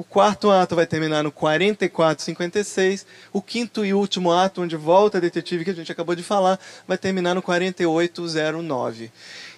O 0.01 0.03
quarto 0.03 0.51
ato 0.51 0.75
vai 0.75 0.87
terminar 0.87 1.23
no 1.23 1.31
44 1.31 2.23
e 2.23 2.25
56. 2.25 3.07
O 3.35 3.43
quinto 3.43 3.85
e 3.85 3.93
último 3.93 4.33
ato, 4.33 4.63
onde 4.63 4.75
volta 4.75 5.19
a 5.19 5.21
detetive 5.21 5.63
que 5.63 5.69
a 5.69 5.75
gente 5.75 5.93
acabou 5.93 6.15
de 6.15 6.23
falar, 6.23 6.59
vai 6.89 6.97
terminar 6.97 7.35
no 7.35 7.43
4809. 7.43 9.13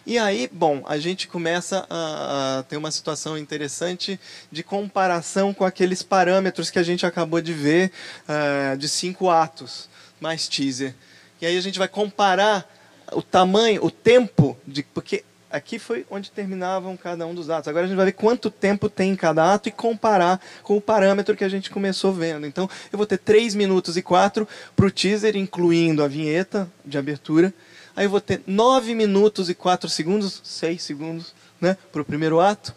E 0.05 0.19
aí, 0.19 0.51
bom, 0.53 0.83
a 0.85 0.99
gente 0.99 1.29
começa 1.29 1.87
a, 1.89 2.59
a, 2.59 2.63
ter 2.65 2.77
uma 2.77 2.91
situação 2.91 3.39
interessante 3.39 4.19
de 4.51 4.65
comparação 4.65 5.55
com 5.55 5.65
aqueles 5.65 6.03
parâmetros 6.03 6.71
que 6.71 6.79
a 6.81 6.83
gente 6.83 7.07
acabou 7.07 7.41
de 7.41 7.53
ver 7.53 7.93
uh, 8.29 8.77
de 8.77 8.89
cinco 8.89 9.31
atos 9.31 9.89
mais 10.21 10.49
teaser. 10.49 10.93
E 11.41 11.47
aí 11.47 11.57
a 11.57 11.61
gente 11.61 11.79
vai 11.79 11.87
comparar 11.87 12.69
o 13.13 13.23
tamanho, 13.23 13.85
o 13.85 13.93
tempo 13.93 14.57
de 14.67 14.83
porque 14.83 15.23
aqui 15.53 15.79
foi 15.79 16.05
onde 16.11 16.31
terminavam 16.31 16.97
cada 16.97 17.27
um 17.27 17.35
dos 17.35 17.51
atos. 17.51 17.69
Agora 17.69 17.85
a 17.85 17.89
gente 17.89 17.97
vai 17.97 18.07
ver 18.07 18.13
quanto 18.13 18.51
tempo 18.51 18.89
tem 18.89 19.13
em 19.13 19.17
cada 19.17 19.53
ato 19.53 19.69
e 19.69 19.73
comparar 19.73 20.41
com 20.63 20.77
o 20.77 20.81
parâmetro 20.81 21.37
que 21.37 21.45
a 21.45 21.49
gente 21.49 21.71
começou 21.71 22.13
vendo. 22.13 22.47
Então 22.47 22.69
eu 22.93 22.97
vou 22.97 23.07
ter 23.07 23.19
3 23.19 23.55
minutos 23.55 23.97
e 23.97 24.03
4 24.03 24.49
para 24.75 24.87
o 24.87 24.91
teaser, 24.91 25.37
incluindo 25.37 26.03
a 26.03 26.09
vinheta 26.09 26.69
de 26.85 26.99
abertura 26.99 27.55
Aí 27.95 28.07
eu 28.07 28.11
vou 28.11 28.21
ter 28.21 28.43
9 28.47 28.95
minutos 28.95 29.51
e 29.51 29.55
4 29.55 29.89
segundos, 29.89 30.41
6 30.45 30.83
segundos, 30.83 31.35
né, 31.61 31.77
para 31.93 32.01
o 32.01 32.05
primeiro 32.05 32.41
ato. 32.41 32.75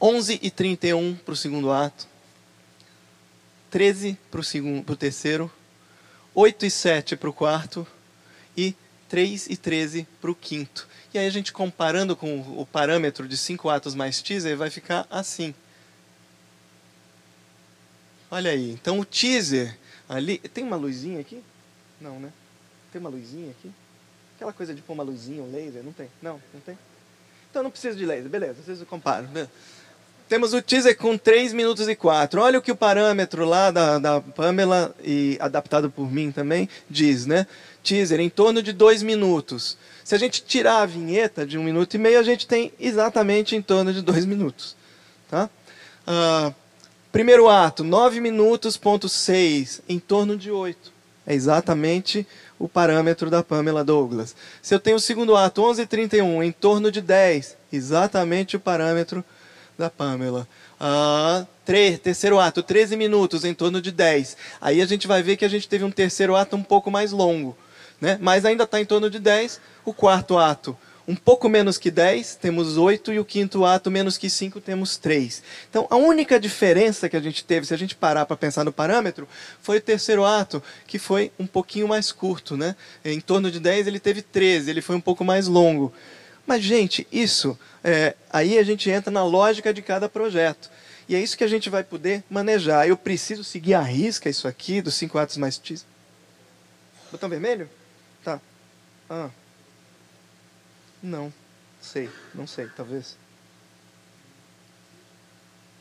11 0.00 0.40
e 0.42 0.50
31 0.50 1.14
para 1.16 1.34
o 1.34 1.36
segundo 1.36 1.70
ato. 1.70 2.08
13 3.70 4.18
para 4.30 4.40
o 4.40 4.44
segundo, 4.44 4.82
para 4.82 4.92
o 4.92 4.96
terceiro. 4.96 5.50
8 6.34 6.66
e 6.66 6.70
7 6.70 7.16
para 7.16 7.30
o 7.30 7.32
quarto. 7.32 7.86
E 8.56 8.74
3 9.08 9.46
e 9.48 9.56
13 9.56 10.06
para 10.20 10.30
o 10.30 10.34
quinto. 10.34 10.88
E 11.12 11.18
aí 11.18 11.26
a 11.26 11.30
gente 11.30 11.52
comparando 11.52 12.14
com 12.14 12.40
o 12.60 12.64
parâmetro 12.64 13.26
de 13.26 13.36
5 13.36 13.68
atos 13.68 13.94
mais 13.94 14.22
teaser, 14.22 14.56
vai 14.56 14.70
ficar 14.70 15.06
assim. 15.10 15.54
Olha 18.30 18.52
aí. 18.52 18.70
Então 18.70 19.00
o 19.00 19.04
teaser 19.04 19.76
ali. 20.08 20.38
Tem 20.38 20.62
uma 20.62 20.76
luzinha 20.76 21.20
aqui? 21.20 21.42
Não, 22.00 22.20
né? 22.20 22.32
Tem 22.92 23.00
uma 23.00 23.10
luzinha 23.10 23.50
aqui? 23.50 23.70
Aquela 24.36 24.52
coisa 24.52 24.74
de 24.74 24.80
pôr 24.82 24.92
uma 24.94 25.02
luzinha, 25.02 25.42
um 25.42 25.50
laser? 25.50 25.82
Não 25.82 25.92
tem? 25.92 26.08
Não, 26.22 26.40
não 26.54 26.60
tem? 26.60 26.78
Então 27.50 27.62
não 27.62 27.70
precisa 27.70 27.96
de 27.96 28.06
laser, 28.06 28.30
beleza, 28.30 28.62
vocês 28.62 28.82
comparam. 28.84 29.26
Beleza. 29.26 29.50
Temos 30.30 30.54
o 30.54 30.62
teaser 30.62 30.96
com 30.96 31.18
3 31.18 31.52
minutos 31.52 31.88
e 31.88 31.96
4. 31.96 32.40
Olha 32.40 32.60
o 32.60 32.62
que 32.62 32.70
o 32.70 32.76
parâmetro 32.76 33.44
lá 33.44 33.72
da, 33.72 33.98
da 33.98 34.20
Pamela, 34.20 34.94
e 35.02 35.36
adaptado 35.40 35.90
por 35.90 36.08
mim 36.08 36.30
também, 36.30 36.68
diz, 36.88 37.26
né? 37.26 37.48
Teaser 37.82 38.20
em 38.20 38.30
torno 38.30 38.62
de 38.62 38.72
2 38.72 39.02
minutos. 39.02 39.76
Se 40.04 40.14
a 40.14 40.18
gente 40.18 40.44
tirar 40.44 40.82
a 40.82 40.86
vinheta 40.86 41.44
de 41.44 41.58
1 41.58 41.60
um 41.60 41.64
minuto 41.64 41.94
e 41.94 41.98
meio, 41.98 42.16
a 42.16 42.22
gente 42.22 42.46
tem 42.46 42.72
exatamente 42.78 43.56
em 43.56 43.60
torno 43.60 43.92
de 43.92 44.02
2 44.02 44.24
minutos. 44.24 44.76
Tá? 45.28 45.50
Uh, 46.06 46.54
primeiro 47.10 47.48
ato, 47.48 47.82
9 47.82 48.20
minutos, 48.20 48.76
ponto 48.76 49.08
6, 49.08 49.82
em 49.88 49.98
torno 49.98 50.36
de 50.36 50.52
8. 50.52 50.92
É 51.26 51.34
exatamente 51.34 52.24
o 52.56 52.68
parâmetro 52.68 53.30
da 53.30 53.42
Pamela 53.42 53.82
Douglas. 53.82 54.36
Se 54.62 54.72
eu 54.72 54.78
tenho 54.78 54.96
o 54.96 55.00
segundo 55.00 55.34
ato, 55.34 55.60
11h31, 55.60 56.44
em 56.44 56.52
torno 56.52 56.92
de 56.92 57.00
10, 57.00 57.56
exatamente 57.72 58.54
o 58.54 58.60
parâmetro 58.60 59.24
da 59.80 59.90
Pamela. 59.90 60.46
Ah, 60.78 61.44
terceiro 62.02 62.38
ato, 62.38 62.62
13 62.62 62.96
minutos, 62.96 63.44
em 63.44 63.54
torno 63.54 63.80
de 63.80 63.90
10. 63.90 64.36
Aí 64.60 64.80
a 64.80 64.86
gente 64.86 65.06
vai 65.08 65.22
ver 65.22 65.36
que 65.36 65.44
a 65.44 65.48
gente 65.48 65.68
teve 65.68 65.82
um 65.84 65.90
terceiro 65.90 66.36
ato 66.36 66.54
um 66.54 66.62
pouco 66.62 66.90
mais 66.90 67.10
longo, 67.10 67.56
né? 68.00 68.18
mas 68.20 68.44
ainda 68.44 68.64
está 68.64 68.80
em 68.80 68.84
torno 68.84 69.10
de 69.10 69.18
10. 69.18 69.60
O 69.84 69.94
quarto 69.94 70.36
ato, 70.36 70.76
um 71.08 71.16
pouco 71.16 71.48
menos 71.48 71.78
que 71.78 71.90
10, 71.90 72.36
temos 72.36 72.76
8, 72.76 73.14
e 73.14 73.18
o 73.18 73.24
quinto 73.24 73.64
ato, 73.64 73.90
menos 73.90 74.18
que 74.18 74.28
5, 74.28 74.60
temos 74.60 74.98
3. 74.98 75.42
Então, 75.68 75.86
a 75.90 75.96
única 75.96 76.38
diferença 76.38 77.08
que 77.08 77.16
a 77.16 77.20
gente 77.20 77.42
teve, 77.42 77.66
se 77.66 77.74
a 77.74 77.78
gente 77.78 77.96
parar 77.96 78.26
para 78.26 78.36
pensar 78.36 78.64
no 78.64 78.72
parâmetro, 78.72 79.26
foi 79.62 79.78
o 79.78 79.80
terceiro 79.80 80.24
ato, 80.24 80.62
que 80.86 80.98
foi 80.98 81.32
um 81.38 81.46
pouquinho 81.46 81.88
mais 81.88 82.12
curto. 82.12 82.56
Né? 82.56 82.76
Em 83.04 83.20
torno 83.20 83.50
de 83.50 83.58
10, 83.58 83.86
ele 83.86 83.98
teve 83.98 84.20
13, 84.20 84.70
ele 84.70 84.82
foi 84.82 84.94
um 84.94 85.00
pouco 85.00 85.24
mais 85.24 85.46
longo. 85.46 85.92
Mas, 86.50 86.64
gente, 86.64 87.06
isso, 87.12 87.56
é, 87.84 88.16
aí 88.28 88.58
a 88.58 88.64
gente 88.64 88.90
entra 88.90 89.08
na 89.08 89.24
lógica 89.24 89.72
de 89.72 89.80
cada 89.80 90.08
projeto. 90.08 90.68
E 91.08 91.14
é 91.14 91.20
isso 91.20 91.38
que 91.38 91.44
a 91.44 91.46
gente 91.46 91.70
vai 91.70 91.84
poder 91.84 92.24
manejar. 92.28 92.88
Eu 92.88 92.96
preciso 92.96 93.44
seguir 93.44 93.74
a 93.74 93.80
risca 93.80 94.28
isso 94.28 94.48
aqui, 94.48 94.82
dos 94.82 94.94
cinco 94.94 95.16
atos 95.16 95.36
mais... 95.36 95.62
Botão 97.08 97.28
vermelho? 97.28 97.70
Tá. 98.24 98.40
Ah. 99.08 99.30
Não. 101.00 101.32
Sei, 101.80 102.10
não 102.34 102.48
sei, 102.48 102.66
talvez. 102.76 103.16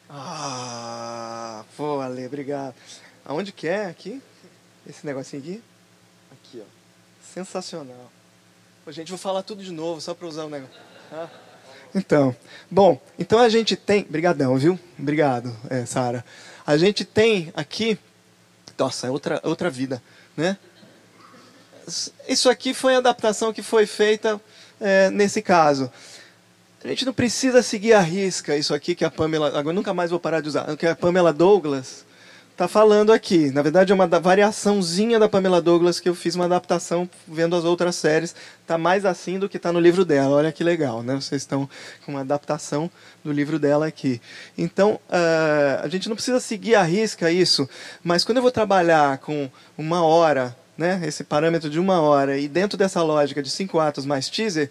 Ah, 0.08 1.66
pô, 1.76 2.00
Ale, 2.00 2.28
obrigado. 2.28 2.76
Aonde 3.26 3.52
que 3.52 3.68
é 3.68 3.88
aqui? 3.88 4.22
Esse 4.88 5.04
negocinho 5.04 5.42
aqui? 5.42 5.64
Aqui, 6.32 6.62
ó. 6.64 7.24
Sensacional. 7.34 8.12
Pô, 8.90 8.94
gente, 8.94 9.10
vou 9.10 9.20
falar 9.20 9.44
tudo 9.44 9.64
de 9.64 9.72
novo, 9.72 10.02
só 10.02 10.16
para 10.16 10.28
usar 10.28 10.46
o 10.46 10.50
negócio. 10.50 10.76
Ah. 11.12 11.28
Então, 11.94 12.36
bom, 12.72 13.00
então 13.20 13.38
a 13.38 13.48
gente 13.48 13.76
tem. 13.76 14.04
Brigadão, 14.04 14.58
viu? 14.58 14.80
Obrigado, 14.98 15.56
é, 15.70 15.86
Sara. 15.86 16.26
A 16.66 16.76
gente 16.76 17.06
tem 17.06 17.52
aqui. 17.54 18.00
Nossa, 18.76 19.06
é 19.06 19.12
outra, 19.12 19.40
outra 19.44 19.70
vida, 19.70 20.02
né? 20.36 20.58
Isso 22.28 22.50
aqui 22.50 22.74
foi 22.74 22.96
a 22.96 22.98
adaptação 22.98 23.54
que 23.54 23.62
foi 23.62 23.86
feita 23.86 24.42
é, 24.82 25.12
nesse 25.12 25.44
caso. 25.44 25.92
A 26.84 26.88
gente 26.88 27.06
não 27.06 27.14
precisa 27.14 27.62
seguir 27.62 27.94
a 27.94 28.02
risca 28.02 28.58
isso 28.58 28.74
aqui 28.74 28.96
que 28.96 29.06
a 29.06 29.12
Pamela. 29.12 29.50
Agora 29.50 29.72
nunca 29.76 29.94
mais 29.94 30.10
vou 30.10 30.20
parar 30.20 30.42
de 30.42 30.48
usar. 30.48 30.76
Que 30.76 30.88
a 30.88 30.96
Pamela 30.96 31.32
Douglas 31.32 32.08
está 32.60 32.68
falando 32.68 33.14
aqui. 33.14 33.52
Na 33.52 33.62
verdade, 33.62 33.94
é 33.94 33.96
uma 33.96 34.06
variaçãozinha 34.06 35.18
da 35.18 35.30
Pamela 35.30 35.62
Douglas 35.62 35.98
que 35.98 36.10
eu 36.10 36.14
fiz 36.14 36.36
uma 36.36 36.44
adaptação 36.44 37.10
vendo 37.26 37.56
as 37.56 37.64
outras 37.64 37.96
séries. 37.96 38.36
Está 38.62 38.78
mais 38.78 39.06
assim 39.06 39.40
do 39.40 39.48
que 39.48 39.56
está 39.56 39.72
no 39.72 39.80
livro 39.80 40.04
dela. 40.04 40.36
Olha 40.36 40.52
que 40.52 40.62
legal, 40.62 41.02
né? 41.02 41.16
Vocês 41.16 41.42
estão 41.42 41.70
com 42.06 42.12
uma 42.12 42.20
adaptação 42.20 42.92
do 43.24 43.32
livro 43.32 43.58
dela 43.58 43.88
aqui. 43.88 44.20
Então, 44.58 45.00
uh, 45.10 45.82
a 45.82 45.88
gente 45.88 46.10
não 46.10 46.18
precisa 46.18 46.42
seguir 46.42 46.76
a 46.76 46.84
risca 46.84 47.32
isso, 47.32 47.68
mas 48.04 48.26
quando 48.26 48.40
eu 48.40 48.44
vou 48.44 48.52
trabalhar 48.52 49.20
com 49.20 49.50
uma 49.78 50.04
hora 50.04 50.54
né, 50.78 51.02
esse 51.04 51.24
parâmetro 51.26 51.70
de 51.70 51.78
uma 51.78 52.02
hora, 52.02 52.38
e 52.38 52.48
dentro 52.48 52.78
dessa 52.78 53.02
lógica 53.04 53.44
de 53.44 53.50
cinco 53.50 53.80
atos 53.80 54.06
mais 54.06 54.30
teaser, 54.30 54.70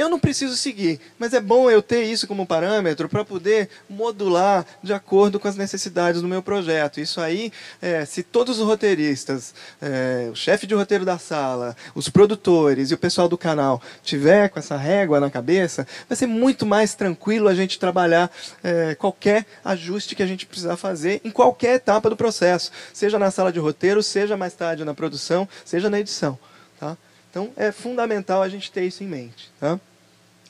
eu 0.00 0.08
não 0.08 0.18
preciso 0.18 0.56
seguir, 0.56 0.98
mas 1.18 1.34
é 1.34 1.40
bom 1.40 1.70
eu 1.70 1.82
ter 1.82 2.04
isso 2.04 2.26
como 2.26 2.46
parâmetro 2.46 3.08
para 3.08 3.24
poder 3.24 3.68
modular 3.88 4.64
de 4.82 4.92
acordo 4.92 5.38
com 5.38 5.46
as 5.46 5.56
necessidades 5.56 6.22
do 6.22 6.28
meu 6.28 6.42
projeto. 6.42 7.00
Isso 7.00 7.20
aí, 7.20 7.52
é, 7.82 8.04
se 8.04 8.22
todos 8.22 8.58
os 8.58 8.66
roteiristas, 8.66 9.54
é, 9.80 10.28
o 10.32 10.34
chefe 10.34 10.66
de 10.66 10.74
roteiro 10.74 11.04
da 11.04 11.18
sala, 11.18 11.76
os 11.94 12.08
produtores 12.08 12.90
e 12.90 12.94
o 12.94 12.98
pessoal 12.98 13.28
do 13.28 13.36
canal 13.36 13.82
tiver 14.02 14.48
com 14.48 14.58
essa 14.58 14.76
régua 14.76 15.20
na 15.20 15.30
cabeça, 15.30 15.86
vai 16.08 16.16
ser 16.16 16.26
muito 16.26 16.64
mais 16.64 16.94
tranquilo 16.94 17.48
a 17.48 17.54
gente 17.54 17.78
trabalhar 17.78 18.30
é, 18.62 18.94
qualquer 18.94 19.44
ajuste 19.64 20.14
que 20.14 20.22
a 20.22 20.26
gente 20.26 20.46
precisar 20.46 20.76
fazer 20.76 21.20
em 21.24 21.30
qualquer 21.30 21.74
etapa 21.74 22.08
do 22.08 22.16
processo, 22.16 22.72
seja 22.92 23.18
na 23.18 23.30
sala 23.30 23.52
de 23.52 23.58
roteiro, 23.58 24.02
seja 24.02 24.36
mais 24.36 24.54
tarde 24.54 24.84
na 24.84 24.94
produção, 24.94 25.48
seja 25.64 25.90
na 25.90 26.00
edição. 26.00 26.38
Tá? 26.78 26.96
Então 27.30 27.50
é 27.56 27.70
fundamental 27.70 28.42
a 28.42 28.48
gente 28.48 28.72
ter 28.72 28.84
isso 28.84 29.04
em 29.04 29.06
mente. 29.06 29.50
Tá? 29.60 29.78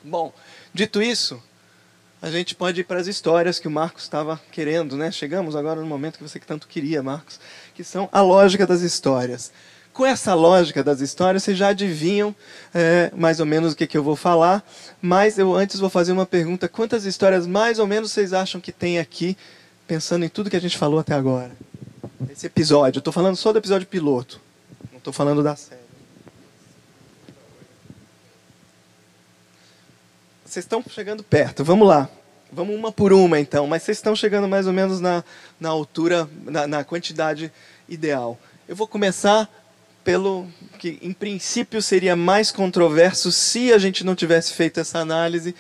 Bom, 0.03 0.33
dito 0.73 1.03
isso, 1.03 1.43
a 2.23 2.31
gente 2.31 2.55
pode 2.55 2.81
ir 2.81 2.85
para 2.85 3.01
as 3.01 3.07
histórias 3.07 3.59
que 3.59 3.69
o 3.69 3.71
Marcos 3.71 4.05
estava 4.05 4.41
querendo, 4.51 4.97
né? 4.97 5.11
Chegamos 5.11 5.55
agora 5.55 5.81
no 5.81 5.87
momento 5.87 6.17
que 6.17 6.23
você 6.23 6.39
tanto 6.39 6.69
queria, 6.69 7.03
Marcos, 7.03 7.39
que 7.75 7.85
são 7.85 8.09
a 8.11 8.21
lógica 8.23 8.67
das 8.67 8.81
histórias. 8.81 9.53
Com 9.93 10.07
essa 10.07 10.33
lógica 10.35 10.83
das 10.83 11.01
histórias, 11.01 11.43
vocês 11.43 11.59
já 11.59 11.69
adivinham 11.69 12.35
é, 12.73 13.11
mais 13.15 13.41
ou 13.41 13.47
menos 13.47 13.73
o 13.73 13.77
que, 13.77 13.87
que 13.87 13.99
eu 13.99 14.03
vou 14.03 14.17
falar, 14.17 14.65
mas 15.03 15.39
eu 15.39 15.55
antes 15.55 15.81
vou 15.81 15.91
fazer 15.91 16.13
uma 16.13 16.25
pergunta: 16.25 16.69
quantas 16.69 17.05
histórias 17.05 17.47
mais 17.47 17.79
ou 17.79 17.87
menos 17.87 18.11
vocês 18.11 18.33
acham 18.33 18.61
que 18.61 18.73
tem 18.73 18.99
aqui, 18.99 19.37
pensando 19.87 20.25
em 20.25 20.29
tudo 20.29 20.49
que 20.49 20.57
a 20.57 20.61
gente 20.61 20.79
falou 20.79 21.01
até 21.01 21.15
agora? 21.15 21.51
Esse 22.31 22.47
episódio, 22.47 22.99
eu 22.99 23.01
estou 23.01 23.13
falando 23.13 23.37
só 23.37 23.53
do 23.53 23.59
episódio 23.59 23.87
piloto, 23.87 24.41
não 24.91 24.99
estou 24.99 25.13
falando 25.13 25.43
da 25.43 25.57
série. 25.57 25.80
Vocês 30.51 30.65
estão 30.65 30.83
chegando 30.91 31.23
perto, 31.23 31.63
vamos 31.63 31.87
lá. 31.87 32.11
Vamos 32.53 32.75
uma 32.75 32.91
por 32.91 33.13
uma 33.13 33.39
então, 33.39 33.69
mas 33.69 33.85
vocês 33.85 33.99
estão 33.99 34.17
chegando 34.17 34.49
mais 34.49 34.67
ou 34.67 34.73
menos 34.73 35.01
na, 35.01 35.23
na 35.61 35.69
altura, 35.69 36.29
na, 36.45 36.67
na 36.67 36.83
quantidade 36.83 37.53
ideal. 37.89 38.37
Eu 38.67 38.75
vou 38.75 38.89
começar 38.89 39.49
pelo 40.03 40.49
que 40.77 40.99
em 41.03 41.13
princípio 41.13 41.81
seria 41.81 42.17
mais 42.17 42.51
controverso 42.51 43.31
se 43.31 43.73
a 43.73 43.79
gente 43.79 44.03
não 44.03 44.17
tivesse 44.17 44.53
feito 44.53 44.81
essa 44.81 44.99
análise, 44.99 45.55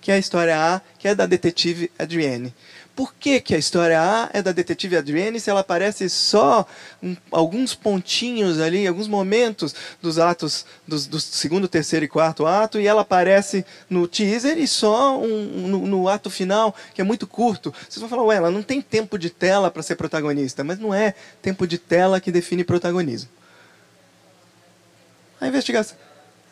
que 0.00 0.10
é 0.10 0.14
a 0.14 0.18
história 0.18 0.58
A, 0.58 0.80
que 0.98 1.06
é 1.06 1.14
da 1.14 1.24
detetive 1.24 1.88
Adrienne. 1.96 2.52
Por 2.94 3.14
que, 3.14 3.40
que 3.40 3.54
a 3.54 3.58
história 3.58 3.98
A 3.98 4.28
é 4.34 4.42
da 4.42 4.52
detetive 4.52 4.98
Adrienne 4.98 5.40
se 5.40 5.48
ela 5.48 5.60
aparece 5.60 6.10
só 6.10 6.66
um, 7.02 7.16
alguns 7.30 7.74
pontinhos 7.74 8.60
ali, 8.60 8.86
alguns 8.86 9.08
momentos 9.08 9.74
dos 10.02 10.18
atos 10.18 10.66
do 10.86 11.18
segundo, 11.18 11.66
terceiro 11.68 12.04
e 12.04 12.08
quarto 12.08 12.46
ato, 12.46 12.78
e 12.78 12.86
ela 12.86 13.00
aparece 13.00 13.64
no 13.88 14.06
teaser 14.06 14.58
e 14.58 14.68
só 14.68 15.18
um, 15.18 15.68
no, 15.68 15.86
no, 15.86 16.08
ato 16.08 16.28
final, 16.28 16.74
que 16.94 17.00
é 17.00 17.04
muito 17.04 17.26
curto. 17.26 17.72
Vocês 17.88 17.98
vão 17.98 18.10
falar, 18.10 18.24
ué, 18.24 18.36
ela 18.36 18.50
não 18.50 18.62
tem 18.62 18.82
tempo 18.82 19.18
de 19.18 19.30
tela 19.30 19.70
para 19.70 19.82
ser 19.82 19.96
protagonista, 19.96 20.62
mas 20.62 20.78
não 20.78 20.92
é 20.92 21.14
tempo 21.40 21.66
de 21.66 21.78
tela 21.78 22.20
que 22.20 22.30
define 22.30 22.62
protagonismo. 22.62 23.30
A 25.40 25.48
investigação. 25.48 25.96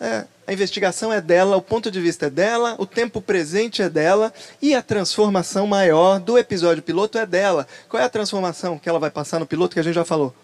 É, 0.01 0.25
a 0.47 0.53
investigação 0.53 1.13
é 1.13 1.21
dela, 1.21 1.57
o 1.57 1.63
ponto 1.63 1.91
de 1.91 2.01
vista 2.01 2.27
é 2.27 2.31
dela, 2.31 2.75
o 2.79 2.87
tempo 2.87 3.21
presente 3.21 3.83
é 3.83 3.89
dela 3.91 4.33
e 4.61 4.75
a 4.75 4.81
transformação 4.81 5.67
maior 5.67 6.19
do 6.19 6.39
episódio 6.39 6.83
piloto 6.83 7.19
é 7.19 7.27
dela. 7.27 7.69
Qual 7.89 8.03
é 8.03 8.07
a 8.07 8.09
transformação 8.09 8.79
que 8.79 8.89
ela 8.89 8.99
vai 8.99 9.11
passar 9.11 9.39
no 9.39 9.47
piloto 9.47 9.75
que 9.75 9.81
a 9.81 9.83
gente 9.83 9.95
já 9.95 10.05
falou? 10.05 10.35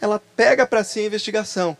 Ela 0.00 0.20
pega 0.34 0.66
para 0.66 0.82
si 0.82 1.00
a 1.00 1.04
investigação. 1.04 1.76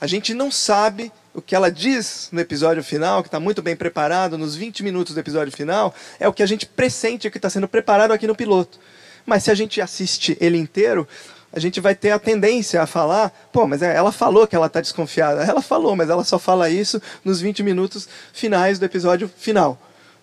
A 0.00 0.06
gente 0.06 0.32
não 0.32 0.50
sabe 0.50 1.12
o 1.34 1.42
que 1.42 1.54
ela 1.54 1.70
diz 1.70 2.28
no 2.32 2.40
episódio 2.40 2.82
final, 2.82 3.22
que 3.22 3.28
está 3.28 3.38
muito 3.38 3.60
bem 3.60 3.76
preparado, 3.76 4.38
nos 4.38 4.54
20 4.56 4.82
minutos 4.82 5.14
do 5.14 5.20
episódio 5.20 5.52
final, 5.52 5.94
é 6.18 6.26
o 6.26 6.32
que 6.32 6.42
a 6.42 6.46
gente 6.46 6.64
pressente 6.64 7.28
que 7.28 7.38
está 7.38 7.50
sendo 7.50 7.68
preparado 7.68 8.12
aqui 8.12 8.26
no 8.26 8.34
piloto. 8.34 8.78
Mas 9.26 9.44
se 9.44 9.50
a 9.50 9.54
gente 9.54 9.80
assiste 9.80 10.38
ele 10.40 10.56
inteiro, 10.56 11.06
a 11.52 11.58
gente 11.58 11.80
vai 11.80 11.94
ter 11.94 12.10
a 12.10 12.18
tendência 12.18 12.80
a 12.80 12.86
falar, 12.86 13.32
pô, 13.52 13.66
mas 13.66 13.82
é, 13.82 13.94
ela 13.94 14.12
falou 14.12 14.46
que 14.46 14.54
ela 14.54 14.66
está 14.66 14.80
desconfiada. 14.80 15.42
Ela 15.42 15.60
falou, 15.60 15.96
mas 15.96 16.08
ela 16.08 16.22
só 16.22 16.38
fala 16.38 16.70
isso 16.70 17.02
nos 17.24 17.40
20 17.40 17.62
minutos 17.62 18.08
finais 18.32 18.78
do 18.78 18.84
episódio 18.84 19.30
final. 19.36 19.78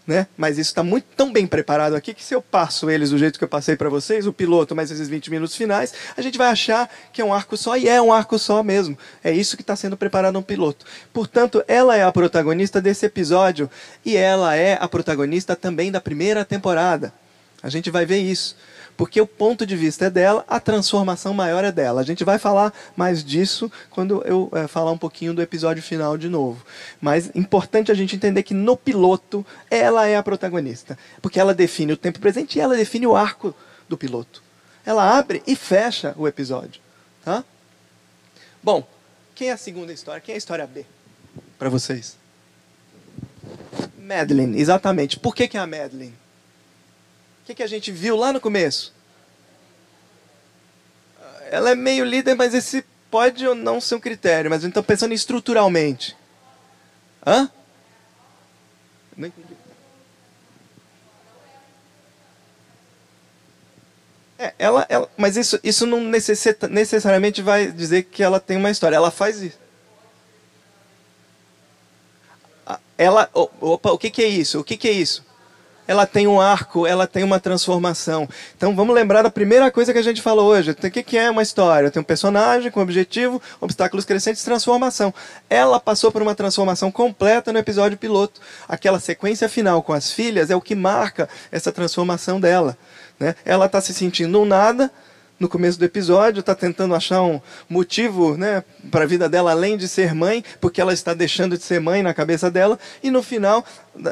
Né? 0.06 0.26
Mas 0.38 0.58
isso 0.58 0.70
está 0.70 0.84
muito 0.84 1.06
tão 1.18 1.34
bem 1.34 1.46
preparado 1.46 1.94
aqui 1.94 2.14
que 2.14 2.24
se 2.24 2.34
eu 2.34 2.42
passo 2.42 2.90
eles 2.90 3.10
do 3.10 3.18
jeito 3.18 3.38
que 3.38 3.44
eu 3.44 3.48
passei 3.48 3.76
para 3.76 3.90
vocês, 3.90 4.26
o 4.26 4.32
piloto 4.32 4.74
mais 4.74 4.90
esses 4.90 5.10
20 5.10 5.30
minutos 5.30 5.54
finais, 5.54 5.94
a 6.16 6.22
gente 6.22 6.38
vai 6.38 6.48
achar 6.48 6.90
que 7.12 7.22
é 7.22 7.26
um 7.26 7.34
arco 7.34 7.58
só 7.58 7.76
e 7.76 7.90
é 7.90 8.02
um 8.02 8.14
arco 8.14 8.40
só 8.40 8.64
mesmo. 8.64 8.98
É 9.22 9.34
isso 9.34 9.58
que 9.58 9.64
está 9.64 9.76
sendo 9.76 9.98
preparado 9.98 10.36
no 10.36 10.42
piloto. 10.42 10.86
Portanto, 11.12 11.62
ela 11.68 11.98
é 11.98 12.04
a 12.04 12.12
protagonista 12.14 12.80
desse 12.80 13.06
episódio 13.06 13.70
e 14.06 14.16
ela 14.16 14.56
é 14.56 14.78
a 14.80 14.88
protagonista 14.88 15.58
também 15.58 15.92
da 15.92 16.00
primeira 16.00 16.46
temporada. 16.46 17.12
A 17.62 17.68
gente 17.68 17.92
vai 17.92 18.06
ver 18.06 18.20
isso 18.20 18.56
porque 18.98 19.22
o 19.22 19.28
ponto 19.28 19.64
de 19.64 19.76
vista 19.76 20.06
é 20.06 20.10
dela, 20.10 20.44
a 20.48 20.60
transformação 20.60 21.32
maior 21.32 21.64
é 21.64 21.72
dela. 21.72 22.02
A 22.02 22.04
gente 22.04 22.24
vai 22.24 22.40
falar 22.40 22.74
mais 22.96 23.24
disso 23.24 23.72
quando 23.92 24.24
eu 24.24 24.50
é, 24.52 24.68
falar 24.68 24.92
um 24.92 24.98
pouquinho 24.98 25.36
do 25.36 25.42
episódio 25.42 25.84
final 25.84 26.18
de 26.18 26.28
novo. 26.28 26.66
Mas 27.00 27.30
importante 27.36 27.92
a 27.92 27.96
gente 27.96 28.16
entender 28.16 28.42
que 28.42 28.56
no 28.56 28.76
piloto 28.76 29.46
ela 29.70 30.08
é 30.08 30.18
a 30.18 30.24
protagonista, 30.24 30.98
porque 31.22 31.40
ela 31.40 31.54
define 31.54 31.94
o 31.94 31.98
tempo 31.98 32.20
presente 32.20 32.58
e 32.58 32.62
ela 32.62 32.76
define 32.76 33.06
o 33.06 33.16
arco 33.16 33.54
do 33.88 33.96
piloto. 33.96 34.42
Ela 34.84 35.18
abre 35.18 35.44
e 35.46 35.56
fecha 35.56 36.16
o 36.18 36.28
episódio, 36.28 36.82
tá? 37.24 37.44
Bom, 38.64 38.88
quem 39.36 39.50
é 39.50 39.52
a 39.52 39.58
segunda 39.58 39.94
história? 39.94 40.20
Quem 40.20 40.34
é 40.34 40.36
a 40.36 40.40
história 40.40 40.66
B 40.66 40.84
para 41.60 41.70
vocês? 41.70 42.18
Madeline, 44.00 44.60
exatamente. 44.60 45.20
Por 45.20 45.36
que, 45.36 45.48
que 45.48 45.58
é 45.58 45.60
a 45.60 45.68
Madeline? 45.68 46.14
Que, 47.48 47.56
que 47.56 47.64
a 47.64 47.68
gente 47.68 47.92
viu 47.92 48.18
lá 48.18 48.34
no 48.34 48.42
começo? 48.42 48.94
Ela 51.50 51.72
é 51.72 51.76
meio 51.76 52.04
líder, 52.04 52.36
mas 52.36 52.54
esse 52.54 52.84
pode 53.10 53.48
ou 53.48 53.56
não 53.56 53.80
ser 53.80 53.96
um 53.96 54.00
critério. 54.02 54.50
Mas 54.50 54.66
então 54.66 54.84
pensando 54.84 55.14
estruturalmente. 55.14 56.16
Hã? 57.26 57.50
Não 59.16 59.28
entendi. 59.28 59.56
É, 64.40 64.54
ela, 64.60 64.86
ela, 64.90 65.10
mas 65.18 65.36
isso, 65.36 65.58
isso 65.64 65.86
não 65.88 66.02
necessita, 66.02 66.68
necessariamente 66.68 67.42
vai 67.42 67.72
dizer 67.72 68.04
que 68.04 68.22
ela 68.22 68.40
tem 68.40 68.58
uma 68.58 68.70
história. 68.70 68.98
Ela 68.98 69.10
faz 69.10 69.42
isso. 69.42 69.58
Ela, 72.98 73.30
opa, 73.34 73.92
o 73.92 73.98
que, 73.98 74.10
que 74.10 74.22
é 74.22 74.28
isso? 74.28 74.60
O 74.60 74.64
que, 74.64 74.76
que 74.76 74.88
é 74.88 74.92
isso? 74.92 75.27
Ela 75.88 76.06
tem 76.06 76.28
um 76.28 76.40
arco, 76.40 76.86
ela 76.86 77.08
tem 77.08 77.24
uma 77.24 77.40
transformação. 77.40 78.28
Então 78.56 78.76
vamos 78.76 78.94
lembrar 78.94 79.22
da 79.22 79.30
primeira 79.30 79.72
coisa 79.72 79.94
que 79.94 80.00
a 80.00 80.04
gente 80.04 80.22
falou 80.22 80.48
hoje. 80.48 80.72
O 80.72 80.76
que 80.76 81.18
é 81.18 81.30
uma 81.32 81.42
história? 81.42 81.90
Tem 81.90 82.02
um 82.02 82.06
personagem 82.06 82.70
com 82.70 82.82
objetivo, 82.82 83.42
obstáculos 83.62 84.06
crescentes, 84.06 84.44
transformação. 84.44 85.14
Ela 85.50 85.80
passou 85.80 86.12
por 86.12 86.22
uma 86.22 86.36
transformação 86.36 86.92
completa 86.92 87.54
no 87.54 87.60
episódio 87.60 87.98
piloto. 87.98 88.42
Aquela 88.68 89.00
sequência 89.00 89.48
final 89.48 89.82
com 89.82 89.94
as 89.94 90.12
filhas 90.12 90.52
é 90.52 90.56
o 90.56 90.62
que 90.62 90.76
marca 90.76 91.30
essa 91.52 91.72
transformação 91.72 92.40
dela. 92.40 92.78
Né? 93.20 93.36
Ela 93.46 93.66
está 93.66 93.82
se 93.82 93.94
sentindo 93.94 94.42
um 94.42 94.46
nada, 94.46 94.92
no 95.40 95.48
começo 95.48 95.78
do 95.78 95.86
episódio, 95.86 96.40
está 96.40 96.56
tentando 96.56 96.96
achar 96.96 97.22
um 97.22 97.40
motivo 97.70 98.36
né, 98.36 98.64
para 98.90 99.04
a 99.04 99.08
vida 99.08 99.30
dela 99.30 99.52
além 99.52 99.78
de 99.78 99.88
ser 99.88 100.14
mãe, 100.14 100.44
porque 100.60 100.82
ela 100.82 100.94
está 100.94 101.14
deixando 101.14 101.58
de 101.58 101.64
ser 101.64 101.80
mãe 101.80 102.02
na 102.02 102.14
cabeça 102.14 102.50
dela, 102.50 102.80
e 103.04 103.12
no 103.12 103.22
final, 103.22 103.66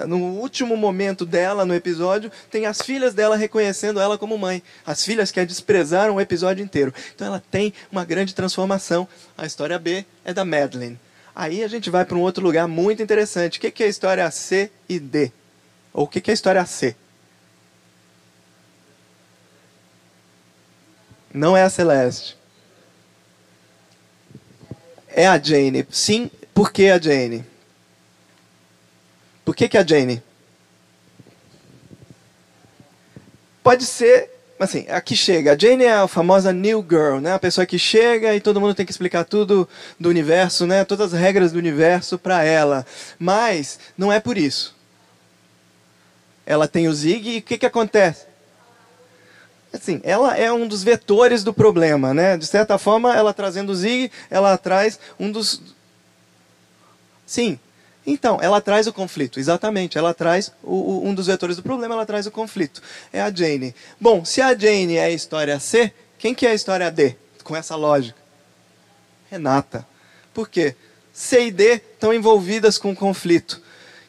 no 0.08 0.18
último 0.18 0.78
momento 0.78 1.26
dela 1.26 1.66
no 1.66 1.74
episódio, 1.74 2.32
tem 2.52 2.66
as 2.66 2.82
filhas 2.82 3.14
dela 3.14 3.36
reconhecendo 3.36 4.00
ela 4.00 4.18
como 4.18 4.38
mãe. 4.38 4.62
As 4.86 5.04
filhas 5.04 5.32
que 5.32 5.40
a 5.40 5.46
desprezaram 5.46 6.16
o 6.16 6.22
episódio 6.22 6.64
inteiro. 6.64 6.94
Então 7.14 7.28
ela 7.28 7.42
tem 7.52 7.74
uma 7.92 8.04
grande 8.04 8.36
transformação. 8.36 9.08
A 9.38 9.46
história 9.46 9.80
B 9.80 10.06
é 10.24 10.34
da 10.34 10.44
Madeline. 10.44 11.00
Aí 11.36 11.64
a 11.64 11.68
gente 11.68 11.90
vai 11.90 12.06
para 12.06 12.18
um 12.18 12.22
outro 12.22 12.44
lugar 12.44 12.68
muito 12.68 13.02
interessante. 13.02 13.58
O 13.58 13.62
que 13.62 13.84
é 13.84 13.86
a 13.86 13.90
história 13.90 14.30
C 14.32 14.72
e 14.88 15.00
D? 15.00 15.32
Ou 15.94 16.06
o 16.06 16.08
que 16.08 16.30
é 16.30 16.32
a 16.32 16.34
história 16.34 16.66
C? 16.66 16.96
Não 21.36 21.56
é 21.56 21.64
a 21.64 21.70
Celeste. 21.70 22.38
É 25.10 25.28
a 25.28 25.38
Jane. 25.38 25.86
Sim, 25.92 26.32
por 26.54 26.72
que 26.72 26.90
a 26.90 26.98
Jane? 26.98 27.46
Por 29.44 29.54
que, 29.54 29.68
que 29.68 29.78
a 29.78 29.86
Jane? 29.86 30.24
Pode 33.62 33.86
ser, 33.86 34.30
assim, 34.58 34.86
a 34.88 35.02
que 35.02 35.14
chega. 35.14 35.52
A 35.52 35.58
Jane 35.58 35.84
é 35.84 35.94
a 35.94 36.08
famosa 36.08 36.54
new 36.54 36.82
girl, 36.82 37.20
né? 37.20 37.34
A 37.34 37.40
pessoa 37.40 37.66
que 37.66 37.78
chega 37.78 38.34
e 38.34 38.40
todo 38.40 38.62
mundo 38.62 38.74
tem 38.74 38.86
que 38.86 38.92
explicar 38.94 39.26
tudo 39.26 39.68
do 40.00 40.08
universo, 40.08 40.66
né? 40.66 40.86
Todas 40.86 41.14
as 41.14 41.20
regras 41.20 41.52
do 41.52 41.60
universo 41.60 42.18
para 42.18 42.46
ela. 42.46 42.86
Mas 43.20 43.78
não 43.98 44.10
é 44.10 44.22
por 44.22 44.38
isso. 44.38 44.74
Ela 46.46 46.66
tem 46.66 46.88
o 46.88 46.94
Zig 46.94 47.30
e 47.30 47.40
o 47.40 47.42
que, 47.42 47.58
que 47.58 47.66
acontece? 47.66 48.35
Assim, 49.76 50.02
ela 50.04 50.38
é 50.38 50.52
um 50.52 50.68
dos 50.68 50.84
vetores 50.84 51.44
do 51.44 51.54
problema, 51.54 52.14
né? 52.14 52.38
De 52.38 52.46
certa 52.46 52.78
forma, 52.78 53.16
ela 53.16 53.34
trazendo 53.34 53.72
o 53.72 53.76
Zig, 53.76 54.12
ela 54.30 54.58
traz 54.58 55.00
um 55.20 55.32
dos 55.32 55.62
Sim. 57.26 57.60
Então, 58.08 58.38
ela 58.40 58.62
traz 58.62 58.86
o 58.86 58.94
conflito, 58.94 59.40
exatamente. 59.40 59.98
Ela 59.98 60.14
traz 60.14 60.52
o, 60.62 60.76
o, 60.76 61.08
um 61.08 61.14
dos 61.14 61.26
vetores 61.26 61.58
do 61.58 61.64
problema, 61.64 61.96
ela 61.96 62.06
traz 62.06 62.28
o 62.28 62.32
conflito. 62.32 62.82
É 63.12 63.20
a 63.20 63.32
Jane. 63.32 63.74
Bom, 64.00 64.24
se 64.24 64.42
a 64.42 64.54
Jane 64.54 64.96
é 64.96 65.06
a 65.06 65.10
história 65.10 65.60
C, 65.60 65.92
quem 66.20 66.36
que 66.36 66.46
é 66.46 66.52
a 66.52 66.56
história 66.56 66.92
D? 66.92 67.16
Com 67.44 67.56
essa 67.56 67.76
lógica. 67.76 68.18
Renata. 69.30 69.88
Por 70.34 70.48
quê? 70.48 70.76
C 71.12 71.48
e 71.48 71.52
D 71.52 71.82
estão 71.94 72.14
envolvidas 72.14 72.78
com 72.78 72.92
o 72.92 72.96
conflito 72.96 73.65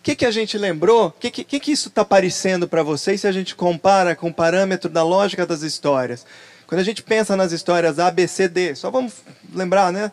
que, 0.06 0.14
que 0.14 0.24
a 0.24 0.30
gente 0.30 0.56
lembrou? 0.56 1.08
O 1.08 1.10
que, 1.10 1.32
que, 1.32 1.58
que 1.58 1.72
isso 1.72 1.88
está 1.88 2.04
parecendo 2.04 2.68
para 2.68 2.80
vocês 2.84 3.22
se 3.22 3.26
a 3.26 3.32
gente 3.32 3.56
compara 3.56 4.14
com 4.14 4.28
o 4.28 4.32
parâmetro 4.32 4.88
da 4.88 5.02
lógica 5.02 5.44
das 5.44 5.62
histórias? 5.62 6.24
Quando 6.64 6.80
a 6.80 6.84
gente 6.84 7.02
pensa 7.02 7.34
nas 7.34 7.50
histórias 7.50 7.98
A, 7.98 8.08
B, 8.08 8.28
C, 8.28 8.46
D, 8.46 8.76
só 8.76 8.88
vamos 8.88 9.14
lembrar, 9.52 9.92
né? 9.92 10.12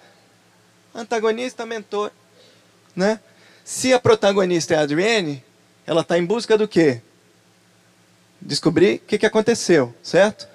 Antagonista, 0.95 1.63
mentor. 1.63 2.09
Né? 2.95 3.19
Se 3.63 3.93
a 3.93 3.99
protagonista 3.99 4.73
é 4.73 4.77
a 4.77 4.81
Adrienne, 4.81 5.43
ela 5.85 6.01
está 6.01 6.17
em 6.17 6.25
busca 6.25 6.57
do 6.57 6.67
quê? 6.67 6.99
Descobrir 8.41 8.95
o 8.95 8.99
que, 9.01 9.19
que 9.19 9.27
aconteceu, 9.27 9.93
certo? 10.01 10.47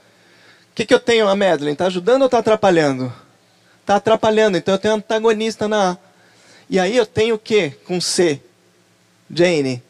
O 0.72 0.74
que, 0.74 0.84
que 0.84 0.92
eu 0.92 0.98
tenho 0.98 1.28
a 1.28 1.36
Madeline? 1.36 1.74
Está 1.74 1.86
ajudando 1.86 2.22
ou 2.22 2.26
está 2.26 2.38
atrapalhando? 2.38 3.12
Está 3.82 3.94
atrapalhando, 3.94 4.58
então 4.58 4.74
eu 4.74 4.78
tenho 4.78 4.94
antagonista 4.94 5.68
na 5.68 5.92
A. 5.92 5.96
E 6.68 6.80
aí 6.80 6.96
eu 6.96 7.06
tenho 7.06 7.36
o 7.36 7.38
quê 7.38 7.76
com 7.84 8.00
C? 8.00 8.42
Jane. 9.30 9.82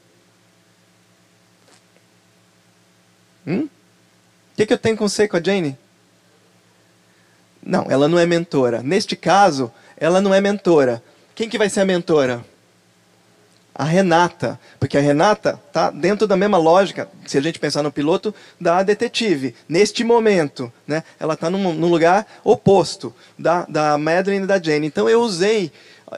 Hum? 3.46 3.62
O 3.62 4.56
que, 4.56 4.66
que 4.66 4.72
eu 4.72 4.78
tenho 4.78 4.96
com 4.96 5.08
você 5.08 5.28
com 5.28 5.36
a 5.36 5.42
Jane? 5.42 5.78
Não, 7.62 7.86
ela 7.90 8.08
não 8.08 8.18
é 8.18 8.26
mentora. 8.26 8.82
Neste 8.82 9.14
caso, 9.14 9.72
ela 9.96 10.20
não 10.20 10.34
é 10.34 10.40
mentora. 10.40 11.02
Quem 11.34 11.48
que 11.48 11.58
vai 11.58 11.68
ser 11.68 11.80
a 11.80 11.84
mentora? 11.84 12.44
A 13.74 13.84
Renata, 13.84 14.58
porque 14.80 14.98
a 14.98 15.00
Renata 15.00 15.60
está 15.68 15.88
dentro 15.88 16.26
da 16.26 16.36
mesma 16.36 16.58
lógica, 16.58 17.08
se 17.24 17.38
a 17.38 17.40
gente 17.40 17.60
pensar 17.60 17.80
no 17.80 17.92
piloto, 17.92 18.34
da 18.60 18.82
detetive. 18.82 19.54
Neste 19.68 20.02
momento, 20.02 20.72
né, 20.84 21.04
ela 21.20 21.34
está 21.34 21.48
num, 21.48 21.72
num, 21.72 21.88
lugar 21.88 22.26
oposto 22.42 23.14
da, 23.38 23.64
da 23.68 23.96
Madeline 23.96 24.42
e 24.42 24.48
da 24.48 24.60
Jane. 24.60 24.88
Então 24.88 25.08
eu 25.08 25.20
usei 25.20 25.70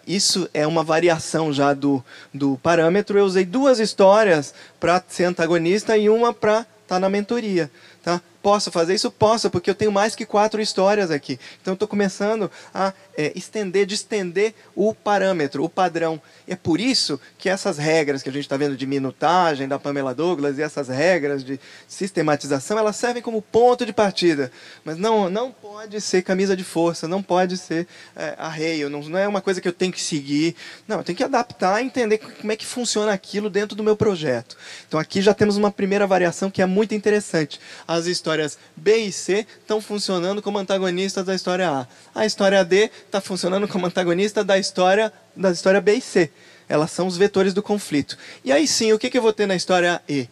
isso 0.06 0.48
é 0.52 0.66
uma 0.66 0.82
variação 0.82 1.52
já 1.52 1.74
do, 1.74 2.04
do 2.32 2.58
parâmetro. 2.62 3.18
Eu 3.18 3.24
usei 3.24 3.44
duas 3.44 3.78
histórias 3.78 4.54
para 4.78 5.02
ser 5.08 5.24
antagonista 5.24 5.96
e 5.96 6.08
uma 6.08 6.32
para 6.32 6.60
estar 6.60 6.68
tá 6.86 7.00
na 7.00 7.08
mentoria. 7.08 7.70
Tá? 8.02 8.20
Posso 8.42 8.70
fazer 8.70 8.94
isso? 8.94 9.10
Posso, 9.10 9.50
porque 9.50 9.68
eu 9.68 9.74
tenho 9.74 9.92
mais 9.92 10.14
que 10.14 10.24
quatro 10.24 10.62
histórias 10.62 11.10
aqui. 11.10 11.38
Então, 11.60 11.74
estou 11.74 11.86
começando 11.86 12.50
a 12.72 12.94
é, 13.14 13.32
estender, 13.36 13.84
distender 13.84 14.54
o 14.74 14.94
parâmetro, 14.94 15.62
o 15.62 15.68
padrão. 15.68 16.20
E 16.48 16.52
é 16.54 16.56
por 16.56 16.80
isso 16.80 17.20
que 17.36 17.50
essas 17.50 17.76
regras 17.76 18.22
que 18.22 18.30
a 18.30 18.32
gente 18.32 18.44
está 18.44 18.56
vendo 18.56 18.76
de 18.76 18.86
minutagem 18.86 19.68
da 19.68 19.78
Pamela 19.78 20.14
Douglas 20.14 20.56
e 20.56 20.62
essas 20.62 20.88
regras 20.88 21.44
de 21.44 21.60
sistematização, 21.86 22.78
elas 22.78 22.96
servem 22.96 23.22
como 23.22 23.42
ponto 23.42 23.84
de 23.84 23.92
partida. 23.92 24.50
Mas 24.84 24.96
não, 24.96 25.28
não 25.28 25.52
pode 25.52 26.00
ser 26.00 26.22
camisa 26.22 26.56
de 26.56 26.64
força, 26.64 27.06
não 27.06 27.22
pode 27.22 27.58
ser 27.58 27.86
é, 28.16 28.34
arreio, 28.38 28.88
não, 28.88 29.02
não 29.02 29.18
é 29.18 29.28
uma 29.28 29.42
coisa 29.42 29.60
que 29.60 29.68
eu 29.68 29.72
tenho 29.72 29.92
que 29.92 30.00
seguir. 30.00 30.56
Não, 30.88 30.98
eu 30.98 31.04
tenho 31.04 31.16
que 31.16 31.24
adaptar 31.24 31.82
e 31.82 31.84
entender 31.84 32.16
como 32.16 32.50
é 32.50 32.56
que 32.56 32.64
funciona 32.64 33.12
aquilo 33.12 33.50
dentro 33.50 33.76
do 33.76 33.84
meu 33.84 33.96
projeto. 33.96 34.56
Então, 34.88 34.98
aqui 34.98 35.20
já 35.20 35.34
temos 35.34 35.58
uma 35.58 35.70
primeira 35.70 36.06
variação 36.06 36.50
que 36.50 36.62
é 36.62 36.66
muito 36.66 36.94
interessante. 36.94 37.60
As 37.86 38.06
histórias 38.06 38.29
histórias 38.30 38.58
B 38.76 38.96
e 38.96 39.12
C 39.12 39.46
estão 39.60 39.80
funcionando 39.80 40.40
como 40.40 40.58
antagonistas 40.58 41.24
da 41.24 41.34
história 41.34 41.68
A. 41.68 41.86
A 42.14 42.24
história 42.24 42.64
D 42.64 42.90
está 43.06 43.20
funcionando 43.20 43.66
como 43.66 43.86
antagonista 43.86 44.44
da 44.44 44.58
história, 44.58 45.12
da 45.34 45.50
história 45.50 45.80
B 45.80 45.94
e 45.94 46.00
C. 46.00 46.30
Elas 46.68 46.92
são 46.92 47.08
os 47.08 47.16
vetores 47.16 47.52
do 47.52 47.62
conflito. 47.62 48.16
E 48.44 48.52
aí 48.52 48.68
sim, 48.68 48.92
o 48.92 48.98
que, 48.98 49.10
que 49.10 49.18
eu 49.18 49.22
vou 49.22 49.32
ter 49.32 49.46
na 49.46 49.56
história 49.56 50.00
E? 50.08 50.28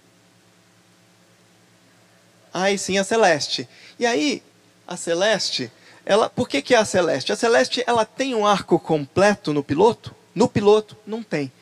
Aí 2.55 2.79
sim, 2.79 2.99
a 2.99 3.05
Celeste. 3.05 3.69
E 3.99 4.07
aí, 4.07 4.43
a 4.87 4.97
Celeste, 4.97 5.71
ela, 6.07 6.31
por 6.31 6.49
que, 6.49 6.63
que 6.63 6.75
é 6.75 6.79
a 6.79 6.85
Celeste? 6.85 7.33
A 7.33 7.37
Celeste 7.37 7.83
ela 7.87 8.05
tem 8.05 8.35
um 8.35 8.47
arco 8.47 8.79
completo 8.79 9.53
no 9.53 9.63
piloto? 9.63 10.15
No 10.35 10.49
piloto, 10.49 10.97
não 11.05 11.23
tem. 11.23 11.53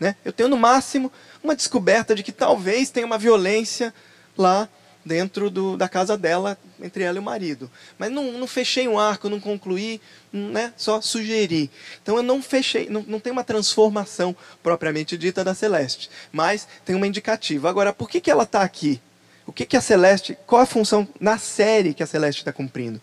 Né? 0.00 0.16
Eu 0.24 0.32
tenho, 0.32 0.48
no 0.48 0.56
máximo, 0.56 1.12
uma 1.44 1.54
descoberta 1.54 2.14
de 2.14 2.22
que 2.22 2.32
talvez 2.32 2.90
tenha 2.90 3.06
uma 3.06 3.18
violência 3.18 3.94
lá 4.36 4.68
dentro 5.04 5.50
do, 5.50 5.76
da 5.76 5.88
casa 5.88 6.16
dela, 6.16 6.56
entre 6.80 7.02
ela 7.02 7.16
e 7.16 7.20
o 7.20 7.22
marido. 7.22 7.70
Mas 7.98 8.10
não, 8.10 8.32
não 8.32 8.46
fechei 8.46 8.86
um 8.86 8.98
arco, 8.98 9.28
não 9.28 9.40
concluí, 9.40 10.00
né, 10.32 10.72
só 10.76 11.00
sugeri. 11.00 11.70
Então 12.02 12.16
eu 12.16 12.22
não 12.22 12.42
fechei, 12.42 12.88
não, 12.88 13.02
não 13.02 13.20
tem 13.20 13.32
uma 13.32 13.44
transformação 13.44 14.34
propriamente 14.62 15.16
dita 15.16 15.44
da 15.44 15.54
Celeste, 15.54 16.10
mas 16.30 16.66
tem 16.84 16.94
uma 16.94 17.06
indicativa. 17.06 17.68
Agora, 17.68 17.92
por 17.92 18.08
que, 18.08 18.20
que 18.20 18.30
ela 18.30 18.44
está 18.44 18.62
aqui? 18.62 19.00
O 19.46 19.52
que, 19.52 19.66
que 19.66 19.76
a 19.76 19.80
Celeste, 19.80 20.38
qual 20.46 20.62
a 20.62 20.66
função 20.66 21.06
na 21.20 21.36
série 21.36 21.94
que 21.94 22.02
a 22.02 22.06
Celeste 22.06 22.42
está 22.42 22.52
cumprindo? 22.52 23.00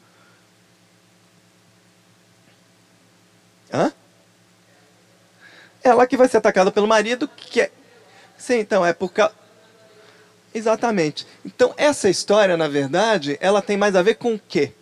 Hã? 3.71 3.91
Ela 5.83 6.07
que 6.07 6.17
vai 6.17 6.27
ser 6.27 6.37
atacada 6.37 6.71
pelo 6.71 6.87
marido, 6.87 7.27
que 7.27 7.61
é. 7.61 7.71
Sim, 8.37 8.59
então, 8.59 8.85
é 8.85 8.93
por 8.93 9.11
causa 9.11 9.33
Exatamente. 10.53 11.27
Então, 11.45 11.73
essa 11.77 12.09
história, 12.09 12.57
na 12.57 12.67
verdade, 12.67 13.37
ela 13.39 13.61
tem 13.61 13.77
mais 13.77 13.95
a 13.95 14.01
ver 14.01 14.15
com 14.15 14.33
o 14.33 14.39
quê? 14.47 14.73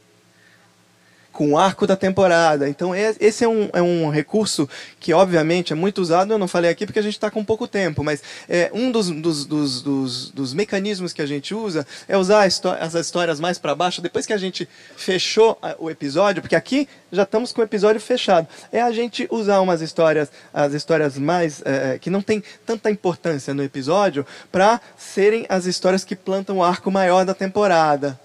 Com 1.37 1.51
o 1.51 1.57
arco 1.57 1.85
da 1.85 1.95
temporada. 1.95 2.67
Então, 2.67 2.95
esse 2.95 3.43
é 3.43 3.47
um, 3.47 3.69
é 3.71 3.79
um 3.79 4.09
recurso 4.09 4.67
que, 4.99 5.13
obviamente, 5.13 5.71
é 5.71 5.75
muito 5.75 6.01
usado. 6.01 6.33
Eu 6.33 6.39
não 6.39 6.47
falei 6.47 6.71
aqui 6.71 6.83
porque 6.83 6.97
a 6.97 7.01
gente 7.03 7.13
está 7.13 7.29
com 7.29 7.45
pouco 7.45 7.67
tempo, 7.67 8.03
mas 8.03 8.23
é, 8.49 8.71
um 8.73 8.91
dos, 8.91 9.11
dos, 9.11 9.45
dos, 9.45 9.83
dos, 9.83 10.31
dos 10.31 10.53
mecanismos 10.55 11.13
que 11.13 11.21
a 11.21 11.27
gente 11.27 11.53
usa 11.53 11.85
é 12.07 12.17
usar 12.17 12.43
as 12.43 12.95
histórias 12.95 13.39
mais 13.39 13.59
para 13.59 13.75
baixo, 13.75 14.01
depois 14.01 14.25
que 14.25 14.33
a 14.33 14.37
gente 14.37 14.67
fechou 14.95 15.59
o 15.77 15.91
episódio, 15.91 16.41
porque 16.41 16.55
aqui 16.55 16.89
já 17.11 17.21
estamos 17.21 17.53
com 17.53 17.61
o 17.61 17.63
episódio 17.63 18.01
fechado. 18.01 18.47
É 18.71 18.81
a 18.81 18.91
gente 18.91 19.27
usar 19.29 19.61
umas 19.61 19.83
histórias, 19.83 20.31
as 20.51 20.73
histórias 20.73 21.19
mais. 21.19 21.61
É, 21.63 21.93
é 21.93 21.99
que 21.99 22.09
não 22.09 22.23
tem 22.23 22.43
tanta 22.65 22.89
importância 22.89 23.53
no 23.53 23.61
episódio, 23.61 24.25
para 24.51 24.81
serem 24.97 25.45
as 25.49 25.67
histórias 25.67 26.03
que 26.03 26.15
plantam 26.15 26.57
o 26.57 26.63
arco 26.63 26.89
maior 26.89 27.23
da 27.23 27.35
temporada. 27.35 28.19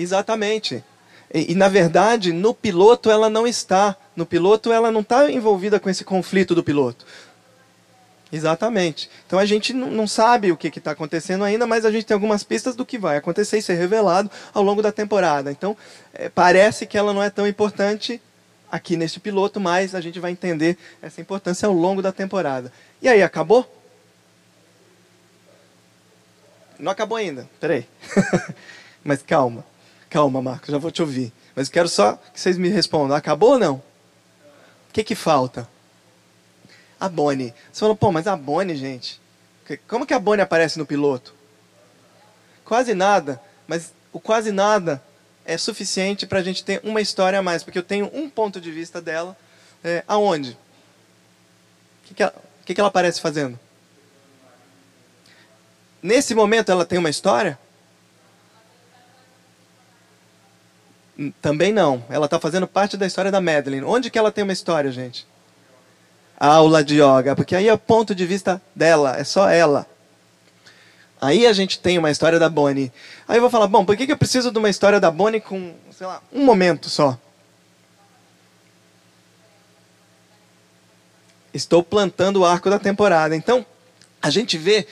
Exatamente. 0.00 0.82
E, 1.32 1.52
e, 1.52 1.54
na 1.54 1.68
verdade, 1.68 2.32
no 2.32 2.54
piloto 2.54 3.10
ela 3.10 3.28
não 3.28 3.46
está. 3.46 3.96
No 4.16 4.26
piloto 4.26 4.72
ela 4.72 4.90
não 4.90 5.00
está 5.00 5.30
envolvida 5.30 5.78
com 5.78 5.90
esse 5.90 6.04
conflito 6.04 6.54
do 6.54 6.64
piloto. 6.64 7.04
Exatamente. 8.32 9.10
Então 9.26 9.38
a 9.38 9.44
gente 9.44 9.72
não 9.72 10.06
sabe 10.06 10.52
o 10.52 10.56
que 10.56 10.68
está 10.68 10.92
acontecendo 10.92 11.42
ainda, 11.42 11.66
mas 11.66 11.84
a 11.84 11.90
gente 11.90 12.06
tem 12.06 12.14
algumas 12.14 12.44
pistas 12.44 12.76
do 12.76 12.86
que 12.86 12.96
vai 12.96 13.16
acontecer 13.16 13.58
e 13.58 13.62
ser 13.62 13.74
revelado 13.74 14.30
ao 14.54 14.62
longo 14.62 14.80
da 14.80 14.92
temporada. 14.92 15.50
Então 15.50 15.76
é, 16.14 16.28
parece 16.28 16.86
que 16.86 16.96
ela 16.96 17.12
não 17.12 17.22
é 17.22 17.28
tão 17.28 17.46
importante 17.46 18.22
aqui 18.70 18.96
neste 18.96 19.18
piloto, 19.18 19.58
mas 19.58 19.96
a 19.96 20.00
gente 20.00 20.20
vai 20.20 20.30
entender 20.30 20.78
essa 21.02 21.20
importância 21.20 21.66
ao 21.66 21.74
longo 21.74 22.00
da 22.00 22.12
temporada. 22.12 22.72
E 23.02 23.08
aí, 23.08 23.20
acabou? 23.20 23.68
Não 26.78 26.92
acabou 26.92 27.18
ainda. 27.18 27.48
Peraí. 27.58 27.86
mas 29.02 29.22
calma. 29.22 29.64
Calma, 30.10 30.42
Marcos, 30.42 30.70
já 30.70 30.76
vou 30.76 30.90
te 30.90 31.00
ouvir. 31.00 31.32
Mas 31.54 31.68
quero 31.68 31.88
só 31.88 32.16
que 32.34 32.40
vocês 32.40 32.58
me 32.58 32.68
respondam. 32.68 33.16
Acabou 33.16 33.52
ou 33.52 33.58
não? 33.58 33.74
O 33.76 34.92
que, 34.92 35.04
que 35.04 35.14
falta? 35.14 35.68
A 36.98 37.08
Bonnie. 37.08 37.54
Você 37.72 37.80
falou, 37.80 37.94
pô, 37.94 38.10
mas 38.10 38.26
a 38.26 38.36
Bonnie, 38.36 38.76
gente. 38.76 39.20
Como 39.86 40.04
que 40.04 40.12
a 40.12 40.18
Bonnie 40.18 40.42
aparece 40.42 40.80
no 40.80 40.84
piloto? 40.84 41.32
Quase 42.64 42.92
nada. 42.92 43.40
Mas 43.68 43.94
o 44.12 44.18
quase 44.18 44.50
nada 44.50 45.00
é 45.44 45.56
suficiente 45.56 46.26
para 46.26 46.40
a 46.40 46.42
gente 46.42 46.64
ter 46.64 46.80
uma 46.82 47.00
história 47.00 47.38
a 47.38 47.42
mais. 47.42 47.62
Porque 47.62 47.78
eu 47.78 47.82
tenho 47.84 48.10
um 48.12 48.28
ponto 48.28 48.60
de 48.60 48.72
vista 48.72 49.00
dela. 49.00 49.36
É, 49.84 50.02
aonde? 50.08 50.58
O 52.02 52.08
que, 52.08 52.14
que, 52.14 52.32
que, 52.66 52.74
que 52.74 52.80
ela 52.80 52.88
aparece 52.88 53.20
fazendo? 53.20 53.58
Nesse 56.02 56.34
momento 56.34 56.72
ela 56.72 56.84
tem 56.84 56.98
uma 56.98 57.10
história? 57.10 57.56
Também 61.42 61.72
não. 61.72 62.02
Ela 62.08 62.24
está 62.24 62.40
fazendo 62.40 62.66
parte 62.66 62.96
da 62.96 63.06
história 63.06 63.30
da 63.30 63.40
Madeline. 63.40 63.84
Onde 63.84 64.10
que 64.10 64.18
ela 64.18 64.32
tem 64.32 64.44
uma 64.44 64.52
história, 64.52 64.90
gente? 64.90 65.26
A 66.38 66.46
aula 66.46 66.82
de 66.82 66.94
yoga, 66.94 67.36
porque 67.36 67.54
aí 67.54 67.68
é 67.68 67.72
o 67.72 67.78
ponto 67.78 68.14
de 68.14 68.24
vista 68.24 68.62
dela, 68.74 69.16
é 69.18 69.24
só 69.24 69.50
ela. 69.50 69.86
Aí 71.20 71.46
a 71.46 71.52
gente 71.52 71.78
tem 71.78 71.98
uma 71.98 72.10
história 72.10 72.38
da 72.38 72.48
Bonnie. 72.48 72.90
Aí 73.28 73.36
eu 73.36 73.42
vou 73.42 73.50
falar, 73.50 73.66
bom, 73.66 73.84
por 73.84 73.94
que, 73.94 74.06
que 74.06 74.12
eu 74.12 74.16
preciso 74.16 74.50
de 74.50 74.58
uma 74.58 74.70
história 74.70 74.98
da 74.98 75.10
Bonnie 75.10 75.40
com, 75.40 75.74
sei 75.92 76.06
lá, 76.06 76.22
um 76.32 76.42
momento 76.42 76.88
só? 76.88 77.18
Estou 81.52 81.82
plantando 81.82 82.40
o 82.40 82.46
arco 82.46 82.70
da 82.70 82.78
temporada. 82.78 83.36
Então, 83.36 83.66
a 84.22 84.30
gente 84.30 84.56
vê 84.56 84.86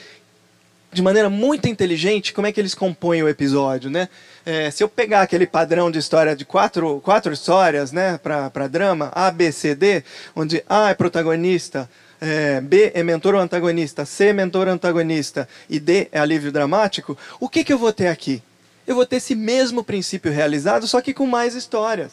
de 0.93 1.03
maneira 1.03 1.29
muito 1.29 1.69
inteligente 1.69 2.33
como 2.33 2.47
é 2.47 2.53
que 2.53 2.61
eles 2.61 2.75
compõem 2.75 3.23
o 3.23 3.29
episódio, 3.29 3.91
né? 3.91 4.09
É, 4.45 4.71
se 4.71 4.83
eu 4.83 4.89
pegar 4.89 5.23
aquele 5.23 5.47
padrão 5.47 5.91
de 5.91 5.99
história 5.99 6.35
de 6.35 6.45
quatro, 6.45 7.01
quatro 7.03 7.33
histórias, 7.33 7.93
né, 7.93 8.19
para 8.19 8.67
drama, 8.67 9.11
A, 9.15 9.31
B, 9.31 9.53
C, 9.53 9.75
D, 9.75 10.03
onde 10.35 10.65
A 10.69 10.91
é 10.91 10.95
protagonista, 10.95 11.89
é, 12.21 12.61
B 12.61 12.91
é 12.95 13.03
mentor 13.03 13.35
ou 13.35 13.41
antagonista, 13.41 14.07
C 14.07 14.27
é 14.27 14.33
mentor 14.33 14.67
ou 14.67 14.73
antagonista 14.73 15.49
e 15.69 15.79
D 15.79 16.09
é 16.11 16.19
alívio 16.19 16.51
dramático, 16.51 17.17
o 17.39 17.49
que, 17.49 17.63
que 17.63 17.73
eu 17.73 17.79
vou 17.79 17.93
ter 17.93 18.09
aqui? 18.09 18.43
Eu 18.87 18.95
vou 18.95 19.05
ter 19.05 19.17
esse 19.17 19.35
mesmo 19.35 19.85
princípio 19.85 20.33
realizado, 20.33 20.87
só 20.87 21.03
que 21.03 21.13
com 21.13 21.27
mais 21.27 21.55
histórias. 21.55 22.13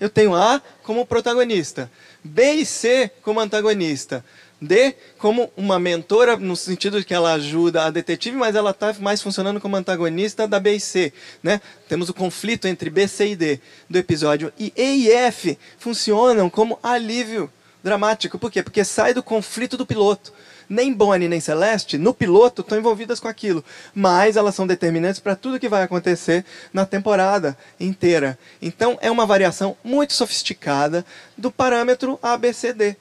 Eu 0.00 0.08
tenho 0.08 0.34
A 0.34 0.60
como 0.82 1.06
protagonista, 1.06 1.90
B 2.24 2.52
e 2.54 2.66
C 2.66 3.10
como 3.22 3.40
antagonista, 3.40 4.24
D 4.66 4.94
como 5.18 5.50
uma 5.56 5.78
mentora, 5.78 6.36
no 6.36 6.56
sentido 6.56 6.98
de 6.98 7.06
que 7.06 7.14
ela 7.14 7.32
ajuda 7.34 7.84
a 7.84 7.90
detetive, 7.90 8.36
mas 8.36 8.54
ela 8.54 8.70
está 8.70 8.94
mais 8.98 9.22
funcionando 9.22 9.60
como 9.60 9.76
antagonista 9.76 10.46
da 10.46 10.60
B 10.60 10.74
e 10.74 10.80
C. 10.80 11.12
Né? 11.42 11.60
Temos 11.88 12.08
o 12.08 12.14
conflito 12.14 12.66
entre 12.68 12.90
B, 12.90 13.08
C 13.08 13.28
e 13.28 13.36
D 13.36 13.60
do 13.88 13.98
episódio. 13.98 14.52
E 14.58 14.72
E 14.76 15.06
e 15.06 15.12
F 15.12 15.58
funcionam 15.78 16.50
como 16.50 16.78
alívio 16.82 17.50
dramático. 17.82 18.38
Por 18.38 18.50
quê? 18.50 18.62
Porque 18.62 18.84
sai 18.84 19.14
do 19.14 19.22
conflito 19.22 19.76
do 19.76 19.86
piloto. 19.86 20.32
Nem 20.68 20.92
Bonnie 20.92 21.28
nem 21.28 21.40
Celeste, 21.40 21.96
no 21.96 22.12
piloto, 22.12 22.62
estão 22.62 22.76
envolvidas 22.76 23.20
com 23.20 23.28
aquilo. 23.28 23.64
Mas 23.94 24.36
elas 24.36 24.54
são 24.54 24.66
determinantes 24.66 25.20
para 25.20 25.36
tudo 25.36 25.60
que 25.60 25.68
vai 25.68 25.82
acontecer 25.82 26.44
na 26.72 26.84
temporada 26.84 27.56
inteira. 27.78 28.36
Então 28.60 28.98
é 29.00 29.10
uma 29.10 29.24
variação 29.24 29.76
muito 29.84 30.12
sofisticada 30.12 31.06
do 31.38 31.50
parâmetro 31.50 32.18
ABCD. 32.20 32.96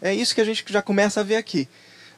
É 0.00 0.14
isso 0.14 0.34
que 0.34 0.40
a 0.40 0.44
gente 0.44 0.64
já 0.68 0.82
começa 0.82 1.20
a 1.20 1.22
ver 1.22 1.36
aqui. 1.36 1.68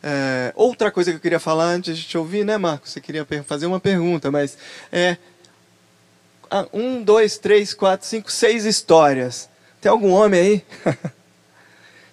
É, 0.02 0.52
outra 0.54 0.90
coisa 0.90 1.10
que 1.10 1.16
eu 1.16 1.20
queria 1.20 1.40
falar 1.40 1.66
antes 1.66 1.98
de 1.98 2.04
te 2.04 2.18
ouvir, 2.18 2.44
né, 2.44 2.56
Marcos? 2.56 2.92
Você 2.92 3.00
queria 3.00 3.26
fazer 3.46 3.66
uma 3.66 3.80
pergunta, 3.80 4.30
mas 4.30 4.56
é 4.92 5.16
um, 6.72 7.02
dois, 7.02 7.38
três, 7.38 7.74
quatro, 7.74 8.06
cinco, 8.06 8.30
seis 8.30 8.64
histórias. 8.64 9.48
Tem 9.80 9.90
algum 9.90 10.10
homem 10.10 10.40
aí? 10.40 10.64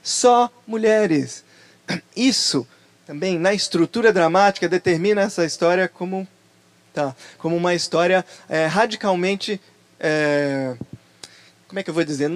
Só 0.03 0.51
mulheres. 0.67 1.43
Isso 2.15 2.67
também 3.05 3.37
na 3.37 3.53
estrutura 3.53 4.11
dramática 4.11 4.67
determina 4.67 5.21
essa 5.21 5.45
história 5.45 5.87
como, 5.87 6.27
tá, 6.93 7.15
como 7.37 7.55
uma 7.55 7.73
história 7.75 8.25
é, 8.49 8.65
radicalmente 8.65 9.61
é, 9.99 10.75
como 11.67 11.79
é 11.79 11.83
que 11.83 11.89
eu 11.89 11.93
vou 11.93 12.03
dizer? 12.03 12.29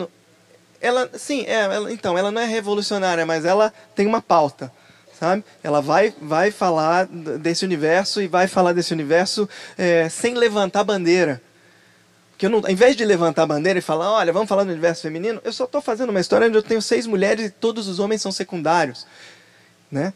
Ela, 0.82 1.10
sim, 1.14 1.44
é, 1.46 1.62
ela- 1.62 1.92
então, 1.92 2.18
ela 2.18 2.32
não 2.32 2.42
é 2.42 2.46
revolucionária, 2.46 3.26
mas 3.26 3.46
ela 3.46 3.74
tem 3.96 4.06
uma 4.08 4.22
pauta, 4.22 4.72
sabe? 5.20 5.44
Ela 5.64 5.82
vai, 5.82 6.14
vai 6.22 6.52
falar 6.52 7.06
desse 7.08 7.66
universo 7.66 8.22
e 8.22 8.28
vai 8.28 8.48
falar 8.48 8.74
desse 8.74 8.94
universo 8.94 9.48
é, 9.78 10.08
sem 10.10 10.36
levantar 10.36 10.84
bandeira. 10.84 11.42
Porque 12.32 12.46
eu 12.46 12.50
não, 12.50 12.60
ao 12.60 12.70
invés 12.72 12.96
de 12.96 13.04
levantar 13.04 13.46
bandeira 13.46 13.80
e 13.80 13.82
falar, 13.82 14.12
olha, 14.14 14.32
vamos 14.32 14.48
falar 14.48 14.64
do 14.64 14.72
universo 14.72 15.02
feminino, 15.02 15.42
eu 15.44 15.52
só 15.52 15.66
estou 15.66 15.82
fazendo 15.82 16.10
uma 16.12 16.22
história 16.22 16.48
onde 16.48 16.58
eu 16.58 16.64
tenho 16.64 16.82
seis 16.82 17.06
mulheres 17.06 17.48
e 17.48 17.50
todos 17.50 17.88
os 17.90 18.00
homens 18.00 18.22
são 18.22 18.32
secundários. 18.32 19.06
Né? 19.92 20.14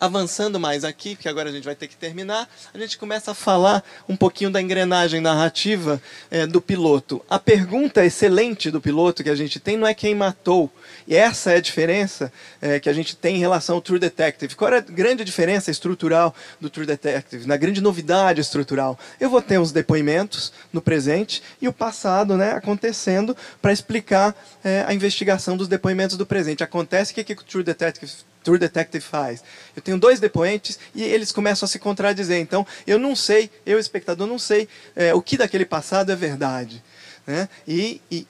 Avançando 0.00 0.60
mais 0.60 0.84
aqui, 0.84 1.16
porque 1.16 1.28
agora 1.28 1.48
a 1.48 1.52
gente 1.52 1.64
vai 1.64 1.74
ter 1.74 1.88
que 1.88 1.96
terminar, 1.96 2.48
a 2.72 2.78
gente 2.78 2.96
começa 2.96 3.32
a 3.32 3.34
falar 3.34 3.82
um 4.08 4.14
pouquinho 4.14 4.48
da 4.48 4.62
engrenagem 4.62 5.20
narrativa 5.20 6.00
eh, 6.30 6.46
do 6.46 6.60
piloto. 6.60 7.20
A 7.28 7.36
pergunta 7.36 8.04
excelente 8.04 8.70
do 8.70 8.80
piloto 8.80 9.24
que 9.24 9.30
a 9.30 9.34
gente 9.34 9.58
tem 9.58 9.76
não 9.76 9.88
é 9.88 9.94
quem 9.94 10.14
matou. 10.14 10.70
E 11.06 11.16
essa 11.16 11.52
é 11.52 11.56
a 11.56 11.60
diferença 11.60 12.32
eh, 12.62 12.78
que 12.78 12.88
a 12.88 12.92
gente 12.92 13.16
tem 13.16 13.36
em 13.36 13.40
relação 13.40 13.74
ao 13.74 13.82
True 13.82 13.98
Detective. 13.98 14.54
Qual 14.54 14.72
é 14.72 14.78
a 14.78 14.80
grande 14.80 15.24
diferença 15.24 15.68
estrutural 15.68 16.32
do 16.60 16.70
True 16.70 16.86
Detective? 16.86 17.48
Na 17.48 17.56
grande 17.56 17.80
novidade 17.80 18.40
estrutural. 18.40 18.96
Eu 19.18 19.28
vou 19.28 19.42
ter 19.42 19.58
os 19.58 19.72
depoimentos 19.72 20.52
no 20.72 20.80
presente 20.80 21.42
e 21.60 21.66
o 21.66 21.72
passado 21.72 22.36
né, 22.36 22.52
acontecendo 22.52 23.36
para 23.60 23.72
explicar 23.72 24.32
eh, 24.62 24.84
a 24.86 24.94
investigação 24.94 25.56
dos 25.56 25.66
depoimentos 25.66 26.16
do 26.16 26.24
presente. 26.24 26.62
Acontece 26.62 27.12
que, 27.12 27.24
que 27.24 27.32
o 27.32 27.44
True 27.44 27.64
Detective 27.64 28.12
True 28.42 28.58
Detective 28.58 29.04
faz. 29.04 29.42
Eu 29.74 29.82
tenho 29.82 29.98
dois 29.98 30.20
depoentes 30.20 30.78
e 30.94 31.02
eles 31.02 31.32
começam 31.32 31.66
a 31.66 31.68
se 31.68 31.78
contradizer. 31.78 32.40
Então, 32.40 32.66
eu 32.86 32.98
não 32.98 33.14
sei, 33.14 33.50
eu, 33.66 33.78
espectador, 33.78 34.26
não 34.26 34.38
sei 34.38 34.68
é, 34.96 35.14
o 35.14 35.20
que 35.22 35.36
daquele 35.36 35.64
passado 35.64 36.10
é 36.10 36.16
verdade. 36.16 36.82
Né? 37.26 37.48
E, 37.66 38.00
e. 38.10 38.26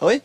Oi? 0.00 0.22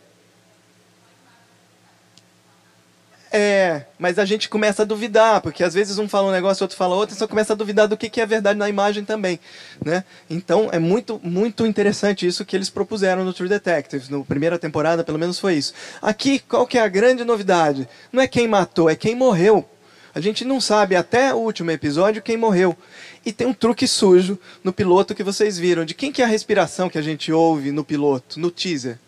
É, 3.38 3.84
mas 3.98 4.18
a 4.18 4.24
gente 4.24 4.48
começa 4.48 4.80
a 4.80 4.86
duvidar, 4.86 5.42
porque 5.42 5.62
às 5.62 5.74
vezes 5.74 5.98
um 5.98 6.08
fala 6.08 6.28
um 6.28 6.32
negócio, 6.32 6.64
outro 6.64 6.74
fala 6.74 6.94
outro, 6.94 7.14
e 7.14 7.18
só 7.18 7.28
começa 7.28 7.52
a 7.52 7.56
duvidar 7.56 7.86
do 7.86 7.94
que, 7.94 8.08
que 8.08 8.18
é 8.18 8.24
verdade 8.24 8.58
na 8.58 8.66
imagem 8.66 9.04
também. 9.04 9.38
Né? 9.84 10.04
Então 10.30 10.70
é 10.72 10.78
muito, 10.78 11.20
muito 11.22 11.66
interessante 11.66 12.26
isso 12.26 12.46
que 12.46 12.56
eles 12.56 12.70
propuseram 12.70 13.26
no 13.26 13.34
True 13.34 13.46
Detective. 13.46 14.10
Na 14.10 14.24
primeira 14.24 14.58
temporada, 14.58 15.04
pelo 15.04 15.18
menos, 15.18 15.38
foi 15.38 15.52
isso. 15.52 15.74
Aqui, 16.00 16.38
qual 16.38 16.66
que 16.66 16.78
é 16.78 16.80
a 16.80 16.88
grande 16.88 17.24
novidade? 17.24 17.86
Não 18.10 18.22
é 18.22 18.26
quem 18.26 18.48
matou, 18.48 18.88
é 18.88 18.96
quem 18.96 19.14
morreu. 19.14 19.68
A 20.14 20.20
gente 20.20 20.42
não 20.42 20.58
sabe 20.58 20.96
até 20.96 21.34
o 21.34 21.36
último 21.36 21.70
episódio 21.70 22.22
quem 22.22 22.38
morreu. 22.38 22.74
E 23.22 23.34
tem 23.34 23.46
um 23.46 23.52
truque 23.52 23.86
sujo 23.86 24.38
no 24.64 24.72
piloto 24.72 25.14
que 25.14 25.22
vocês 25.22 25.58
viram. 25.58 25.84
De 25.84 25.92
quem 25.92 26.10
que 26.10 26.22
é 26.22 26.24
a 26.24 26.28
respiração 26.28 26.88
que 26.88 26.96
a 26.96 27.02
gente 27.02 27.30
ouve 27.30 27.70
no 27.70 27.84
piloto, 27.84 28.40
no 28.40 28.50
teaser? 28.50 28.98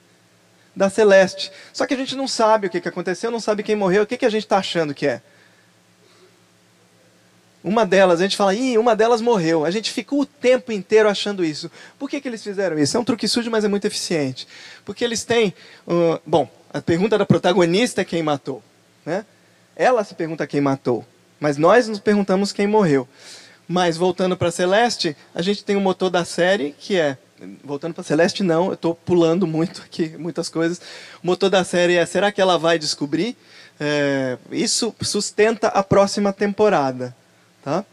Da 0.79 0.89
Celeste. 0.89 1.51
Só 1.73 1.85
que 1.87 1.93
a 1.93 1.97
gente 1.97 2.15
não 2.15 2.29
sabe 2.29 2.69
o 2.69 2.71
que, 2.71 2.81
que 2.81 2.89
aconteceu, 2.89 3.33
não 3.33 3.41
sabe 3.41 3.65
quem 3.65 3.75
morreu, 3.75 4.05
o 4.05 4.07
que, 4.07 4.17
que 4.17 4.25
a 4.25 4.31
gente 4.31 4.45
está 4.45 4.59
achando 4.59 4.95
que 4.95 5.07
é. 5.07 5.21
Uma 7.65 7.85
delas, 7.85 8.21
a 8.21 8.23
gente 8.23 8.37
fala, 8.37 8.55
ih, 8.55 8.79
uma 8.79 8.95
delas 8.95 9.21
morreu. 9.21 9.65
A 9.65 9.71
gente 9.73 9.91
fica 9.91 10.15
o 10.15 10.25
tempo 10.25 10.71
inteiro 10.71 11.09
achando 11.09 11.45
isso. 11.45 11.69
Por 11.99 12.09
que, 12.09 12.21
que 12.21 12.29
eles 12.29 12.43
fizeram 12.43 12.79
isso? 12.79 12.97
É 12.97 13.01
um 13.01 13.05
truque 13.05 13.27
sujo, 13.27 13.51
mas 13.51 13.65
é 13.65 13.69
muito 13.69 13.85
eficiente. 13.85 14.47
Porque 14.85 15.05
eles 15.05 15.25
têm. 15.25 15.53
Uh, 15.85 16.21
bom, 16.25 16.49
a 16.73 16.81
pergunta 16.81 17.19
da 17.19 17.27
protagonista 17.27 18.01
é 18.01 18.05
quem 18.05 18.23
matou. 18.23 18.63
Né? 19.05 19.27
Ela 19.75 20.05
se 20.05 20.15
pergunta 20.15 20.47
quem 20.47 20.61
matou. 20.61 21.05
Mas 21.41 21.57
nós 21.57 21.89
nos 21.89 21.99
perguntamos 21.99 22.53
quem 22.53 22.69
morreu. 22.69 23.09
Mas 23.67 23.97
voltando 23.97 24.37
para 24.37 24.53
Celeste, 24.53 25.17
a 25.35 25.43
gente 25.43 25.65
tem 25.65 25.75
o 25.75 25.81
motor 25.81 26.09
da 26.09 26.25
série, 26.25 26.75
que 26.79 26.97
é 26.97 27.19
voltando 27.63 27.95
para 27.95 28.05
Celeste, 28.05 28.43
não, 28.43 28.69
eu 28.69 28.75
estou 28.75 28.95
pulando 28.95 29.47
muito 29.47 29.83
aqui, 29.83 30.17
muitas 30.19 30.49
coisas. 30.49 30.81
O 31.23 31.27
motor 31.27 31.51
da 31.51 31.65
série 31.65 31.97
é: 31.97 32.07
será 32.07 32.33
que 32.33 32.41
ela 32.41 32.59
vai 32.59 32.79
descobrir? 32.79 33.37
É, 33.81 34.37
isso 34.51 34.95
sustenta 35.01 35.69
a 35.69 35.83
próxima 35.83 36.33
temporada. 36.33 37.15
Tá? 37.63 37.85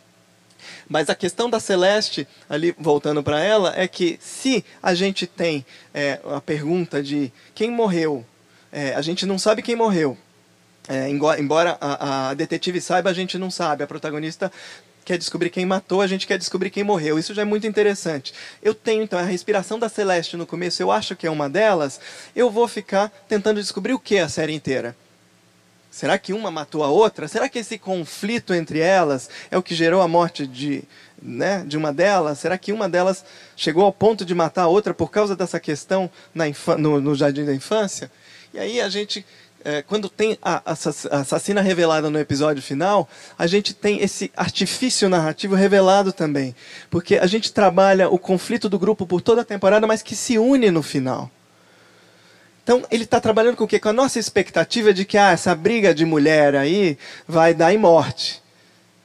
Mas 0.87 1.09
a 1.09 1.15
questão 1.15 1.49
da 1.49 1.59
Celeste, 1.59 2.27
ali 2.49 2.75
voltando 2.77 3.23
para 3.23 3.39
ela, 3.39 3.73
é 3.75 3.87
que 3.87 4.17
se 4.21 4.63
a 4.81 4.93
gente 4.93 5.27
tem 5.27 5.65
é, 5.93 6.19
a 6.25 6.41
pergunta 6.41 7.01
de 7.01 7.31
quem 7.53 7.71
morreu, 7.71 8.25
é, 8.71 8.93
a 8.93 9.01
gente 9.01 9.25
não 9.25 9.37
sabe 9.37 9.61
quem 9.61 9.75
morreu. 9.75 10.17
É, 10.87 11.09
embora 11.09 11.77
a, 11.81 12.29
a 12.29 12.33
detetive 12.35 12.79
saiba, 12.79 13.09
a 13.09 13.13
gente 13.13 13.37
não 13.37 13.49
sabe. 13.49 13.83
A 13.83 13.87
protagonista 13.87 14.51
quer 15.05 15.19
descobrir 15.19 15.51
quem 15.51 15.65
matou, 15.65 16.01
a 16.01 16.07
gente 16.07 16.25
quer 16.25 16.37
descobrir 16.37 16.71
quem 16.71 16.83
morreu. 16.83 17.19
Isso 17.19 17.33
já 17.33 17.43
é 17.43 17.45
muito 17.45 17.67
interessante. 17.67 18.33
Eu 18.61 18.73
tenho 18.73 19.03
então 19.03 19.19
a 19.19 19.21
respiração 19.21 19.77
da 19.77 19.87
Celeste 19.87 20.35
no 20.35 20.47
começo, 20.47 20.81
eu 20.81 20.91
acho 20.91 21.15
que 21.15 21.27
é 21.27 21.31
uma 21.31 21.47
delas. 21.47 22.01
Eu 22.35 22.49
vou 22.49 22.67
ficar 22.67 23.09
tentando 23.29 23.61
descobrir 23.61 23.93
o 23.93 23.99
que 23.99 24.17
a 24.17 24.27
série 24.27 24.53
inteira. 24.53 24.95
Será 25.91 26.17
que 26.17 26.33
uma 26.33 26.51
matou 26.51 26.83
a 26.83 26.89
outra? 26.89 27.27
Será 27.27 27.47
que 27.47 27.59
esse 27.59 27.77
conflito 27.77 28.53
entre 28.53 28.79
elas 28.79 29.29
é 29.49 29.57
o 29.57 29.63
que 29.63 29.73
gerou 29.73 30.01
a 30.01 30.07
morte 30.09 30.45
de, 30.45 30.83
né, 31.21 31.63
de 31.65 31.77
uma 31.77 31.93
delas? 31.93 32.39
Será 32.39 32.57
que 32.57 32.73
uma 32.73 32.89
delas 32.89 33.23
chegou 33.55 33.85
ao 33.85 33.93
ponto 33.93 34.25
de 34.25 34.35
matar 34.35 34.63
a 34.63 34.67
outra 34.67 34.93
por 34.93 35.09
causa 35.09 35.37
dessa 35.37 35.57
questão 35.57 36.09
na 36.33 36.45
no, 36.77 36.99
no 36.99 37.15
jardim 37.15 37.45
da 37.45 37.53
infância? 37.53 38.11
E 38.53 38.59
aí 38.59 38.81
a 38.81 38.89
gente 38.89 39.25
é, 39.65 39.81
quando 39.81 40.07
tem 40.07 40.37
a, 40.43 40.61
assassina 41.11 41.59
revelada 41.59 42.07
no 42.07 42.19
episódio 42.19 42.61
final, 42.61 43.09
a 43.35 43.47
gente 43.47 43.73
tem 43.73 43.99
esse 43.99 44.31
artifício 44.37 45.09
narrativo 45.09 45.55
revelado 45.55 46.13
também. 46.13 46.55
Porque 46.87 47.17
a 47.17 47.25
gente 47.25 47.51
trabalha 47.51 48.07
o 48.07 48.19
conflito 48.19 48.69
do 48.69 48.77
grupo 48.77 49.07
por 49.07 49.21
toda 49.21 49.41
a 49.41 49.45
temporada, 49.45 49.87
mas 49.87 50.03
que 50.03 50.15
se 50.15 50.37
une 50.37 50.69
no 50.69 50.83
final. 50.83 51.31
Então, 52.63 52.83
ele 52.91 53.05
está 53.05 53.19
trabalhando 53.19 53.55
com 53.55 53.63
o 53.63 53.67
quê? 53.67 53.79
Com 53.79 53.89
a 53.89 53.93
nossa 53.93 54.19
expectativa 54.19 54.93
de 54.93 55.03
que 55.03 55.17
ah, 55.17 55.31
essa 55.31 55.55
briga 55.55 55.95
de 55.95 56.05
mulher 56.05 56.55
aí 56.55 56.95
vai 57.27 57.51
dar 57.53 57.73
em 57.73 57.77
morte. 57.77 58.43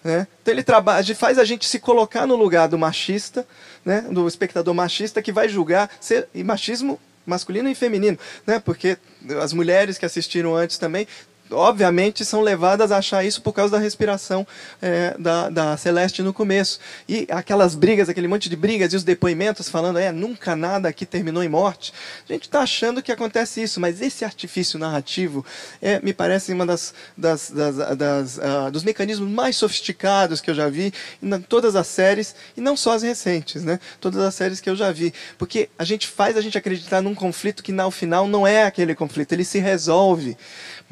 Né? 0.05 0.27
Então, 0.43 0.53
ele 0.53 0.63
trabalha, 0.63 1.15
faz 1.15 1.39
a 1.39 1.45
gente 1.45 1.67
se 1.67 1.79
colocar 1.79 2.27
no 2.27 2.37
lugar 2.37 2.69
do 2.69 2.79
machista, 2.79 3.47
né? 3.83 4.03
do 4.11 4.29
espectador 4.29 4.75
machista, 4.75 5.23
que 5.23 5.33
vai 5.33 5.49
julgar. 5.49 5.91
Ser, 5.99 6.29
e 6.35 6.45
machismo 6.45 7.01
masculino 7.31 7.71
e 7.71 7.75
feminino, 7.75 8.19
né? 8.47 8.59
Porque 8.59 8.99
as 9.41 9.53
mulheres 9.53 9.97
que 9.97 10.05
assistiram 10.05 10.55
antes 10.55 10.77
também 10.77 11.07
obviamente 11.51 12.25
são 12.25 12.41
levadas 12.41 12.93
a 12.93 12.99
achar 12.99 13.25
isso 13.25 13.43
por 13.43 13.53
causa 13.53 13.73
da 13.73 13.79
respiração 13.79 14.47
é, 14.81 15.15
da, 15.19 15.49
da 15.49 15.77
Celeste 15.77 16.23
no 16.23 16.33
começo. 16.33 16.81
E 17.09 17.27
aquelas 17.31 17.75
brigas, 17.75 18.09
aquele 18.09 18.29
monte 18.29 18.49
de 18.49 18.57
brigas 18.57 18.93
e 18.93 18.97
os 18.97 19.05
depoimentos 19.05 19.69
falando, 19.69 19.99
é, 19.99 20.13
nunca 20.13 20.55
nada 20.57 20.89
aqui 20.89 21.05
terminou 21.05 21.43
em 21.43 21.49
morte. 21.49 21.93
A 22.29 22.33
gente 22.33 22.45
está 22.45 22.61
achando 22.61 23.03
que 23.03 23.13
acontece 23.13 23.63
isso, 23.63 23.81
mas 23.81 24.01
esse 24.01 24.25
artifício 24.25 24.79
narrativo 24.79 25.45
é, 25.81 26.01
me 26.01 26.13
parece 26.13 26.53
uma 26.53 26.67
das, 26.67 26.95
das, 27.17 27.51
das, 27.51 27.77
das 27.97 28.39
uh, 28.39 28.71
dos 28.71 28.85
mecanismos 28.85 29.29
mais 29.29 29.57
sofisticados 29.57 30.41
que 30.41 30.51
eu 30.51 30.55
já 30.55 30.69
vi 30.69 30.93
em 31.23 31.41
todas 31.41 31.77
as 31.77 31.87
séries, 31.87 32.35
e 32.57 32.61
não 32.61 32.77
só 32.77 32.93
as 32.93 33.03
recentes, 33.03 33.65
né? 33.65 33.79
todas 34.01 34.21
as 34.21 34.35
séries 34.35 34.61
que 34.61 34.69
eu 34.69 34.77
já 34.77 34.91
vi. 34.91 35.13
Porque 35.39 35.69
a 35.79 35.85
gente 35.85 36.07
faz 36.07 36.37
a 36.37 36.41
gente 36.41 36.57
acreditar 36.57 37.01
num 37.01 37.15
conflito 37.15 37.63
que, 37.63 37.73
no 37.73 37.91
final, 37.91 38.27
não 38.27 38.47
é 38.47 38.65
aquele 38.65 38.95
conflito, 38.95 39.33
ele 39.33 39.45
se 39.45 39.59
resolve 39.59 40.37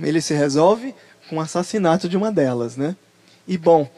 ele 0.06 0.20
se 0.20 0.34
resolve 0.34 0.94
com 1.28 1.36
o 1.36 1.40
assassinato 1.40 2.08
de 2.08 2.16
uma 2.16 2.30
delas, 2.30 2.76
né? 2.76 2.96
E 3.46 3.56
bom, 3.56 3.90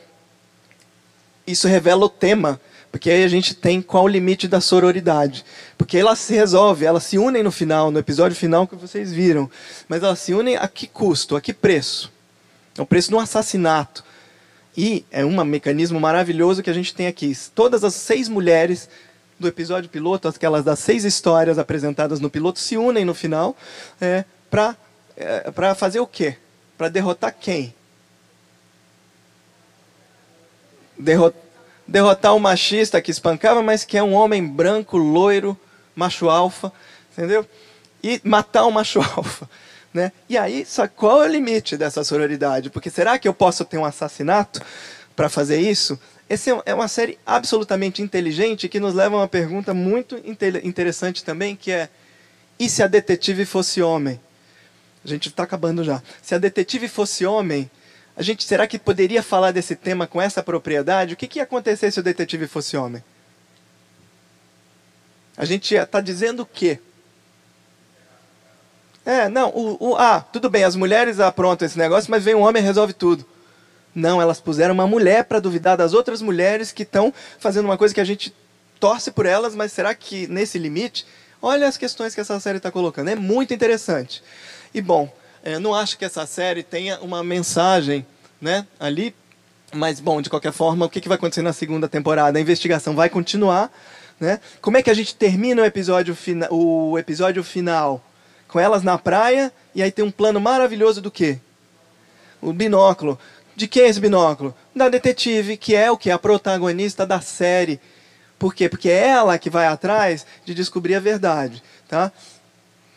isso 1.47 1.69
revela 1.69 2.05
o 2.05 2.09
tema, 2.09 2.61
porque 2.91 3.11
aí 3.11 3.25
a 3.25 3.29
gente 3.29 3.55
tem 3.55 3.83
qual 3.83 4.05
o 4.05 4.09
limite 4.09 4.49
da 4.49 4.61
sororidade. 4.61 5.45
Porque 5.77 5.99
elas 5.99 6.19
se 6.19 6.35
resolvem, 6.35 6.89
elas 6.89 7.05
se 7.05 7.19
unem 7.19 7.43
no 7.43 7.53
final, 7.53 7.91
no 7.91 7.99
episódio 7.99 8.37
final 8.37 8.67
que 8.67 8.77
vocês 8.77 9.13
viram. 9.13 9.51
Mas 9.89 10.03
elas 10.03 10.19
se 10.19 10.35
unem 10.35 10.57
a 10.57 10.67
que 10.67 10.87
custo, 10.87 11.37
a 11.37 11.41
que 11.41 11.53
preço? 11.53 12.13
É 12.77 12.83
o 12.83 12.87
preço 12.87 13.09
de 13.09 13.15
um 13.15 13.21
assassinato. 13.21 14.05
E 14.77 15.05
é 15.11 15.25
um 15.25 15.45
mecanismo 15.45 16.01
maravilhoso 16.01 16.63
que 16.63 16.71
a 16.71 16.75
gente 16.75 16.95
tem 16.95 17.07
aqui. 17.07 17.37
Todas 17.55 17.85
as 17.85 17.95
seis 17.95 18.29
mulheres 18.29 18.89
do 19.39 19.49
episódio 19.49 19.89
piloto, 19.89 20.29
aquelas 20.29 20.65
das 20.65 20.79
seis 20.79 21.05
histórias 21.05 21.59
apresentadas 21.59 22.21
no 22.21 22.31
piloto, 22.31 22.59
se 22.59 22.77
unem 22.77 23.05
no 23.05 23.15
final 23.15 23.57
é, 24.01 24.25
para 24.51 24.77
é, 25.21 25.51
para 25.51 25.75
fazer 25.75 26.01
o 26.01 26.07
quê? 26.07 26.37
Para 26.79 26.89
derrotar 26.89 27.35
quem? 27.39 27.75
Derrot, 30.99 31.37
derrotar 31.87 32.35
o 32.35 32.41
machista 32.41 33.01
que 33.03 33.11
espancava, 33.11 33.63
mas 33.63 33.85
que 33.85 33.99
é 33.99 34.03
um 34.03 34.15
homem 34.15 34.47
branco, 34.47 34.97
loiro, 34.97 35.59
macho 35.95 36.31
alfa, 36.31 36.73
entendeu? 37.13 37.47
E 38.03 38.21
matar 38.25 38.65
o 38.65 38.71
macho 38.71 39.01
alfa. 39.17 39.49
Né? 39.93 40.13
E 40.29 40.39
aí, 40.39 40.65
só 40.65 40.87
qual 40.89 41.23
é 41.23 41.27
o 41.27 41.31
limite 41.31 41.77
dessa 41.77 42.03
sororidade? 42.03 42.71
Porque 42.71 42.89
será 42.89 43.19
que 43.19 43.29
eu 43.29 43.35
posso 43.35 43.65
ter 43.65 43.77
um 43.77 43.85
assassinato 43.85 44.63
para 45.15 45.29
fazer 45.29 45.61
isso? 45.61 45.99
Essa 46.29 46.63
é 46.65 46.73
uma 46.73 46.87
série 46.87 47.19
absolutamente 47.27 48.01
inteligente 48.01 48.69
que 48.69 48.79
nos 48.79 48.95
leva 48.95 49.17
a 49.17 49.19
uma 49.19 49.29
pergunta 49.29 49.75
muito 49.75 50.17
interessante 50.25 51.25
também, 51.25 51.57
que 51.57 51.73
é: 51.73 51.89
e 52.59 52.71
se 52.71 52.85
a 52.85 52.87
detetive 52.87 53.45
fosse 53.45 53.83
homem? 53.83 54.21
A 55.05 55.09
gente 55.09 55.29
está 55.29 55.43
acabando 55.45 55.83
já. 55.83 56.03
Se 56.23 56.35
a 56.35 56.39
detetive 56.39 56.89
fosse 56.89 57.25
homem, 57.25 57.71
a 58.17 58.23
gente 58.23 58.45
será 58.45 58.67
que 58.67 58.79
poderia 58.79 59.23
falar 59.23 59.51
desse 59.51 59.75
tema 59.75 60.07
com 60.07 60.21
essa 60.21 60.43
propriedade? 60.43 61.15
O 61.15 61.17
que, 61.17 61.27
que 61.27 61.39
ia 61.39 61.45
acontecer 61.45 61.91
se 61.91 62.01
o 62.01 62.03
detetive 62.03 62.47
fosse 62.47 62.77
homem? 62.77 63.03
A 65.37 65.45
gente 65.45 65.75
está 65.75 66.01
dizendo 66.01 66.43
o 66.43 66.47
quê? 66.47 66.79
É, 69.07 69.29
não, 69.29 69.49
o, 69.51 69.91
o, 69.93 69.97
ah, 69.97 70.21
tudo 70.21 70.51
bem, 70.51 70.65
as 70.65 70.77
mulheres 70.77 71.19
aprontam 71.19 71.65
esse 71.65 71.79
negócio, 71.79 72.11
mas 72.11 72.23
vem 72.23 72.35
um 72.35 72.43
homem 72.43 72.63
e 72.63 72.67
resolve 72.67 72.93
tudo. 72.93 73.25
Não, 73.95 74.21
elas 74.21 74.41
puseram 74.41 74.75
uma 74.75 74.87
mulher 74.87 75.25
para 75.25 75.41
duvidar 75.41 75.77
das 75.77 75.95
outras 75.95 76.21
mulheres 76.21 76.71
que 76.73 76.83
estão 76.83 77.13
fazendo 77.39 77.65
uma 77.65 77.79
coisa 77.79 77.95
que 77.95 78.01
a 78.01 78.05
gente 78.05 78.35
torce 78.79 79.11
por 79.11 79.27
elas, 79.27 79.55
mas 79.55 79.73
será 79.73 79.95
que 79.95 80.27
nesse 80.27 80.59
limite? 80.59 81.07
Olha 81.43 81.67
as 81.67 81.77
questões 81.77 82.15
que 82.15 82.21
essa 82.21 82.39
série 82.39 82.59
está 82.59 82.71
colocando, 82.71 83.09
é 83.09 83.17
muito 83.17 83.55
interessante. 83.55 84.23
E 84.73 84.81
bom, 84.81 85.13
eu 85.45 85.59
não 85.59 85.75
acho 85.75 85.99
que 85.99 86.05
essa 86.05 86.27
série 86.27 86.63
tenha 86.63 87.01
uma 87.01 87.25
mensagem 87.25 88.07
né, 88.41 88.67
ali, 88.79 89.15
mas 89.73 90.01
bom, 90.01 90.21
de 90.21 90.31
qualquer 90.31 90.53
forma, 90.53 90.87
o 90.87 90.89
que, 90.89 91.01
que 91.01 91.09
vai 91.09 91.17
acontecer 91.17 91.43
na 91.43 91.53
segunda 91.53 91.89
temporada? 91.89 92.39
A 92.39 92.43
investigação 92.43 92.95
vai 92.95 93.09
continuar. 93.09 93.71
Né? 94.19 94.39
Como 94.61 94.77
é 94.77 94.83
que 94.83 94.91
a 94.91 94.95
gente 94.95 95.15
termina 95.15 95.63
o 95.63 95.65
episódio, 95.65 96.15
fina 96.15 96.47
o 96.51 96.99
episódio 96.99 97.43
final? 97.43 98.05
Com 98.47 98.61
elas 98.61 98.83
na 98.83 98.99
praia, 98.99 99.53
e 99.75 99.83
aí 99.83 99.91
tem 99.91 100.05
um 100.05 100.11
plano 100.11 100.41
maravilhoso 100.41 101.01
do 101.01 101.11
quê? 101.11 101.39
O 102.43 102.53
binóculo. 102.53 103.19
De 103.57 103.67
quem 103.67 103.85
é 103.85 103.89
esse 103.89 104.01
binóculo? 104.01 104.55
Da 104.75 104.89
detetive, 104.89 105.57
que 105.57 105.75
é 105.75 105.91
o 105.91 105.97
que? 105.97 106.11
A 106.11 106.19
protagonista 106.19 107.07
da 107.07 107.21
série. 107.21 107.81
Por 108.39 108.55
quê? 108.55 108.69
Porque 108.69 108.89
é 108.89 109.09
ela 109.09 109.39
que 109.39 109.51
vai 109.51 109.67
atrás 109.67 110.27
de 110.45 110.55
descobrir 110.55 110.95
a 110.95 111.01
verdade. 111.01 111.63
Tá? 111.89 112.13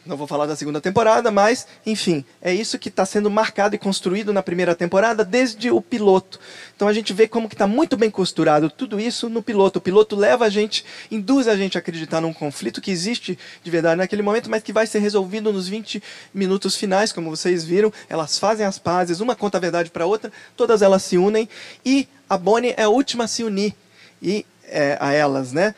Não 0.06 0.18
vou 0.18 0.28
falar 0.28 0.46
da 0.46 0.56
segunda 0.56 0.82
temporada, 0.82 1.32
mas, 1.32 1.66
enfim, 1.86 2.26
é 2.42 2.54
isso 2.54 2.78
que 2.78 2.90
está 2.90 3.06
sendo 3.06 3.32
marcado 3.32 3.74
e 3.74 3.78
construído 3.78 4.34
na 4.34 4.44
primeira 4.44 4.76
temporada 4.76 5.24
desde 5.24 5.72
o 5.72 5.82
piloto. 5.82 6.42
Então 6.76 6.90
a 6.90 6.94
gente 6.94 7.14
vê 7.14 7.26
como 7.26 7.48
que 7.48 7.56
está 7.56 7.66
muito 7.66 7.96
bem 7.96 8.12
costurado 8.12 8.70
tudo 8.70 9.00
isso 9.00 9.30
no 9.30 9.42
piloto. 9.42 9.80
O 9.80 9.82
piloto 9.82 10.18
leva 10.18 10.44
a 10.44 10.50
gente, 10.50 10.84
induz 11.10 11.48
a 11.48 11.56
gente 11.56 11.78
a 11.78 11.80
acreditar 11.80 12.20
num 12.20 12.34
conflito 12.34 12.82
que 12.82 12.92
existe 12.92 13.40
de 13.64 13.72
verdade 13.72 13.96
naquele 13.96 14.22
momento, 14.22 14.50
mas 14.50 14.62
que 14.62 14.74
vai 14.74 14.86
ser 14.86 15.00
resolvido 15.00 15.54
nos 15.54 15.70
20 15.70 16.04
minutos 16.34 16.76
finais, 16.76 17.14
como 17.14 17.30
vocês 17.30 17.64
viram. 17.64 17.92
Elas 18.10 18.38
fazem 18.38 18.66
as 18.66 18.78
pazes, 18.78 19.22
uma 19.22 19.38
conta 19.38 19.58
a 19.58 19.62
verdade 19.62 19.90
para 19.90 20.04
a 20.04 20.08
outra, 20.08 20.34
todas 20.58 20.82
elas 20.82 21.02
se 21.04 21.18
unem 21.18 21.48
e 21.86 22.10
a 22.30 22.38
Bonnie 22.38 22.74
é 22.76 22.84
a 22.84 22.90
última 22.90 23.24
a 23.24 23.28
se 23.28 23.42
unir 23.42 23.74
e, 24.22 24.46
é, 24.68 24.98
a 25.00 25.14
elas, 25.14 25.54
né? 25.54 25.74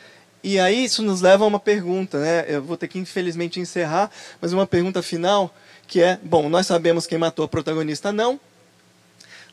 E 0.46 0.60
aí 0.60 0.84
isso 0.84 1.02
nos 1.02 1.22
leva 1.22 1.42
a 1.42 1.46
uma 1.48 1.58
pergunta, 1.58 2.20
né? 2.20 2.44
Eu 2.46 2.62
vou 2.62 2.76
ter 2.76 2.86
que 2.86 3.00
infelizmente 3.00 3.58
encerrar, 3.58 4.08
mas 4.40 4.52
uma 4.52 4.64
pergunta 4.64 5.02
final 5.02 5.52
que 5.88 6.00
é, 6.00 6.20
bom, 6.22 6.48
nós 6.48 6.68
sabemos 6.68 7.04
quem 7.04 7.18
matou 7.18 7.44
a 7.44 7.48
protagonista 7.48 8.12
não, 8.12 8.38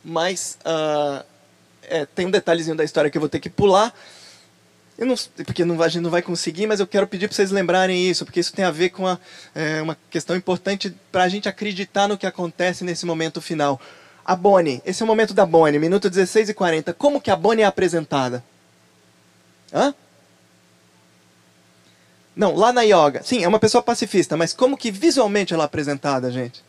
mas 0.06 0.56
uh, 0.64 1.26
é, 1.82 2.06
tem 2.06 2.28
um 2.28 2.32
detalhezinho 2.32 2.76
da 2.76 2.84
história 2.84 3.10
que 3.10 3.18
eu 3.18 3.20
vou 3.20 3.28
ter 3.28 3.40
que 3.40 3.50
pular, 3.50 3.92
não, 5.00 5.16
porque 5.44 5.66
não, 5.66 5.82
a 5.82 5.88
gente 5.88 6.04
não 6.04 6.12
vai 6.12 6.22
conseguir, 6.22 6.68
mas 6.68 6.80
eu 6.80 6.86
quero 6.86 7.08
pedir 7.08 7.28
para 7.28 7.38
vocês 7.38 7.50
lembrarem 7.50 8.08
isso, 8.08 8.24
porque 8.24 8.40
isso 8.40 8.54
tem 8.54 8.64
a 8.64 8.70
ver 8.70 8.90
com 8.90 9.08
a, 9.08 9.18
é, 9.56 9.82
uma 9.82 9.98
questão 10.12 10.36
importante 10.36 10.96
para 11.12 11.24
a 11.24 11.28
gente 11.28 11.50
acreditar 11.50 12.08
no 12.08 12.20
que 12.20 12.28
acontece 12.28 12.84
nesse 12.84 13.04
momento 13.04 13.42
final. 13.42 13.82
A 14.24 14.36
Bonnie, 14.36 14.80
esse 14.86 15.02
é 15.02 15.04
o 15.04 15.08
momento 15.08 15.34
da 15.34 15.44
Bonnie, 15.44 15.80
minuto 15.80 16.08
16 16.08 16.50
e 16.50 16.54
40. 16.54 16.94
Como 16.94 17.20
que 17.20 17.32
a 17.32 17.36
Bonnie 17.36 17.64
é 17.64 17.66
apresentada? 17.66 18.44
Hã? 19.74 19.96
Não, 22.36 22.56
lá 22.56 22.74
na 22.74 22.82
yoga. 22.82 23.22
Sim, 23.24 23.44
é 23.44 23.48
uma 23.48 23.60
pessoa 23.60 23.82
pacifista, 23.84 24.36
mas 24.36 24.54
como 24.54 24.78
que 24.78 24.92
visualmente 24.92 25.54
ela 25.54 25.64
é 25.64 25.66
apresentada, 25.66 26.32
gente? 26.32 26.64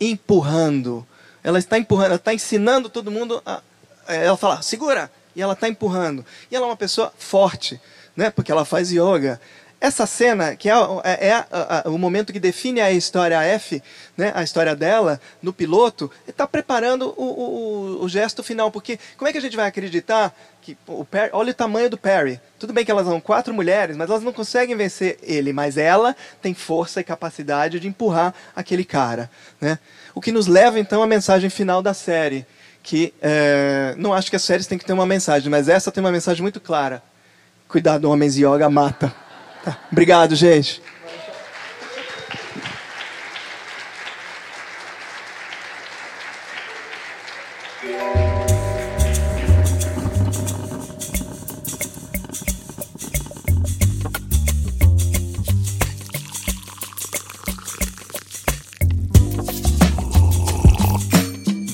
Empurrando. 0.00 1.06
Ela 1.42 1.58
está 1.58 1.78
empurrando, 1.78 2.06
ela 2.06 2.16
está 2.16 2.34
ensinando 2.34 2.88
todo 2.88 3.10
mundo 3.10 3.42
a. 3.44 3.60
Ela 4.06 4.36
fala, 4.36 4.60
segura! 4.60 5.10
E 5.34 5.42
ela 5.42 5.54
está 5.54 5.68
empurrando. 5.68 6.24
E 6.50 6.54
ela 6.56 6.66
é 6.66 6.68
uma 6.68 6.76
pessoa 6.76 7.12
forte, 7.18 7.80
né? 8.16 8.30
Porque 8.30 8.52
ela 8.52 8.64
faz 8.64 8.90
yoga. 8.90 9.40
Essa 9.84 10.06
cena, 10.06 10.56
que 10.56 10.70
é, 10.70 10.72
é, 11.04 11.26
é 11.28 11.32
a, 11.34 11.46
a, 11.84 11.90
o 11.90 11.98
momento 11.98 12.32
que 12.32 12.40
define 12.40 12.80
a 12.80 12.90
história 12.90 13.42
F, 13.42 13.82
né, 14.16 14.32
a 14.34 14.42
história 14.42 14.74
dela, 14.74 15.20
no 15.42 15.52
piloto, 15.52 16.10
está 16.26 16.46
preparando 16.46 17.12
o, 17.18 17.22
o, 17.22 18.02
o, 18.02 18.08
gesto 18.08 18.42
final. 18.42 18.70
Porque 18.70 18.98
como 19.18 19.28
é 19.28 19.32
que 19.32 19.36
a 19.36 19.40
gente 19.42 19.54
vai 19.54 19.68
acreditar 19.68 20.34
que 20.62 20.74
o 20.86 21.04
Perry, 21.04 21.28
olha 21.34 21.50
o 21.50 21.54
tamanho 21.54 21.90
do 21.90 21.98
Perry. 21.98 22.40
Tudo 22.58 22.72
bem 22.72 22.82
que 22.82 22.90
elas 22.90 23.06
são 23.06 23.20
quatro 23.20 23.52
mulheres, 23.52 23.94
mas 23.94 24.08
elas 24.08 24.22
não 24.22 24.32
conseguem 24.32 24.74
vencer 24.74 25.18
ele. 25.22 25.52
Mas 25.52 25.76
ela 25.76 26.16
tem 26.40 26.54
força 26.54 27.02
e 27.02 27.04
capacidade 27.04 27.78
de 27.78 27.86
empurrar 27.86 28.32
aquele 28.56 28.86
cara. 28.86 29.30
Né? 29.60 29.78
O 30.14 30.20
que 30.22 30.32
nos 30.32 30.46
leva 30.46 30.80
então 30.80 31.02
à 31.02 31.06
mensagem 31.06 31.50
final 31.50 31.82
da 31.82 31.92
série. 31.92 32.46
Que 32.82 33.12
é, 33.20 33.94
não 33.98 34.14
acho 34.14 34.30
que 34.30 34.36
as 34.36 34.42
séries 34.42 34.66
têm 34.66 34.78
que 34.78 34.84
ter 34.86 34.94
uma 34.94 35.04
mensagem, 35.04 35.50
mas 35.50 35.68
essa 35.68 35.92
tem 35.92 36.02
uma 36.02 36.10
mensagem 36.10 36.40
muito 36.40 36.58
clara. 36.58 37.02
Cuidado, 37.68 38.10
homens, 38.10 38.38
yoga 38.38 38.70
mata. 38.70 39.23
Tá. 39.64 39.78
Obrigado, 39.90 40.36
gente. 40.36 40.82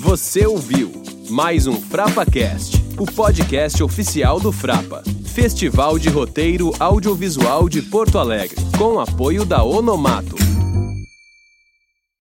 Você 0.00 0.46
ouviu 0.46 0.92
mais 1.28 1.66
um 1.66 1.80
FrapaCast, 1.80 2.76
o 2.96 3.06
podcast 3.06 3.82
oficial 3.82 4.38
do 4.38 4.52
Frapa. 4.52 5.02
Festival 5.30 5.96
de 5.96 6.08
Roteiro 6.08 6.72
Audiovisual 6.80 7.68
de 7.68 7.80
Porto 7.80 8.18
Alegre, 8.18 8.56
com 8.76 8.98
apoio 8.98 9.44
da 9.44 9.62
Onomato. 9.62 10.39